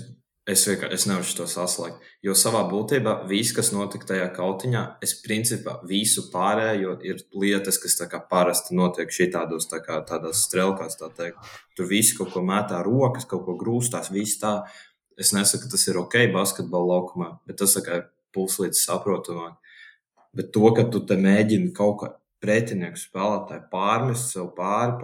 es, 0.46 0.62
vienkār- 0.68 0.92
es 0.94 1.06
nevaru 1.06 1.34
to 1.36 1.46
saslēgt. 1.50 2.02
Jo 2.22 2.32
savā 2.38 2.62
būtībā 2.70 3.26
viss, 3.28 3.52
kas 3.52 3.72
notika 3.74 4.06
tajā 4.12 4.28
kautiņā, 4.36 4.82
es 5.02 5.14
principā 5.22 5.80
visu 5.86 6.28
pārējo 6.32 6.96
ir 7.04 7.22
lietas, 7.34 7.78
kas 7.82 7.96
parasti 8.30 8.74
notiek 8.78 9.10
šitādos 9.10 9.66
tā 9.70 9.80
kā 9.84 10.00
tādās 10.06 10.44
strelkās, 10.46 10.98
tā 11.00 11.10
teikt. 11.14 11.38
Tur 11.76 11.86
viss 11.90 12.16
kaut 12.16 12.32
ko 12.32 12.40
mētā 12.40 12.82
rokas, 12.84 13.24
kaut 13.24 13.44
ko 13.44 13.56
grūstās, 13.58 14.10
viss 14.12 14.38
tā. 14.38 14.62
Es 15.18 15.32
nesaku, 15.32 15.64
ka 15.64 15.70
tas 15.72 15.88
ir 15.88 15.96
ok 15.96 16.14
basketbola 16.32 16.94
laukumā, 16.94 17.38
bet 17.46 17.56
tas 17.56 17.76
ir 17.76 17.82
puslīdz 18.36 18.76
saprotamāk. 18.84 19.56
Bet 20.36 20.52
to, 20.52 20.68
ka 20.76 20.84
tu 20.92 21.00
te 21.00 21.16
mēģini 21.16 21.72
kaut 21.72 22.00
kā 22.02 22.10
pretinieku 22.44 23.00
spēlētāju 23.00 23.70
pārmest 23.72 24.34
sev 24.34 24.50
pāri, 24.54 24.98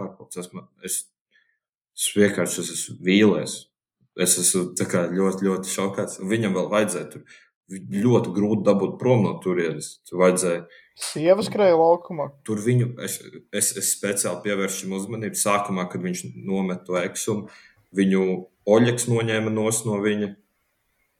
man- 0.53 0.67
es, 0.83 1.05
es 1.97 2.11
vienkārši 2.15 2.59
es 2.61 2.69
esmu 2.75 2.99
vīlies. 3.01 3.65
Es 4.19 4.35
esmu 4.37 4.69
kā 4.89 5.07
ļoti, 5.09 5.47
ļoti 5.47 5.71
šokēts. 5.73 6.19
Viņam 6.29 6.53
vēl 6.57 6.69
vajadzēja 6.69 7.09
tur 7.15 7.23
ļoti 7.73 8.33
grūti 8.35 8.65
dabūt 8.67 8.97
prom 9.01 9.23
no 9.25 9.35
turienes. 9.41 9.97
Tur 10.09 10.21
vajadzēja 10.21 10.65
Sievas 10.99 11.47
skrēja 11.49 11.73
laukumā. 11.79 12.27
tur 12.45 12.59
viņu, 12.61 12.91
es, 13.01 13.17
es, 13.49 13.71
es 13.79 13.93
speciāli 13.95 14.43
pievēršu 14.43 14.91
uzmanību. 14.93 15.39
Sākumā, 15.39 15.87
kad 15.89 16.03
viņš 16.03 16.27
nomet 16.45 16.83
to 16.85 16.99
eksumu, 16.99 17.49
viņu 17.95 18.49
Oļeks 18.63 19.09
noņēma 19.09 19.51
no 19.51 19.97
viņa. 19.99 20.35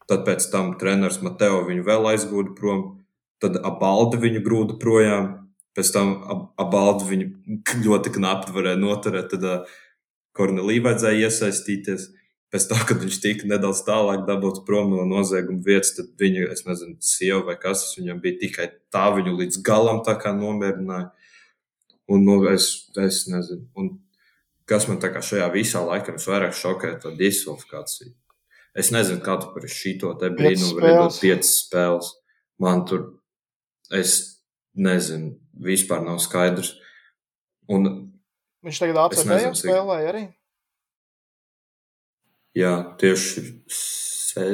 Tad 0.07 0.21
pēc 0.27 0.45
tam 0.51 0.75
treneris 0.79 1.21
Mateo 1.23 1.63
viņu 1.67 1.83
vēl 1.83 2.05
aizgūda 2.13 2.53
prom. 2.55 2.83
Tad 3.43 3.57
abaldi 3.59 4.19
viņu 4.21 4.43
grūda 4.45 4.77
projām. 4.79 5.49
Pēc 5.75 5.89
tam 5.91 6.13
ab- 6.29 6.49
abaldi 6.61 7.09
viņu 7.09 7.57
ļoti 7.87 8.13
knapi 8.15 8.53
varēja 8.55 8.79
noturēt. 8.79 9.33
Tad 9.33 9.43
uh, 9.43 9.73
Kornelī 10.37 10.77
vajadzēja 10.83 11.27
iesaistīties. 11.27 12.11
Pēc 12.53 12.67
tam, 12.69 12.83
kad 12.85 12.99
viņš 13.01 13.15
tika 13.23 13.47
nedaudz 13.49 13.79
tālāk 13.87 14.27
dabūts 14.27 14.61
prom 14.67 14.91
no 14.93 15.07
nozieguma 15.09 15.63
vietas, 15.65 15.95
tad 15.97 16.11
viņa, 16.21 16.51
es 16.53 16.61
nezinu, 16.67 16.99
sieva 17.01 17.39
vai 17.47 17.55
kas 17.57 17.81
tas 17.81 17.95
viņam 17.97 18.19
bija, 18.21 18.37
tikai 18.43 18.67
tā 18.93 19.07
viņu 19.15 19.33
līdz 19.39 19.57
galam 19.65 20.03
tā 20.05 20.13
kā 20.21 20.35
nomierināja. 20.37 21.09
Un 22.13 22.27
nu, 22.27 22.35
es, 22.51 22.91
es 22.99 23.23
nezinu, 23.31 23.65
un 23.79 23.89
kas 24.69 24.85
man 24.89 24.99
tā 25.01 25.09
kā 25.15 25.23
šajā 25.25 25.47
visā 25.55 25.81
laikā 25.81 26.13
visvairāk 26.19 26.53
šokē, 26.59 26.93
tā 27.01 27.15
disqualifikācija. 27.17 28.13
Es 28.77 28.89
nezinu, 28.93 29.21
kā 29.25 29.39
tu 29.41 29.49
par 29.53 29.65
šito 29.69 30.13
te 30.21 30.29
brīnumu 30.33 30.77
vari 30.77 30.93
dot 30.93 31.13
spēles. 31.13 31.19
piecas 31.21 31.51
spēles. 31.63 32.13
Man 32.61 32.85
tur, 32.89 33.03
es 33.93 34.15
nezinu, 34.77 35.35
vispār 35.57 36.05
nav 36.05 36.21
skaidrs. 36.21 36.75
Un 37.69 37.89
Viņš 38.65 38.79
tagad 38.81 39.01
cik- 39.57 39.65
spēlēja 39.65 40.13
arī. 40.13 40.23
Jā, 42.57 42.73
tieši 43.01 43.41
sve, 43.73 44.45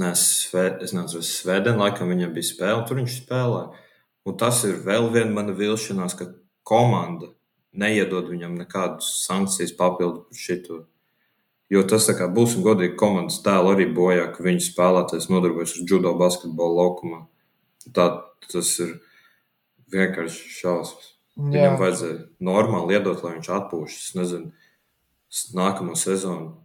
ne, 0.00 0.10
sve, 0.16 0.64
es 0.84 0.92
nezinu, 0.96 1.24
Svētdien, 1.24 1.80
laikam 1.80 2.12
viņam 2.12 2.34
bija 2.36 2.50
spēle, 2.50 2.84
tur 2.88 3.00
viņš 3.00 3.16
spēlēja. 3.22 3.86
Un 4.28 4.36
tas 4.40 4.60
ir 4.68 4.82
vēl 4.84 5.08
viena 5.14 5.32
mana 5.32 5.54
vilšanās, 5.56 6.16
ka 6.18 6.28
komanda 6.68 7.30
neiedod 7.72 8.28
viņam 8.28 8.58
nekādas 8.58 9.08
sankcijas 9.24 9.72
papildu 9.78 10.26
par 10.26 10.40
šito. 10.40 10.82
Jo 11.70 11.84
tas, 11.86 12.08
kā 12.18 12.26
būsim 12.34 12.64
godīgi, 12.66 12.96
komandas 12.98 13.38
tēlu 13.44 13.72
arī 13.72 13.86
bojā, 13.94 14.26
ka 14.34 14.42
viņi 14.42 14.64
spēlētājs 14.72 15.30
nodarbojas 15.30 15.76
ar 15.78 15.86
judo 15.86 16.12
basketbolu 16.18 16.80
laukumā. 16.80 17.20
Tā 17.94 18.08
tas 18.50 18.72
ir 18.82 18.96
vienkārši 19.94 20.50
šausmas. 20.58 21.12
Viņam 21.40 21.78
vajadzēja 21.80 22.18
normāli 22.44 22.98
iedot, 22.98 23.22
lai 23.24 23.36
viņš 23.38 23.52
atpūšas. 23.56 24.08
Es 24.10 24.16
nezinu, 24.18 24.50
nākamo 25.56 25.94
sezonu. 25.96 26.58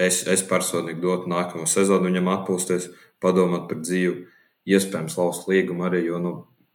Es, 0.00 0.22
es 0.32 0.42
personīgi 0.48 1.02
dotu 1.02 1.28
nākamo 1.28 1.66
sezonu 1.68 2.08
viņam 2.08 2.30
atpūsties, 2.34 2.88
padomāt 3.20 3.66
par 3.68 3.82
dzīvi. 3.82 4.26
Iespējams, 4.70 5.16
lauzt 5.18 5.48
līgumu 5.50 5.86
arī, 5.88 6.04
jo, 6.06 6.20
nu, 6.22 6.34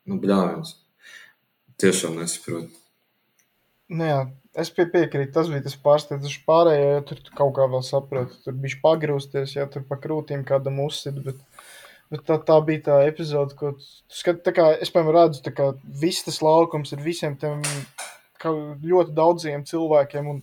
nu 0.09 0.17
bļāviens. 0.21 0.75
Tiešām 1.81 2.19
nesaprotu. 2.19 2.69
nu 3.89 4.07
jā, 4.07 4.19
es 4.61 4.71
pie, 4.73 4.85
piekrītu. 4.91 5.33
Tas 5.35 5.49
bija 5.51 5.63
tas 5.65 5.77
pārsteidzošs. 5.85 6.43
Pārējie 6.47 6.91
ja 6.91 7.01
tur 7.07 7.21
kaut 7.37 7.55
kā 7.57 7.67
vēl 7.71 7.83
sapratu. 7.85 8.37
Tur 8.45 8.57
bija 8.61 8.81
pagrūsties, 8.83 9.55
ja 9.57 9.67
tur 9.71 9.85
pa 9.89 9.97
krūtīm 10.01 10.45
kādam 10.47 10.81
uzsit. 10.85 11.17
Bet, 11.25 11.41
bet 12.13 12.25
tā, 12.29 12.39
tā 12.47 12.59
bija 12.67 12.85
tā 12.89 12.99
epizode, 13.09 13.57
ko 13.59 13.73
tu 13.77 14.21
skat, 14.21 14.43
tā 14.45 14.53
kā, 14.55 14.69
es 14.81 14.93
piemēram 14.93 15.17
redzu, 15.19 15.55
ka 15.55 15.73
viss 16.01 16.25
tas 16.27 16.41
laukums 16.45 16.93
ir 16.95 17.03
visiem 17.05 17.37
tiem 17.41 17.61
kā 18.41 18.53
ļoti 18.85 19.15
daudziem 19.17 19.65
cilvēkiem. 19.67 20.31
Un, 20.33 20.41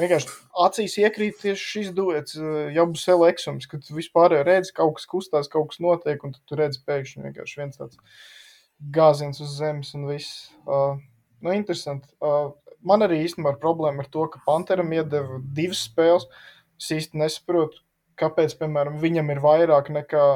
Vienkārši 0.00 0.34
acīs 0.64 0.96
iekrīt 1.02 1.40
tieši 1.42 1.66
šis 1.74 1.88
duets, 1.96 2.36
jau 2.74 2.86
būs 2.88 3.06
elektrons, 3.12 3.68
kad 3.70 3.82
tu 3.84 3.96
vispār 3.96 4.38
redzi, 4.46 4.72
ka 4.72 4.82
kaut 4.84 4.98
kas 4.98 5.08
kustās, 5.10 5.50
kaut 5.52 5.72
kas 5.72 5.80
notiek, 5.84 6.22
un 6.24 6.32
tu 6.34 6.58
redzi 6.58 6.80
pēkšņi 6.88 7.26
vienkārši 7.26 7.60
viens 7.60 7.80
tāds 7.80 8.00
gāziens 8.94 9.42
uz 9.44 9.58
zemes 9.58 9.92
un 9.98 10.06
viss. 10.08 10.48
Uh, 10.64 10.96
nu, 11.44 11.52
interesanti. 11.52 12.08
Uh, 12.24 12.54
man 12.86 13.04
arī 13.04 13.20
īstenībā 13.26 13.54
ir 13.54 13.60
problēma 13.62 14.04
ar 14.04 14.10
to, 14.12 14.24
ka 14.32 14.40
Panteram 14.46 14.92
iedeva 14.96 15.40
divas 15.56 15.84
spēles. 15.88 16.26
Es 16.80 16.88
īsti 16.96 17.20
nesaprotu, 17.20 17.82
kāpēc, 18.20 18.56
piemēram, 18.60 18.96
viņam 19.02 19.34
ir 19.34 19.42
vairāk 19.44 19.92
nekā, 19.92 20.26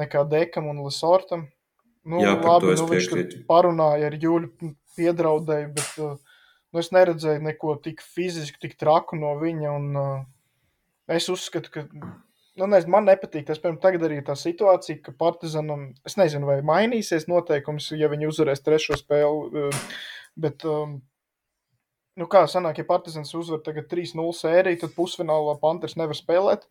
nekā 0.00 0.24
Dekam 0.32 0.70
un 0.72 0.80
Lesortam. 0.86 1.48
Nu, 2.08 2.22
Jā, 2.24 2.38
es 2.72 2.80
nu, 2.80 2.88
viņš 2.88 3.10
tur 3.12 3.24
parunāja 3.50 4.08
ar 4.08 4.16
Jūļu, 4.16 4.72
piedraudēju, 4.96 5.72
bet 5.76 6.00
uh, 6.00 6.16
nu, 6.72 6.82
es 6.82 6.90
neredzēju 6.94 7.44
neko 7.44 7.76
tik 7.84 8.02
fiziski, 8.04 8.60
tik 8.66 8.78
traku 8.80 9.18
no 9.20 9.34
viņa. 9.40 9.74
Un, 9.74 9.88
uh, 9.98 11.14
es 11.14 11.28
uzskatu, 11.32 11.72
ka 11.74 11.86
nu, 11.88 12.66
nezinu, 12.66 12.92
man 12.96 13.08
nepatīk 13.08 13.46
tas. 13.48 13.60
Piemēram, 13.62 13.80
tagad 13.82 14.06
arī 14.08 14.20
tā 14.26 14.36
situācija, 14.38 15.00
ka 15.04 15.16
Partizanam, 15.18 15.90
es 16.08 16.18
nezinu, 16.20 16.48
vai 16.50 16.60
mainīsies 16.66 17.28
noteikums, 17.30 17.92
ja 17.98 18.10
viņi 18.12 18.30
uzvarēs 18.30 18.64
trešo 18.66 18.98
spēli. 19.00 19.68
uh, 19.68 19.84
Bet, 20.38 20.62
um, 20.68 20.98
nu, 22.18 22.26
kā 22.30 22.44
sanāk, 22.50 22.78
ja 22.78 22.86
Partizans 22.86 23.32
uzvar 23.34 23.62
tagad 23.66 23.88
3-0 23.90 24.28
sēriju, 24.38 24.82
tad 24.84 24.92
pusfinālā 24.94 25.56
Panthers 25.62 25.96
nevar 25.98 26.14
spēlēt 26.18 26.68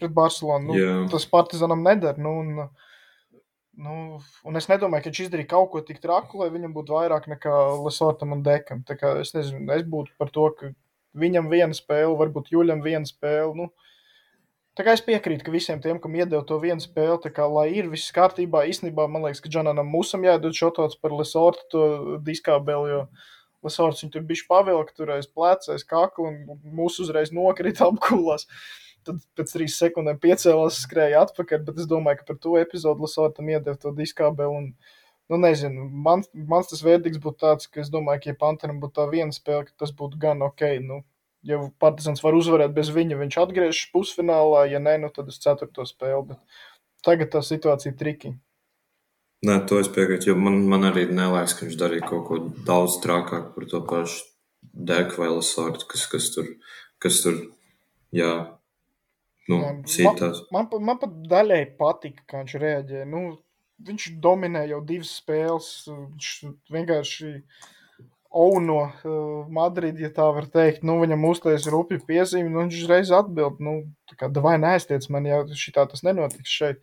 pret 0.00 0.14
Barcelonu. 0.16 0.70
Nu, 0.70 0.78
Jā. 0.78 0.94
tas 1.12 1.26
Partizanam 1.28 1.84
neder. 1.84 2.16
Nu, 2.20 2.38
un, 2.40 2.62
nu, 3.78 4.20
un 4.44 4.60
es 4.60 4.66
nedomāju, 4.70 5.04
ka 5.04 5.12
viņš 5.12 5.22
izdarīja 5.26 5.50
kaut 5.52 5.70
ko 5.72 5.82
tik 5.86 6.00
traku, 6.02 6.40
lai 6.42 6.50
viņam 6.54 6.74
būtu 6.76 6.96
vairāk 6.96 7.28
nekā 7.30 7.54
Lesortam 7.84 8.34
un 8.36 8.42
Dekam. 8.46 8.82
Tā 8.88 8.96
kā 8.98 9.14
es 9.20 9.34
nezinu, 9.36 9.66
es 9.76 9.86
būtu 9.86 10.16
par 10.18 10.32
to, 10.34 10.48
ka 10.58 10.72
viņam 11.18 11.50
viena 11.52 11.76
spēle, 11.76 12.16
varbūt 12.18 12.52
Juļam 12.54 12.82
viena 12.84 13.06
spēle. 13.08 13.54
Nu, 13.58 13.70
Tā 14.78 14.84
kā 14.86 14.92
es 14.94 15.02
piekrītu, 15.04 15.42
ka 15.44 15.52
visiem 15.52 15.80
tiem, 15.82 15.98
kam 16.00 16.14
iedeva 16.14 16.40
to 16.46 16.56
vienu 16.62 16.80
spēli, 16.80 17.18
tā 17.24 17.32
kā 17.34 17.44
lai 17.50 17.66
ir 17.74 17.88
viss 17.90 18.14
kārtībā, 18.16 18.62
īstenībā 18.70 19.04
man 19.10 19.26
liekas, 19.26 19.42
ka 19.42 19.50
Džananam 19.50 19.90
Musam 19.90 20.22
jādod 20.24 20.54
šotots 20.56 20.96
par 21.02 21.12
Lesortu 21.12 21.66
to 21.72 21.82
diskābeli, 22.24 22.92
jo 22.94 23.00
Lesorts 23.66 24.04
viņu 24.04 24.14
tur 24.14 24.24
bija 24.28 24.46
pavilka, 24.48 24.94
tur 24.96 25.10
aiz 25.16 25.26
pleca, 25.26 25.74
aiz 25.74 25.84
kakla, 25.84 26.30
un 26.30 26.62
mūsu 26.78 27.04
uzreiz 27.04 27.34
nokrita 27.34 27.90
apkulās. 27.90 28.46
Tad 29.06 29.20
pēc 29.38 29.52
trīs 29.54 29.76
sekundēm 29.80 30.18
piecēlās, 30.20 30.82
skrēja 30.84 31.22
atpakaļ, 31.26 31.62
bet 31.66 31.78
es 31.80 31.88
domāju, 31.88 32.20
ka 32.20 32.26
par 32.30 32.40
to 32.42 32.56
epizodu 32.60 33.06
Lesortam 33.06 33.48
iedeva 33.48 33.78
to 33.80 33.92
diskābeli. 33.96 34.58
Un, 34.58 34.98
nu, 35.32 35.38
nezinu, 35.40 35.86
man, 36.08 36.24
mans 36.50 36.68
tas 36.72 36.84
vērtīgs 36.84 37.22
būtu 37.22 37.40
tāds, 37.44 37.70
ka 37.70 37.80
es 37.84 37.88
domāju, 37.92 38.24
ka 38.24 38.32
ja 38.32 38.40
Panteram 38.42 38.82
būtu 38.82 38.98
tā 38.98 39.06
viena 39.12 39.32
spēle, 39.32 39.70
tas 39.80 39.94
būtu 39.96 40.20
gan 40.20 40.44
ok. 40.44 40.66
Nu, 40.84 41.00
ja 41.46 41.62
Partizans 41.80 42.22
var 42.24 42.36
uzvarēt 42.36 42.76
bez 42.76 42.92
viņa, 42.92 43.18
viņš 43.22 43.40
atgriežas 43.44 43.88
pusfinālā, 43.94 44.66
ja 44.72 44.82
nē, 44.82 44.98
nu 45.04 45.12
tad 45.14 45.32
uz 45.32 45.40
ceturto 45.40 45.88
spēli. 45.88 46.34
Bet 46.34 46.62
tagad 47.06 47.32
tā 47.32 47.44
situācija 47.46 47.94
ir 47.94 47.98
triki. 48.00 48.34
Nē, 49.48 49.62
to 49.64 49.78
es 49.80 49.88
piekrītu, 49.88 50.28
jo 50.28 50.36
man, 50.36 50.58
man 50.68 50.84
arī 50.90 51.06
neliekas, 51.08 51.54
ka 51.56 51.64
viņš 51.64 51.80
darīja 51.80 52.10
kaut 52.10 52.26
ko 52.28 52.40
daudz 52.68 52.98
trakāk 53.00 53.54
par 53.54 53.68
to 53.70 53.80
pašu 53.88 54.26
deku 54.74 55.22
vai 55.22 55.30
lasārtu, 55.32 55.86
kas, 55.88 56.04
kas 56.12 56.28
tur, 56.34 56.50
kas 57.00 57.22
tur, 57.24 57.38
jā, 58.12 58.34
nu, 59.50 59.60
sītās. 59.90 60.44
Man, 60.54 60.68
pa- 60.70 60.80
man 60.90 61.00
pat 61.02 61.12
daļai 61.30 61.62
patika, 61.80 62.24
kā 62.30 62.44
viņš 62.44 62.56
reaģēja. 62.62 63.08
Nu, 63.10 63.24
viņš 63.88 64.08
dominē 64.24 64.66
jau 64.70 64.80
divas 64.86 65.12
spēles. 65.20 65.68
Viņš 65.90 66.30
vienkārši 66.76 67.34
auno 68.30 68.80
uh, 68.86 69.46
Madridi, 69.50 70.04
ja 70.06 70.10
tā 70.14 70.28
var 70.34 70.46
teikt. 70.52 70.84
Nu, 70.86 71.00
viņam 71.02 71.24
uztaisīja 71.32 71.72
rupju 71.74 71.98
piezīmi, 72.06 72.52
un 72.52 72.60
viņš 72.68 72.82
uzreiz 72.84 73.10
atbild, 73.16 73.58
nu, 73.64 73.80
tā 74.10 74.18
kā 74.20 74.28
davai 74.30 74.54
neaiztiec 74.62 75.08
man, 75.10 75.26
ja 75.26 75.40
šitā 75.50 75.86
tas 75.90 76.04
nenotiks 76.06 76.52
šeit. 76.60 76.78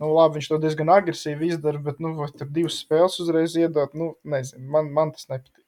Nu, 0.00 0.10
labi, 0.12 0.38
viņš 0.38 0.48
to 0.52 0.58
diezgan 0.60 0.92
agresīvi 0.92 1.50
izdara, 1.52 1.80
bet, 1.84 2.00
nu, 2.04 2.14
vai 2.18 2.28
tur 2.32 2.48
divas 2.52 2.80
spēles 2.82 3.16
uzreiz 3.24 3.54
iedot, 3.56 3.94
nu, 3.96 4.10
nezinu, 4.28 4.64
man, 4.72 4.90
man 4.92 5.12
tas 5.16 5.28
nepatīk. 5.30 5.62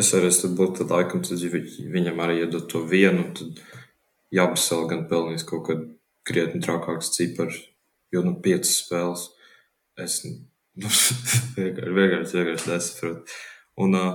es 0.00 0.12
arī 0.16 0.28
es 0.32 0.40
būtu 0.44 0.82
tad 0.82 0.92
laikam, 0.92 1.22
tad 1.24 1.40
viņam 1.96 2.20
arī 2.24 2.42
iedot 2.44 2.68
to 2.72 2.82
vienu, 2.88 3.26
tad 3.36 3.60
jābasel 4.34 4.86
gan 4.90 5.06
pelnīs 5.10 5.44
kaut 5.46 5.66
kad 5.68 5.84
krietni 6.26 6.62
trakāks 6.62 7.12
cipars, 7.14 7.58
jo 8.14 8.22
nu 8.26 8.36
piecas 8.42 8.76
spēles. 8.84 9.28
Es 10.00 10.20
nu, 10.24 10.36
vienkārši, 11.96 12.36
vienkārši, 12.36 12.70
nesaprotu. 12.70 13.38
Un 13.80 13.96
uh, 13.98 14.10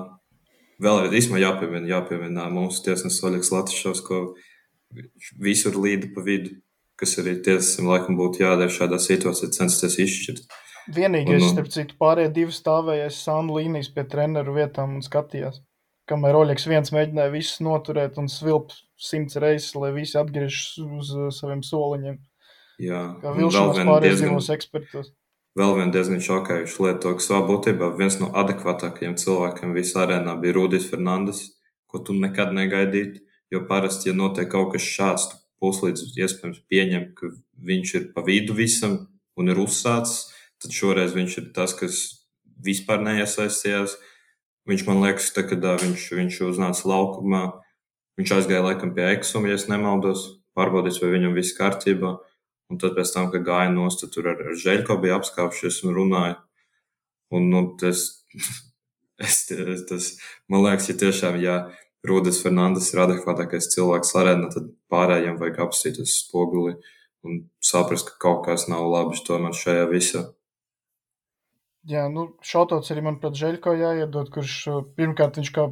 vēl 0.81 1.05
ir 1.05 1.17
īstenībā 1.19 1.41
jāpiemina, 1.43 1.89
jāpiemina 1.89 2.49
mūsu 2.53 2.85
tiesnesis 2.87 3.23
Oļegs 3.25 3.51
Latvišovs, 3.53 4.03
ko 4.05 4.21
visur 5.41 5.77
līda 5.79 6.11
pa 6.15 6.23
vidu, 6.25 6.55
kas 6.99 7.17
arī 7.21 7.37
tiesnesim 7.43 7.89
laikam 7.91 8.17
būtu 8.19 8.43
jādara 8.45 8.71
šādā 8.71 8.99
situācijā, 9.01 9.51
censties 9.55 9.99
izšķirt. 10.05 10.45
Vienīgais, 10.95 11.41
un, 11.41 11.49
starp 11.49 11.71
citu, 11.73 11.95
pārējie 11.99 12.31
divi 12.33 12.53
stāvēja 12.53 13.09
sānu 13.13 13.57
līnijas 13.57 13.89
pie 13.93 14.05
treneru 14.09 14.53
vietām 14.55 14.99
un 14.99 15.05
skatījās. 15.05 15.63
Kamēr 16.09 16.37
Oļegs 16.37 16.67
viens 16.69 16.91
mēģināja 16.93 17.33
visus 17.33 17.61
noturēt 17.65 18.19
un 18.21 18.29
svilpt 18.29 18.77
simts 19.01 19.37
reizes, 19.41 19.73
lai 19.77 19.91
visi 19.95 20.17
atgriežas 20.19 20.75
uz 20.85 21.13
saviem 21.37 21.63
soliņiem. 21.65 22.19
Jā, 22.85 23.01
kā 23.21 23.33
vilšanās 23.37 23.81
pārējos 23.87 24.51
ekspertos. 24.53 25.13
Vēl 25.55 25.77
viena 25.77 25.93
diezgan 25.95 26.19
šokējoša 26.19 26.83
lieta, 26.83 27.13
ka 27.15 27.23
savā 27.23 27.41
būtībā 27.47 27.93
viens 27.95 28.19
no 28.19 28.27
adekvātākajiem 28.35 29.15
cilvēkiem 29.21 29.75
visā 29.77 30.03
arēnā 30.03 30.35
bija 30.41 30.57
Rudijs 30.57 30.89
Fernandes, 30.91 31.45
ko 31.87 32.03
tu 32.03 32.15
nekad 32.17 32.51
negaidītu. 32.53 33.23
Jo 33.53 33.63
parasti, 33.69 34.09
ja 34.09 34.17
notiek 34.17 34.49
kaut 34.51 34.73
kas 34.73 34.83
šāds, 34.83 35.29
tu 35.31 35.39
puslīdz 35.63 36.17
iespējams 36.19 36.63
pieņem, 36.67 37.11
ka 37.15 37.31
viņš 37.69 37.93
ir 37.95 38.07
pa 38.11 38.25
vidu 38.25 38.57
visam 38.57 39.05
un 39.39 39.53
ir 39.53 39.61
uzsācis 39.63 40.25
tad 40.61 40.75
šoreiz 40.75 41.15
viņš 41.15 41.37
ir 41.41 41.47
tas, 41.55 41.75
kas 41.77 42.01
vispār 42.65 43.03
neiesaistījās. 43.05 43.97
Viņš 44.65 44.85
man 44.87 45.03
liekas, 45.03 45.29
ka 45.35 45.43
kad 45.45 45.65
viņš, 45.81 46.07
viņš 46.17 46.39
uznāca 46.47 46.89
laukumā, 46.89 47.43
viņš 48.17 48.31
aizgāja 48.39 48.63
laikam 48.65 48.95
pie 48.95 49.05
eksuma, 49.11 49.51
ja 49.51 49.59
nemaldos, 49.69 50.25
pārbaudīt, 50.57 50.97
vai 51.03 51.11
viņam 51.13 51.35
viss 51.37 51.57
kārtībā. 51.57 52.15
Un 52.73 52.79
tad 52.81 52.95
pēc 52.97 53.11
tam, 53.13 53.29
kad 53.29 53.45
gāja 53.45 53.69
nost, 53.69 54.01
tur 54.09 54.31
ar, 54.31 54.39
ar 54.41 54.57
Žēļko 54.57 54.97
bija 55.03 55.19
apskāpšies 55.19 55.83
un 55.85 55.93
runāja. 55.93 56.39
Un, 57.33 57.51
nu, 57.51 57.61
tas, 57.77 58.07
es, 59.25 59.43
tas, 59.89 60.15
man 60.49 60.65
liekas, 60.65 60.89
ja 60.89 60.97
tiešām, 61.03 61.37
ja 61.43 61.59
Rūdas 62.05 62.41
Fernandes 62.41 62.91
ir 62.93 63.03
adekvātākais 63.05 63.69
cilvēks 63.73 64.13
arēnā, 64.17 64.49
tad 64.53 64.71
pārējiem 64.93 65.37
vajag 65.41 65.61
apstīties 65.67 66.19
spoguli 66.23 66.75
un 67.25 67.45
saprast, 67.63 68.09
ka 68.09 68.17
kaut 68.21 68.43
kas 68.49 68.67
nav 68.69 68.85
labi 68.89 69.21
tomēr 69.25 69.53
šajā 69.57 69.85
visā. 69.93 70.25
Jā, 71.85 72.07
nu, 72.09 72.23
šautots 72.41 72.89
arī 72.89 73.03
man 73.05 73.19
pret 73.21 73.35
Žēļko 73.37 73.75
jāiedod, 73.77 74.31
kurš 74.33 74.55
pirmkārt 74.97 75.37
viņš 75.37 75.51
kā, 75.53 75.67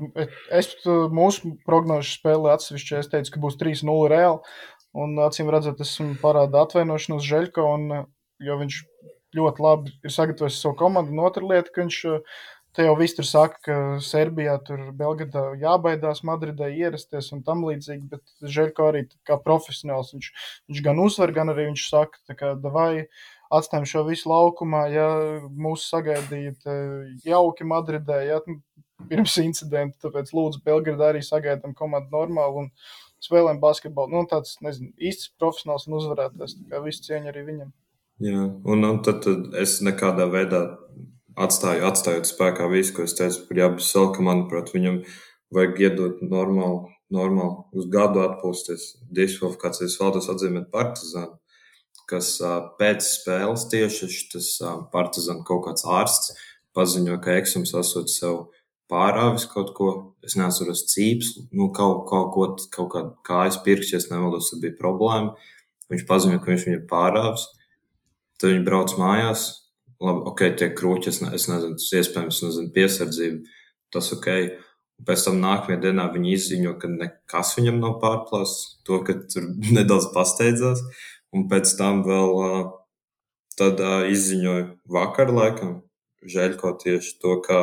es 0.53 0.69
mūsu 1.09 1.55
prognožu 1.65 2.11
spēlē 2.19 2.51
atsevišķi, 2.53 2.99
es 2.99 3.09
teicu, 3.09 3.33
ka 3.33 3.41
būs 3.41 3.57
3-0 3.57 4.11
reāli, 4.13 4.57
un 4.93 5.17
acīm 5.25 5.49
redzot, 5.53 5.81
esmu 5.81 6.13
parāda 6.21 6.61
atvainošanos 6.67 7.25
Žēļko, 7.25 7.65
un, 7.77 8.03
jo 8.45 8.59
viņš 8.61 8.79
ļoti 9.39 9.65
labi 9.65 9.95
ir 10.05 10.13
sagatavojis 10.13 10.61
savu 10.61 10.77
komandu, 10.83 11.15
un 11.15 11.25
otra 11.25 11.49
lieta, 11.49 11.73
ka 11.73 11.81
viņš, 11.81 11.99
te 12.77 12.85
jau 12.85 12.93
viss 12.99 13.17
tur 13.17 13.25
saka, 13.25 13.57
ka 13.65 13.81
Serbijā, 14.05 14.59
tur 14.67 14.91
Belgadā 14.97 15.47
jābaidās 15.61 16.21
Madridē 16.29 16.69
ierasties 16.77 17.31
un 17.33 17.41
tam 17.47 17.65
līdzīgi, 17.65 18.05
bet 18.13 18.53
Žēļko 18.57 18.91
arī 18.91 19.07
kā 19.25 19.41
profesionāls, 19.41 20.13
viņš, 20.13 20.29
viņš 20.69 20.85
gan 20.85 21.01
uzvar, 21.01 21.33
gan 21.33 21.53
arī 21.53 21.71
viņš 21.71 21.89
saka, 21.89 22.21
tā 22.29 22.37
kā, 22.37 22.53
davai, 22.61 23.07
atstājam 23.57 23.87
šo 23.89 24.03
visu 24.07 24.29
laukumā, 24.31 24.83
ja 24.93 25.07
mūs 25.49 25.85
sagaidīt 25.91 26.67
jauki 27.27 27.67
Madridē, 27.67 28.19
ja 28.27 28.39
pirms 29.09 29.35
incidenta, 29.43 29.97
tāpēc 30.05 30.31
lūdzu 30.35 30.61
Belgradā 30.65 31.11
arī 31.11 31.23
sagaidām 31.25 31.75
komandu 31.77 32.13
normāli 32.13 32.63
un 32.63 32.69
spēlēm 33.23 33.59
basketbolu. 33.63 34.11
Nu, 34.13 34.27
tāds, 34.29 34.57
nezinu, 34.63 34.91
īsts 34.99 35.33
profesionāls 35.39 35.87
un 35.87 35.97
uzvarētājs, 35.99 36.57
tā 36.59 36.71
kā 36.71 36.83
visu 36.85 37.05
cieņu 37.07 37.31
arī 37.31 37.45
viņam. 37.49 37.73
Jā, 38.23 38.47
un, 38.69 38.87
un 38.87 39.01
tad, 39.05 39.23
tad 39.25 39.55
es 39.59 39.79
nekādā 39.85 40.27
veidā 40.31 40.63
atstāju, 41.39 41.85
atstājot 41.89 42.29
spēkā 42.29 42.67
visu, 42.71 42.95
ko 42.95 43.07
es 43.07 43.15
teicu 43.17 43.47
par 43.47 43.61
Jābu 43.63 43.83
Selka, 43.83 44.23
manuprāt, 44.25 44.71
viņam 44.75 45.01
vajag 45.53 45.81
iedot 45.87 46.21
normāli, 46.25 46.93
normāli 47.13 47.79
uz 47.79 47.87
gadu 47.93 48.23
atpūsties. 48.25 48.91
Diskvalifikācijas 49.13 49.97
vēl 50.01 50.13
tas 50.17 50.29
atzīmēt 50.33 50.69
partizānu 50.73 51.39
kas 52.09 52.35
pēc 52.79 53.05
spēles 53.07 53.67
tieši 53.71 54.09
tas 54.33 54.49
partizāns 54.93 55.45
kaut 55.47 55.65
kāds 55.67 55.85
ārsts 55.87 56.33
paziņoja, 56.77 57.21
ka 57.21 57.37
Eksums 57.39 57.73
esot 57.77 58.11
sev 58.11 58.45
pārāvis 58.91 59.45
kaut 59.49 59.73
ko. 59.77 59.89
Es 60.23 60.37
neatceros 60.39 60.85
cīps, 60.91 61.33
nu, 61.51 61.69
kaut, 61.75 62.05
kaut 62.09 62.29
ko, 62.35 62.47
kaut 62.71 62.91
kādu 62.93 63.15
kājas 63.27 63.59
ja 63.65 63.99
nemaldos, 64.11 64.51
tad 64.51 64.61
bija 64.63 64.77
problēma. 64.79 65.33
Viņš 65.91 66.05
paziņoja, 66.09 66.39
ka 66.39 66.51
viņš 66.51 66.67
viņu 66.67 66.77
ir 66.79 66.85
pārāvis. 66.89 67.47
Tad 68.39 68.53
viņi 68.53 68.65
brauc 68.65 68.93
mājās. 68.97 69.47
Labi, 70.03 70.23
ok, 70.31 70.43
tie 70.59 70.69
krūķi, 70.75 71.09
es, 71.11 71.19
ne, 71.23 71.31
es 71.35 71.47
nezinu, 71.47 71.77
tas 71.79 71.91
iespējams, 71.99 72.39
nezinu, 72.43 72.71
piesardzība, 72.75 73.59
tas 73.93 74.09
ok. 74.15 74.29
Pēc 75.03 75.23
tam 75.25 75.39
nākamajā 75.41 75.79
dienā 75.83 76.05
viņi 76.13 76.33
izziņo, 76.37 76.73
ka 76.79 76.87
nekas 76.91 77.53
viņam 77.57 77.79
nav 77.83 77.97
pārplāsts, 78.01 78.77
to, 78.87 78.99
ka 79.03 79.15
tur 79.31 79.47
nedaudz 79.77 80.09
pasteidzās. 80.15 80.83
Uh, 80.83 81.12
Un 81.33 81.47
pēc 81.49 81.71
tam 81.79 82.03
vēl 82.05 82.35
tad 83.57 83.81
izziņoju 84.13 84.67
vakar, 84.93 85.33
laikam, 85.33 85.81
Žēļko 86.23 86.69
tieši 86.79 87.17
to, 87.19 87.33
kā, 87.43 87.59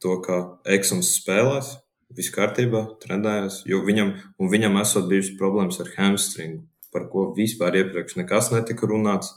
to, 0.00 0.14
kā 0.24 0.38
Eksums 0.76 1.10
spēlēs. 1.18 1.74
Viss 2.16 2.32
kārtībā, 2.32 2.80
trenējās, 3.02 3.58
jo 3.68 3.82
viņam, 3.84 4.14
viņam 4.40 4.78
esot 4.80 5.10
bijušas 5.10 5.34
problēmas 5.36 5.76
ar 5.82 5.90
hamstringu, 5.98 6.62
par 6.94 7.04
ko 7.12 7.26
vispār 7.36 7.76
iepriekš 7.82 8.16
nekas 8.22 8.48
netika 8.54 8.88
runāts. 8.88 9.34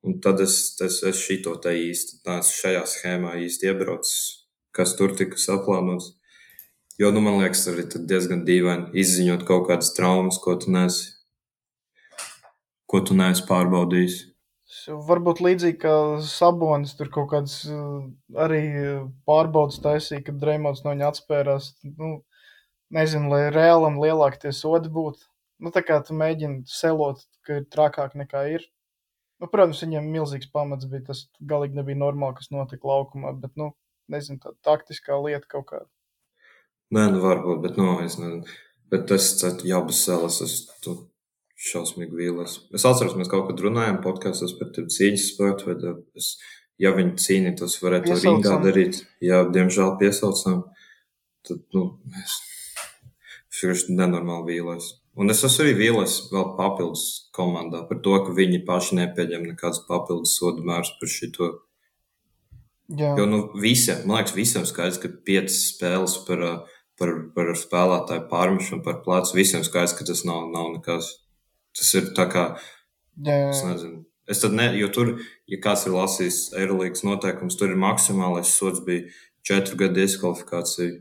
Un 0.00 0.16
tad 0.24 0.40
es, 0.40 0.78
es, 0.80 1.02
es 1.04 1.20
šito 1.20 1.52
te 1.60 1.74
īsti, 1.76 2.22
tās 2.24 2.54
šajā 2.56 2.86
schēmā 2.88 3.34
īsti 3.44 3.68
iebraucis, 3.68 4.46
kas 4.72 4.96
tur 4.96 5.12
tika 5.18 5.36
saplānots. 5.36 6.14
Jo, 6.98 7.12
nu, 7.12 7.20
man 7.20 7.42
liekas, 7.42 7.66
arī 7.68 7.84
diezgan 8.08 8.46
dīvaini 8.48 8.96
izziņot 9.04 9.44
kaut 9.46 9.68
kādas 9.68 9.92
traumas, 9.98 10.40
ko 10.40 10.56
tu 10.56 10.72
nesi 10.72 11.17
ko 12.88 13.02
tu 13.04 13.16
neesi 13.18 13.44
pārbaudījis? 13.48 14.18
Varbūt 15.08 15.40
līdzīgi 15.40 15.78
kā 15.80 15.92
Sabonis 16.28 16.92
tur 16.98 17.08
kaut 17.12 17.30
kādas 17.30 17.62
uh, 17.72 18.02
arī 18.36 18.62
pārbaudas 19.28 19.80
taisīja, 19.84 20.26
kad 20.26 20.40
Dreimots 20.42 20.84
no 20.84 20.92
viņa 20.92 21.08
atspērās. 21.08 21.70
Nu, 21.96 22.18
nezinu, 22.92 23.30
lai 23.32 23.46
reālam 23.54 23.96
lielāki 24.02 24.42
tie 24.44 24.52
sodi 24.52 24.92
būtu. 24.92 25.24
Nu, 25.64 25.72
tā 25.74 25.82
kā 25.82 25.98
tu 26.04 26.14
mēģini 26.16 26.68
selot, 26.70 27.24
ka 27.46 27.62
ir 27.62 27.68
trakāk 27.72 28.14
nekā 28.18 28.44
ir. 28.58 28.68
Nu, 29.40 29.48
protams, 29.50 29.80
viņam 29.82 30.12
milzīgs 30.12 30.50
pamats 30.52 30.88
bija. 30.90 31.08
Tas 31.10 31.26
galīgi 31.40 31.78
nebija 31.78 31.98
normāli, 31.98 32.36
kas 32.38 32.52
notika 32.54 32.90
laukumā. 32.90 33.32
Bet, 33.40 33.54
nu, 33.58 33.72
nezinu, 34.12 34.40
tā 34.42 34.54
taktiskā 34.66 35.18
lieta 35.24 35.48
kaut 35.48 35.68
kāda. 35.72 35.88
Nē, 36.94 37.08
nu 37.14 37.22
varbūt, 37.24 37.62
bet, 37.64 37.80
nu, 37.80 37.98
es 38.04 38.16
nezinu. 38.20 38.44
Bet 38.92 39.08
tas 39.10 39.32
jābūt 39.64 39.96
selas. 39.96 40.40
Es, 40.44 40.60
tu 40.84 40.96
šausmīgi 41.58 42.14
vīlies. 42.14 42.54
Es 42.76 42.86
atceros, 42.86 43.16
mēs 43.18 43.30
kaut 43.30 43.48
kad 43.48 43.62
runājām 43.64 44.00
podkāstos 44.04 44.54
par 44.60 44.70
cīņas 44.76 45.26
sportu, 45.32 45.72
vai 45.72 45.94
es, 46.18 46.36
ja 46.78 46.92
viņi 46.94 47.16
cīnītos, 47.18 47.80
varētu 47.82 48.12
to 48.12 48.20
ringā 48.22 48.58
darīt. 48.62 49.02
Jā, 49.24 49.42
diemžēl 49.54 49.96
piesaucām. 50.00 50.62
Tad, 51.48 51.64
nu, 51.74 51.84
es 52.22 52.38
vienkārši 53.62 53.98
nenormāli 53.98 54.54
vīlies. 54.54 54.92
Un 55.18 55.32
es 55.32 55.42
esmu 55.42 55.64
arī 55.64 55.74
vīlies 55.80 56.18
vēl 56.30 56.52
papildus 56.58 57.04
komandā 57.34 57.82
par 57.88 57.98
to, 58.04 58.14
ka 58.22 58.34
viņi 58.36 58.62
paši 58.68 59.00
nepieņem 59.00 59.48
nekādus 59.50 59.82
papildus 59.88 60.36
sodu 60.38 60.62
mērus 60.66 60.92
par 61.00 61.10
šito. 61.10 61.48
Jā. 62.88 63.16
Jo, 63.18 63.26
nu, 63.28 63.40
visiem, 63.58 64.04
man 64.06 64.20
liekas, 64.20 64.36
visiem 64.36 64.66
skaidrs, 64.68 65.00
ka 65.02 65.10
piecas 65.26 65.58
spēles 65.74 66.14
par, 66.28 66.44
par, 67.00 67.16
par 67.34 67.50
spēlētāju 67.58 68.28
pārmešanu 68.30 68.84
par 68.86 69.02
plecu, 69.02 69.34
visiem 69.36 69.66
skaidrs, 69.66 69.96
ka 69.98 70.06
tas 70.06 70.22
nav, 70.28 70.46
nav 70.54 70.70
nekas. 70.78 71.10
Tas 71.78 71.94
ir 71.94 72.12
tā 72.16 72.26
kā. 72.30 72.44
Jā. 73.24 73.40
Es 73.52 73.64
nezinu. 73.66 74.04
Es 74.28 74.42
tad 74.42 74.52
ne, 74.52 74.66
jo 74.76 74.90
tur, 74.92 75.14
ja 75.48 75.58
kāds 75.64 75.86
ir 75.88 75.94
lasījis 75.94 76.38
Eirolandes 76.58 77.04
noteikumus, 77.06 77.56
tur 77.56 77.70
ir 77.72 77.80
maksimālais 77.80 78.50
sots 78.52 78.82
bija 78.84 79.06
četru 79.46 79.78
gadu 79.80 80.02
diskvalifikācija. 80.02 80.98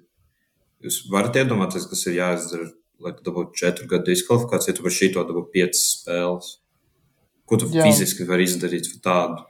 Jūs 0.86 1.02
varat 1.12 1.36
iedomāties, 1.42 1.90
kas 1.92 2.06
ir 2.08 2.16
jāizdara, 2.22 2.70
lai 3.04 3.12
dabūtu 3.18 3.58
četru 3.60 3.90
gadu 3.92 4.14
diskvalifikāciju, 4.14 4.78
tu 4.78 4.86
par 4.86 4.96
šito 4.96 5.26
dabūtu 5.28 5.52
piecas 5.58 5.84
spēles. 5.98 6.54
Ko 7.48 7.60
tu 7.60 7.68
Jā. 7.72 7.84
fiziski 7.88 8.28
vari 8.28 8.48
izdarīt 8.48 8.88
tādu? 9.04 9.44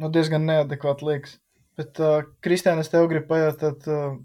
Nu, 0.00 0.08
diezgan 0.12 0.44
neadekvāti 0.48 1.06
liekas. 1.08 1.36
Bet, 1.76 2.00
uh, 2.00 2.24
Kristēna, 2.44 2.84
es 2.84 2.92
tev 2.92 3.08
gribu 3.10 3.28
pajautāt, 3.34 3.84
uh, 3.88 4.16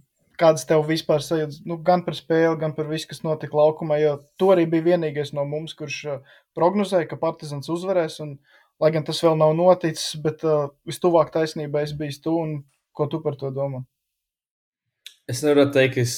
kādas 0.41 0.65
tev 0.69 0.84
vispār 0.89 1.23
sajūtas, 1.23 1.61
nu, 1.69 1.77
gan 1.85 2.03
par 2.05 2.18
spēli, 2.18 2.57
gan 2.61 2.73
par 2.77 2.89
visu, 2.89 3.07
kas 3.11 3.23
notika 3.26 3.59
laukumā. 3.59 3.99
Jo 4.01 4.18
tu 4.41 4.49
arī 4.53 4.65
biji 4.69 4.89
vienīgais 4.89 5.35
no 5.38 5.45
mums, 5.47 5.77
kurš 5.77 6.01
uh, 6.09 6.35
prognozēja, 6.57 7.07
ka 7.11 7.22
Partizans 7.22 7.69
uzvarēs. 7.72 8.19
Un, 8.26 8.35
lai 8.81 8.89
gan 8.95 9.05
tas 9.05 9.22
vēl 9.22 9.38
nav 9.38 9.53
noticis, 9.55 10.18
bet 10.26 10.43
uh, 10.47 10.73
vistuvāk 10.89 11.30
taisnībai 11.34 11.85
es 11.85 11.95
biju 11.97 12.19
tu 12.26 12.35
un 12.41 12.59
ko 12.97 13.07
tu 13.07 13.22
par 13.23 13.38
to 13.39 13.53
domā? 13.53 13.85
es 15.31 15.41
nevaru 15.45 15.69
teikt, 15.73 15.95
ka 15.95 16.03
es, 16.03 16.15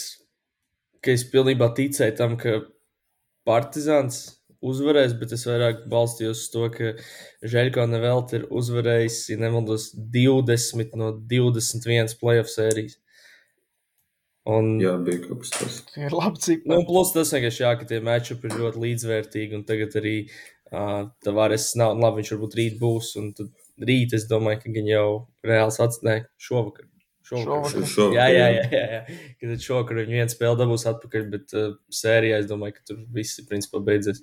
ka 1.03 1.13
es 1.13 1.25
pilnībā 1.31 1.73
ticēju 1.77 2.15
tam, 2.19 2.37
ka 2.39 2.61
Partizāns 3.43 4.39
uzvarēs, 4.63 5.17
bet 5.19 5.33
es 5.35 5.41
vairāk 5.43 5.81
balstījos 5.91 6.45
uz 6.45 6.51
to, 6.53 6.67
ka 6.71 6.93
Žēlko 7.51 7.83
Nevelt 7.91 8.31
ir 8.37 8.45
uzvarējis, 8.47 9.17
ja 9.33 9.39
nemaldos, 9.41 9.89
20 10.13 10.95
no 10.99 11.09
21 11.27 12.15
playoff 12.21 12.53
sērijas. 12.53 12.95
Un, 14.49 14.73
Jā, 14.83 14.97
bija 14.99 15.21
kaut 15.23 15.39
kas 15.45 15.53
tāds. 15.55 15.75
Tie 15.93 16.01
ir 16.09 16.15
labi 16.17 16.41
cipari. 16.43 16.67
nu, 16.73 16.81
plus 16.87 17.13
tas 17.15 17.29
vienkārši 17.31 17.61
jā, 17.63 17.69
ka 17.79 17.85
tie 17.87 17.99
matchupi 18.03 18.49
ir 18.49 18.57
ļoti 18.59 18.81
līdzvērtīgi, 18.83 19.55
un 19.55 19.61
tagad 19.69 19.95
arī 20.01 20.15
uh, 20.27 21.05
Tavares 21.23 21.69
nav, 21.79 21.93
labi, 22.01 22.19
viņš 22.19 22.31
varbūt 22.33 22.57
rīt 22.59 22.75
būs, 22.81 23.13
un 23.21 23.29
tad 23.37 23.53
rīt 23.87 24.17
es 24.17 24.27
domāju, 24.27 24.59
ka 24.65 24.73
viņi 24.75 24.91
jau 24.97 25.05
reāls 25.47 25.79
atstājā 25.85 26.25
šovakar. 26.35 26.89
Šovakar. 27.23 27.47
Šovakar. 27.71 27.87
Šovakar, 27.93 28.17
Jā, 28.19 28.25
jā, 28.35 28.47
jā. 28.51 28.65
jā, 28.75 28.83
jā. 28.97 29.17
Kad 29.39 29.63
šovakar 29.63 30.01
viņi 30.01 30.17
viens 30.19 30.35
spēle 30.35 30.59
dabūs 30.59 30.83
atpakaļ, 30.91 31.29
bet 31.37 31.55
uh, 31.55 31.69
sērijā 32.03 32.41
es 32.43 32.49
domāju, 32.51 32.75
ka 32.81 32.87
tur 32.91 32.99
viss 33.15 33.39
ir 33.39 33.47
principā 33.47 33.79
beidzies. 33.87 34.19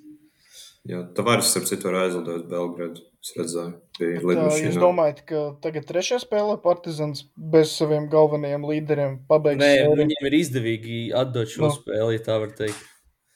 Jā, 0.89 1.03
Tavares, 1.13 1.45
starp 1.51 1.67
citu, 1.69 1.87
var 1.91 2.07
aizlidot 2.07 2.47
Belgradu. 2.49 3.03
Es 3.21 3.35
redzēju, 3.37 3.73
bija 3.99 4.13
Tā, 4.15 4.15
jūs 4.17 4.29
lidmašīna. 4.31 4.79
domājat, 4.81 5.19
ka 5.29 5.41
tagad 5.61 5.85
trešajā 5.85 6.23
spēlē 6.23 6.55
Partizans 6.63 7.21
bez 7.37 7.69
saviem 7.77 8.07
galvenajiem 8.09 8.63
līderiem 8.65 9.19
pabeigs 9.29 9.61
Nē, 9.61 9.67
sēriju? 9.77 9.99
viņiem 9.99 10.25
ir 10.31 10.37
izdevīgi 10.39 10.97
atdot 11.13 11.47
šo 11.53 11.67
Nu. 11.67 11.69
spēli, 11.75 12.17
ja 12.17 12.23
tā 12.25 12.39
var 12.41 12.49
teikt. 12.57 12.87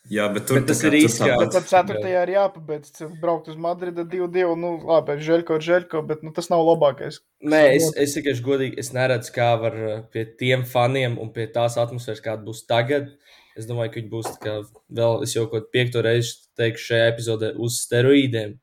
Jā, 0.10 0.26
bet 0.34 0.46
tur 0.46 0.60
Bet 0.60 0.68
tas 0.70 0.82
tā 0.82 0.90
kā- 0.90 0.98
ir 0.98 1.08
kā- 1.10 1.38
Bet 1.40 1.52
tad 1.54 1.64
ceturtajā 1.70 2.24
ir 2.28 2.32
jāpabeidz. 2.36 2.92
Tad 2.98 3.14
Braukt 3.22 3.48
uz 3.50 3.56
Madridu 3.58 4.04
2-2. 4.06 4.56
Nu, 4.58 4.78
labi, 4.86 5.18
Žēlko 5.18 5.56
ir 5.58 5.62
Žēlko, 5.70 6.02
bet 6.08 6.22
nu, 6.24 6.32
tas 6.32 6.50
nav 6.50 6.62
labākais. 6.66 7.20
Nē, 7.44 7.76
es, 7.76 7.92
es 7.96 8.14
tikai 8.16 8.34
godīgi 8.42 8.78
es 8.78 8.92
neredzu, 8.94 9.32
kā 9.34 9.60
var 9.60 9.74
uh, 9.74 10.02
pie 10.14 10.26
tiem 10.38 10.62
faniem 10.64 11.18
un 11.20 11.30
pie 11.34 11.46
tās 11.48 11.78
atmosfēras, 11.78 12.22
kāda 12.22 12.44
būs 12.46 12.66
tagad. 12.68 13.16
Es 13.56 13.68
domāju, 13.69 13.91
ka 13.94 13.99
viņi 14.02 14.11
būs 14.11 14.32
vēl, 14.44 15.22
es 15.23 15.34
jau 15.36 15.45
kaut 15.52 15.69
piekto 15.72 16.02
reizi 16.03 16.34
teikšu 16.60 16.90
šajā 16.90 17.06
epizodē, 17.14 17.53
uz 17.64 17.77
steroīdiem. 17.86 18.57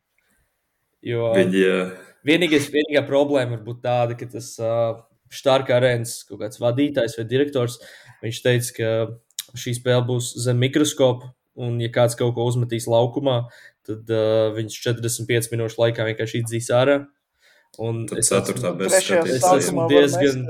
Jo 1.03 1.31
Viņi, 1.35 1.63
jā, 1.65 1.79
vienīgais, 2.29 2.69
vienīgā 2.75 3.03
problēma 3.09 3.57
var 3.57 3.63
būt 3.67 3.81
tāda, 3.87 4.17
ka 4.21 4.29
tas 4.31 4.53
uh, 4.63 5.01
Štārka 5.33 5.79
arēnas 5.79 6.19
kaut 6.29 6.43
kāds 6.45 6.61
vadītājs 6.61 7.17
vai 7.19 7.25
direktors, 7.31 7.79
viņš 8.23 8.41
teica, 8.45 8.75
ka 8.77 8.91
šī 9.59 9.73
spēle 9.81 10.05
būs 10.11 10.35
zem 10.45 10.61
mikroskopa, 10.61 11.33
un 11.57 11.81
ja 11.83 11.89
kāds 11.93 12.15
kaut 12.21 12.35
ko 12.37 12.45
uzmetīs 12.51 12.85
laukumā, 12.89 13.39
tad 13.89 14.13
uh, 14.13 14.53
viņš 14.59 14.77
45 14.85 15.51
minūšu 15.57 15.81
laikā 15.81 16.05
vienkārši 16.13 16.45
izdzīs 16.45 16.69
ārā. 16.77 17.01
Un 17.81 18.05
tad 18.07 18.21
es 18.21 18.29
esmu, 18.29 19.25
Es 19.33 19.49
esmu 19.57 19.89
diezgan- 19.89 20.45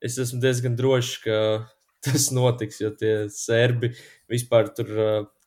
es 0.00 0.16
esmu 0.22 0.38
diezgan 0.40 0.76
drošs, 0.78 1.16
ka 1.26 1.36
tas 2.08 2.30
notiks, 2.34 2.80
jo 2.82 2.92
tie 2.96 3.14
serbi 3.32 3.92
vispār 4.30 4.72
tur, 4.76 4.90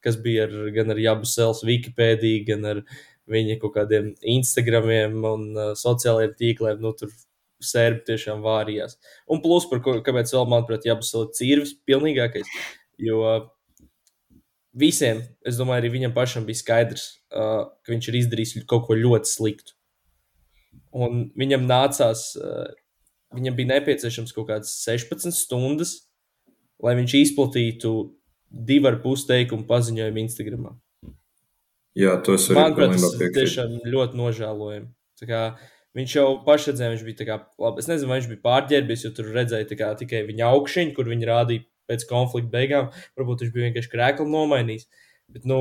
kas 0.03 0.17
bija 0.21 0.47
ar, 0.47 0.53
gan 0.75 0.93
ar 0.93 1.01
Jabusels 1.01 1.63
Wikipēdiju, 1.67 2.45
gan 2.49 2.69
ar 2.73 2.83
viņa 3.31 3.57
kaut 3.61 3.75
kādiem 3.77 4.11
Instagramiem 4.35 5.19
un 5.27 5.43
uh, 5.55 5.73
sociālajiem 5.77 6.33
tīkliem, 6.39 6.81
nu 6.83 6.93
tur 6.97 7.11
serbi 7.61 8.01
tiešām 8.07 8.41
vārījās. 8.43 8.97
Un 9.31 9.41
plus, 9.43 9.67
par 9.69 9.83
ko, 9.85 9.99
kāpēc 10.03 10.33
vēl, 10.33 10.47
manuprāt, 10.49 10.87
Jabusel 10.89 11.27
ir 11.27 11.35
cīrvis 11.37 11.75
pilnīgākais, 11.87 12.49
jo 13.01 13.21
visiem, 14.73 15.21
es 15.47 15.59
domāju, 15.59 15.83
arī 15.83 15.93
viņam 15.97 16.15
pašam 16.15 16.47
bija 16.47 16.61
skaidrs, 16.61 17.07
uh, 17.35 17.69
ka 17.83 17.93
viņš 17.93 18.09
ir 18.09 18.19
izdarījis 18.23 18.55
kaut 18.69 18.87
ko 18.87 18.97
ļoti 18.97 19.29
sliktu. 19.29 19.77
Un 20.91 21.27
viņam 21.39 21.67
nācās, 21.69 22.31
uh, 22.39 22.71
viņam 23.35 23.57
bija 23.59 23.75
nepieciešams 23.75 24.33
kaut 24.35 24.49
kādas 24.49 24.73
16 24.83 25.35
stundas, 25.37 25.99
lai 26.83 26.95
viņš 26.99 27.17
izplatītu 27.21 27.91
divu 28.51 28.89
ar 28.91 29.01
pus 29.03 29.25
teikumu 29.29 29.67
paziņojumu 29.69 30.25
Instagram. 30.25 30.71
Jā, 31.97 32.15
to 32.23 32.37
es 32.39 32.47
arī 32.51 32.71
pilnībā 32.75 33.11
tas 33.11 33.35
tiešām 33.37 33.77
ļoti 33.91 34.19
nožēlojami. 34.19 34.91
Kā 35.21 35.41
Viņš 35.97 36.13
jau 36.15 36.27
pašredzēja, 36.45 36.93
viņš 36.93 37.01
bija 37.03 37.25
kā, 37.27 37.35
labi, 37.59 37.81
es 37.83 37.89
nezinu, 37.89 38.07
vai 38.11 38.21
viņš 38.21 38.27
bija 38.31 38.41
pārģērbies, 38.45 39.01
jo 39.03 39.09
tur 39.15 39.31
redzēja 39.35 39.75
kā, 39.75 39.89
tikai 39.99 40.21
viņa 40.29 40.47
augšņu, 40.47 40.93
kur 40.95 41.09
viņi 41.11 41.27
rādīja 41.27 41.65
pēc 41.91 42.05
konflikta 42.07 42.51
beigām. 42.53 42.87
Varbūt 43.19 43.43
viņš 43.43 43.51
bija 43.51 43.67
vienkārši 43.67 43.91
krēklu 43.91 44.27
nomainījis. 44.31 44.87
Bet, 45.35 45.43
nu, 45.51 45.57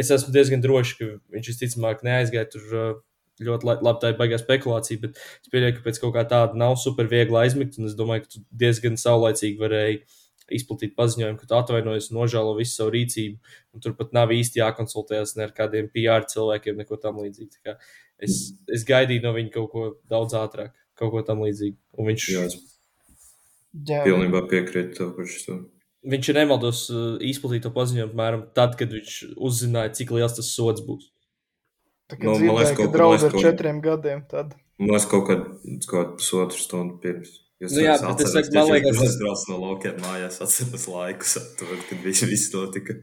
es 0.00 0.08
esmu 0.16 0.32
diezgan 0.32 0.64
drošs, 0.64 0.94
ka 0.96 1.10
viņš 1.36 1.52
visticamāk 1.52 2.00
neaizgāja 2.06 2.48
tur 2.54 2.72
uh, 2.72 2.88
ļoti 3.44 3.68
la- 3.68 3.76
labi. 3.84 4.00
Tā 4.00 4.14
ir 4.14 4.18
baigā 4.22 4.40
spekulācija, 4.40 5.02
bet 5.04 5.20
es 5.20 5.52
pieļauju, 5.52 5.76
ka 5.76 5.84
pēc 5.90 6.00
kaut 6.06 6.16
kā 6.16 6.24
tāda 6.32 6.56
nav 6.64 6.78
super 6.80 7.10
viegli 7.12 7.36
aizmigt. 7.42 7.76
Un 7.76 7.90
es 7.90 7.98
domāju, 7.98 8.24
ka 8.24 8.32
tu 8.38 8.44
diezgan 8.64 8.96
saulaicīgi 9.00 9.60
varēji 9.60 10.00
izplatīt 10.56 10.94
paziņojumu, 10.98 11.38
ka 11.40 11.46
tu 11.50 11.54
atvainojies 11.58 12.10
un 12.10 12.18
nožēlo 12.20 12.56
visu 12.58 12.74
savu 12.80 12.92
rīcību. 12.96 13.38
Un 13.74 13.80
tur 13.84 13.94
pat 13.98 14.12
nav 14.16 14.32
īsti 14.34 14.60
jākonsultējas 14.62 15.36
ne 15.38 15.46
ar 15.48 15.52
kādiem 15.56 15.90
PR 15.94 16.26
cilvēkiem, 16.30 16.76
neko 16.82 16.96
tam 17.02 17.20
līdzīgu. 17.22 17.76
Es, 18.20 18.52
es 18.68 18.84
gaidīju 18.88 19.22
no 19.24 19.32
viņa 19.36 19.52
kaut 19.54 19.70
ko 19.72 19.84
daudz 20.10 20.34
ātrāk, 20.36 20.74
kaut 20.98 21.14
ko 21.14 21.22
tam 21.24 21.40
līdzīgu. 21.46 21.76
Un 21.98 22.10
viņš, 22.10 22.26
Jā, 23.86 24.00
pilnībā 24.02 24.42
piekrītu 24.50 24.96
tev 24.98 25.12
par 25.16 25.28
šo. 25.30 25.60
viņš 26.10 26.28
ir 26.32 26.38
nemaldos 26.40 26.80
izplatīt 27.22 27.62
to 27.62 27.70
paziņojumu, 27.74 28.10
apmēram 28.10 28.42
tad, 28.56 28.74
kad 28.80 28.90
viņš 28.90 29.18
uzzināja, 29.38 29.92
cik 29.94 30.10
liels 30.16 30.34
tas 30.36 30.50
sods 30.56 30.82
būs. 30.82 31.06
tā 32.10 32.18
Nu, 32.18 32.24
kā 32.24 32.26
man 32.26 32.40
liekas, 32.58 32.72
dzirdēju, 32.72 32.76
kaut- 32.76 32.90
ka 32.90 32.98
draudz 32.98 33.24
ar 33.28 33.36
četriem 33.38 33.80
gadiem. 33.84 34.24
Tad. 34.28 34.56
Man 34.80 34.88
liekas, 34.96 35.06
kaut 35.12 35.26
kad 35.28 35.44
kaut 35.86 35.86
kādu 35.92 36.16
pusotru 36.18 36.58
stundu 36.58 36.98
pirms. 37.00 37.36
Jūs 37.60 37.74
Nu 37.76 37.82
jā, 37.84 37.94
bet 38.00 38.22
es 38.24 38.32
saku, 38.32 38.54
man 38.56 38.70
liekas- 38.72 39.00
tas 39.02 39.16
brauc 39.20 39.42
no 39.50 39.56
laukiem 39.60 39.98
mājās, 40.00 40.38
atceros 40.40 40.86
laikus, 40.88 41.34
tad, 41.60 41.74
kad 41.90 41.98
viss, 42.06 42.24
viss 42.24 42.52
notika. 42.54 42.96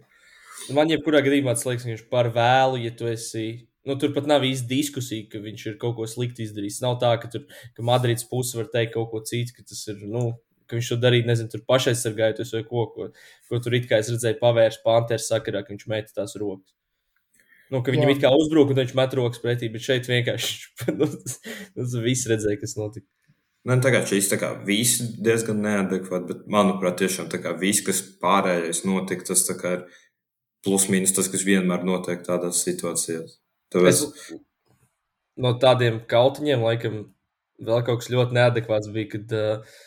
Man 0.73 0.89
jebkurā 0.89 1.21
gadījumā 1.21 1.53
tas 1.53 1.67
liekas, 1.67 1.85
ka 1.85 1.91
viņš 1.93 2.09
par 2.09 2.31
vēlu, 2.33 2.79
ja 2.83 2.91
tu 2.91 3.05
esi. 3.05 3.67
Nu, 3.87 3.95
tur 3.95 4.11
pat 4.15 4.25
nav 4.27 4.41
īsti 4.43 4.67
diskusija, 4.67 5.29
ka 5.31 5.39
viņš 5.39 5.67
ir 5.67 5.77
kaut 5.79 5.95
ko 5.95 6.03
slikti 6.09 6.43
izdarījis. 6.43 6.81
Nav 6.83 6.97
tā, 6.99 7.13
ka, 7.21 7.29
tur, 7.31 7.45
ka 7.77 7.85
Madrids 7.85 8.25
puse 8.27 8.57
var 8.57 8.65
teikt 8.73 8.97
kaut 8.97 9.11
ko 9.13 9.21
citu, 9.23 9.53
ka 9.55 9.63
tas 9.63 9.87
ir. 9.87 10.01
Nu, 10.03 10.33
Ka 10.67 10.75
viņš 10.75 10.87
to 10.91 10.95
darīja, 10.99 11.23
nezinu, 11.23 11.47
tur 11.47 11.61
pašaizsargājoties 11.63 12.49
vai 12.51 12.59
ko, 12.67 12.81
ko, 12.91 13.05
ko 13.47 13.59
tur 13.63 13.71
it 13.77 13.85
kā 13.87 14.01
es 14.01 14.09
redzēju, 14.11 14.35
pavērst 14.41 14.81
pāntēru 14.83 15.23
sakarā, 15.23 15.61
ka 15.63 15.71
viņš 15.71 15.85
meta 15.87 16.11
tās 16.11 16.35
rokas. 16.35 16.73
Nu, 17.71 17.79
ka 17.79 17.93
viņam 17.95 18.11
it 18.11 18.19
kā 18.19 18.33
uzbruka, 18.35 18.75
un 18.75 18.81
viņš 18.81 18.91
met 18.99 19.15
rokas 19.15 19.39
pretī, 19.39 19.69
bet 19.71 19.85
šeit 19.85 20.09
vienkārši 20.11 20.67
nu, 20.99 21.07
tas, 21.07 21.39
tas 21.71 21.95
viss 22.03 22.27
redzēja, 22.27 22.59
kas 22.59 22.75
notika. 22.75 23.07
Nu, 23.67 23.75
kā 23.83 23.99
šīs 24.07 24.29
kā 24.39 24.53
visi 24.67 25.09
diezgan 25.19 25.59
neadekvāti, 25.65 26.29
bet 26.29 26.45
manuprāt, 26.51 27.01
tiešām 27.01 27.27
kā 27.33 27.51
viss, 27.59 27.83
kas 27.83 27.99
pārējais 28.21 28.85
notika, 28.87 29.27
tas 29.27 29.43
kā 29.59 29.73
ir 29.79 29.81
plus 30.63 30.87
mīnus 30.91 31.15
tas, 31.15 31.27
kas 31.31 31.43
vienmēr 31.47 31.83
notiek 31.87 32.23
tādās 32.23 32.63
situācijās. 32.63 33.37
Tāpēc, 33.73 34.05
Es, 34.05 34.31
no 35.43 35.51
tādiem 35.59 35.99
kautiņiem, 36.07 36.63
laikam, 36.63 37.01
vēl 37.59 37.83
kaut 37.83 38.01
kas 38.01 38.11
ļoti 38.13 38.37
neadekvāts 38.39 38.91
bija, 38.93 39.11
kad 39.17 39.35
uh, 39.35 39.77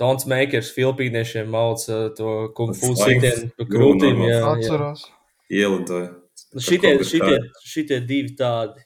Tons 0.00 0.26
Makers 0.26 0.72
Filipīniešiem 0.74 1.50
mauca 1.52 2.08
to 2.18 2.32
kung 2.56 2.74
fu 2.74 2.90
Flying 2.96 3.22
sitienu 3.22 3.52
pa 3.58 3.68
krūtīm. 3.70 4.24
Jā, 4.26 4.38
jā. 4.38 4.54
Atceros. 4.56 5.04
ielidoja. 5.52 6.10
Nu, 6.52 6.62
Šitie, 6.64 6.96
šitie, 7.06 7.36
tā. 7.38 7.62
šitie 7.68 7.98
divi 8.08 8.34
tādi 8.36 8.82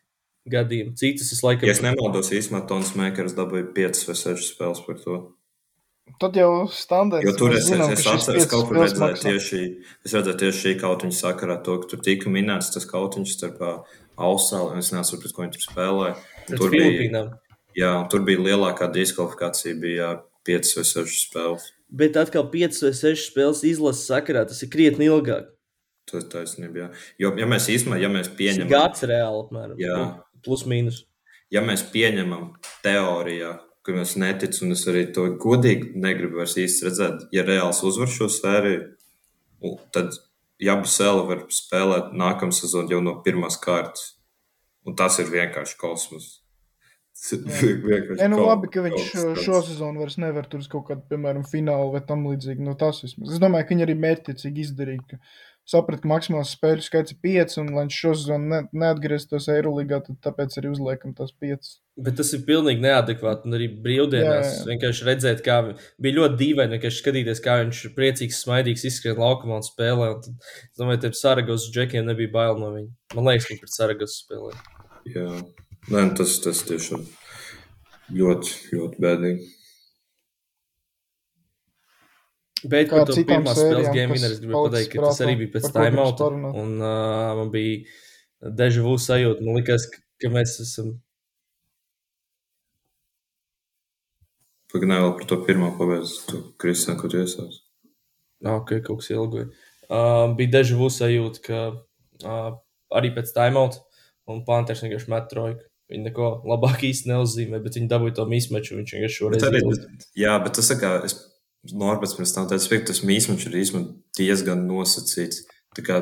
gadījumi. 0.50 0.94
Citus 0.98 1.32
es 1.34 1.42
laikam. 1.44 1.68
Ja 1.68 1.74
es 1.76 1.82
nemaldos, 1.84 2.32
īstenībā 2.34 2.66
Tons 2.70 2.94
Mēkers 2.98 3.34
dabūja 3.36 3.68
5 3.76 4.06
vai 4.08 4.16
6 4.22 4.46
spēles 4.52 4.84
par 4.86 5.00
to. 5.02 5.18
Tad 6.20 6.36
jau 6.38 6.68
standarts. 6.72 7.26
Jo 7.26 7.32
tur 7.36 7.52
es, 7.52 7.66
zinām, 7.66 7.90
es, 7.92 8.00
es 8.00 8.08
atceros, 8.08 8.46
kaut 8.48 8.68
kur 8.68 8.78
redzēju 8.78 9.18
tieši, 9.24 9.62
es 10.06 10.14
redzēju 10.14 10.38
tieši 10.44 10.60
šī 10.62 10.74
kautiņa 10.80 11.16
sakarā 11.18 11.56
to, 11.66 11.74
ka 11.82 11.90
tur 11.90 12.00
tika 12.06 12.30
minēts 12.32 12.70
tas 12.72 12.86
kautiņš 12.88 13.34
starp 13.34 13.64
Austrāliju, 14.16 14.76
un 14.76 14.84
es 14.84 14.92
nesaprotu, 14.94 15.26
pret 15.26 15.34
ko 15.34 15.42
viņi 15.42 15.56
tur 15.56 15.64
spēlēja. 15.66 16.14
Tur 16.54 16.70
bija, 16.72 16.86
Filipīnām. 16.86 17.34
jā, 17.76 17.90
un 17.98 18.06
tur 18.12 18.22
bija 18.24 18.44
lielākā 18.46 18.88
diskvalifikācija, 18.94 19.76
bija 19.82 20.12
5 20.48 20.78
vai 20.78 20.86
6 20.92 21.18
spēles. 21.26 21.66
Bet 22.00 22.16
atkal 22.22 22.46
5 22.54 22.80
vai 22.86 22.94
6 23.02 23.26
spēles 23.26 23.66
izlases 23.66 24.06
sakarā 24.08 24.46
tas 24.48 24.62
ir 24.62 24.70
krietni 24.72 25.10
ilgāk. 25.10 25.50
Tas 26.06 26.22
ir 26.22 26.30
taisnība. 26.30 26.84
Jā. 26.84 26.88
Jo, 27.18 27.32
ja 27.42 27.50
mēs 27.50 27.66
īstenībā, 27.72 27.98
ja 27.98 28.08
mēs 28.14 28.30
pieņemam, 28.38 28.70
gads 28.70 29.02
reāli, 29.10 29.42
apmēram. 29.42 29.80
Jā. 29.82 29.98
Plus 30.46 30.64
mīnus. 30.70 31.02
ja 31.52 31.60
mēs 31.62 31.82
pieņemam 31.92 32.52
teorijā, 32.86 33.56
ka 33.86 33.94
mēs 33.94 34.16
neticam, 34.18 34.66
un 34.68 34.74
es 34.74 34.86
arī 34.90 35.04
to 35.14 35.26
godīgi 35.42 35.92
negribu 35.94 36.40
vairs 36.40 36.56
īsti 36.58 36.88
redzēt, 36.88 37.26
ja 37.34 37.44
reāls 37.46 37.82
uzvar 37.86 38.08
šo 38.10 38.26
sēriju, 38.32 38.86
tad 39.94 40.16
Jabusela 40.62 41.22
var 41.28 41.44
spēlēt 41.52 42.14
nākamā 42.16 42.54
sezonā 42.56 42.90
jau 42.94 43.02
no 43.04 43.18
pirmās 43.26 43.58
kārtas. 43.60 44.14
Un 44.86 44.94
tas 44.96 45.18
ir 45.20 45.26
vienkārši 45.30 45.76
kosmos. 45.80 46.28
vienkārši 47.32 48.20
Nē, 48.20 48.28
nu 48.32 48.38
kaut- 48.40 48.48
labi, 48.50 48.70
ka 48.72 48.84
viņš 48.86 49.10
šo 49.44 49.60
sezonu 49.66 50.02
vairs 50.02 50.16
nevar 50.22 50.46
tur 50.50 50.62
uz 50.62 50.68
kaut 50.72 50.86
kādu, 50.90 51.02
piemēram, 51.10 51.44
finālu 51.48 51.92
vai 51.94 52.02
tam 52.06 52.26
līdzīgi. 52.28 52.62
Nu, 52.64 52.74
tas 52.78 53.02
vismaz. 53.04 53.34
Es 53.36 53.42
domāju, 53.42 53.66
ka 53.68 53.74
viņi 53.74 53.86
arī 53.86 53.96
mērķiecīgi 54.04 54.64
izdarīja, 54.66 55.04
ka 55.10 55.20
saprata, 55.68 56.02
ka 56.04 56.10
maksimāls 56.10 56.52
spēļu 56.56 56.84
skaits 56.84 57.14
ir 57.14 57.18
5, 57.26 57.56
un 57.62 57.72
lai 57.74 57.84
viņš 57.86 57.98
šo 58.02 58.12
sezonu 58.20 58.50
ne, 58.52 58.60
neatgrieztos 58.84 59.48
Eirolandā, 59.52 59.98
tad 60.06 60.20
tāpēc 60.24 60.56
arī 60.60 60.70
uzliekam 60.72 61.14
tos 61.18 61.34
5. 61.42 61.74
Bet 62.06 62.18
tas 62.20 62.30
ir 62.36 62.44
pilnīgi 62.46 62.84
neadekvāti. 62.84 63.48
Un 63.48 63.56
arī 63.56 63.68
brīvdienās 63.82 64.46
Jā, 64.50 64.54
jā. 64.60 64.64
vienkārši 64.70 65.06
redzēt, 65.08 65.42
kā 65.46 65.58
bija 66.02 66.18
ļoti 66.20 66.40
dīvaini 66.42 66.76
vienkārši 66.76 67.02
skatīties, 67.02 67.42
kā 67.44 67.58
viņš 67.62 67.82
ir 67.88 67.94
priecīgs, 67.96 68.40
smaidīgs, 68.44 68.86
izskrien 68.90 69.20
laukumā 69.20 69.60
un 69.62 69.66
spēlē. 69.66 70.10
Un 70.14 70.24
tad, 70.24 70.48
es 70.70 70.80
domāju, 70.80 71.04
tiem 71.06 71.16
Saragos 71.16 71.70
džekiem 71.72 72.08
nebija 72.10 72.34
bail 72.36 72.60
no 72.60 72.72
viņa. 72.76 72.90
Man 73.16 73.30
liekas, 73.30 73.48
ka 73.48 73.60
pret 73.62 73.76
Saragos 73.78 74.18
spēlē. 74.22 74.52
Jā, 75.14 75.30
Nē, 75.86 76.02
tas, 76.18 76.32
tas 76.42 76.64
tiešām 76.66 77.04
ļoti, 78.16 78.54
ļoti 78.74 79.02
bēdīgi. 79.02 79.55
Bet 82.72 82.90
par 82.90 83.02
ar 83.04 83.10
to 83.10 83.16
pirmās 83.28 83.58
spēles 83.60 83.88
game 83.94 84.12
kas 84.12 84.16
winner 84.18 84.34
es 84.34 84.40
gribēju 84.42 84.62
pateikt, 84.68 84.90
ka 84.94 85.04
tas 85.06 85.20
arī 85.24 85.34
bija 85.42 85.52
pēc 85.56 85.68
parunāt? 85.74 86.22
Un 86.62 86.74
uh, 86.80 87.32
man 87.40 87.50
bija 87.54 88.52
deja 88.60 88.84
vu 88.84 88.94
sajūta. 89.00 89.44
Man 89.46 89.58
liekas, 89.60 89.88
ka 90.22 90.30
mēs 90.34 90.56
esam. 90.64 90.94
Pagaidām 94.72 95.04
vēl 95.04 95.14
par 95.20 95.28
to 95.30 95.38
pirmo 95.46 95.70
pabeigts, 95.78 96.16
tu 96.28 96.40
Kristian, 96.60 96.98
ko 97.00 97.08
tu 97.12 97.20
iesāc. 97.22 97.60
Ah, 98.44 98.58
Ok, 98.58 98.74
kaut 98.84 99.00
kas 99.00 99.12
ilgoja. 99.14 99.46
Uh, 99.86 100.26
bija 100.36 100.56
deja 100.58 100.76
vu 100.78 100.88
sajūta, 100.90 101.42
ka 101.46 101.60
uh, 102.26 102.50
arī 102.98 103.12
pēc 103.14 103.30
timeouta 103.36 103.80
un 104.26 104.42
Panthers 104.48 104.82
vienkārši 104.82 105.12
met 105.12 105.28
trojku. 105.30 105.62
Viņi 105.86 106.08
neko 106.08 106.28
labāk 106.50 106.82
īsti 106.88 107.12
neuzzīmē, 107.12 107.60
bet 107.62 107.76
viņi 107.78 107.86
dabūja 107.92 108.16
to 108.18 108.24
mismeču. 108.26 108.74
Viņš 108.80 108.94
vienkārši 108.96 109.18
šoreiz 109.20 109.38
Bet 109.38 109.52
arī, 109.52 109.60
izlaiž. 109.62 110.06
jā, 110.18 110.32
bet 110.42 110.56
tas 110.58 110.70
tā 110.72 110.76
kā, 110.80 110.90
es 111.06 111.14
Norbats 111.76 112.14
pirms 112.14 112.34
tam 112.34 112.46
teica, 112.50 112.68
ka 112.76 112.92
tas 112.92 113.02
mīsmačs 113.06 113.48
ir 113.48 113.86
diezgan 114.18 114.66
nosacīts. 114.68 115.44
Tā 115.74 115.82
kā 115.86 116.00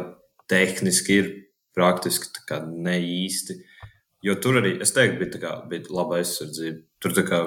tehniski 0.51 1.19
ir 1.21 1.31
praktiski 1.75 2.31
tā 2.35 2.45
kā 2.49 2.61
ne 2.69 2.99
īsti. 3.01 3.57
Jo 4.25 4.37
tur 4.41 4.61
arī, 4.61 4.79
es 4.81 4.95
teiktu, 4.97 5.21
bija, 5.21 5.33
tā 5.35 5.41
kā, 5.43 5.53
bija 5.69 5.93
laba 5.93 6.19
aizsardzība. 6.21 6.81
Tur 7.03 7.17
tā 7.17 7.25
kā 7.29 7.41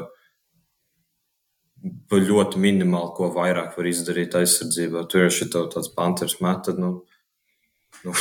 ļoti 2.11 2.61
minimāli, 2.61 3.13
ko 3.17 3.29
vairāk 3.33 3.77
var 3.77 3.89
izdarīt 3.89 4.35
aizsardzībā. 4.37 5.05
Tur 5.09 5.25
ir 5.25 5.33
šī 5.33 5.49
tāds 5.53 5.91
panthers 5.95 6.39
metod, 6.41 6.79
nu, 6.81 6.91
nu, 8.05 8.13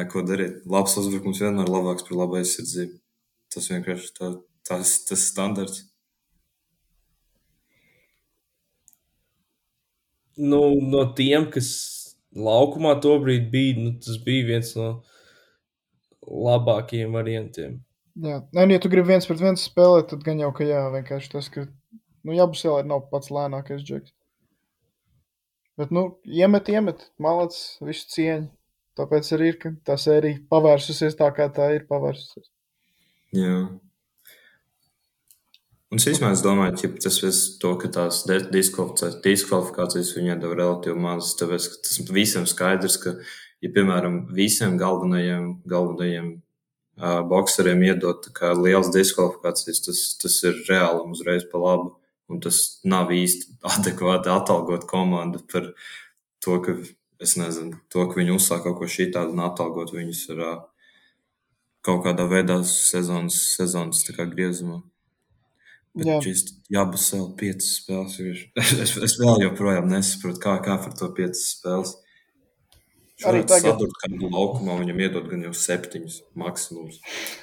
neko 0.00 0.24
darīt. 0.26 0.62
Labs 0.70 0.96
uzbrukums 1.00 1.42
vienmēr 1.42 1.68
ir 1.68 1.74
labāks 1.74 2.06
par 2.08 2.18
labu 2.22 2.40
aizsardzību. 2.40 2.98
Tas 3.54 3.70
vienkārši 3.70 4.14
tā, 4.18 4.30
tas, 4.66 4.96
tas 5.06 5.28
standarts. 5.30 5.84
Nu, 10.40 10.60
no 10.82 11.04
tiem, 11.14 11.46
kas 11.52 11.68
laukumā 12.34 12.96
tobrīd 13.02 13.50
bija, 13.52 13.76
nu, 13.78 13.94
tas 14.02 14.18
bija 14.22 14.48
viens 14.48 14.72
no 14.78 14.88
labākajiem 16.24 17.14
variantiem. 17.14 17.78
Jā, 18.14 18.40
Nē, 18.54 18.66
nu, 18.66 18.74
ja 18.74 18.80
tu 18.82 18.90
gribi 18.90 19.10
viens 19.10 19.26
pret 19.26 19.40
viens 19.42 19.62
spēlēt, 19.66 20.08
tad 20.12 20.22
gan 20.26 20.42
jau, 20.42 20.50
ka 20.54 20.66
jā, 20.66 20.82
vienkārši 20.94 21.32
tas, 21.32 21.48
ka 21.50 21.64
nu, 21.66 22.34
Jabusēlē 22.34 22.84
nav 22.86 23.08
pats 23.10 23.32
lēnākais 23.34 23.82
džeks. 23.86 24.14
Bet, 25.78 25.90
nu, 25.94 26.06
iemet, 26.30 26.70
iemet, 26.70 27.08
malāts, 27.18 27.80
visu 27.82 28.06
cieņu. 28.14 28.52
Tāpēc 28.94 29.30
arī 29.34 29.48
ir, 29.50 29.56
ka 29.58 29.72
tā 29.86 29.96
sērija 29.98 30.44
pavērsusies 30.50 31.16
tā, 31.18 31.26
kā 31.34 31.48
tā 31.50 31.72
ir 31.74 31.88
pavērsusies. 31.88 32.46
Jā. 33.34 33.56
Un 35.94 36.00
es 36.00 36.08
īstenībā 36.10 36.34
domāju, 36.42 36.88
ka 36.90 37.04
tas 37.04 37.16
ir 37.22 37.36
to, 37.62 37.68
ka 37.78 37.86
tās 37.94 38.24
diskvalifikācijas, 38.26 40.08
viņai 40.16 40.34
deva 40.42 40.56
relatīvi 40.58 40.98
maz. 40.98 41.28
Tāpēc 41.38 41.68
tas 41.86 42.00
visiem 42.08 42.48
skaidrs, 42.50 42.96
ka, 42.98 43.12
ja, 43.62 43.68
piemēram, 43.76 44.16
visiem 44.34 44.72
galvenajiem, 44.80 45.44
galvenajiem 45.70 46.32
uh, 46.34 47.20
bokseriem 47.30 47.84
iedot 47.86 48.26
liels 48.58 48.90
diskvalifikācijas, 48.90 49.78
tas, 49.86 50.00
tas 50.18 50.38
ir 50.50 50.58
reāli 50.66 51.04
uzreiz 51.14 51.46
pa 51.52 51.60
labu. 51.62 51.92
Un 52.26 52.42
tas 52.42 52.58
nav 52.82 53.12
īsti 53.14 53.54
adekvāti 53.76 54.32
atalgot 54.34 54.88
komandu 54.90 55.44
par 55.52 55.68
to, 56.42 56.56
ka, 56.64 56.74
nezinu, 57.22 57.78
to, 57.86 58.08
ka 58.08 58.18
viņi 58.18 58.34
uzsāk 58.34 58.66
kaut 58.66 58.80
ko 58.80 58.90
šī 58.90 59.12
tādu 59.14 59.38
un 59.38 59.44
atalgot 59.46 59.94
viņus 59.94 60.24
ar 60.34 60.42
uh, 60.42 60.58
kaut 61.86 62.02
kādā 62.08 62.26
veidā 62.34 62.58
sezonas, 62.66 63.38
sezonas 63.54 64.02
kā 64.10 64.26
griezumā. 64.34 64.82
Bet 65.94 66.08
Jā. 66.10 66.14
šis 66.24 66.40
jābūt 66.74 67.02
vēl 67.14 67.26
piecas 67.38 67.68
spēles. 67.78 68.16
Es, 68.84 68.96
es, 68.98 69.18
vēl 69.20 69.44
joprojām 69.44 69.86
nesaprotu, 69.92 70.40
kā, 70.42 70.56
kā 70.64 70.74
par 70.82 70.96
to 70.98 71.12
piecas 71.14 71.44
spēles. 71.54 71.92
Arī 73.22 73.44
Šādi 73.44 73.46
tagad- 73.52 73.76
sadurt 73.76 73.94
kādu 74.02 74.26
laukumā, 74.26 74.74
viņam 74.80 74.98
iedod 75.04 75.28
gan 75.30 75.44
jau 75.46 75.52
septiņas 75.54 76.16
maksimums. 76.34 76.96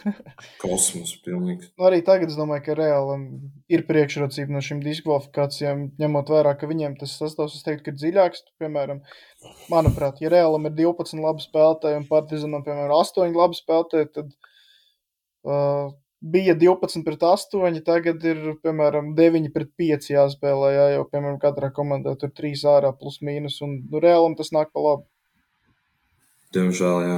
Kosmos 0.61 1.14
pilnīgs. 1.23 1.69
Nu, 1.80 1.86
arī 1.88 2.02
tagad 2.06 2.28
es 2.34 2.36
domāju, 2.36 2.65
ka 2.65 2.76
reālam 2.76 3.23
ir 3.72 3.86
priekšrocība 3.88 4.52
no 4.52 4.60
šīm 4.68 4.84
diskvalifikācijām, 4.84 5.86
ņemot 6.03 6.34
vērā, 6.36 6.52
ka 6.60 6.68
viņiem 6.69 6.99
tas 6.99 7.15
sastāvs, 7.22 7.56
es 7.56 7.64
teiktu, 7.64 7.94
ir 7.95 8.02
dziļāks. 8.02 8.44
Piemēram, 8.60 8.99
manuprāt, 9.72 10.19
ja 10.22 10.34
reālam 10.36 10.68
ir 10.68 10.76
12 10.84 11.23
labi 11.23 11.48
spēlētāji 11.48 12.02
un 12.03 12.07
partizanam, 12.11 12.68
piemēram, 12.68 12.98
8 12.99 13.32
labi 13.40 13.61
spēlētāji, 13.64 14.11
tad 14.19 14.36
uh, 15.48 15.95
bija 16.22 16.56
12 16.56 17.03
pret 17.06 17.23
8, 17.26 17.81
tagad 17.85 18.23
ir, 18.30 18.41
piemēram, 18.64 19.14
9 19.18 19.52
pret 19.53 19.72
5 19.81 20.10
jāspēlē, 20.14 20.73
jā, 20.76 20.88
jo, 20.95 21.06
piemēram, 21.11 21.39
katrā 21.41 21.72
komandā 21.73 22.14
tur 22.22 22.30
3 22.38 22.65
ārā 22.69 22.91
plus 22.98 23.22
mīnus, 23.26 23.61
un 23.65 23.80
nu, 23.89 24.02
reālam 24.03 24.38
tas 24.38 24.53
nāk 24.53 24.69
pa 24.73 24.84
labu. 24.85 25.07
Diemžēl, 26.53 26.99
jā. 27.07 27.18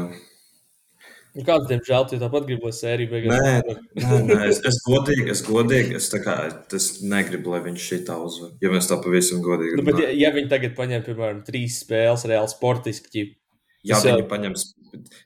Nu, 1.34 1.42
Kāds, 1.42 1.66
diemžēl, 1.66 2.04
tu 2.12 2.18
tāpat 2.22 2.44
gribēji 2.46 2.76
sēriju 2.78 3.10
beigās. 3.10 3.40
Nē, 3.42 3.78
nē, 3.98 4.18
nē 4.30 4.36
es, 4.52 4.60
es 4.70 4.76
godīgi, 4.86 5.32
es 5.34 5.42
godīgi, 5.48 5.96
es 5.98 6.12
tā 6.14 6.20
kā, 6.22 6.36
es 6.78 7.02
negribu, 7.02 7.56
lai 7.56 7.64
viņš 7.66 7.88
šitā 7.90 8.20
uzvar. 8.22 8.52
Ja 8.62 8.70
mēs 8.70 8.86
tā 8.92 9.00
pavisam 9.02 9.42
godīgi 9.42 9.80
Nu, 9.80 9.88
bet, 9.88 10.04
ja, 10.04 10.12
ja 10.14 10.30
viņi 10.36 10.52
tagad 10.52 10.76
paņem, 10.78 11.02
piemēram, 11.08 11.42
trīs 11.48 11.80
spēles 11.82 12.28
reāli 12.30 12.54
sportiski, 12.54 13.26
jau- 13.90 14.04
viņi 14.06 14.28
paņems, 14.30 14.68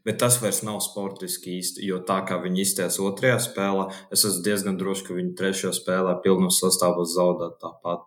bet 0.08 0.18
tas 0.22 0.38
vairs 0.42 0.62
nav 0.64 0.80
sportiski 0.86 1.58
īsti, 1.60 1.84
jo 1.88 2.00
tā 2.08 2.20
kā 2.28 2.38
viņi 2.44 2.62
izties 2.64 3.00
otrajā 3.04 3.40
spēlē, 3.48 3.88
es 4.14 4.24
esmu 4.28 4.44
diezgan 4.46 4.78
drošs, 4.80 5.06
ka 5.08 5.18
viņi 5.18 5.34
trešajā 5.40 5.74
spēlē 5.82 6.18
pilnos 6.24 6.60
sastāvos 6.64 7.16
zaudēt 7.18 7.58
tāpat. 7.64 8.06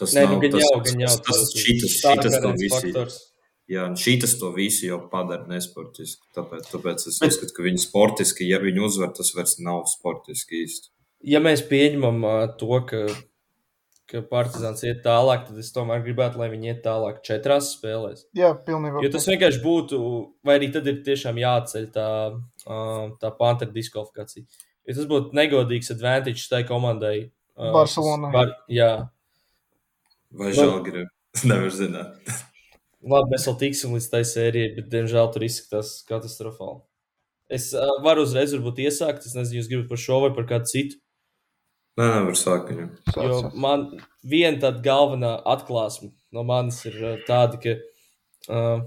Tas 0.00 0.14
Nē, 0.16 0.22
nu, 0.30 0.38
gan 0.40 0.54
tas, 0.54 0.62
jau, 0.64 0.78
gan 0.86 1.02
jau. 1.04 1.10
tas, 1.10 1.20
tas, 1.26 1.40
tas- 1.52 1.58
šitas, 1.60 1.96
šitas 2.00 2.38
to 2.40 2.52
faktors. 2.72 3.18
jā, 3.68 3.82
un 3.86 3.96
šitas 4.00 4.32
to 4.40 4.48
visu 4.56 4.86
jau 4.88 5.00
padara 5.12 5.44
nesportiski. 5.50 6.24
Tāpēc, 6.34 6.70
tāpēc 6.72 7.04
es 7.10 7.18
uzskatu, 7.20 7.52
ka 7.58 7.66
viņi 7.66 7.82
sportiski, 7.84 8.48
ja 8.48 8.58
viņi 8.62 8.80
uzvar, 8.86 9.12
tas 9.14 9.34
vairs 9.36 9.58
nav 9.60 9.84
sportiski 9.92 10.64
īsti. 10.64 10.88
Ja 11.28 11.42
mēs 11.44 11.60
pieņemam 11.68 12.24
to, 12.56 12.80
ka, 12.88 13.02
ka 14.10 14.20
Partizāns 14.30 14.82
iet 14.86 15.02
tālāk, 15.04 15.46
tad 15.48 15.58
es 15.62 15.70
tomēr 15.74 16.02
gribētu, 16.04 16.40
lai 16.42 16.48
viņi 16.52 16.72
iet 16.72 16.82
tālāk 16.84 17.20
četrās 17.26 17.70
spēlēs. 17.76 18.24
Jā, 18.36 18.50
pilnībā. 18.66 19.02
Jo 19.04 19.10
tas 19.14 19.28
vienkārši 19.30 19.62
būtu, 19.64 20.00
vai 20.44 20.58
arī 20.58 20.68
tad 20.74 20.86
ir 20.90 20.98
tiešām 21.06 21.38
jāatceļ 21.40 21.86
tā, 21.94 22.08
tā 23.22 23.30
pantera 23.38 23.70
diskvalifikācija. 23.74 24.44
Jo 24.88 24.96
tas 24.98 25.08
būtu 25.10 25.36
negodīgs 25.38 25.92
advantage 25.94 26.48
tai 26.50 26.64
komandai. 26.68 27.30
Barcelonai. 27.60 28.32
Var, 28.34 28.54
jā, 28.72 28.92
Vai 30.30 30.52
Nu- 30.52 30.54
žēl, 30.54 31.06
nevar 31.50 31.72
zināt. 31.74 32.14
labi, 33.02 33.32
mēs 33.34 33.46
vēl 33.48 33.56
tiksim 33.58 33.94
līdz 33.96 34.06
tai 34.12 34.20
sērijai, 34.22 34.76
bet 34.76 34.88
diemžēl 34.92 35.32
tur 35.34 35.42
izskatās 35.42 36.04
katastrofāli. 36.06 36.82
Es 37.50 37.72
uh, 37.74 37.82
varu 38.04 38.22
uzreiz 38.22 38.52
varbūt 38.54 38.78
iesākt, 38.84 39.26
es 39.26 39.34
nezinu, 39.34 39.58
jūs 39.58 39.68
gribat 39.72 39.88
par 39.90 39.98
šo 39.98 40.20
vai 40.22 40.30
par 40.36 40.46
kādu 40.46 40.70
citu. 40.70 41.00
Nē, 41.98 42.06
nevar 42.06 42.36
sākt 42.38 42.70
viņu. 42.70 42.86
Jo 43.18 43.38
man 43.58 43.88
viena 44.22 44.60
tāda 44.62 44.82
galvenā 44.84 45.32
atklāsme 45.48 46.12
no 46.34 46.44
manis 46.46 46.78
ir 46.86 46.98
uh, 47.02 47.16
tāda, 47.26 47.58
ka, 47.60 47.74
uh, 48.48 48.84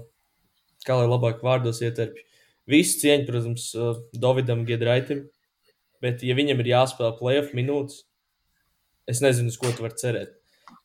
kā 0.86 0.96
lai 0.98 1.08
labāk 1.10 1.42
vārdos 1.44 1.82
ieterpju, 1.84 2.24
visu 2.70 3.02
cieņu, 3.02 3.26
protams, 3.28 3.66
uh, 3.76 3.98
Davidam 4.16 4.64
Giedraitam, 4.68 5.26
bet, 6.04 6.24
ja 6.24 6.36
viņam 6.38 6.62
ir 6.64 6.72
jāspēlē 6.72 7.12
playoff 7.18 7.52
minūtes, 7.56 8.06
es 9.10 9.20
nezinu, 9.24 9.52
uz 9.52 9.60
ko 9.60 9.72
tu 9.74 9.84
vari 9.84 10.00
cerēt. 10.00 10.32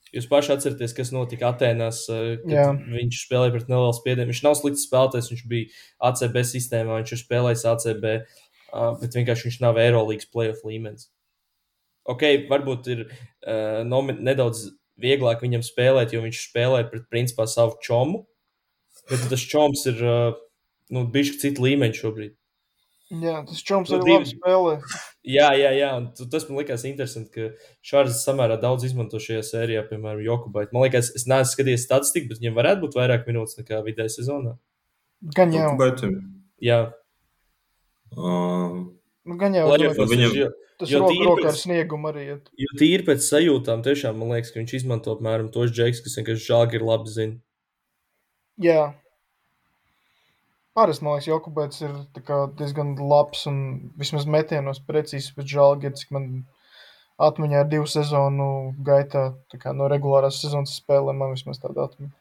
Jūs 0.10 0.26
paši 0.26 0.56
atceraties, 0.56 0.96
kas 0.98 1.14
notika 1.14 1.52
Atēnās, 1.54 2.02
uh, 2.12 2.34
kad 2.42 2.56
Jā. 2.58 2.66
viņš 2.98 3.22
spēlēja 3.28 3.54
pret 3.56 3.72
nelielu 3.72 3.96
spiedienu. 3.96 4.32
Viņš 4.32 4.42
nav 4.48 4.58
slikts 4.58 4.88
spēlētājs, 4.90 5.30
viņš 5.32 5.46
bija 5.52 5.70
ACB 6.10 6.42
sistēmā, 6.50 6.98
viņš 7.00 7.14
ir 7.14 7.22
spēlējis 7.22 7.66
ACB, 7.70 8.08
bet 9.00 9.18
vienkārši 9.20 9.48
viņš 9.48 9.60
nav 9.62 9.78
Eirolandes 9.82 10.30
playoff 10.34 10.66
līmenis. 10.66 11.08
Ok, 12.10 12.24
varbūt 12.50 12.88
ir 12.96 13.06
uh, 13.06 13.84
nomi- 13.86 14.18
nedaudz 14.20 14.66
vieglāk 15.00 15.44
viņam 15.46 15.62
spēlēt, 15.64 16.12
jo 16.16 16.24
viņš 16.26 16.40
spēlē 16.50 16.84
pret 16.90 17.06
principā 17.12 17.46
savu 17.48 17.78
čomu. 17.86 18.26
Bet 19.10 19.24
tas 19.32 19.42
čoms 19.50 19.86
ir 19.90 20.02
uh, 20.06 20.34
nu, 20.94 21.06
bijis 21.14 21.38
cits 21.42 21.62
līmenis 21.62 22.02
šobrīd. 22.02 22.36
Jā, 23.10 23.40
tas 23.48 23.62
čoms 23.66 23.90
Nu, 23.90 23.98
arī 23.98 24.06
divi- 24.06 24.18
labi 24.20 24.32
spēlē. 24.36 24.74
Jā, 25.26 25.48
jā, 25.58 25.70
jā. 25.74 25.88
un 25.98 26.04
tu- 26.14 26.28
Tas 26.30 26.44
man 26.50 26.60
likās 26.62 26.84
interesanti, 26.86 27.32
ka 27.34 27.48
Šārs 27.82 28.20
samērā 28.26 28.60
daudz 28.62 28.86
izmanto 28.86 29.18
šajā 29.18 29.42
sērijā, 29.48 29.82
piemēram, 29.90 30.22
Jokubaitu. 30.26 30.74
Man 30.74 30.84
liekas, 30.86 31.10
es 31.18 31.26
neesmu 31.26 31.50
skatījies 31.56 31.88
statistiku, 31.88 32.30
bet 32.30 32.42
viņam 32.44 32.58
varētu 32.60 32.84
būt 32.86 32.98
vairāk 33.00 33.26
minūtes 33.26 33.58
nekā 33.58 33.82
vidēji 33.88 34.14
sezonā. 34.20 34.54
Gan 35.36 35.52
jau. 35.58 35.72
Okubetim. 35.74 36.20
Jā, 36.62 36.92
Um, 38.18 38.99
Nu, 39.30 39.36
gan 39.38 39.54
jau. 39.54 39.68
Domāju, 39.70 40.08
viņam- 40.10 40.34
jo- 40.40 40.52
jo 40.90 41.00
tīri 41.12 41.44
pēc- 41.44 41.60
sniegumu 41.66 42.10
arī 42.10 42.22
iet. 42.34 42.50
Jo 42.58 42.70
tīri 42.80 43.06
pēc 43.10 43.26
sajūtām, 43.28 43.84
tiešām 43.86 44.18
man 44.18 44.32
liekas, 44.34 44.52
ka 44.56 44.60
viņš 44.62 44.74
izmanto 44.80 45.14
apmēram 45.16 45.52
tos 45.54 45.70
džekus, 45.76 46.02
kas 46.06 46.16
vienkārši 46.18 46.48
žēl 46.50 46.74
ir 46.80 46.86
labi 46.88 47.14
zina. 47.14 47.38
Jā. 48.60 48.94
Parasti, 50.76 51.04
man 51.04 51.18
liekas, 51.18 51.28
Jokubēts 51.30 51.82
ir 51.84 51.94
diezgan 52.60 52.96
labs 53.12 53.46
un 53.52 53.92
vismaz 54.00 54.26
metienos 54.26 54.80
precīzi 54.80 55.34
pēc 55.36 55.50
žālgi, 55.56 55.92
cik 56.02 56.12
man 56.16 56.46
atmiņā 57.20 57.66
ir 57.66 57.70
divu 57.74 57.88
sezonu 57.92 58.74
gaitā, 58.82 59.36
tā 59.52 59.60
kā 59.60 59.74
no 59.76 59.90
regulārās 59.92 60.40
sezonas 60.42 60.78
spēlēm 60.80 61.18
man 61.20 61.34
vismaz 61.36 61.60
tāda 61.60 61.90
atmiņa. 61.90 62.14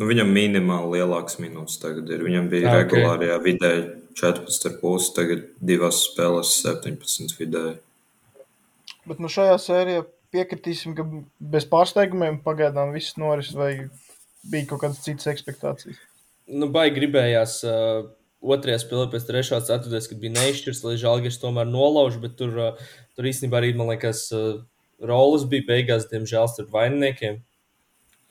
Nu, 0.00 0.08
viņam 0.08 0.30
minimāli 0.32 0.98
lielāks 0.98 1.36
minūtes 1.42 1.78
tagad 1.82 2.08
ir. 2.10 2.24
Viņam 2.24 2.48
bija 2.52 2.70
Ah, 2.70 2.72
ah, 2.72 2.84
ok. 2.84 2.94
regulārajā 2.94 3.38
vidē 3.44 3.72
14,5, 4.18 5.10
tagad 5.16 5.44
divās 5.60 6.00
spēlēs 6.08 6.54
17 6.64 7.36
vidēji. 7.38 7.76
Bet 9.08 9.20
nu 9.22 9.30
šajā 9.32 9.58
sērijā 9.60 10.06
piekritīsim, 10.34 10.94
ka 10.96 11.04
bez 11.52 11.66
pārsteigumiem 11.68 12.40
pagaidām 12.44 12.94
viss 12.94 13.18
noris 13.20 13.52
vai 13.56 13.72
bija 14.50 14.70
kaut 14.70 14.84
kādas 14.84 15.02
citas 15.04 15.28
expectācijas. 15.30 15.98
Nu, 16.50 16.68
baigi 16.72 16.96
gribējās 16.98 17.60
uh, 17.66 18.08
otrajā 18.40 18.80
spēlē 18.82 19.06
pēc 19.12 19.26
trešās 19.28 19.68
ceturtās, 19.68 20.08
kad 20.10 20.20
bija 20.22 20.34
neizšķirts, 20.38 20.82
lai 20.86 20.96
Žalgiris 21.00 21.38
tomēr 21.42 21.68
nolauž, 21.70 22.18
bet 22.22 22.36
tur, 22.40 22.56
uh, 22.56 22.96
tur 23.14 23.28
īstenībā 23.30 23.60
arī, 23.60 23.74
man 23.78 23.92
liekas, 23.92 24.24
uh, 24.34 24.62
rolas 25.06 25.46
bija 25.50 25.68
beigās, 25.68 26.08
diemžēl, 26.10 26.48
starp 26.50 26.72
vaininiekiem, 26.74 27.40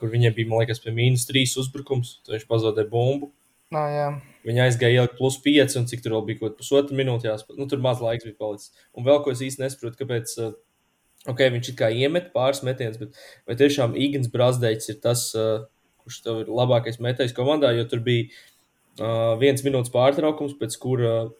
kur 0.00 0.10
viņiem 0.12 0.34
bija, 0.36 0.48
man 0.50 0.62
liekas, 0.62 0.80
pie 0.82 0.94
mīnus 0.96 1.28
trīs 1.28 1.54
uzbrukums, 1.60 2.18
tad 2.24 2.36
viņš 2.36 2.48
pazaudēja 2.50 2.90
bumbu. 2.90 3.30
Nā, 3.74 3.84
jā. 3.94 4.06
Viņa 4.48 4.64
aizgāja 4.66 5.02
ielikt 5.02 5.18
plus 5.20 5.36
5, 5.44 5.76
un 5.78 5.86
cik 5.86 6.02
tur 6.02 6.16
vēl 6.16 6.24
bija 6.26 6.40
kaut 6.40 6.48
kāda 6.48 6.58
pusotra 6.58 6.96
minūte. 6.98 7.34
Nu, 7.54 7.68
tur 7.70 7.82
maz 7.84 8.00
laiks 8.02 8.26
bija 8.26 8.38
palicis. 8.40 8.72
Un 8.98 9.06
vēl 9.06 9.20
ko 9.22 9.34
es 9.34 9.42
īsti 9.46 9.62
nesaprotu, 9.62 10.00
kāpēc. 10.00 10.32
Uh, 10.40 10.56
ok, 11.28 11.44
viņš 11.54 11.72
it 11.72 11.78
kā 11.78 11.90
iemet 11.92 12.32
pāris 12.34 12.64
metienus, 12.66 12.98
bet 13.00 13.18
vai 13.48 13.56
tiešām 13.60 13.94
Igants 13.98 14.32
Brāzdeids 14.32 14.88
ir 14.90 14.98
tas, 15.04 15.26
kurš 16.00 16.22
tev 16.24 16.40
ir 16.44 16.54
labākais 16.56 17.00
metējs 17.02 17.36
komandā, 17.36 17.74
jo 17.76 17.84
tur 17.90 18.00
bija 18.04 18.30
uh, 18.30 19.36
viens 19.40 19.62
minūtes 19.66 19.92
pārtraukums, 19.94 20.56
pēc 20.60 20.76
kura 20.80 21.12
uh, 21.26 21.30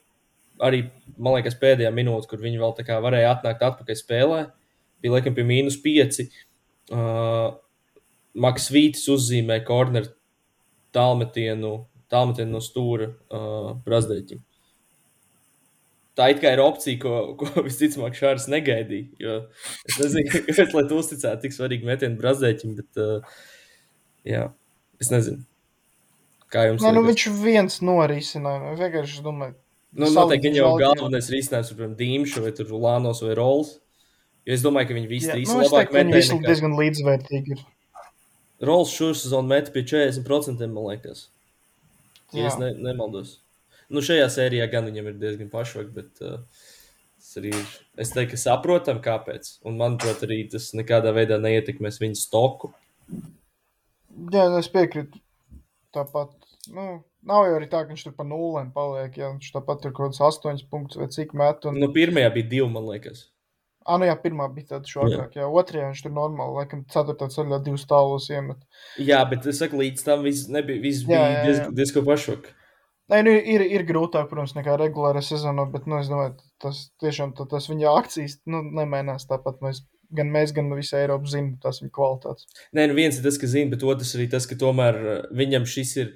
arī, 0.65 0.85
man 1.17 1.39
liekas, 1.39 1.57
pēdējā 1.61 1.91
minūte, 1.95 2.29
kur 2.31 2.43
viņi 2.43 2.61
vēl 2.61 2.77
varēja 3.07 3.33
atnākt 3.35 3.65
atpakaļ 3.67 3.99
spēlē, 3.99 4.41
bija 5.01 5.17
laikam 5.17 5.37
pie 5.37 5.47
mīnus 5.49 5.81
5. 5.83 6.23
Uh, 6.91 7.57
Maks 8.35 8.69
Vītis 8.71 9.09
uzzīmē 9.11 9.61
korneru 9.67 10.13
tālmetienu, 10.95 11.73
tālmetienu 12.13 12.55
no 12.55 12.63
stūra 12.63 13.11
uh, 13.11 13.73
Brāzdeiķim. 13.87 14.43
Tā 16.19 16.27
it 16.35 16.41
kā 16.43 16.53
ir 16.53 16.63
opcija, 16.63 16.99
ko, 17.03 17.15
ko 17.41 17.51
visticamāk 17.69 18.19
Šārs 18.19 18.49
negaidīja. 18.53 19.41
Es 19.89 19.99
nezinu, 20.03 20.27
kāpēc, 20.49 20.77
lai 20.77 20.85
tu 20.91 21.01
uzticētu 21.01 21.47
tik 21.47 21.57
svarīgu 21.57 21.89
metienu 21.89 22.21
Brāzdeiķim, 22.21 22.77
bet 22.79 23.03
uh, 23.03 23.41
jā, 24.29 24.47
es 25.03 25.11
nezinu. 25.15 25.47
Kā 26.51 26.67
jums 26.67 26.83
Nē, 26.83 26.95
nu 26.97 27.05
viņš 27.07 27.27
viens 27.41 27.77
norisināja. 27.87 28.73
Es 28.75 28.81
vienkārši 28.83 29.23
domāju, 29.23 29.55
Nu, 29.91 30.07
noteikti 30.15 30.51
viņa 30.51 30.61
jau 30.61 30.75
galvenais 30.79 31.29
risinājums 31.33 31.73
ir, 31.73 31.79
piemēram, 31.79 31.95
Dīmšu 31.99 32.45
vai 32.45 32.53
Lānos 32.85 33.23
vai 33.25 33.35
Rols. 33.39 33.73
Jo 34.47 34.55
es 34.55 34.63
domāju, 34.63 34.91
ka 34.91 34.97
viņi 34.97 35.11
visi 35.11 35.31
trīs 35.31 35.51
nu, 35.51 35.65
labāk 35.65 35.91
teiktu, 35.91 35.99
viņi 35.99 36.15
visi 36.15 36.37
diezgan 36.45 36.77
līdzvērtīgi 36.79 37.57
ir. 37.57 37.65
Rols 38.61 38.93
šosezonu 38.93 39.49
met 39.49 39.71
pie 39.73 39.85
40%, 39.89 40.67
man 40.69 40.91
liekas. 40.91 41.29
Ja 42.35 42.45
Jā. 42.45 42.51
es 42.51 42.59
ne, 42.61 42.75
nemaldos. 42.77 43.39
Nu, 43.91 44.03
šajā 44.05 44.29
sērijā 44.31 44.69
gan 44.71 44.87
viņam 44.87 45.09
ir 45.11 45.17
diezgan 45.19 45.49
pašvāk, 45.51 45.89
bet 45.95 46.21
uh, 46.23 46.43
tas 47.19 47.33
arī 47.41 47.55
ir. 47.57 47.73
Es 48.01 48.13
teiktu, 48.15 48.37
ka 48.37 48.43
saprotam, 48.43 49.01
kāpēc. 49.03 49.57
Un, 49.67 49.81
manuprāt, 49.81 50.23
arī 50.27 50.45
tas 50.53 50.71
nekādā 50.79 51.15
veidā 51.17 51.41
neietekmēs 51.43 51.99
viņa 52.03 52.21
stoku. 52.21 52.71
Jā, 53.11 54.47
nu, 54.53 54.61
es 54.61 54.71
piekrītu. 54.71 55.19
Tāpat, 55.97 56.37
nu, 56.71 56.87
nav 57.27 57.49
jau 57.49 57.57
arī 57.57 57.67
tā, 57.67 57.83
ka 57.83 57.91
viņš 57.91 58.07
tur 58.07 58.15
pa 58.15 58.29
nulēm 58.29 58.71
paliek. 58.77 59.17
Jā, 59.19 59.33
viņš 59.33 59.51
tāpat 59.57 59.83
tur 59.83 59.97
kaut 59.97 60.13
kāds 60.13 60.23
astoņus 60.29 60.69
punktus 60.71 61.01
vai 61.01 61.11
cik 61.11 61.35
met. 61.39 61.67
Un... 61.67 61.81
Nu, 61.83 61.91
pirmajā 61.97 62.31
bija 62.37 62.51
divi, 62.53 62.71
man 62.71 62.87
liekas. 62.93 63.27
Ah, 63.91 63.99
nu 63.99 64.07
jā, 64.07 64.15
pirmā 64.23 64.47
bija 64.55 64.77
tāda 64.77 64.87
šokāka. 64.87 65.41
Jā, 65.41 65.49
otrajā 65.51 65.89
viņš 65.91 66.05
tur 66.05 66.13
normāli, 66.15 66.61
laikam, 66.61 66.85
ceturtā 66.93 67.27
ceļā 67.33 67.59
divus 67.67 67.89
tālos 67.91 68.29
iemet. 68.31 68.63
Jā, 69.03 69.25
bet 69.27 69.49
es 69.51 69.59
saku, 69.59 69.81
līdz 69.83 70.07
tam 70.07 70.23
viss 70.27 70.47
nebija. 70.53 70.83
Viss 70.85 71.03
Jā, 71.03 71.09
bija 71.11 71.21
jā, 71.21 71.33
jā. 71.35 71.45
diezgan, 71.49 71.77
diezgan 71.81 72.07
pašvāk. 72.07 72.51
Nē, 73.11 73.25
nu, 73.27 73.33
ir, 73.35 73.65
ir 73.67 73.83
grūtāk, 73.89 74.29
protams, 74.31 74.55
nekā 74.55 74.77
regulārā 74.79 75.19
sezonā, 75.27 75.65
bet, 75.73 75.89
nu, 75.91 75.99
es 75.99 76.11
domāju, 76.13 76.37
tas 76.63 76.85
tiešām 77.03 77.33
tā, 77.35 77.49
tas 77.51 77.67
viņa 77.67 77.95
akcijas, 77.99 78.37
nu, 78.47 78.63
nemainās 78.79 79.27
tāpat. 79.27 79.59
Mēs, 79.65 79.83
gan 80.15 80.31
mēs, 80.31 80.53
gan 80.55 80.71
visa 80.79 81.01
Eiropa 81.01 81.31
zinām 81.33 81.57
tās 81.63 81.81
viņa 81.83 81.91
kvalitātes. 81.97 82.47
Nē, 82.77 82.87
nu 82.91 82.95
viens 82.99 83.19
ir 83.19 83.27
tas, 83.27 83.39
kas 83.43 83.51
zina, 83.57 83.73
bet 83.75 83.83
otrs 83.83 84.15
arī 84.15 84.29
tas, 84.31 84.47
ka 84.47 84.59
tomēr 84.61 85.01
uh, 85.01 85.17
viņam 85.35 85.67
šis 85.67 85.97
ir 85.99 86.13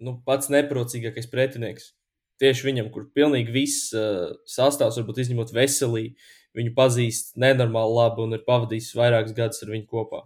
nu, 0.00 0.16
pats 0.24 0.48
neprocīgākais 0.52 1.28
pretinieks. 1.32 1.92
Tieši 2.40 2.64
viņam, 2.70 2.88
kur 2.94 3.10
pilnīgi 3.12 3.52
viss 3.52 3.92
uh, 3.92 4.32
sastāvs, 4.48 4.96
varbūt 5.02 5.20
izņemot 5.26 5.52
veselību, 5.52 6.32
viņu 6.56 6.74
pazīst 6.76 7.34
nenormāli 7.40 7.96
labi 7.96 8.24
un 8.26 8.36
ir 8.36 8.44
pavadījis 8.46 8.92
vairākus 8.98 9.34
gadus 9.36 9.64
ar 9.64 9.72
viņu 9.72 9.88
kopā. 9.88 10.22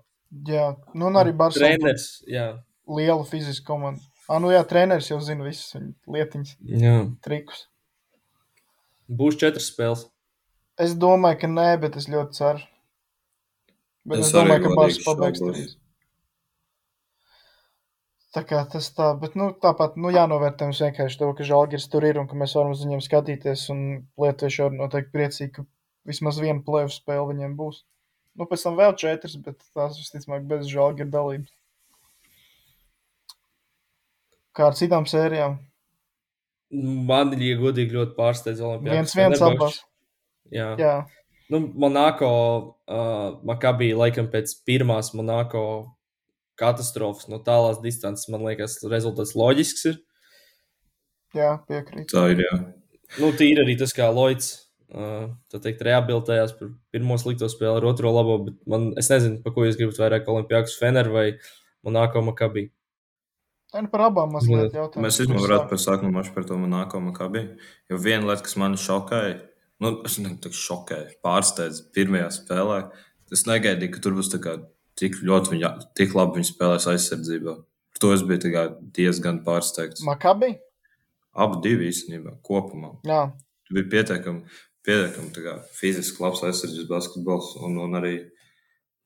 Jā, 0.48 0.72
nu, 0.94 1.08
un 1.08 1.20
arī 1.20 1.32
Barcelona. 1.36 1.76
Treneris, 1.78 2.08
jā. 2.30 2.48
Liela 2.90 3.24
fiziska 3.26 3.66
komanda. 3.68 4.02
Ah, 4.26 4.40
nu 4.42 4.50
jā, 4.50 4.60
treneris 4.66 5.08
jau 5.12 5.20
zina 5.22 5.46
visas 5.46 5.76
viņa 5.76 6.16
lietiņas, 6.16 6.54
jā. 6.82 6.94
trikus. 7.22 7.66
Būs 9.06 9.38
četras 9.38 9.68
spēles. 9.70 10.08
Es 10.82 10.96
domāju, 10.98 11.44
ka 11.44 11.50
nē, 11.50 11.68
bet 11.80 11.96
es 12.00 12.08
ļoti 12.10 12.36
ceru. 12.36 12.64
Bet 14.06 14.22
es, 14.22 14.28
Es 14.28 14.34
domāju, 14.34 14.66
ka 14.66 14.78
Bārs 14.78 14.98
pabeigs 15.04 15.42
trīs. 15.42 15.76
Tā 18.36 18.42
kā 18.44 18.58
tas 18.68 18.90
tā, 18.92 19.14
bet 19.16 19.38
nu, 19.38 19.48
tāpat 19.62 19.94
nu, 19.96 20.10
jānovērtē 20.12 20.66
mums 20.68 20.82
vienkārši 20.84 21.22
to, 21.22 21.30
ka 21.38 21.46
Žalgiris 21.48 21.86
tur 21.88 22.04
ir 22.04 22.18
un 22.20 22.26
ka 22.28 22.36
mēs 22.36 22.52
varam 22.58 22.74
uz 22.74 22.82
viņiem 22.84 23.00
skatīties. 23.06 23.62
Un 23.72 23.80
lietuvieši 24.20 24.66
arī 24.66 24.80
noteikti 24.82 25.14
priecīgi, 25.14 25.52
ka 25.54 25.64
vismaz 26.06 26.40
viena 26.42 26.62
plēvu 26.66 26.92
spēle 26.94 27.28
viņiem 27.32 27.56
būs. 27.58 27.82
Nu, 28.36 28.46
pēc 28.48 28.66
tam 28.66 28.76
vēl 28.78 28.96
četras, 29.00 29.36
bet 29.40 29.62
tās 29.76 29.96
visticamāk 29.98 30.44
bez 30.48 30.68
Žalgira 30.70 31.08
dalības. 31.12 31.52
Kā 34.56 34.70
ar 34.70 34.76
citām 34.76 35.08
sērijām. 35.08 35.58
Man, 37.08 37.32
ja 37.40 37.58
godīgi, 37.60 37.94
ļoti 37.96 38.16
pārsteidz 38.16 38.62
Olimpijas. 38.64 38.96
Viens 38.96 39.16
viens 39.16 39.44
abās. 39.44 39.78
Jā. 40.52 40.72
Jā, 40.80 40.94
Nu, 41.48 41.60
Monako, 41.74 42.28
uh, 42.90 43.38
Makabī, 43.46 43.92
laikam 43.94 44.26
pēc 44.30 44.50
pirmās 44.66 45.12
Monako 45.14 45.62
katastrofas 46.58 47.28
no 47.30 47.38
tālās 47.44 47.78
distances, 47.84 48.26
man 48.32 48.42
liekas, 48.48 48.80
rezultāts 48.90 49.36
loģisks 49.38 49.86
ir. 49.92 50.00
jā 51.36 51.52
piekrīt. 51.68 52.08
Tā 52.10 52.24
ir. 52.32 52.42
Jā. 52.42 52.58
Nu, 53.22 53.30
tīri 53.38 53.62
arī 53.62 53.76
tas, 53.78 53.94
kā 53.94 54.08
uh, 54.10 54.65
tā 54.92 55.60
teikt, 55.62 55.82
rehabilitējās 55.82 56.54
par 56.58 56.70
pirmo 56.94 57.16
slikto 57.18 57.48
spēli 57.50 57.80
ar 57.80 57.86
otro 57.88 58.12
labo, 58.14 58.38
bet 58.46 58.58
man, 58.70 58.92
es 59.00 59.10
nezinu, 59.10 59.40
pa 59.42 59.52
ko 59.54 59.66
jūs 59.66 59.78
gribat 59.78 59.98
vairāk 60.02 60.30
Olimpijākus 60.30 60.76
Fener 60.80 61.10
vai 61.12 61.26
Monako 61.86 62.22
Makabī. 62.28 62.68
Tā 63.72 63.82
ir 63.82 63.88
par 63.90 64.06
abām 64.06 64.30
mazliet 64.36 64.76
jautājums. 64.76 65.02
Mēs 65.02 65.18
īstenībā 65.24 65.42
varētu 65.42 65.70
par 65.72 65.80
sākumu 65.82 66.14
maču 66.14 66.32
par 66.36 66.46
to 66.46 66.58
kā 67.16 67.26
bija. 67.34 67.56
Jo 67.90 67.98
viena 67.98 68.30
lieta, 68.30 68.44
kas 68.46 68.54
man 68.62 68.76
šokēja, 68.78 69.40
nu, 69.82 69.90
es 70.06 70.18
nezinu, 70.20 70.38
tā 70.44 70.52
šokēja, 70.54 71.16
pārsteidz 71.26 71.82
pirmajā 71.96 72.30
spēlē. 72.38 72.78
Es 73.34 73.42
negaidīju, 73.48 73.92
ka 73.96 74.04
tur 74.04 74.14
būs 74.14 74.30
tā 74.30 74.38
kā 74.44 74.54
tik 74.96 75.18
ļoti 75.26 75.56
viņa, 75.56 75.72
tik 75.98 76.14
labi 76.14 76.38
viņa 76.38 76.52
spēlēs 76.52 76.86
aizsardzībā. 76.94 77.56
Par 77.96 78.04
to 78.04 78.12
es 78.14 78.22
biju 78.28 78.44
tā 78.46 78.54
kā 78.54 78.62
diezgan 78.94 79.42
pārsteigts. 79.44 80.06
Makabi? 80.06 80.54
Abi 81.36 81.58
divi 81.66 81.90
īstenībā 81.90 82.38
kopumā. 82.46 82.94
Jā, 83.04 83.26
Tur 83.66 83.80
bija 83.80 83.88
pietiekami, 83.96 84.44
pietiekami 84.86 85.58
fiziski 85.76 86.22
labs 86.22 86.44
aizsardzības 86.46 86.88
basketbols. 86.90 87.52
Un, 87.66 87.76
un 87.82 87.98
arī 87.98 88.14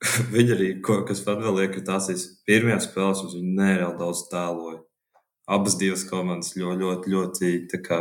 viņi 0.35 0.55
arī, 0.57 0.71
ko, 0.85 1.01
kas 1.09 1.25
pat 1.25 1.43
vēl 1.43 1.59
liek, 1.63 1.75
ka 1.77 1.85
tās 1.93 2.09
ir 2.13 2.23
pirmajās 2.49 2.89
spēlēs, 2.91 3.25
mums 3.25 3.37
viņi 3.39 3.57
nereāli 3.59 3.99
daudz 4.01 4.25
tēloja. 4.33 4.81
Abas 5.51 5.75
divas 5.81 6.07
komandas 6.07 6.55
ļoti, 6.55 6.85
ļoti, 6.85 7.13
ļoti 7.17 7.53
tā 7.73 7.83
kā, 7.83 8.01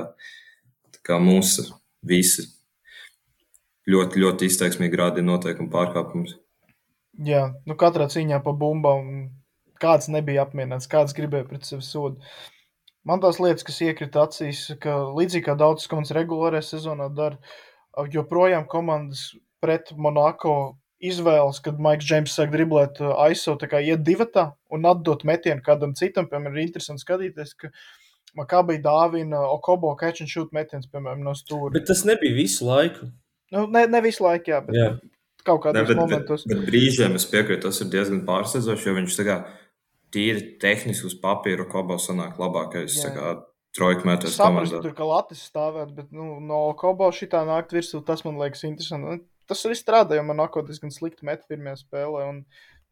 tā 0.94 1.02
kā 1.06 1.18
mūsu 1.24 1.66
visi 2.06 2.46
ļoti, 3.90 4.22
ļoti 4.22 4.50
izteiksmīgi 4.50 5.00
rādīja 5.00 5.26
noteikumu 5.26 5.72
pārkāpumus. 5.74 6.38
jā. 7.18 7.50
Nu, 7.66 7.76
katrā 7.80 8.06
cīņā 8.12 8.42
pa 8.46 8.54
bumbām 8.54 9.30
kāds 9.82 10.10
nebija 10.12 10.46
apmierināts, 10.46 10.90
kāds 10.92 11.16
gribēja 11.18 11.48
pret 11.50 11.68
sevi 11.68 11.86
sodu. 11.86 12.22
Man 13.08 13.24
tās 13.24 13.40
lietas, 13.42 13.64
kas 13.66 13.80
iekrita 13.82 14.28
acīs, 14.28 14.66
ka 14.84 15.00
līdzīgi 15.16 15.48
kā 15.48 15.56
daudzas 15.58 15.90
komandas 15.90 16.14
regulārajā 16.18 16.66
sezonā 16.68 17.08
dara, 17.16 17.40
joprojām 18.14 18.68
komandas 18.70 19.32
pret 19.64 19.92
Monako 19.98 20.78
izvēlas, 21.00 21.62
kad 21.64 21.80
Maiks 21.80 22.06
Džeims 22.08 22.34
sāk 22.36 22.52
driblēt 22.52 23.00
uh, 23.04 23.16
ISO, 23.32 23.56
tā 23.60 23.70
kā 23.72 23.80
iet 23.84 24.04
divatā 24.04 24.50
un 24.76 24.88
atdot 24.88 25.24
metienu 25.28 25.64
kādam 25.64 25.96
citam. 25.96 26.28
Piemēram, 26.28 26.58
ir 26.58 26.68
interesanti 26.68 27.06
skatīties, 27.06 27.56
ka 27.60 27.72
Makabī 28.38 28.78
dāvina 28.84 29.40
Okobo 29.56 29.96
catch 29.98 30.22
and 30.22 30.30
shoot 30.30 30.52
metiens, 30.54 30.90
piemēram, 30.92 31.24
no 31.26 31.34
stūra. 31.38 31.72
Bet 31.74 31.88
tas 31.90 32.04
nebija 32.06 32.36
visu 32.36 32.68
laiku. 32.68 33.10
Nu, 33.56 33.66
ne, 33.72 33.86
ne 33.90 34.02
visu 34.06 34.26
laiku, 34.26 34.52
jā, 34.54 34.60
bet 34.66 34.78
Jā. 34.78 34.90
kaut 35.48 35.64
Ne, 35.64 35.72
kādos 35.72 35.88
bet, 35.88 35.96
bet, 35.96 36.02
momentos. 36.04 36.44
bet 36.52 36.62
brīžiem 36.68 37.16
es 37.18 37.26
piekrītu, 37.32 37.64
tas 37.66 37.82
ir 37.82 37.90
diezgan 37.96 38.22
pārsteidzoši, 38.28 38.86
jo 38.86 38.98
viņš 39.00 39.18
tā 39.18 39.26
kā 39.26 39.38
tīri 40.14 40.44
tehniski 40.62 41.10
uz 41.10 41.16
papīra 41.22 41.66
kobo 41.70 41.98
sanāk 42.02 42.38
labākais 42.42 43.00
Jā, 43.00 43.08
tā 43.08 43.16
kā 43.16 43.34
trojka 43.78 44.08
mētājs 44.10 44.38
saprotu, 44.40 44.80
tur 44.84 44.96
kā 44.98 45.08
latis 45.08 45.44
stāvēt, 45.50 45.92
bet 45.98 46.14
nu, 46.16 46.38
no 46.42 46.62
Kobo 46.80 47.10
šitā 47.16 47.44
nākt 47.48 47.76
virsū, 47.76 48.02
tas 48.06 48.26
man 48.26 48.40
liekas 48.42 48.66
interesanti. 48.68 49.20
Nu, 49.20 49.20
Tas 49.50 49.66
arī 49.66 49.76
strādāja, 49.78 50.22
jo 50.22 50.28
man 50.28 50.38
nākot 50.38 50.68
diezgan 50.68 50.92
slikti 50.94 51.26
met 51.26 51.48
pirmajā 51.50 51.80
spēlē. 51.82 52.26
Un 52.30 52.44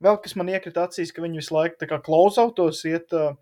vēl 0.02 0.16
kas 0.24 0.34
man 0.40 0.50
iekrita 0.50 0.88
acīs, 0.88 1.12
ka 1.14 1.22
viņi 1.22 1.38
visu 1.38 1.54
laiku 1.54 1.78
tā 1.84 1.90
kā 1.92 2.00
klausautos, 2.02 2.80
iet 2.90 3.14
uh, 3.14 3.36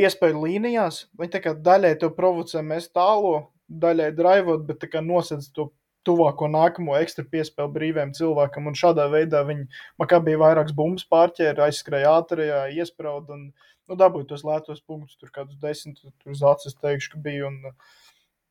piespēļu 0.00 0.46
līnijās. 0.46 1.02
Viņi 1.20 1.34
tā 1.34 1.42
kā 1.44 1.52
daļai 1.68 1.98
to 2.00 2.08
provocē 2.16 2.64
mēs 2.64 2.88
tālo, 2.96 3.50
daļai 3.68 4.08
drivot, 4.16 4.64
bet 4.70 4.80
tā 4.80 4.88
kā 4.88 5.04
nosedz 5.04 5.50
to 5.52 5.68
tuvāko 6.08 6.48
nākamo 6.48 6.96
ekstra 6.96 7.26
piespēli 7.28 7.74
brīviem 7.74 8.14
cilvēkam. 8.16 8.70
Un 8.72 8.78
šādā 8.78 9.04
veidā 9.12 9.44
viņi, 9.44 9.68
man 10.00 10.08
kā 10.08 10.22
bija 10.24 10.40
vairākas 10.40 10.72
bumbas 10.76 11.04
pārķēra, 11.12 11.68
aizskrēja 11.68 12.14
ātrajā, 12.22 12.62
iesprauda 12.80 13.36
un 13.36 13.50
nu, 13.90 13.98
dabūja 13.98 14.30
tos 14.30 14.46
lētos 14.46 14.84
punktus, 14.86 15.18
tur 15.20 15.32
kādus 15.34 15.58
desmit, 15.60 15.98
tur 16.00 16.36
uz 16.36 16.44
acis 16.54 16.78
teikšu, 16.78 17.16
ka 17.16 17.26
bija. 17.26 17.50
Un, 17.50 17.74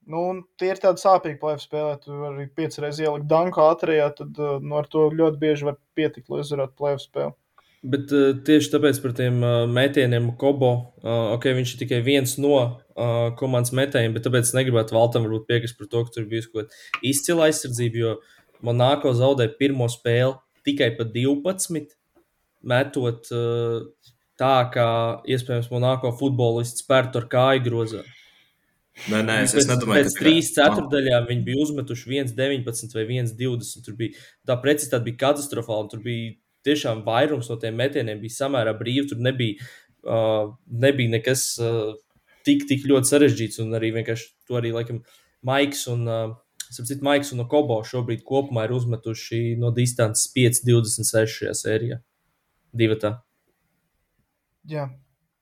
Nu, 0.09 0.21
tie 0.57 0.71
ir 0.71 0.79
tādi 0.81 1.01
sāpīgi 1.03 1.37
plēfi 1.37 1.67
spēlē. 1.67 1.97
Tu 2.01 2.15
arī 2.25 2.47
piecas 2.57 2.79
reizes 2.81 3.03
ielikt 3.03 3.27
danku 3.29 3.61
ātrajā, 3.61 4.07
tad 4.17 4.39
uh, 4.41 4.55
nu, 4.63 4.79
ar 4.79 4.87
to 4.89 5.03
ļoti 5.13 5.37
bieži 5.37 5.67
var 5.67 5.75
pietikt, 5.93 6.31
lai 6.31 6.39
uzvarētu 6.41 6.73
plēfi 6.79 7.03
spēli. 7.03 7.35
Bet 7.93 8.11
uh, 8.15 8.31
tieši 8.47 8.71
tāpēc 8.73 8.97
par 9.03 9.13
tiem 9.19 9.37
uh, 9.45 9.59
metieniem 9.69 10.31
Kobo, 10.39 10.71
uh, 11.03 11.35
ok, 11.35 11.45
viņš 11.59 11.75
ir 11.75 11.81
tikai 11.83 12.01
viens 12.07 12.33
no 12.41 12.55
uh, 12.57 13.29
komandas 13.39 13.75
metējiem, 13.77 14.15
bet 14.15 14.25
tāpēc 14.25 14.49
es 14.49 14.55
negribētu 14.57 14.97
Valtam 14.97 15.27
varbūt 15.27 15.45
piekrist 15.51 15.77
par 15.77 15.91
to, 15.91 16.01
ka 16.07 16.15
tur 16.17 16.25
bija 16.31 16.47
kaut 16.47 16.65
kāda 16.65 17.05
izcila 17.11 17.45
aizsardzība, 17.47 18.01
jo 18.01 18.17
Monako 18.65 19.13
zaudēja 19.15 19.55
pirmo 19.61 19.87
spēli 19.87 20.35
tikai 20.67 20.89
pa 20.97 21.05
12, 21.07 21.95
metot 22.67 23.29
uh, 23.31 23.85
tā, 24.39 24.55
kā 24.73 24.87
iespējams 25.29 25.69
Monako 25.73 26.13
futbolists 26.19 26.85
spērtu 26.85 27.21
ar 27.21 27.27
kāju 27.31 27.65
grozā. 27.67 28.05
Nē, 29.07 29.21
nē, 29.23 29.35
es, 29.45 29.53
pēc, 29.53 29.61
es 29.61 29.69
nedomāju, 29.69 30.03
pēc 30.03 30.15
ka 30.15 30.23
trīs 30.25 30.49
ceturdaļām 30.57 31.27
viņi 31.29 31.45
bija 31.45 31.63
uzmetuši 31.63 32.17
1,19 32.25 32.97
vai 32.97 33.05
1,20. 33.21 33.85
Tur 33.85 33.95
bija 33.99 34.25
tā 34.49 34.57
precizitāte 34.63 35.07
bija 35.07 35.21
katastrofāla. 35.23 35.87
Tur 35.91 36.03
bija 36.03 36.33
tiešām 36.67 37.05
vairums 37.05 37.47
no 37.51 37.55
tiem 37.61 37.79
metieniem, 37.79 38.19
bija 38.19 38.35
samērā 38.41 38.75
brīvi. 38.79 39.07
Tur 39.11 39.23
nebija, 39.23 39.69
uh, 40.03 40.51
nebija 40.83 41.15
nekas 41.15 41.45
uh, 41.63 41.95
tik, 42.47 42.67
tik 42.69 42.83
ļoti 42.89 43.13
sarežģīts. 43.13 43.61
Un 43.63 43.79
arī 43.79 43.93
vienkārši 43.95 44.29
to 44.49 44.59
arī 44.59 44.75
laikam 44.75 45.03
Maiks 45.47 45.87
un. 45.91 46.05
Uh, 46.07 46.37
Sapratu, 46.69 47.01
Maiks 47.01 47.31
un 47.33 47.41
Kobo 47.49 47.79
šobrīd 47.81 48.19
kopumā 48.27 48.67
ir 48.67 48.75
uzmetuši 48.75 49.55
no 49.57 49.71
distances 49.73 50.27
5,26 50.35 51.39
šajā 51.39 51.55
sērijā. 51.57 51.97
Divi 52.77 52.99
tā. 53.01 53.15
Jā. 54.69 54.89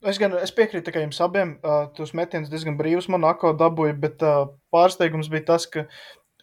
Es, 0.06 0.20
gan, 0.22 0.36
es 0.38 0.54
piekrītu 0.54 0.88
tikai 0.88 1.04
jums 1.04 1.20
abiem. 1.26 1.56
Uh, 1.66 1.88
tos 1.98 2.14
metienus 2.18 2.52
diezgan 2.52 2.78
brīvs 2.80 3.10
Monako 3.12 3.52
dabūja, 3.58 3.98
bet 3.98 4.24
uh, 4.26 4.46
pārsteigums 4.74 5.30
bija 5.34 5.48
tas, 5.50 5.66
ka, 5.74 5.88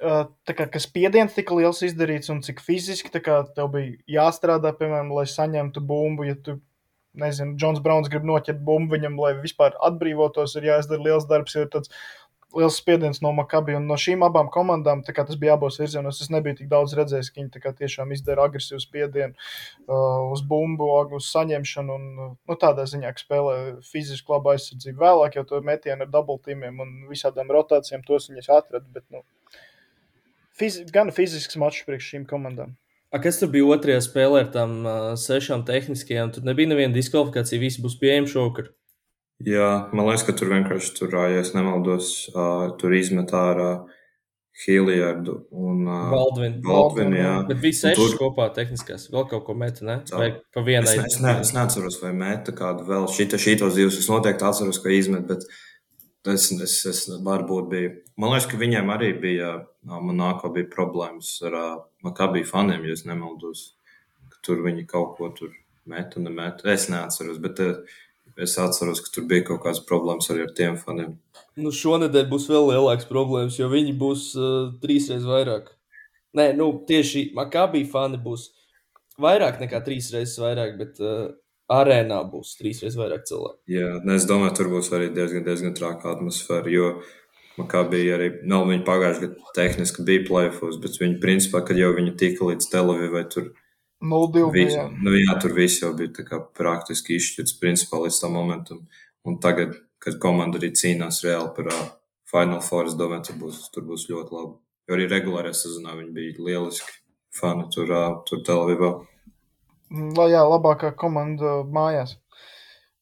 uh, 0.02 0.24
kā, 0.51 0.66
ka 0.66 0.82
spiediens 0.82 1.36
tika 1.36 1.55
liels 1.56 1.85
izdarīts 1.86 2.32
un 2.35 2.43
cik 2.44 2.62
fiziski 2.65 3.12
kā, 3.15 3.44
tev 3.56 3.70
bija 3.77 3.94
jāstrādā, 4.19 4.74
piemēram, 4.77 5.15
lai 5.15 5.27
saņemtu 5.31 5.85
bumbu. 5.86 6.27
Ja 6.27 6.35
tu, 6.35 6.59
nezinu, 7.15 7.55
Džons 7.55 7.81
Browns 7.85 8.11
grib 8.11 8.27
noķert 8.27 8.59
bumbu 8.66 8.97
viņam, 8.97 9.16
lai 9.23 9.36
vispār 9.39 9.78
atbrīvotos, 9.86 10.56
ir 10.59 10.73
jāizdara 10.73 11.06
liels 11.06 11.28
darbs, 11.31 11.55
jo 11.55 11.62
ir 11.65 11.70
tāds 11.73 11.94
liels 12.59 12.76
spiediens 12.81 13.20
no 13.24 13.32
Makabi 13.35 13.76
un 13.78 13.86
no 13.90 13.97
šīm 14.01 14.24
abām 14.26 14.51
komandām. 14.52 15.02
Tas 15.06 15.39
bija 15.40 15.56
abos 15.59 15.78
virzienos. 15.81 16.20
Es 16.22 16.31
nebiju 16.32 16.60
tik 16.60 16.70
daudz 16.70 16.94
redzējis, 16.98 17.31
ka 17.32 17.43
viņi 17.43 17.74
tiešām 17.81 18.12
izdara 18.16 18.47
agresīvu 18.48 18.81
spiedienu 18.82 19.35
uh, 19.35 20.31
uz 20.35 20.44
bumbu, 20.47 20.89
uz 21.18 21.31
saņemšanu. 21.32 21.98
Un, 21.98 22.06
uh, 22.14 22.36
nu, 22.51 22.59
tādā 22.60 22.86
ziņā, 22.90 23.12
ka 23.14 23.24
spēlē 23.24 23.56
fiziski 23.89 24.35
labu 24.35 24.55
aizsardzību. 24.55 25.01
Vēlāk 25.02 25.40
jau 25.40 25.47
to 25.51 25.60
metienu 25.64 26.06
ar 26.06 26.14
dubultīmiem 26.14 26.81
un 26.85 26.94
visādām 27.10 27.51
rotācijām 27.55 28.06
tos 28.06 28.31
viņas 28.31 28.52
atrada. 28.60 28.86
Bet, 28.94 29.06
nu, 29.14 29.24
fizi 30.55 30.86
gan 30.94 31.12
fizisks 31.14 31.59
mačs 31.60 31.85
priekš 31.89 32.14
šīm 32.14 32.31
komandām. 32.31 32.76
A, 33.14 33.20
kas 33.22 33.39
tur 33.39 33.51
bija 33.52 33.66
otrajā 33.70 34.01
spēlē 34.02 34.40
ar 34.43 34.48
tām 34.55 34.81
uh, 34.82 35.12
sešām 35.20 35.62
tehniskajām? 35.68 36.32
Tur 36.35 36.47
nebija 36.47 36.72
neviena 36.72 36.97
diskvalifikācija, 36.97 37.62
visi 37.62 37.82
būs 37.85 37.94
pieejami 38.01 38.31
šovakar. 38.31 38.72
Jā, 39.45 39.69
man 39.93 40.07
liekas, 40.09 40.25
ka 40.25 40.33
tur 40.37 40.53
vienkārši 40.53 40.95
tur, 40.97 41.16
ja 41.29 41.43
es 41.43 41.53
nemaldos, 41.57 42.12
uh, 42.33 42.71
tur 42.81 42.95
izmet 42.97 43.33
ārā 43.37 43.85
Hiljardu 44.65 45.35
un 45.51 45.83
uh, 45.89 46.11
Baldvin. 46.12 46.61
Baldvinu. 46.62 47.16
Jā. 47.19 47.33
Bet 47.49 47.59
bija 47.65 47.75
sešas 47.81 47.99
tur- 47.99 48.21
kopā 48.21 48.47
tehniskās. 48.55 49.09
Vēl 49.11 49.27
kaut 49.33 49.43
ko 49.49 49.57
meta, 49.59 49.83
ne? 49.87 49.97
Tā. 50.07 50.21
Vai 50.21 50.29
pa 50.55 50.62
vienai? 50.62 50.93
Es, 50.95 51.01
ne, 51.01 51.09
es, 51.11 51.19
ne, 51.25 51.33
es 51.43 51.51
neatceros, 51.57 51.99
vai 52.03 52.12
mēta 52.15 52.55
kādu 52.55 52.87
vēl 52.87 53.09
šita, 53.11 53.41
šitos 53.43 53.75
divus. 53.75 53.99
Es 53.99 54.07
noteikti 54.12 54.47
atceros, 54.47 54.79
ka 54.85 54.95
izmet, 54.95 55.27
bet 55.27 55.43
es, 56.31 56.47
es, 56.55 56.77
es 56.93 57.03
varbūt 57.27 57.66
biju. 57.73 57.91
Man 58.15 58.31
liekas, 58.31 58.47
ka 58.53 58.61
viņiem 58.62 58.95
arī 58.95 59.11
bija, 59.19 59.51
ā, 59.91 59.99
man 59.99 60.23
nākā 60.23 60.53
bija 60.55 60.71
problēmas 60.71 61.35
ar 61.51 61.59
Makabī 62.07 62.45
faniem, 62.47 62.87
ja 62.87 62.95
es 62.95 63.03
nemaldos. 63.11 63.73
Ka 64.31 64.39
tur 64.47 64.62
viņi 64.62 64.87
kaut 64.87 65.16
ko 65.19 65.33
tur 65.35 65.51
meta, 65.91 66.23
nemeta. 66.23 66.71
Es 66.71 66.87
neatceros, 66.95 67.43
bet 67.43 67.59
ā, 67.59 67.73
es 68.40 68.56
atceros, 68.59 69.02
ka 69.05 69.12
tur 69.15 69.28
bija 69.31 69.47
kaut 69.51 69.62
kādas 69.65 69.82
problēmas 69.86 70.31
arī 70.32 70.44
ar 70.47 70.52
tiem 70.56 70.77
faniem. 70.81 71.15
Nu, 71.61 71.70
šonadēļ 71.74 72.28
būs 72.31 72.48
vēl 72.51 72.70
lielāks 72.73 73.09
problēmas, 73.11 73.59
jo 73.61 73.70
viņi 73.70 73.94
būs 73.98 74.27
uh, 74.39 74.74
trīsreiz 74.82 75.27
vairāk. 75.28 75.70
Nē, 76.35 76.51
nu, 76.59 76.73
tieši 76.89 77.28
Makabī 77.36 77.85
fani 77.86 78.19
būs 78.23 78.48
vairāk 79.23 79.61
nekā 79.62 79.81
trīs 79.86 80.11
reizes 80.15 80.40
vairāk, 80.43 80.74
bet 80.81 80.98
uh, 81.02 81.28
arēnā 81.70 82.20
būs 82.31 82.56
trīsreiz 82.59 82.97
vairāk 82.98 83.28
cilvēku. 83.28 83.61
Jā, 83.70 83.98
ne, 84.02 84.19
es 84.19 84.27
domāju, 84.28 84.56
tur 84.59 84.73
būs 84.74 84.90
arī 84.97 85.12
diezgan, 85.15 85.47
diezgan 85.47 85.77
trāka 85.78 86.11
atmosfēra. 86.15 86.73
Jo 86.73 86.94
kā 87.70 87.85
bija 87.86 88.16
arī, 88.19 88.31
nav 88.51 88.66
viņa 88.66 88.82
pagājušajā 88.86 89.28
gadā 89.28 89.52
tehniski 89.55 90.06
bija 90.06 90.24
plēfos, 90.27 90.81
bet 90.82 90.98
viņi 90.98 91.20
principā, 91.23 91.62
kad 91.66 91.78
jau 91.78 91.93
viņi 91.94 92.16
tika 92.19 92.51
līdz 92.51 92.70
Televīvai, 92.73 93.23
tur 93.31 93.52
0-2. 94.05 94.44
Visi, 94.52 94.76
bija. 94.76 94.86
nu, 94.93 95.14
jā, 95.16 95.36
tur 95.43 95.55
viss 95.56 95.82
jau 95.82 95.93
bija 95.97 96.40
praktiski 96.56 97.18
izšķirts 97.18 97.56
principā 97.60 98.02
līdz 98.05 98.20
tam 98.22 98.36
momentam. 98.39 98.82
Un 99.24 99.39
tagad, 99.40 99.78
kad 100.02 100.18
komanda 100.22 100.60
arī 100.60 100.74
cīnās 100.76 101.22
reāli 101.24 101.52
par 101.56 101.70
uh, 101.72 101.86
Final 102.31 102.60
Four, 102.64 102.90
es 102.90 102.98
domāju, 102.98 103.31
tur 103.31 103.40
būs, 103.44 103.62
tur 103.72 103.86
būs 103.89 104.09
ļoti 104.10 104.36
labi. 104.36 104.55
Jo 104.85 104.98
arī 104.98 105.09
regulārajā 105.09 105.56
sezonā 105.62 105.97
viņi 105.97 106.12
bija 106.12 106.47
lieliski 106.51 107.01
fani 107.35 107.64
tur, 107.72 107.89
uh, 107.89 108.20
tur 108.28 108.44
Televīvā. 108.47 108.93
La, 110.18 110.28
jā, 110.32 110.43
labākā 110.48 110.93
komanda 110.98 111.62
mājās. 111.70 112.18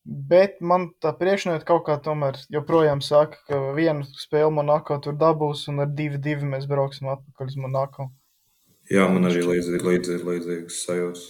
Bet 0.04 0.56
man 0.66 0.88
tā 1.02 1.12
priekšnieta 1.14 1.66
kaut 1.66 1.84
kā 1.86 1.94
tomēr 2.02 2.38
joprojām 2.50 3.02
saka, 3.06 3.38
ka 3.46 3.60
vienu 3.76 4.02
spēli 4.18 4.50
Monako 4.54 4.98
tur 5.04 5.14
dabūs, 5.18 5.68
un 5.70 5.84
ar 5.84 5.92
2-2 6.00 6.48
mēs 6.54 6.66
brauksim 6.70 7.10
atpakaļ 7.12 7.52
uz 7.52 7.58
Monako. 7.62 8.08
Jā, 8.92 9.06
man 9.08 9.24
arī 9.28 9.40
līdzīgi, 9.46 9.84
līdzīgi, 9.88 10.26
līdzīgas 10.28 10.80
sajūtas. 10.86 11.22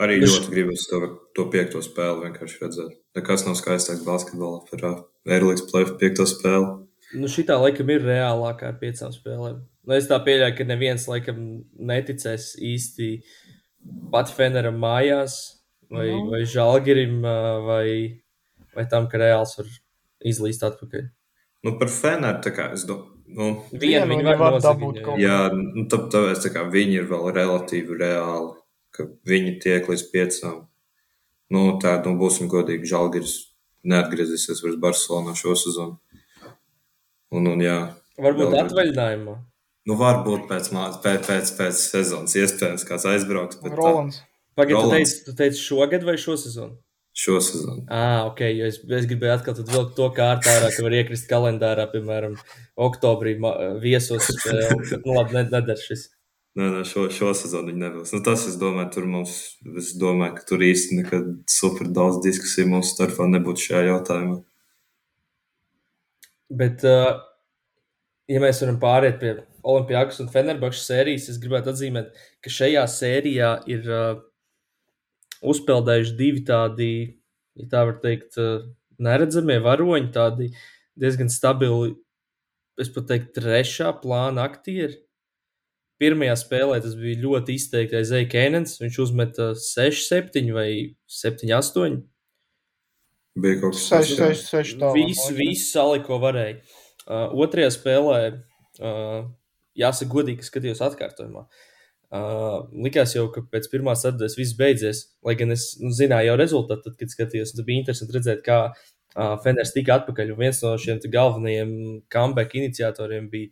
Arī 0.00 0.14
Es- 0.22 0.30
ļoti 0.32 0.52
gribas 0.54 0.86
to, 0.88 1.00
to 1.36 1.44
piekto 1.52 1.82
spēli 1.84 2.22
vienkārši 2.24 2.60
redzēt. 2.62 2.94
Nekas 3.18 3.44
nav 3.44 3.58
skaistāks 3.58 4.04
basketbolā 4.06 4.62
par 4.70 4.84
Airlīgas 5.28 5.66
plēfu 5.68 5.98
piekto 6.00 6.24
spēli. 6.30 6.86
Nu, 7.20 7.26
šī 7.28 7.44
tā 7.48 7.58
laikam 7.60 7.90
ir 7.90 8.00
reālākā 8.06 8.70
ar 8.70 8.78
piecām 8.80 9.12
spēlēm. 9.12 9.60
Nu, 9.84 9.94
es 9.96 10.06
tā 10.08 10.16
pieļauju, 10.24 10.56
ka 10.56 10.64
neviens 10.64 11.04
laikam 11.10 11.40
neticēs 11.76 12.54
īsti 12.56 13.10
pat 14.12 14.30
Feneram 14.32 14.78
mājās, 14.80 15.36
vai, 15.90 16.06
Nu. 16.08 16.30
vai 16.30 16.42
Žalgirim, 16.48 17.20
vai, 17.66 18.20
vai 18.76 18.86
tam, 18.88 19.08
ka 19.10 19.18
Reāls 19.18 19.56
var 19.58 19.66
izlīst 20.24 20.62
atpakaļ. 20.62 21.08
Nu, 21.64 21.76
par 21.78 21.88
Feneru, 21.92 22.40
tā 22.44 22.54
kā 22.56 22.70
es 22.72 22.86
domāju, 22.88 23.19
nu, 23.36 23.50
Vienu 23.72 24.06
viņi 24.10 24.24
var 24.26 24.38
var 24.40 24.56
dabūt 24.64 25.00
kaut 25.04 25.20
Jā, 25.22 25.38
nu, 25.54 25.84
tā, 25.90 25.98
tāpēc 26.12 26.42
tā 26.44 26.50
kā 26.54 26.64
viņi 26.72 26.98
ir 27.02 27.06
vēl 27.10 27.30
relatīvi 27.36 27.98
reāli, 28.00 28.52
ka 28.96 29.06
viņi 29.30 29.56
tiek 29.62 29.88
līdz 29.90 30.04
piecām. 30.12 30.58
Nu, 31.50 31.64
tā, 31.82 31.96
nu, 32.06 32.16
būsim 32.20 32.50
godīgi, 32.50 32.86
Žalgiris 32.90 33.36
neatgriezīsies 33.86 34.60
vairs 34.62 34.78
Barcelonā 34.82 35.34
šo 35.38 35.56
sezonu. 35.58 35.96
Un, 37.30 37.46
un 37.46 37.62
jā, 37.62 37.78
Varbūt 38.20 38.50
Vēl- 38.52 38.64
atvaļinājumā. 38.66 39.34
nu, 39.88 39.94
varbūt 39.96 40.46
pēc, 40.50 40.68
pēc, 41.02 41.24
pēc, 41.26 41.52
pēc 41.58 41.80
sezonas 41.94 42.34
iespējams 42.36 42.84
kāds 42.88 43.06
aizbrauks, 43.08 43.60
bet 43.62 43.72
Rolands. 43.78 44.20
Pagaidiet, 44.58 44.76
tu 44.76 44.90
Rolands. 44.90 45.12
teici, 45.14 45.24
tu 45.24 45.34
teici 45.38 45.62
šogad 45.62 46.04
vai 46.04 46.16
šo 46.20 46.34
sezonu? 46.36 46.76
Šo 47.16 47.40
sezonu. 47.42 47.84
Ah, 47.90 48.26
ok, 48.28 48.44
jo 48.54 48.68
es, 48.70 48.78
es 48.84 49.08
gribēju 49.10 49.34
atkal 49.34 49.58
vilkt 49.58 49.96
to 49.98 50.06
kārtā, 50.16 50.54
ka 50.62 50.86
var 50.86 50.96
iekrist 51.00 51.28
kalendārā, 51.30 51.88
piemēram, 51.92 52.36
oktobrī 52.78 53.36
viesos. 53.82 54.30
Bet, 54.44 55.02
Nu, 55.06 55.16
labi, 55.18 55.36
ne- 55.36 55.48
nedara 55.50 55.78
šis. 55.80 56.08
Nē, 56.58 56.66
nē, 56.66 56.84
šo, 56.86 57.04
šo 57.14 57.30
sezonu 57.36 57.70
viņi 57.70 57.82
nebūs. 57.84 58.12
Nu, 58.16 58.22
tas, 58.26 58.42
es 58.50 58.56
domāju, 58.58 58.88
tur 58.96 59.04
mums, 59.10 59.34
es 59.78 59.92
domāju, 59.98 60.34
ka 60.38 60.46
tur 60.48 60.64
īsti 60.66 60.98
nekad 60.98 61.28
super 61.50 61.90
daudz 61.94 62.18
diskusiju 62.24 62.72
mūsu 62.72 62.96
starpā 62.96 63.28
nebūtu 63.30 63.68
šajā 63.68 63.84
jautājumā. 63.86 64.40
Bet, 66.50 66.82
uh, 66.82 67.20
ja 68.30 68.42
mēs 68.42 68.64
varam 68.64 68.80
pāriet 68.82 69.20
pie 69.20 69.36
Olimpijas 69.62 70.18
un 70.24 70.32
Fenerbahčas 70.32 70.88
sērijas, 70.90 71.28
es 71.30 71.38
gribētu 71.38 71.70
atzīmēt, 71.70 72.18
ka 72.42 72.50
šajā 72.50 72.82
sērijā 72.90 73.52
ir 73.70 73.86
uh, 73.86 74.18
uzpeldējuši 75.40 76.16
divi 76.18 76.44
tādi, 76.46 76.90
ja 77.58 77.68
tā 77.72 77.84
var 77.88 77.98
teikt, 78.02 78.36
uh, 78.40 78.66
neredzamie 79.00 79.58
varoņi, 79.64 80.10
tādi 80.14 80.50
diezgan 81.00 81.32
stabili, 81.32 81.94
es 82.80 82.90
pat 82.92 83.08
teiktu, 83.10 83.40
trešā 83.40 83.92
plāna 84.02 84.44
aktieri. 84.48 85.00
Pirmajā 86.00 86.36
spēlē 86.40 86.78
tas 86.80 86.94
bija 86.96 87.20
ļoti 87.20 87.58
izteikti 87.60 87.98
Aizēja 87.98 88.28
Kēnens. 88.32 88.78
Viņš 88.80 88.98
uzmeta 89.02 89.50
6, 89.52 90.06
7 90.08 90.46
vai 90.56 90.70
7, 91.04 91.50
8. 91.52 91.98
Bija 93.40 93.58
kaut 93.60 93.76
kas 93.76 93.82
6, 93.90 94.14
6, 94.16 94.46
6. 94.48 94.78
Tā, 94.80 94.94
Visu, 94.96 95.34
visu 95.36 95.66
salika, 95.66 96.06
ko 96.08 96.16
varēja. 96.22 96.56
Uh, 97.04 97.34
otrajā 97.44 97.68
spēlē, 97.74 98.20
uh, 98.80 99.28
jāsaka, 99.76 100.08
godīgi, 100.14 100.40
ka 100.40 100.48
skatījos 100.48 100.80
atkārtojumā. 100.88 101.44
Uh, 101.44 101.69
likās 102.10 103.14
jau, 103.14 103.28
ka 103.30 103.42
pēc 103.46 103.68
pirmās 103.70 104.02
atbildēs 104.04 104.38
viss 104.38 104.56
beidzies. 104.58 105.04
Lai 105.26 105.36
gan 105.38 105.54
es 105.54 105.76
nu, 105.80 105.92
zināju 105.94 106.32
jau 106.32 106.38
rezultātu, 106.40 106.88
tad, 106.88 106.96
kad 106.98 107.12
skatījos, 107.12 107.54
tad 107.54 107.66
bija 107.68 107.82
interesanti 107.82 108.16
redzēt, 108.16 108.40
kā 108.46 108.58
uh, 108.70 109.36
Fenders 109.44 109.70
tika 109.76 110.00
atpakaļ. 110.00 110.32
Un 110.34 110.40
viens 110.42 110.62
no 110.64 110.74
šiem 110.80 110.98
galvenajiem 111.06 111.74
comeback 112.10 112.56
iniciatoriem 112.58 113.28
bija 113.30 113.50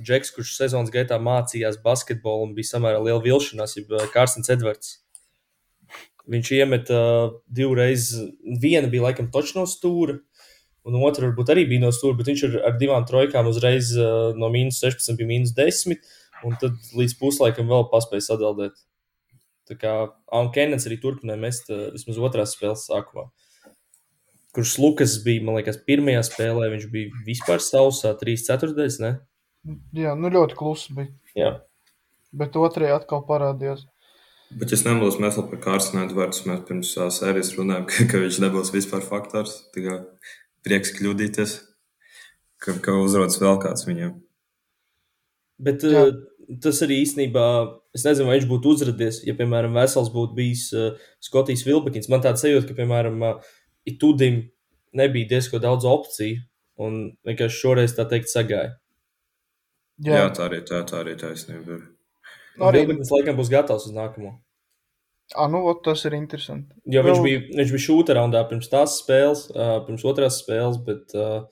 Džeks, 0.00 0.34
kurš 0.34 0.56
sezonas 0.56 0.90
gaitā 0.90 1.20
mācījās 1.22 1.78
basketbolu 1.84 2.48
un 2.48 2.56
bija 2.56 2.72
samērā 2.72 3.02
liela 3.04 3.22
vilšanās, 3.22 3.76
jeb 3.78 3.94
Kārstens 4.14 4.50
Edvards. 4.50 4.98
Viņš 6.30 6.50
iemeta 6.58 6.98
uh, 6.98 7.36
divreiz, 7.46 8.10
viena 8.62 8.90
bija 8.90 9.08
laikam 9.08 9.30
točs 9.34 9.54
no 9.56 9.64
stūra, 9.70 10.18
un 10.86 10.98
otra 11.04 11.28
varbūt 11.28 11.50
arī 11.52 11.66
bija 11.70 11.84
no 11.84 11.90
stūra, 11.94 12.18
bet 12.18 12.30
viņš 12.30 12.44
ar, 12.48 12.58
ar 12.70 12.76
divām 12.80 13.06
trojkām 13.06 13.50
uzreiz 13.50 13.94
uh, 13.98 14.30
no 14.38 14.50
mīnus 14.52 14.82
16 14.82 15.18
bija 15.18 15.30
mīnus 15.30 15.54
10, 15.56 15.98
un 16.46 16.56
tad 16.60 16.78
līdz 16.96 17.16
puslaikam 17.20 17.68
vēl 17.70 17.86
paspēja 17.92 18.30
sadaldēt. 18.30 18.78
Tā 19.70 19.76
kā 19.78 19.92
Aunkenens 20.34 20.88
arī 20.88 20.98
turpināja 21.02 21.38
mest 21.40 21.70
uh, 21.70 21.88
vismaz 21.94 22.18
otrās 22.18 22.56
spēles 22.56 22.88
sākumā. 22.88 23.28
Kurš 24.56 24.74
Lukas 24.82 25.14
bija, 25.22 25.44
man 25.46 25.60
liekas, 25.60 25.78
pirmajā 25.86 26.24
spēlē, 26.26 26.72
viņš 26.72 26.88
bija 26.90 27.22
vispār 27.26 27.62
sausā, 27.62 28.16
3-4, 28.18 28.88
ne? 29.04 29.12
Jā, 29.94 30.16
nu 30.18 30.32
ļoti 30.32 30.56
klusi 30.58 30.96
bija. 30.96 31.12
Jā. 31.38 31.52
Bet 32.34 32.58
otrajā 32.58 32.96
atkal 32.98 33.22
parādījās. 33.28 33.86
Bet 34.58 34.72
es 34.74 34.82
nemaldos, 34.82 35.20
mēs 35.22 35.36
vēl 35.38 35.46
par 35.52 35.60
Kārsonu 35.62 36.02
Edvards. 36.02 36.42
Mēs 36.48 36.64
pirms 36.66 36.90
uh, 36.98 37.06
sērijas 37.14 37.52
runājām, 37.54 37.86
ka, 37.92 38.06
ka 38.10 38.22
viņš 38.24 38.40
nebūs 38.42 38.72
vispār 38.74 39.04
faktors. 39.06 39.60
Kā 39.76 40.00
prieks 40.66 40.96
kļūdīties, 40.98 41.54
ka, 42.62 42.74
ka 42.82 42.96
uzrodas 42.98 43.38
vēl 43.40 43.60
kāds 43.62 43.86
viņam. 43.86 44.16
Bet 45.60 45.84
Jā. 45.84 46.08
Tas 46.58 46.80
arī 46.84 47.00
īstenībā, 47.04 47.44
es 47.94 48.04
nezinu, 48.06 48.28
vai 48.28 48.38
viņš 48.38 48.48
būtu 48.50 48.74
uzrādījis, 48.74 49.22
ja, 49.28 49.34
piemēram, 49.38 49.76
Vesels 49.78 50.10
būtu 50.14 50.36
bijis 50.38 50.66
uh, 50.74 50.98
Skotijas 51.22 51.62
Vilbekins. 51.66 52.10
Man 52.10 52.24
tāds 52.24 52.42
sajūta, 52.44 52.68
ka, 52.70 52.78
piemēram, 52.78 53.22
uh, 53.22 53.56
Itudim 53.88 54.42
nebija 54.96 55.30
diezgan 55.30 55.62
daudz 55.62 55.86
opciju, 55.88 56.42
un 56.80 57.00
vienkārši 57.26 57.62
šoreiz 57.62 57.94
tā 57.96 58.04
teikt 58.10 58.28
sagāja. 58.32 58.74
Jā, 60.00 60.24
Jā 60.24 60.28
tā 60.36 60.48
arī 60.48 60.60
tā, 60.66 60.82
tā 60.88 61.00
arī 61.04 61.16
taisnība. 61.20 61.78
ir. 61.78 61.88
Arī- 62.60 62.82
Vilbekins 62.84 63.12
laikam 63.14 63.38
būs 63.38 63.52
gatavs 63.52 63.86
uz 63.88 63.94
nākamo. 63.96 64.34
Ah, 65.36 65.46
nu, 65.46 65.62
ot, 65.70 65.84
tas 65.86 66.02
ir 66.04 66.16
interesanti. 66.18 66.74
Jo 66.90 67.04
viņš 67.06 67.20
bija, 67.22 67.40
viņš 67.54 67.70
bija 67.70 67.84
šūta 67.86 68.16
raundā 68.18 68.42
pirms 68.50 68.68
tās 68.68 68.98
spēles, 68.98 69.46
uh, 69.54 69.78
pirms 69.86 70.02
otrās 70.02 70.40
spēles, 70.42 70.80
bet 70.82 71.14
uh, 71.14 71.46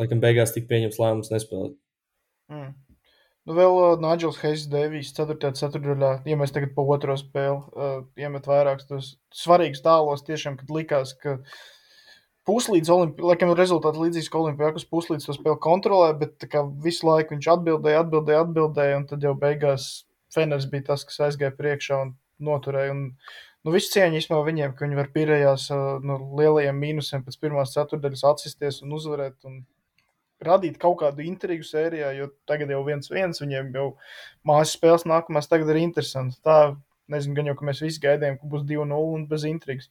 laikam 0.00 0.22
beigās 0.22 0.54
tika 0.54 0.70
pieņemts 0.70 0.96
lēmums 1.02 1.32
nespēlēt. 1.34 1.74
Mm. 2.48 2.72
Nu, 3.48 3.54
vēl 3.56 3.74
uh, 3.80 3.94
Nigels 3.96 4.36
Heis 4.42 4.66
Devijs 4.68 5.14
4. 5.16 5.38
ceturdaļā, 5.56 6.10
ja 6.28 6.36
mēs 6.36 6.50
tagad 6.52 6.74
pa 6.74 6.82
otro 6.92 7.14
spēli 7.16 7.56
uh, 7.56 8.02
iemet 8.20 8.44
vairākus 8.44 8.88
tos 8.90 9.06
svarīgus 9.32 9.80
tālos, 9.86 10.20
tiešām, 10.26 10.58
kad 10.60 10.68
likās, 10.74 11.14
ka 11.16 11.38
puslīdz 12.48 12.92
olimpijā, 12.92 13.30
laikam 13.30 13.54
rezultāti 13.56 14.02
līdzīgs, 14.02 14.28
ka 14.28 14.42
olimpijākus 14.42 14.84
puslīdz 14.92 15.30
to 15.30 15.36
spēli 15.38 15.56
kontrolē, 15.64 16.10
bet 16.20 16.44
kā 16.52 16.66
visu 16.84 17.08
laiku 17.08 17.32
viņš 17.38 17.48
atbildēja, 17.54 18.04
atbildēja, 18.04 18.44
atbildēja, 18.44 19.00
un 19.00 19.08
tad 19.14 19.24
jau 19.24 19.32
beigās 19.40 19.88
Feners 20.34 20.68
bija 20.68 20.90
tas, 20.90 21.08
kas 21.08 21.16
aizgāja 21.30 21.56
priekšā 21.56 22.02
un 22.04 22.12
noturēja. 22.44 22.92
Un, 22.92 23.02
nu, 23.64 23.72
visu 23.72 23.94
cieņu 23.94 24.20
īstenībā 24.20 24.44
viņiem, 24.44 24.76
ka 24.76 24.84
viņi 24.84 25.00
var 25.00 25.08
pirējās 25.16 25.70
uh, 25.72 25.86
no 26.04 26.20
lielajiem 26.36 26.84
mīnusiem 26.84 27.24
pēc 27.24 27.40
pirmās 27.40 27.72
ceturdaļas 27.72 28.28
atsisties 28.34 28.84
un 28.84 28.92
uzvarēt. 29.00 29.40
Un 29.48 29.62
radīt 30.44 30.78
kaut 30.82 31.00
kādu 31.02 31.24
intrigu 31.26 31.66
sērijā, 31.66 32.12
jo 32.18 32.28
tagad 32.48 32.70
jau 32.72 32.82
viens 32.86 33.10
viens, 33.10 33.40
viņiem 33.42 33.72
jau 33.74 33.88
mājas 34.46 34.74
spēles 34.76 35.06
nākamās 35.08 35.50
tagad 35.50 35.72
ir 35.72 35.80
interesanti. 35.82 36.38
Tā, 36.46 36.76
nezinu, 37.10 37.36
gan 37.38 37.50
jau, 37.50 37.56
ka 37.58 37.68
mēs 37.68 37.82
visi 37.84 38.02
gaidījām, 38.04 38.38
ka 38.40 38.50
būs 38.50 38.66
2-0 38.68 39.14
un 39.16 39.26
bez 39.30 39.46
intrigas. 39.48 39.90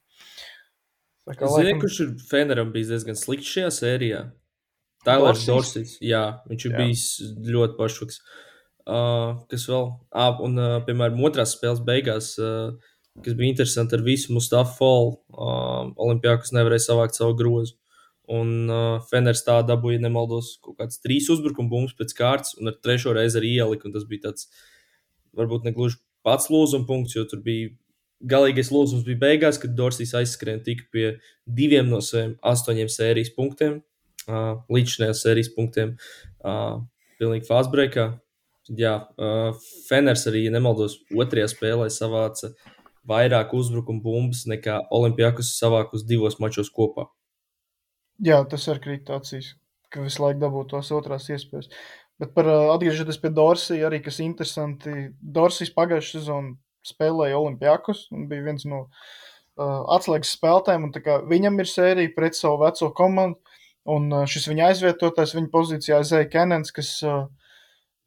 Zini, 1.28 1.48
laikam, 1.52 1.82
kurš 1.84 2.02
ir 2.06 2.12
Feneram 2.30 2.70
bijis 2.72 2.94
diezgan 2.94 3.18
slikts 3.20 3.50
šajā 3.52 3.72
sērijā? 3.76 4.22
Tailers? 5.08 5.44
Dorsijs. 5.48 5.98
Jā, 6.04 6.24
viņš 6.48 6.68
ir 6.68 6.74
Jā. 6.74 6.84
bijis 6.84 7.08
ļoti 7.48 7.76
pašvaks. 7.80 8.22
Uh, 8.88 9.42
kas 9.52 9.66
vēl? 9.68 9.90
Ah, 10.16 10.38
un, 10.44 10.56
uh, 10.60 10.78
piemēram, 10.88 11.20
otrās 11.28 11.58
spēles 11.58 11.82
beigās, 11.84 12.32
uh, 12.40 12.72
kas 13.24 13.36
bija 13.36 13.52
interesanti 13.52 13.98
ar 13.98 14.06
visu 14.06 14.32
Mustafa 14.36 14.72
Fallu, 14.78 15.18
uh, 15.36 15.92
Olimpijākus 16.06 16.54
nevarēja 16.56 16.86
savākt 16.86 17.20
savu 17.20 17.36
grozu. 17.40 17.76
Un 18.28 18.68
uh, 18.68 19.00
Feners 19.08 19.46
tā 19.48 19.62
dabūja, 19.64 20.02
ja 20.02 20.04
nemaldos, 20.04 20.58
kaut 20.64 20.76
kāds 20.82 21.00
trīs 21.00 21.30
uzbrukuma 21.32 21.72
bumbas 21.72 21.96
pēc 21.96 22.12
kārtas, 22.18 22.58
un 22.60 22.68
ar 22.72 22.76
trešo 22.84 23.14
reizi 23.16 23.40
arī 23.40 23.54
ielika. 23.62 23.92
Tas 23.94 24.04
bija 24.10 24.28
tāds, 24.28 24.50
varbūt 25.38 25.68
ne 25.68 25.72
gluži 25.76 26.02
pats 26.28 26.50
lūzuma 26.52 26.88
punkts, 26.90 27.16
jo 27.16 27.24
tur 27.30 27.40
bija 27.46 27.72
galīgais 28.28 28.72
lūzums 28.74 29.06
bija 29.08 29.22
beigās, 29.22 29.60
kad 29.62 29.76
Dorsijs 29.78 30.16
aizskrēja 30.18 30.64
tik 30.66 30.88
pie 30.92 31.08
diviem 31.46 31.88
no 31.92 32.02
saviem 32.04 32.36
astoņiem 32.46 32.90
sērijas 32.92 33.32
punktiem, 33.36 33.82
uh, 34.28 34.58
līdzinājās 34.74 35.24
sērijas 35.24 35.52
punktiem, 35.56 35.96
uh, 36.44 36.80
pilnīgi 37.22 37.48
fāzbreakā. 37.48 38.10
Tad, 38.68 38.82
jā, 38.82 38.96
uh, 39.16 39.68
Feners 39.88 40.26
arī, 40.28 40.48
ja 40.48 40.56
nemaldos, 40.58 41.00
otrajā 41.16 41.48
spēlē 41.54 41.88
savāca 41.94 42.52
vairāk 43.08 43.54
uzbrukuma 43.56 44.04
bumbas 44.04 44.44
nekā 44.50 44.82
Olimpijākus 44.92 45.54
savākus 45.56 46.04
divos 46.08 46.42
mačos 46.44 46.74
kopā. 46.74 47.08
Jā, 48.24 48.42
tas 48.50 48.68
ir 48.72 48.82
krīt 48.84 49.10
acīs, 49.14 49.54
ka 49.94 50.04
visu 50.06 50.24
laiku 50.24 50.42
dabūtu 50.44 50.76
tos 50.76 50.92
otrās 50.96 51.30
iespējas. 51.34 51.70
Bet 52.18 52.34
par 52.34 52.50
atgriežoties 52.50 53.20
pie 53.22 53.30
Dorsija, 53.30 53.88
arī 53.88 54.02
kas 54.02 54.18
interesanti, 54.24 55.12
Dorsijas 55.22 55.74
pagājušā 55.76 56.18
sezonā 56.18 56.56
spēlēja 56.88 57.38
Olimpijākus 57.38 58.08
un 58.16 58.26
bija 58.30 58.46
viens 58.48 58.66
no 58.66 58.86
uh, 58.88 59.84
atslēgas 59.98 60.34
spēlētājiem. 60.38 60.88
Viņam 61.30 61.62
ir 61.62 61.70
sērija 61.70 62.14
pret 62.16 62.38
savu 62.38 62.64
veco 62.64 62.90
komandu, 62.98 63.58
un 63.88 64.10
uh, 64.14 64.26
šis 64.30 64.48
viņa 64.50 64.72
aizvietotājs 64.72 65.36
viņa 65.38 65.52
pozīcijā 65.54 66.00
Zēja 66.08 66.30
Kenens, 66.32 66.74
kas 66.76 66.96
uh, 67.06 67.28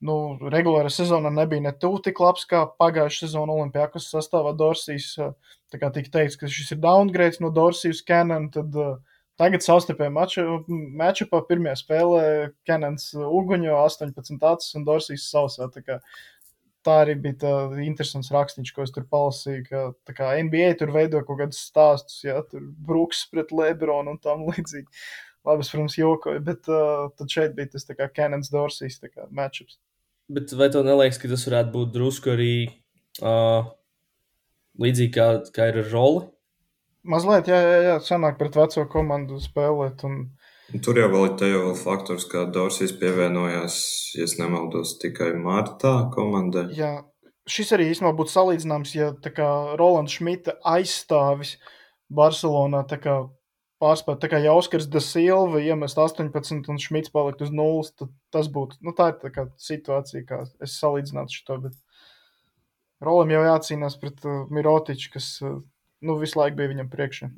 nu, 0.07 0.17
regulārā 0.53 0.91
sezonā 0.93 1.31
nebija 1.35 1.69
ne 1.69 1.75
tuvu 1.77 2.03
tik 2.09 2.21
labs 2.25 2.49
kā 2.51 2.65
pagājušā 2.81 3.29
sezona 3.29 3.57
Olimpijākas 3.59 4.11
sastāvā 4.11 4.57
Dorsijas. 4.59 5.13
uh, 5.21 5.57
Tā 5.71 5.79
kā 5.79 5.93
tika 5.95 6.11
teikts, 6.17 6.35
ka 6.35 6.49
šis 6.51 6.73
ir 6.75 6.81
downgrades 6.83 7.39
no 7.39 7.53
Dorsijas 7.55 8.03
Kenena, 8.03 8.49
tad 8.51 8.75
uh, 8.75 8.97
Tagad 9.41 9.65
savstarpēji 9.65 10.13
mačupā 11.01 11.39
pirmajā 11.49 11.79
spēlē 11.81 12.25
Kenans 12.69 13.07
uguņo 13.17 13.79
18 13.87 14.43
acis 14.51 14.77
un 14.77 14.85
Dorsijas 14.85 15.31
sausā. 15.33 15.71
Tā, 15.73 15.81
kā, 15.87 15.97
tā 16.85 16.97
arī 17.07 17.15
bija 17.25 17.39
tā 17.45 17.53
interesants 17.87 18.29
rakstīns, 18.35 18.73
ko 18.77 18.85
es 18.85 18.93
tur 18.93 19.07
palasīju, 19.09 19.63
ka 19.71 19.85
tā 20.09 20.17
kā 20.19 20.35
NBA 20.45 20.75
tur 20.81 20.93
veido 20.93 21.23
kaut 21.25 21.41
kādus 21.41 21.63
stāstus, 21.71 22.19
ja 22.27 22.43
tur 22.51 22.67
Brooks 22.85 23.23
pret 23.33 23.55
Lebronu 23.57 24.13
un 24.13 24.21
tam 24.21 24.45
līdzīgi. 24.51 24.89
Labi, 25.49 25.65
es, 25.65 25.71
protams, 25.73 25.97
jokoju, 25.97 26.43
bet 26.45 26.69
uh, 26.69 27.07
tad 27.17 27.33
šeit 27.33 27.55
bija 27.57 27.71
tas 27.73 27.89
tā 27.89 27.97
kā 27.97 28.11
Kenans 28.13 28.53
Dorsijas 28.53 29.01
matchups. 29.33 29.79
Bet 30.31 30.53
vai 30.53 30.69
tev 30.69 30.85
neliekas, 30.85 31.17
ka 31.19 31.31
tas 31.33 31.47
varētu 31.49 31.73
būt 31.79 31.95
drusku 31.97 32.35
arī 32.35 32.53
uh, 33.25 33.73
līdzīgi 34.85 35.15
kā, 35.17 35.31
kā 35.57 35.71
ir 35.73 35.81
ar 35.81 35.91
roli? 35.95 36.29
Mazliet, 37.09 37.49
jā, 37.49 37.59
jā, 37.65 37.79
jā, 37.87 37.97
sanāk 38.05 38.37
pret 38.41 38.57
veco 38.59 38.85
komandu 38.93 39.41
spēlēt. 39.41 40.05
Un, 40.09 40.19
Tur 40.85 41.01
jau 41.01 41.09
vēl 41.11 41.31
ir 41.31 41.37
te 41.41 41.49
jau 41.51 41.63
vēl 41.65 41.77
faktors, 41.81 42.27
ka 42.31 42.45
Dorsijas 42.53 42.93
pievienojās, 43.01 43.79
ja 44.19 44.29
nemaldos, 44.39 44.99
tikai 45.03 45.33
martā 45.41 45.95
komandai. 46.15 46.69
jā, 46.77 46.93
šis 47.51 47.75
arī 47.75 47.89
īstenībā 47.91 48.13
būtu 48.21 48.35
salīdzināms, 48.35 48.95
ja 48.95 49.11
kā 49.35 49.51
Rolands 49.81 50.19
Šmita 50.19 50.59
aizstāvis 50.77 51.57
Barcelonā 52.13 52.85
kā 53.01 53.17
pārspēt, 53.81 54.21
tā 54.21 54.29
kā 54.31 54.41
Jauskars 54.45 54.89
da 54.93 55.01
Silva 55.03 55.63
iemest 55.65 55.99
18 55.99 56.69
un 56.71 56.81
Šmits 56.81 57.13
palikt 57.13 57.43
uz 57.45 57.53
nulles, 57.55 57.95
tad 57.97 58.13
tas 58.35 58.51
būtu, 58.53 58.79
nu 58.85 58.95
tā 58.97 59.11
ir 59.13 59.21
tā 59.23 59.33
kā 59.35 59.47
situācija, 59.61 60.27
kā 60.29 60.43
es 60.63 60.77
salīdzinātu 60.83 61.41
šo, 61.41 61.59
bet 61.65 61.79
Rolam 63.01 63.33
jau 63.33 63.41
jācīnās 63.47 63.97
pret 64.01 64.27
uh, 64.29 64.43
Mirotiču, 64.53 65.15
kas 65.15 65.33
uh, 65.41 65.63
nu, 66.05 66.17
visu 66.21 66.41
laiku 66.41 66.59
bija 66.61 66.73
viņam 66.73 66.91
priekšā. 66.93 67.31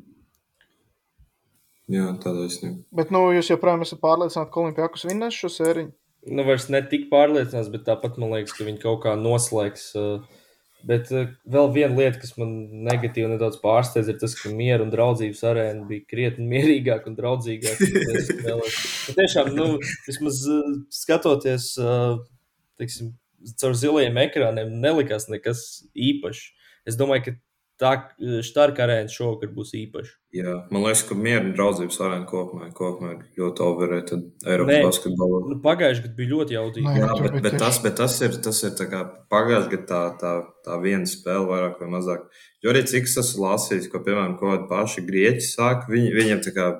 Jā, 1.92 2.12
tādā 2.22 2.46
taisnība. 2.46 2.84
Bet 2.94 3.10
nu, 3.12 3.24
jūs 3.34 3.50
joprojām 3.50 3.82
esat 3.84 4.00
pārliecināti, 4.02 4.52
ka 4.52 4.62
Olimpijākus 4.62 5.08
vinnēs 5.08 5.36
šo 5.36 5.50
sēriju? 5.52 5.90
Nu, 6.30 6.44
vairs 6.46 6.68
ne 6.70 6.78
tik 6.86 7.08
pārliecināts, 7.10 7.72
bet 7.72 7.82
tāpat 7.88 8.20
man 8.22 8.36
liekas, 8.36 8.54
ka 8.54 8.66
viņi 8.66 8.80
kaut 8.84 9.00
kā 9.02 9.16
noslēgs. 9.18 9.88
Uh, 9.98 10.44
bet 10.86 11.10
uh, 11.10 11.32
vēl 11.50 11.72
viena 11.74 11.98
lieta, 11.98 12.20
kas 12.22 12.36
man 12.38 12.52
negatīvi 12.86 13.32
nedaudz 13.32 13.58
pārsteidz, 13.62 14.12
ir 14.12 14.20
tas, 14.22 14.36
ka 14.38 14.52
miera 14.54 14.86
un 14.86 14.92
draudzības 14.94 15.42
arēna 15.50 15.88
bija 15.88 16.06
krietni 16.12 16.46
mierīgāka 16.52 17.10
un 17.10 17.18
draudzīgāka. 17.18 17.90
Tiešām, 19.18 19.50
nu, 19.58 19.68
vismaz 20.06 20.44
uh, 20.46 20.70
skatoties, 20.94 21.72
teiksim, 22.78 23.16
caur 23.58 23.74
zilajiem 23.74 24.22
ekrāniem, 24.22 24.76
nelikās 24.86 25.26
nekas 25.32 25.82
īpašs. 25.98 26.46
Es 26.86 26.98
domāju, 26.98 27.26
ka 27.26 27.36
Starka 27.82 28.84
arēna 28.84 29.10
šovakar 29.10 29.50
būs 29.54 29.72
īpaša. 29.78 30.12
Jā, 30.36 30.54
man 30.72 30.84
liekas, 30.86 31.02
ka 31.08 31.16
miera 31.18 31.42
un 31.44 31.50
draudzības 31.56 31.98
arēna 32.06 32.26
kopumā, 32.28 32.68
kopumā 32.76 33.10
ir 33.16 33.40
ļoti 33.40 33.64
overrated 33.66 34.22
Eiropas 34.48 34.86
basketbolā. 34.86 35.40
Nu, 35.50 35.58
Pagājušajā 35.64 36.06
gadā 36.06 36.18
bija 36.20 36.32
ļoti 36.32 36.56
jaudīgi. 36.56 36.94
Jā, 37.00 37.10
bet, 37.18 37.36
bet, 37.44 37.58
tas, 37.60 37.80
bet 37.84 37.98
tas 38.00 38.16
ir, 38.24 38.38
tas 38.46 38.62
ir 38.68 38.78
pagājušajā 39.32 39.72
gadā 39.74 39.82
tā, 39.90 40.00
tā, 40.22 40.32
tā 40.68 40.78
viena 40.84 41.10
spēle, 41.10 41.48
vairāk 41.50 41.82
vai 41.82 41.90
mazāk. 41.96 42.24
Jo 42.64 42.72
arī 42.72 42.84
cik 42.88 43.10
es 43.10 43.18
esmu 43.24 43.44
lasījis, 43.48 43.90
ko 43.92 44.00
piemēram 44.06 44.38
kaut 44.40 44.54
kādi 44.54 44.70
paši 44.70 45.04
grieķi 45.10 45.44
saka, 45.50 45.90
viņi, 45.92 46.14
viņiem 46.16 46.42
tā 46.46 46.54
kā 46.56 46.70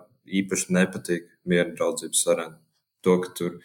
īpaši 0.43 0.79
nepatīk 0.79 1.29
miera 1.51 1.69
un 1.69 1.77
draudzības 1.77 2.24
arēna. 2.33 2.59
To, 3.03 3.19
ka 3.20 3.35
tur, 3.37 3.59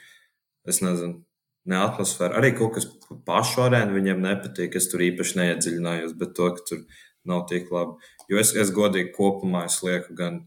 es 0.68 0.82
nezinu, 0.82 1.22
ne 1.68 1.80
atmosfēra, 1.84 2.40
arī 2.40 2.54
kaut 2.58 2.78
kas 2.78 2.88
pašu 3.28 3.66
arēnu 3.68 3.96
viņiem 3.98 4.24
nepatīk. 4.24 4.78
Es 4.80 4.90
tur 4.92 5.04
īpaši 5.06 5.40
neiedziļinājos, 5.42 6.16
bet 6.20 6.34
to, 6.38 6.50
ka 6.56 6.66
tur 6.70 6.84
nav 7.30 7.46
tik 7.50 7.72
labi. 7.74 7.98
Jo 8.32 8.40
es, 8.42 8.54
es 8.56 8.72
godīgi 8.76 9.14
kopumā 9.16 9.66
es 9.68 9.80
lieku 9.86 10.16
gan, 10.18 10.42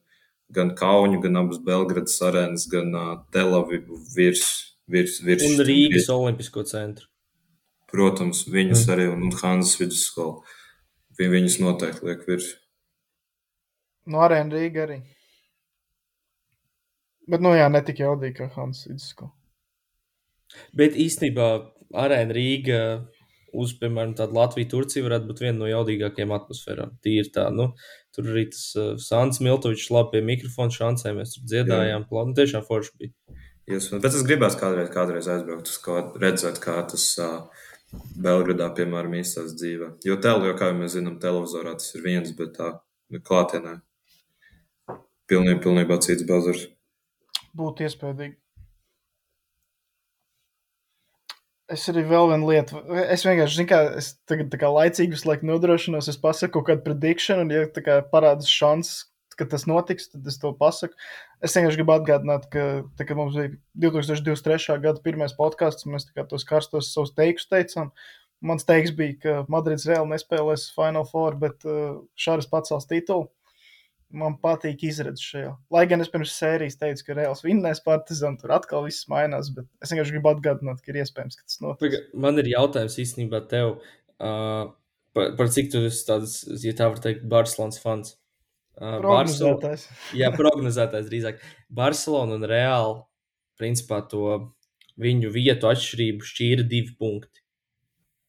gan 0.52 0.74
Kaunu, 0.78 1.20
gan 1.22 1.40
abas 1.40 1.60
Belgradas 1.64 2.18
arēnas, 2.26 2.66
gan 2.70 2.90
uh, 2.96 3.12
Telavivu 3.34 4.00
virs, 4.14 4.46
virs, 4.90 5.20
virs. 5.24 5.46
Un 5.46 5.64
Rīgas 5.64 6.02
virs. 6.02 6.10
Olimpisko 6.16 6.64
centru. 6.68 7.08
Protams, 7.90 8.44
viņas 8.46 8.84
mm. 8.84 8.92
arī 8.94 9.06
un, 9.10 9.24
un 9.26 9.38
Hanzas 9.40 9.78
vidusskola. 9.80 10.58
Viņ, 11.18 11.32
viņas 11.34 11.56
noteikti 11.62 12.06
liek 12.06 12.26
virs. 12.28 12.52
No 14.10 14.22
arēna 14.24 14.56
Rīga 14.56 14.86
arī. 14.86 15.00
Bet, 17.30 17.42
nu 17.44 17.52
jā, 17.54 17.66
ne 17.70 17.82
tik 17.86 18.00
jaudīgi 18.02 18.38
kā 18.40 18.48
Hanzas 18.56 18.88
vidusskola. 18.90 19.32
Bet 20.74 20.96
īstenībā 20.98 21.48
arēna 21.98 22.34
Rīga 22.34 22.80
uz, 23.52 23.74
piemēram, 23.80 24.14
tādu 24.18 24.36
Latviju, 24.36 24.68
Turciju 24.70 25.06
varētu 25.06 25.28
būt 25.30 25.42
viena 25.44 25.56
no 25.58 25.70
jaudīgākajām 25.70 26.34
atmosfērām. 26.36 26.92
Tīri 27.04 27.32
tā, 27.34 27.48
nu, 27.54 27.70
tur 28.14 28.30
arī 28.32 28.46
tas 28.52 28.64
uh, 28.78 28.92
Sants 29.02 29.42
Miltovičs 29.44 29.90
labi 29.94 30.16
pie 30.16 30.24
mikrofona 30.32 30.74
šancēm, 30.74 31.20
mēs 31.20 31.36
tur 31.36 31.48
dziedājām, 31.50 32.06
plānu, 32.10 32.36
tiešām 32.38 32.66
forši 32.68 32.94
bija. 33.00 33.38
Jūs, 33.70 33.90
bet 34.02 34.14
es 34.14 34.26
gribētu 34.26 34.58
kādreiz, 34.58 34.88
kādreiz 34.94 35.28
aizbraukt 35.30 35.70
uz 35.70 35.76
kaut 35.82 36.14
ko 36.14 36.22
redzēt, 36.22 36.58
kā 36.62 36.78
tas 36.90 37.06
uh, 37.22 37.66
Belgradā, 38.22 38.70
piemēram, 38.74 39.14
īstās 39.20 39.54
dzīvē. 39.58 39.92
Jo 40.06 40.16
tel, 40.22 40.44
jo, 40.46 40.56
kā 40.58 40.70
jau 40.70 40.78
mēs 40.78 40.96
zinām, 40.96 41.18
televizorā 41.22 41.76
tas 41.78 41.94
ir 41.94 42.04
viens, 42.06 42.34
bet 42.38 42.56
tā 42.58 42.72
klātienē 43.26 43.80
pilnībā, 45.30 45.62
pilnībā 45.64 45.98
cits 46.02 46.26
bazars. 46.26 46.68
Būtu 47.58 47.86
iespējams. 47.86 48.38
Es 51.70 51.84
arī 51.90 52.02
vēl 52.08 52.32
vienu 52.32 52.48
lietu. 52.50 52.80
Es 53.14 53.22
vienkārši, 53.26 53.60
zinu, 53.60 53.68
kā 53.70 53.78
es 54.00 54.12
tagad 54.28 54.48
tā 54.50 54.58
kā 54.58 54.70
laicīgi 54.74 55.14
visu 55.14 55.28
laiku 55.28 55.46
nodrošinos, 55.46 56.08
es 56.10 56.18
pasaku 56.18 56.58
kaut 56.58 56.66
kādu 56.66 56.84
predikšanu, 56.88 57.44
un, 57.46 57.52
ja 57.54 57.68
tā 57.70 57.84
kā 57.86 58.00
parādās 58.10 58.50
šansas, 58.50 59.04
ka 59.38 59.46
tas 59.48 59.66
notiks, 59.70 60.10
tad 60.10 60.26
es 60.28 60.38
to 60.42 60.50
pasaku. 60.58 60.98
Es 61.40 61.54
vienkārši 61.56 61.78
gribu 61.80 61.94
atgādināt, 61.94 62.48
ka, 62.52 62.64
tā, 62.98 63.06
kad 63.06 63.18
mums 63.18 63.38
bija 63.38 63.54
2023. 63.86 64.80
gada 64.82 65.04
pirmais 65.04 65.36
podkāsts, 65.38 65.86
mēs 65.88 66.10
tos 66.32 66.46
karstos 66.48 66.90
savus 66.94 67.14
teikus 67.16 67.46
teicām. 67.48 67.94
Mans 68.44 68.66
teiks 68.66 68.92
bija, 68.96 69.16
ka 69.22 69.36
Madrids 69.52 69.86
reāli 69.88 70.14
nespēlēs 70.14 70.70
Final 70.74 71.06
Four, 71.08 71.36
bet 71.40 71.64
uh, 71.68 72.00
Šāris 72.18 72.48
pacels 72.50 72.88
titulu 72.88 73.28
man 74.10 74.36
patīk 74.42 74.82
izredzes 74.88 75.24
šajā. 75.32 75.52
Lai 75.74 75.84
gan 75.90 76.02
es 76.02 76.10
pirms 76.12 76.32
sērijas 76.34 76.78
teicu, 76.80 77.04
ka 77.06 77.16
Reāls 77.18 77.44
vinnēs 77.44 77.82
Partizānu, 77.84 78.40
tur 78.40 78.54
atkal 78.56 78.84
viss 78.86 79.08
mainās, 79.10 79.50
bet 79.54 79.68
es 79.84 79.92
vienkārši 79.92 80.16
gribu 80.16 80.32
atgādināt, 80.32 80.82
ka 80.82 80.92
ir 80.92 81.00
iespējams, 81.02 81.38
ka 81.38 81.46
tas 81.46 81.60
notiks. 81.64 82.06
Man 82.26 82.40
ir 82.42 82.50
jautājums 82.50 82.98
īstenībā 83.02 83.42
tev, 83.50 83.76
uh, 84.18 84.72
par, 85.16 85.34
par 85.38 85.52
cik 85.54 85.70
tu 85.74 85.84
esi 85.88 86.06
tāds, 86.08 86.40
ja 86.64 86.74
tā 86.76 86.90
var 86.92 87.02
teikt, 87.02 87.26
Barcelonas 87.30 87.82
fans. 87.82 88.16
Uh, 88.80 88.96
prognozētājs. 89.02 89.86
jā, 90.20 90.32
prognozētājs 90.34 91.10
drīzāk. 91.10 91.44
Barcelona 91.80 92.38
un 92.38 92.48
Reāli, 92.50 93.02
principā 93.60 94.00
to 94.08 94.38
viņu 95.00 95.30
vietu 95.34 95.68
atšķirību 95.70 96.26
šķīra 96.26 96.66
divi 96.68 96.96
punkti. 96.98 97.39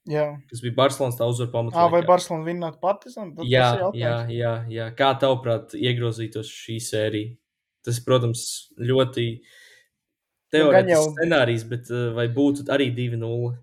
Jā. 0.10 0.26
kas 0.50 0.64
bija 0.64 0.74
Barcelonas 0.80 1.18
tā 1.20 1.28
uzvaru 1.30 1.52
pamatā. 1.54 1.84
Vai 1.94 2.02
Barcelona 2.06 2.48
vinnētu 2.48 2.80
Partizānu? 2.82 3.46
Jā, 3.46 3.92
jā, 3.94 4.16
jā, 4.34 4.54
jā. 4.72 4.88
Kā 4.98 5.12
tavuprāt, 5.22 5.76
iegrozītos 5.78 6.50
šī 6.50 6.80
sērija? 6.82 7.36
Tas, 7.86 8.00
protams, 8.06 8.44
ļoti 8.82 9.28
teorētisks 10.54 10.96
jau... 10.96 11.12
scenārijs, 11.18 11.68
bet 11.70 11.92
vai 12.18 12.26
būtu 12.34 12.66
arī 12.74 12.90
2-0? 12.98 13.54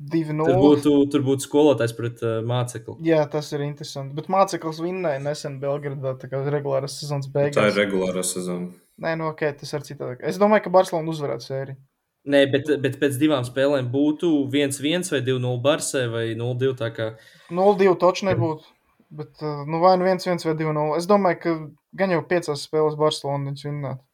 2-0. 0.00 0.46
Tur 0.48 0.56
būtu, 0.56 0.92
tur 1.12 1.24
būtu 1.26 1.44
skolotājs 1.44 1.92
pret 1.96 2.22
uh, 2.24 2.38
mācekli. 2.46 2.96
Jā, 3.04 3.20
tas 3.28 3.50
ir 3.52 3.66
interesanti. 3.66 4.16
Bet 4.16 4.30
māceklis 4.32 4.80
vinnēja 4.80 5.20
nesen 5.20 5.58
Belgradā, 5.60 6.14
tā 6.20 6.30
kā 6.30 6.40
regulāras 6.46 6.96
sezonas 7.02 7.28
beigās. 7.32 7.58
Tā 7.58 7.68
ir 7.68 7.76
regulārā 7.82 8.24
sezona. 8.24 8.70
Nē, 9.00 9.12
nu 9.20 9.28
ok, 9.28 9.44
tas 9.60 9.76
ir 9.76 9.84
citādi. 9.84 10.22
Es 10.28 10.40
domāju, 10.40 10.66
ka 10.66 10.72
Barcelona 10.72 11.12
uzvarētu 11.12 11.46
sēriju. 11.46 11.80
Nē, 12.28 12.42
bet, 12.52 12.68
bet 12.82 12.98
pēc 13.00 13.16
divām 13.20 13.46
spēlēm 13.48 13.88
būtu 13.92 14.28
1-1 14.52 15.08
vai 15.08 15.22
2-0 15.24 15.54
Barsē 15.64 16.04
vai 16.12 16.26
0-2. 16.36 16.90
Kā... 16.96 17.06
0-2 17.48 17.94
taču 18.02 18.28
nebūtu. 18.28 18.68
Bet 19.10 19.40
uh, 19.42 19.64
nu, 19.66 19.80
vai 19.82 19.96
nu 19.98 20.06
1-1 20.06 20.44
vai 20.44 20.54
2-0. 20.58 20.84
Es 20.98 21.08
domāju, 21.10 21.40
ka 21.42 21.54
gan 21.96 22.12
jau 22.14 22.20
piecās 22.28 22.66
spēlēs 22.68 22.98
Barcelona 23.00 23.48
viņš 23.48 23.64
vinnētu. 23.66 24.04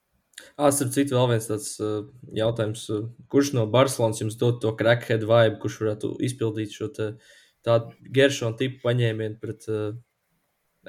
Starp 0.57 0.93
citu, 0.95 1.16
vēl 1.16 1.33
viens 1.35 1.49
tāds 1.51 1.74
uh, 1.83 2.07
jautājums. 2.37 2.87
Uh, 2.93 3.09
kurš 3.33 3.53
no 3.59 3.66
Barcelonas 3.73 4.23
jums 4.23 4.39
dod 4.41 4.62
to 4.62 4.73
crackhead 4.78 5.27
vibe, 5.27 5.59
kurš 5.61 5.81
varētu 5.83 6.15
izpildīt 6.28 6.77
šo 6.77 6.93
tādu 6.95 7.91
Geršonu 8.15 8.57
tipu 8.61 8.81
paņēmienu 8.87 9.41
pret 9.43 9.66
uh, 9.73 9.97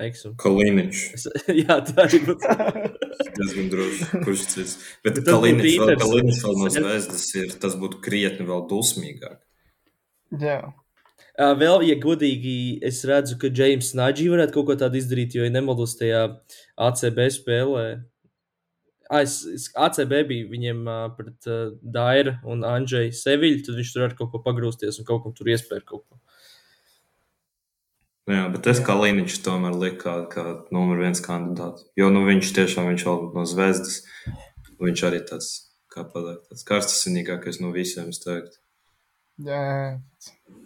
Eksu? 0.06 0.34
Kaliniņš. 0.42 1.04
Jā, 1.64 1.80
tā 1.88 2.06
arī 2.06 2.22
būtu. 2.26 2.58
diezgan 3.38 3.70
droši. 3.74 4.10
Kurš 4.26 4.44
cits? 4.54 4.76
Bet 5.06 5.22
Kaliniņš 5.26 5.78
vēl, 5.82 5.94
Kaliniņš 6.02 6.42
vēl 6.46 6.60
no 6.62 6.74
zvezdas 6.74 7.30
ir, 7.38 7.56
tas 7.62 7.78
būtu 7.80 8.02
krietni 8.04 8.48
vēl 8.48 8.68
dusmīgāk. 8.70 9.40
Jā. 10.42 10.60
Uh, 11.38 11.54
vēl, 11.58 11.84
ja 11.86 11.96
godīgi, 12.02 12.80
es 12.86 13.04
redzu, 13.06 13.38
ka 13.42 13.52
James 13.54 13.92
Nāģī 13.98 14.26
varētu 14.34 14.56
kaut 14.56 14.72
ko 14.72 14.76
tādu 14.82 14.98
izdarīt, 14.98 15.36
jo, 15.38 15.46
ja 15.46 15.54
nemaldos 15.54 15.94
tajā 16.00 16.24
ACB 16.82 17.20
spēlē, 17.36 17.84
ah, 19.12 19.22
es, 19.22 19.44
es, 19.54 19.68
ACB 19.78 20.16
bija 20.32 20.48
viņiem 20.50 20.82
uh, 20.90 21.04
pret 21.18 21.50
uh, 21.52 21.76
Daira 21.82 22.40
un 22.42 22.66
Andžeju 22.66 23.14
Seviļu, 23.14 23.62
tad 23.68 23.78
viņš 23.78 23.94
tur 23.94 24.08
ar 24.08 24.18
kaut 24.18 24.34
ko 24.34 24.42
pagrūsties 24.48 24.98
un 24.98 25.08
kaut 25.10 25.28
kam 25.28 25.38
tur 25.38 25.54
iespēja 25.54 25.86
kaut 25.86 26.08
ko. 26.08 26.18
Nu 28.28 28.36
jā, 28.36 28.44
bet 28.52 28.68
es 28.68 28.82
kā 28.84 28.92
Līniņš 29.00 29.38
tomēr 29.46 29.76
liku 29.80 30.02
kā, 30.02 30.14
kā 30.28 30.44
numur 30.76 31.00
viens 31.00 31.22
kandidāts. 31.24 31.86
Jo 31.96 32.10
nu, 32.12 32.26
viņš 32.28 32.50
tiešām 32.58 32.90
viņš 32.92 33.06
vēl 33.08 33.22
no 33.38 33.46
zvezdas. 33.48 34.02
Viņš 34.84 35.04
arī 35.08 35.22
tāds, 35.30 35.48
kā 35.94 36.04
pateikt, 36.04 36.50
tāds 36.50 36.66
karstasinīgākais 36.68 37.62
no 37.64 37.72
visiem, 37.72 38.10
es 38.12 38.20
teiktu. 38.22 38.60
Jā, 39.48 39.62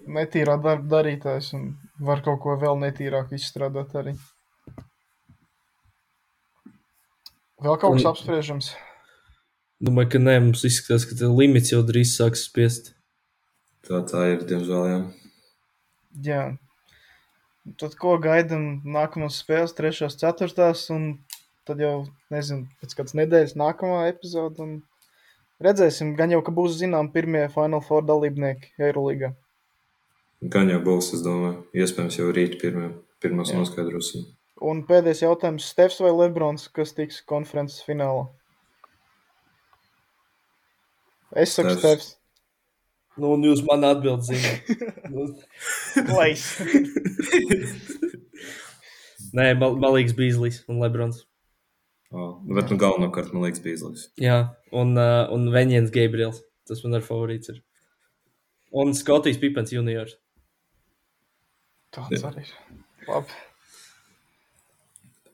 netīrā 0.09 0.55
darba 0.63 0.89
darītājs 0.95 1.51
un 1.57 1.67
var 2.01 2.23
kaut 2.25 2.41
ko 2.41 2.55
vēl 2.59 2.79
netīrāk 2.81 3.35
izstrādāt 3.37 3.93
arī. 3.99 4.15
Vēl 7.61 7.77
kaut 7.77 7.99
kas 7.99 8.07
un, 8.07 8.09
apspriežams. 8.09 8.71
Domāju, 9.85 10.15
ka 10.15 10.23
nē, 10.23 10.35
mums 10.47 10.65
izskatās, 10.65 11.05
ka 11.05 11.29
limits 11.29 11.75
jau 11.75 11.83
drīz 11.85 12.15
sāks 12.17 12.47
spiest. 12.49 12.95
Tā 13.85 14.01
tā 14.09 14.25
ir, 14.33 14.43
diemžēl, 14.49 14.89
jā. 14.89 14.99
Jā, 16.25 16.43
Tad 17.77 17.93
ko 18.01 18.15
gaidām 18.21 18.81
nākamās 18.89 19.37
spēles, 19.43 19.75
trešās, 19.77 20.17
ceturtās, 20.17 20.87
un 20.93 21.19
tad 21.69 21.81
jau, 21.83 22.07
nezinu, 22.33 22.65
pēc 22.81 22.95
kādas 22.97 23.13
nedēļas 23.19 23.53
nākamā 23.61 24.07
epizode. 24.09 24.65
Un 24.65 24.71
redzēsim, 25.61 26.15
gan 26.17 26.33
jau, 26.33 26.41
ka 26.45 26.53
būs 26.57 26.79
zinām 26.79 27.11
pirmie 27.13 27.45
Final 27.53 27.83
Four 27.85 28.07
dalībnieki 28.07 28.73
Eiroligā. 28.81 29.35
Gan 30.41 30.73
jau 30.73 30.79
būs, 30.81 31.11
es 31.13 31.21
domāju, 31.21 31.59
iespējams 31.77 32.17
jau 32.17 32.31
rīt 32.33 32.57
pirmie, 32.63 32.95
pirmās 33.21 33.53
noskaidrosim. 33.53 34.25
Un 34.61 34.81
pēdējais 34.85 35.21
jautājums- 35.21 35.67
Stefs 35.73 36.01
vai 36.01 36.09
Lebrons, 36.13 36.65
kas 36.73 36.95
tiks 36.97 37.21
konferences 37.29 37.85
finālā? 37.85 38.25
Es 41.31 41.53
saku 41.53 41.77
Stefs. 41.77 41.85
Stefs. 41.85 42.09
Nu, 43.19 43.33
un 43.35 43.43
jūs 43.43 43.63
man 43.67 43.83
atbildat, 43.83 44.29
nu. 45.11 45.27
Klais. 46.07 46.45
Nē, 49.35 49.51
mal 49.59 49.75
malīgs 49.79 50.15
Bīslis 50.15 50.61
un 50.71 50.79
Lebrons. 50.83 51.25
Oh, 52.11 52.39
bet 52.43 52.71
nu 52.71 52.77
galvenokārt 52.79 53.31
man 53.35 53.45
liekas 53.45 53.63
Bīslis. 53.63 54.07
Jā, 54.19 54.39
un, 54.75 54.95
uh, 54.99 55.27
un 55.31 55.47
Venjans 55.53 55.91
Gabriels. 55.95 56.41
Tas 56.67 56.83
man 56.85 56.97
ir 56.99 57.05
favorīts. 57.05 57.51
Ir. 57.51 57.61
Un 58.71 58.93
Skotijas 58.95 59.39
Pipens 59.39 59.71
juniors. 59.75 60.17
Tāds 61.91 62.23
arī 62.27 62.45
ir. 62.45 62.51
Labi. 63.07 63.39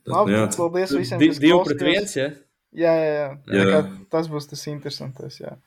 Labi, 0.08 0.32
nu, 0.32 0.38
jā, 0.38 0.44
paldies 0.56 0.94
visiem. 0.96 1.22
Divi 1.22 1.54
pret 1.68 1.84
viens, 1.84 2.14
ja? 2.18 2.30
Jā, 2.78 2.94
jā, 2.94 3.10
jā. 3.12 3.28
Jā. 3.52 3.66
Tā 3.66 3.66
kā 3.74 3.82
Tas 4.14 4.30
būs 4.32 4.48
tas 4.50 4.64
interesantais. 4.72 5.42
Jā. 5.42 5.58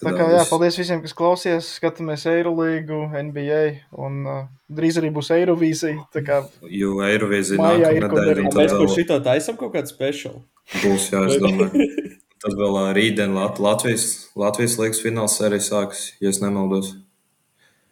Tā 0.00 0.12
kā 0.14 0.26
jā, 0.32 0.44
paldies 0.48 0.78
visiem, 0.78 1.00
kas 1.04 1.12
klausījās. 1.16 1.66
Skatāmies 1.76 2.22
Eirolīgu, 2.30 3.00
NBA 3.26 3.60
un 4.00 4.20
uh, 4.24 4.38
drīz 4.72 4.96
arī 5.00 5.10
būs 5.12 5.28
Eirovīzija. 5.34 6.06
Tā 6.14 6.22
kā 6.24 6.38
Jo 6.72 7.00
Eirovīzija 7.04 7.58
nākamā 7.60 7.90
nedēļa, 8.06 8.46
Un 8.46 8.54
tad 8.54 8.62
mēs 8.62 8.76
par 8.78 8.94
šito 8.94 9.18
taisam 9.26 9.58
kaut 9.60 9.74
kādu 9.74 9.92
speciālu. 9.92 10.40
būs, 10.78 11.10
jā, 11.12 11.26
es 11.26 11.42
domāju. 11.42 11.86
Tad 12.40 12.54
vēl 12.56 12.76
ā, 12.80 12.86
rītdien 12.96 13.34
Lat 13.36 13.58
Latvijas, 13.60 14.06
Latvijas 14.38 14.78
līgas 14.80 15.02
fināls 15.04 15.34
sērija 15.36 15.66
sāks, 15.66 16.06
ja 16.24 16.30
es 16.32 16.38
nemaldos. 16.40 16.94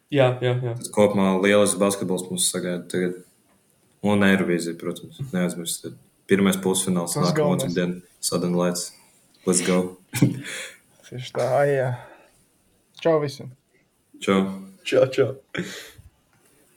Jā, 0.09 0.31
jā, 0.41 0.55
jā. 0.57 0.73
Tad 0.79 0.89
kopumā 0.95 1.35
lielisks 1.43 1.77
basketbols 1.77 2.25
mums 2.31 2.47
sagaida 2.49 2.81
tagad. 2.89 3.19
Un 4.01 4.25
Eirovīzija, 4.25 4.79
protams, 4.79 5.19
neaizmirstiet. 5.35 5.99
Pirmais 6.29 6.57
pusfināls 6.63 7.13
Tas 7.13 7.29
nākamā 7.29 7.59
otrdien. 7.59 7.99
Sudden 8.23 8.57
Lights. 8.57 8.89
Let's 9.45 9.61
go. 9.61 9.99
tieši 11.09 11.35
tā, 11.35 11.47
ai, 11.59 11.69
jā. 11.73 11.89
Čau 13.03 13.19
visiem! 13.23 13.51
Čau. 14.23 14.43
Čau, 14.85 15.05
čau. 15.13 15.33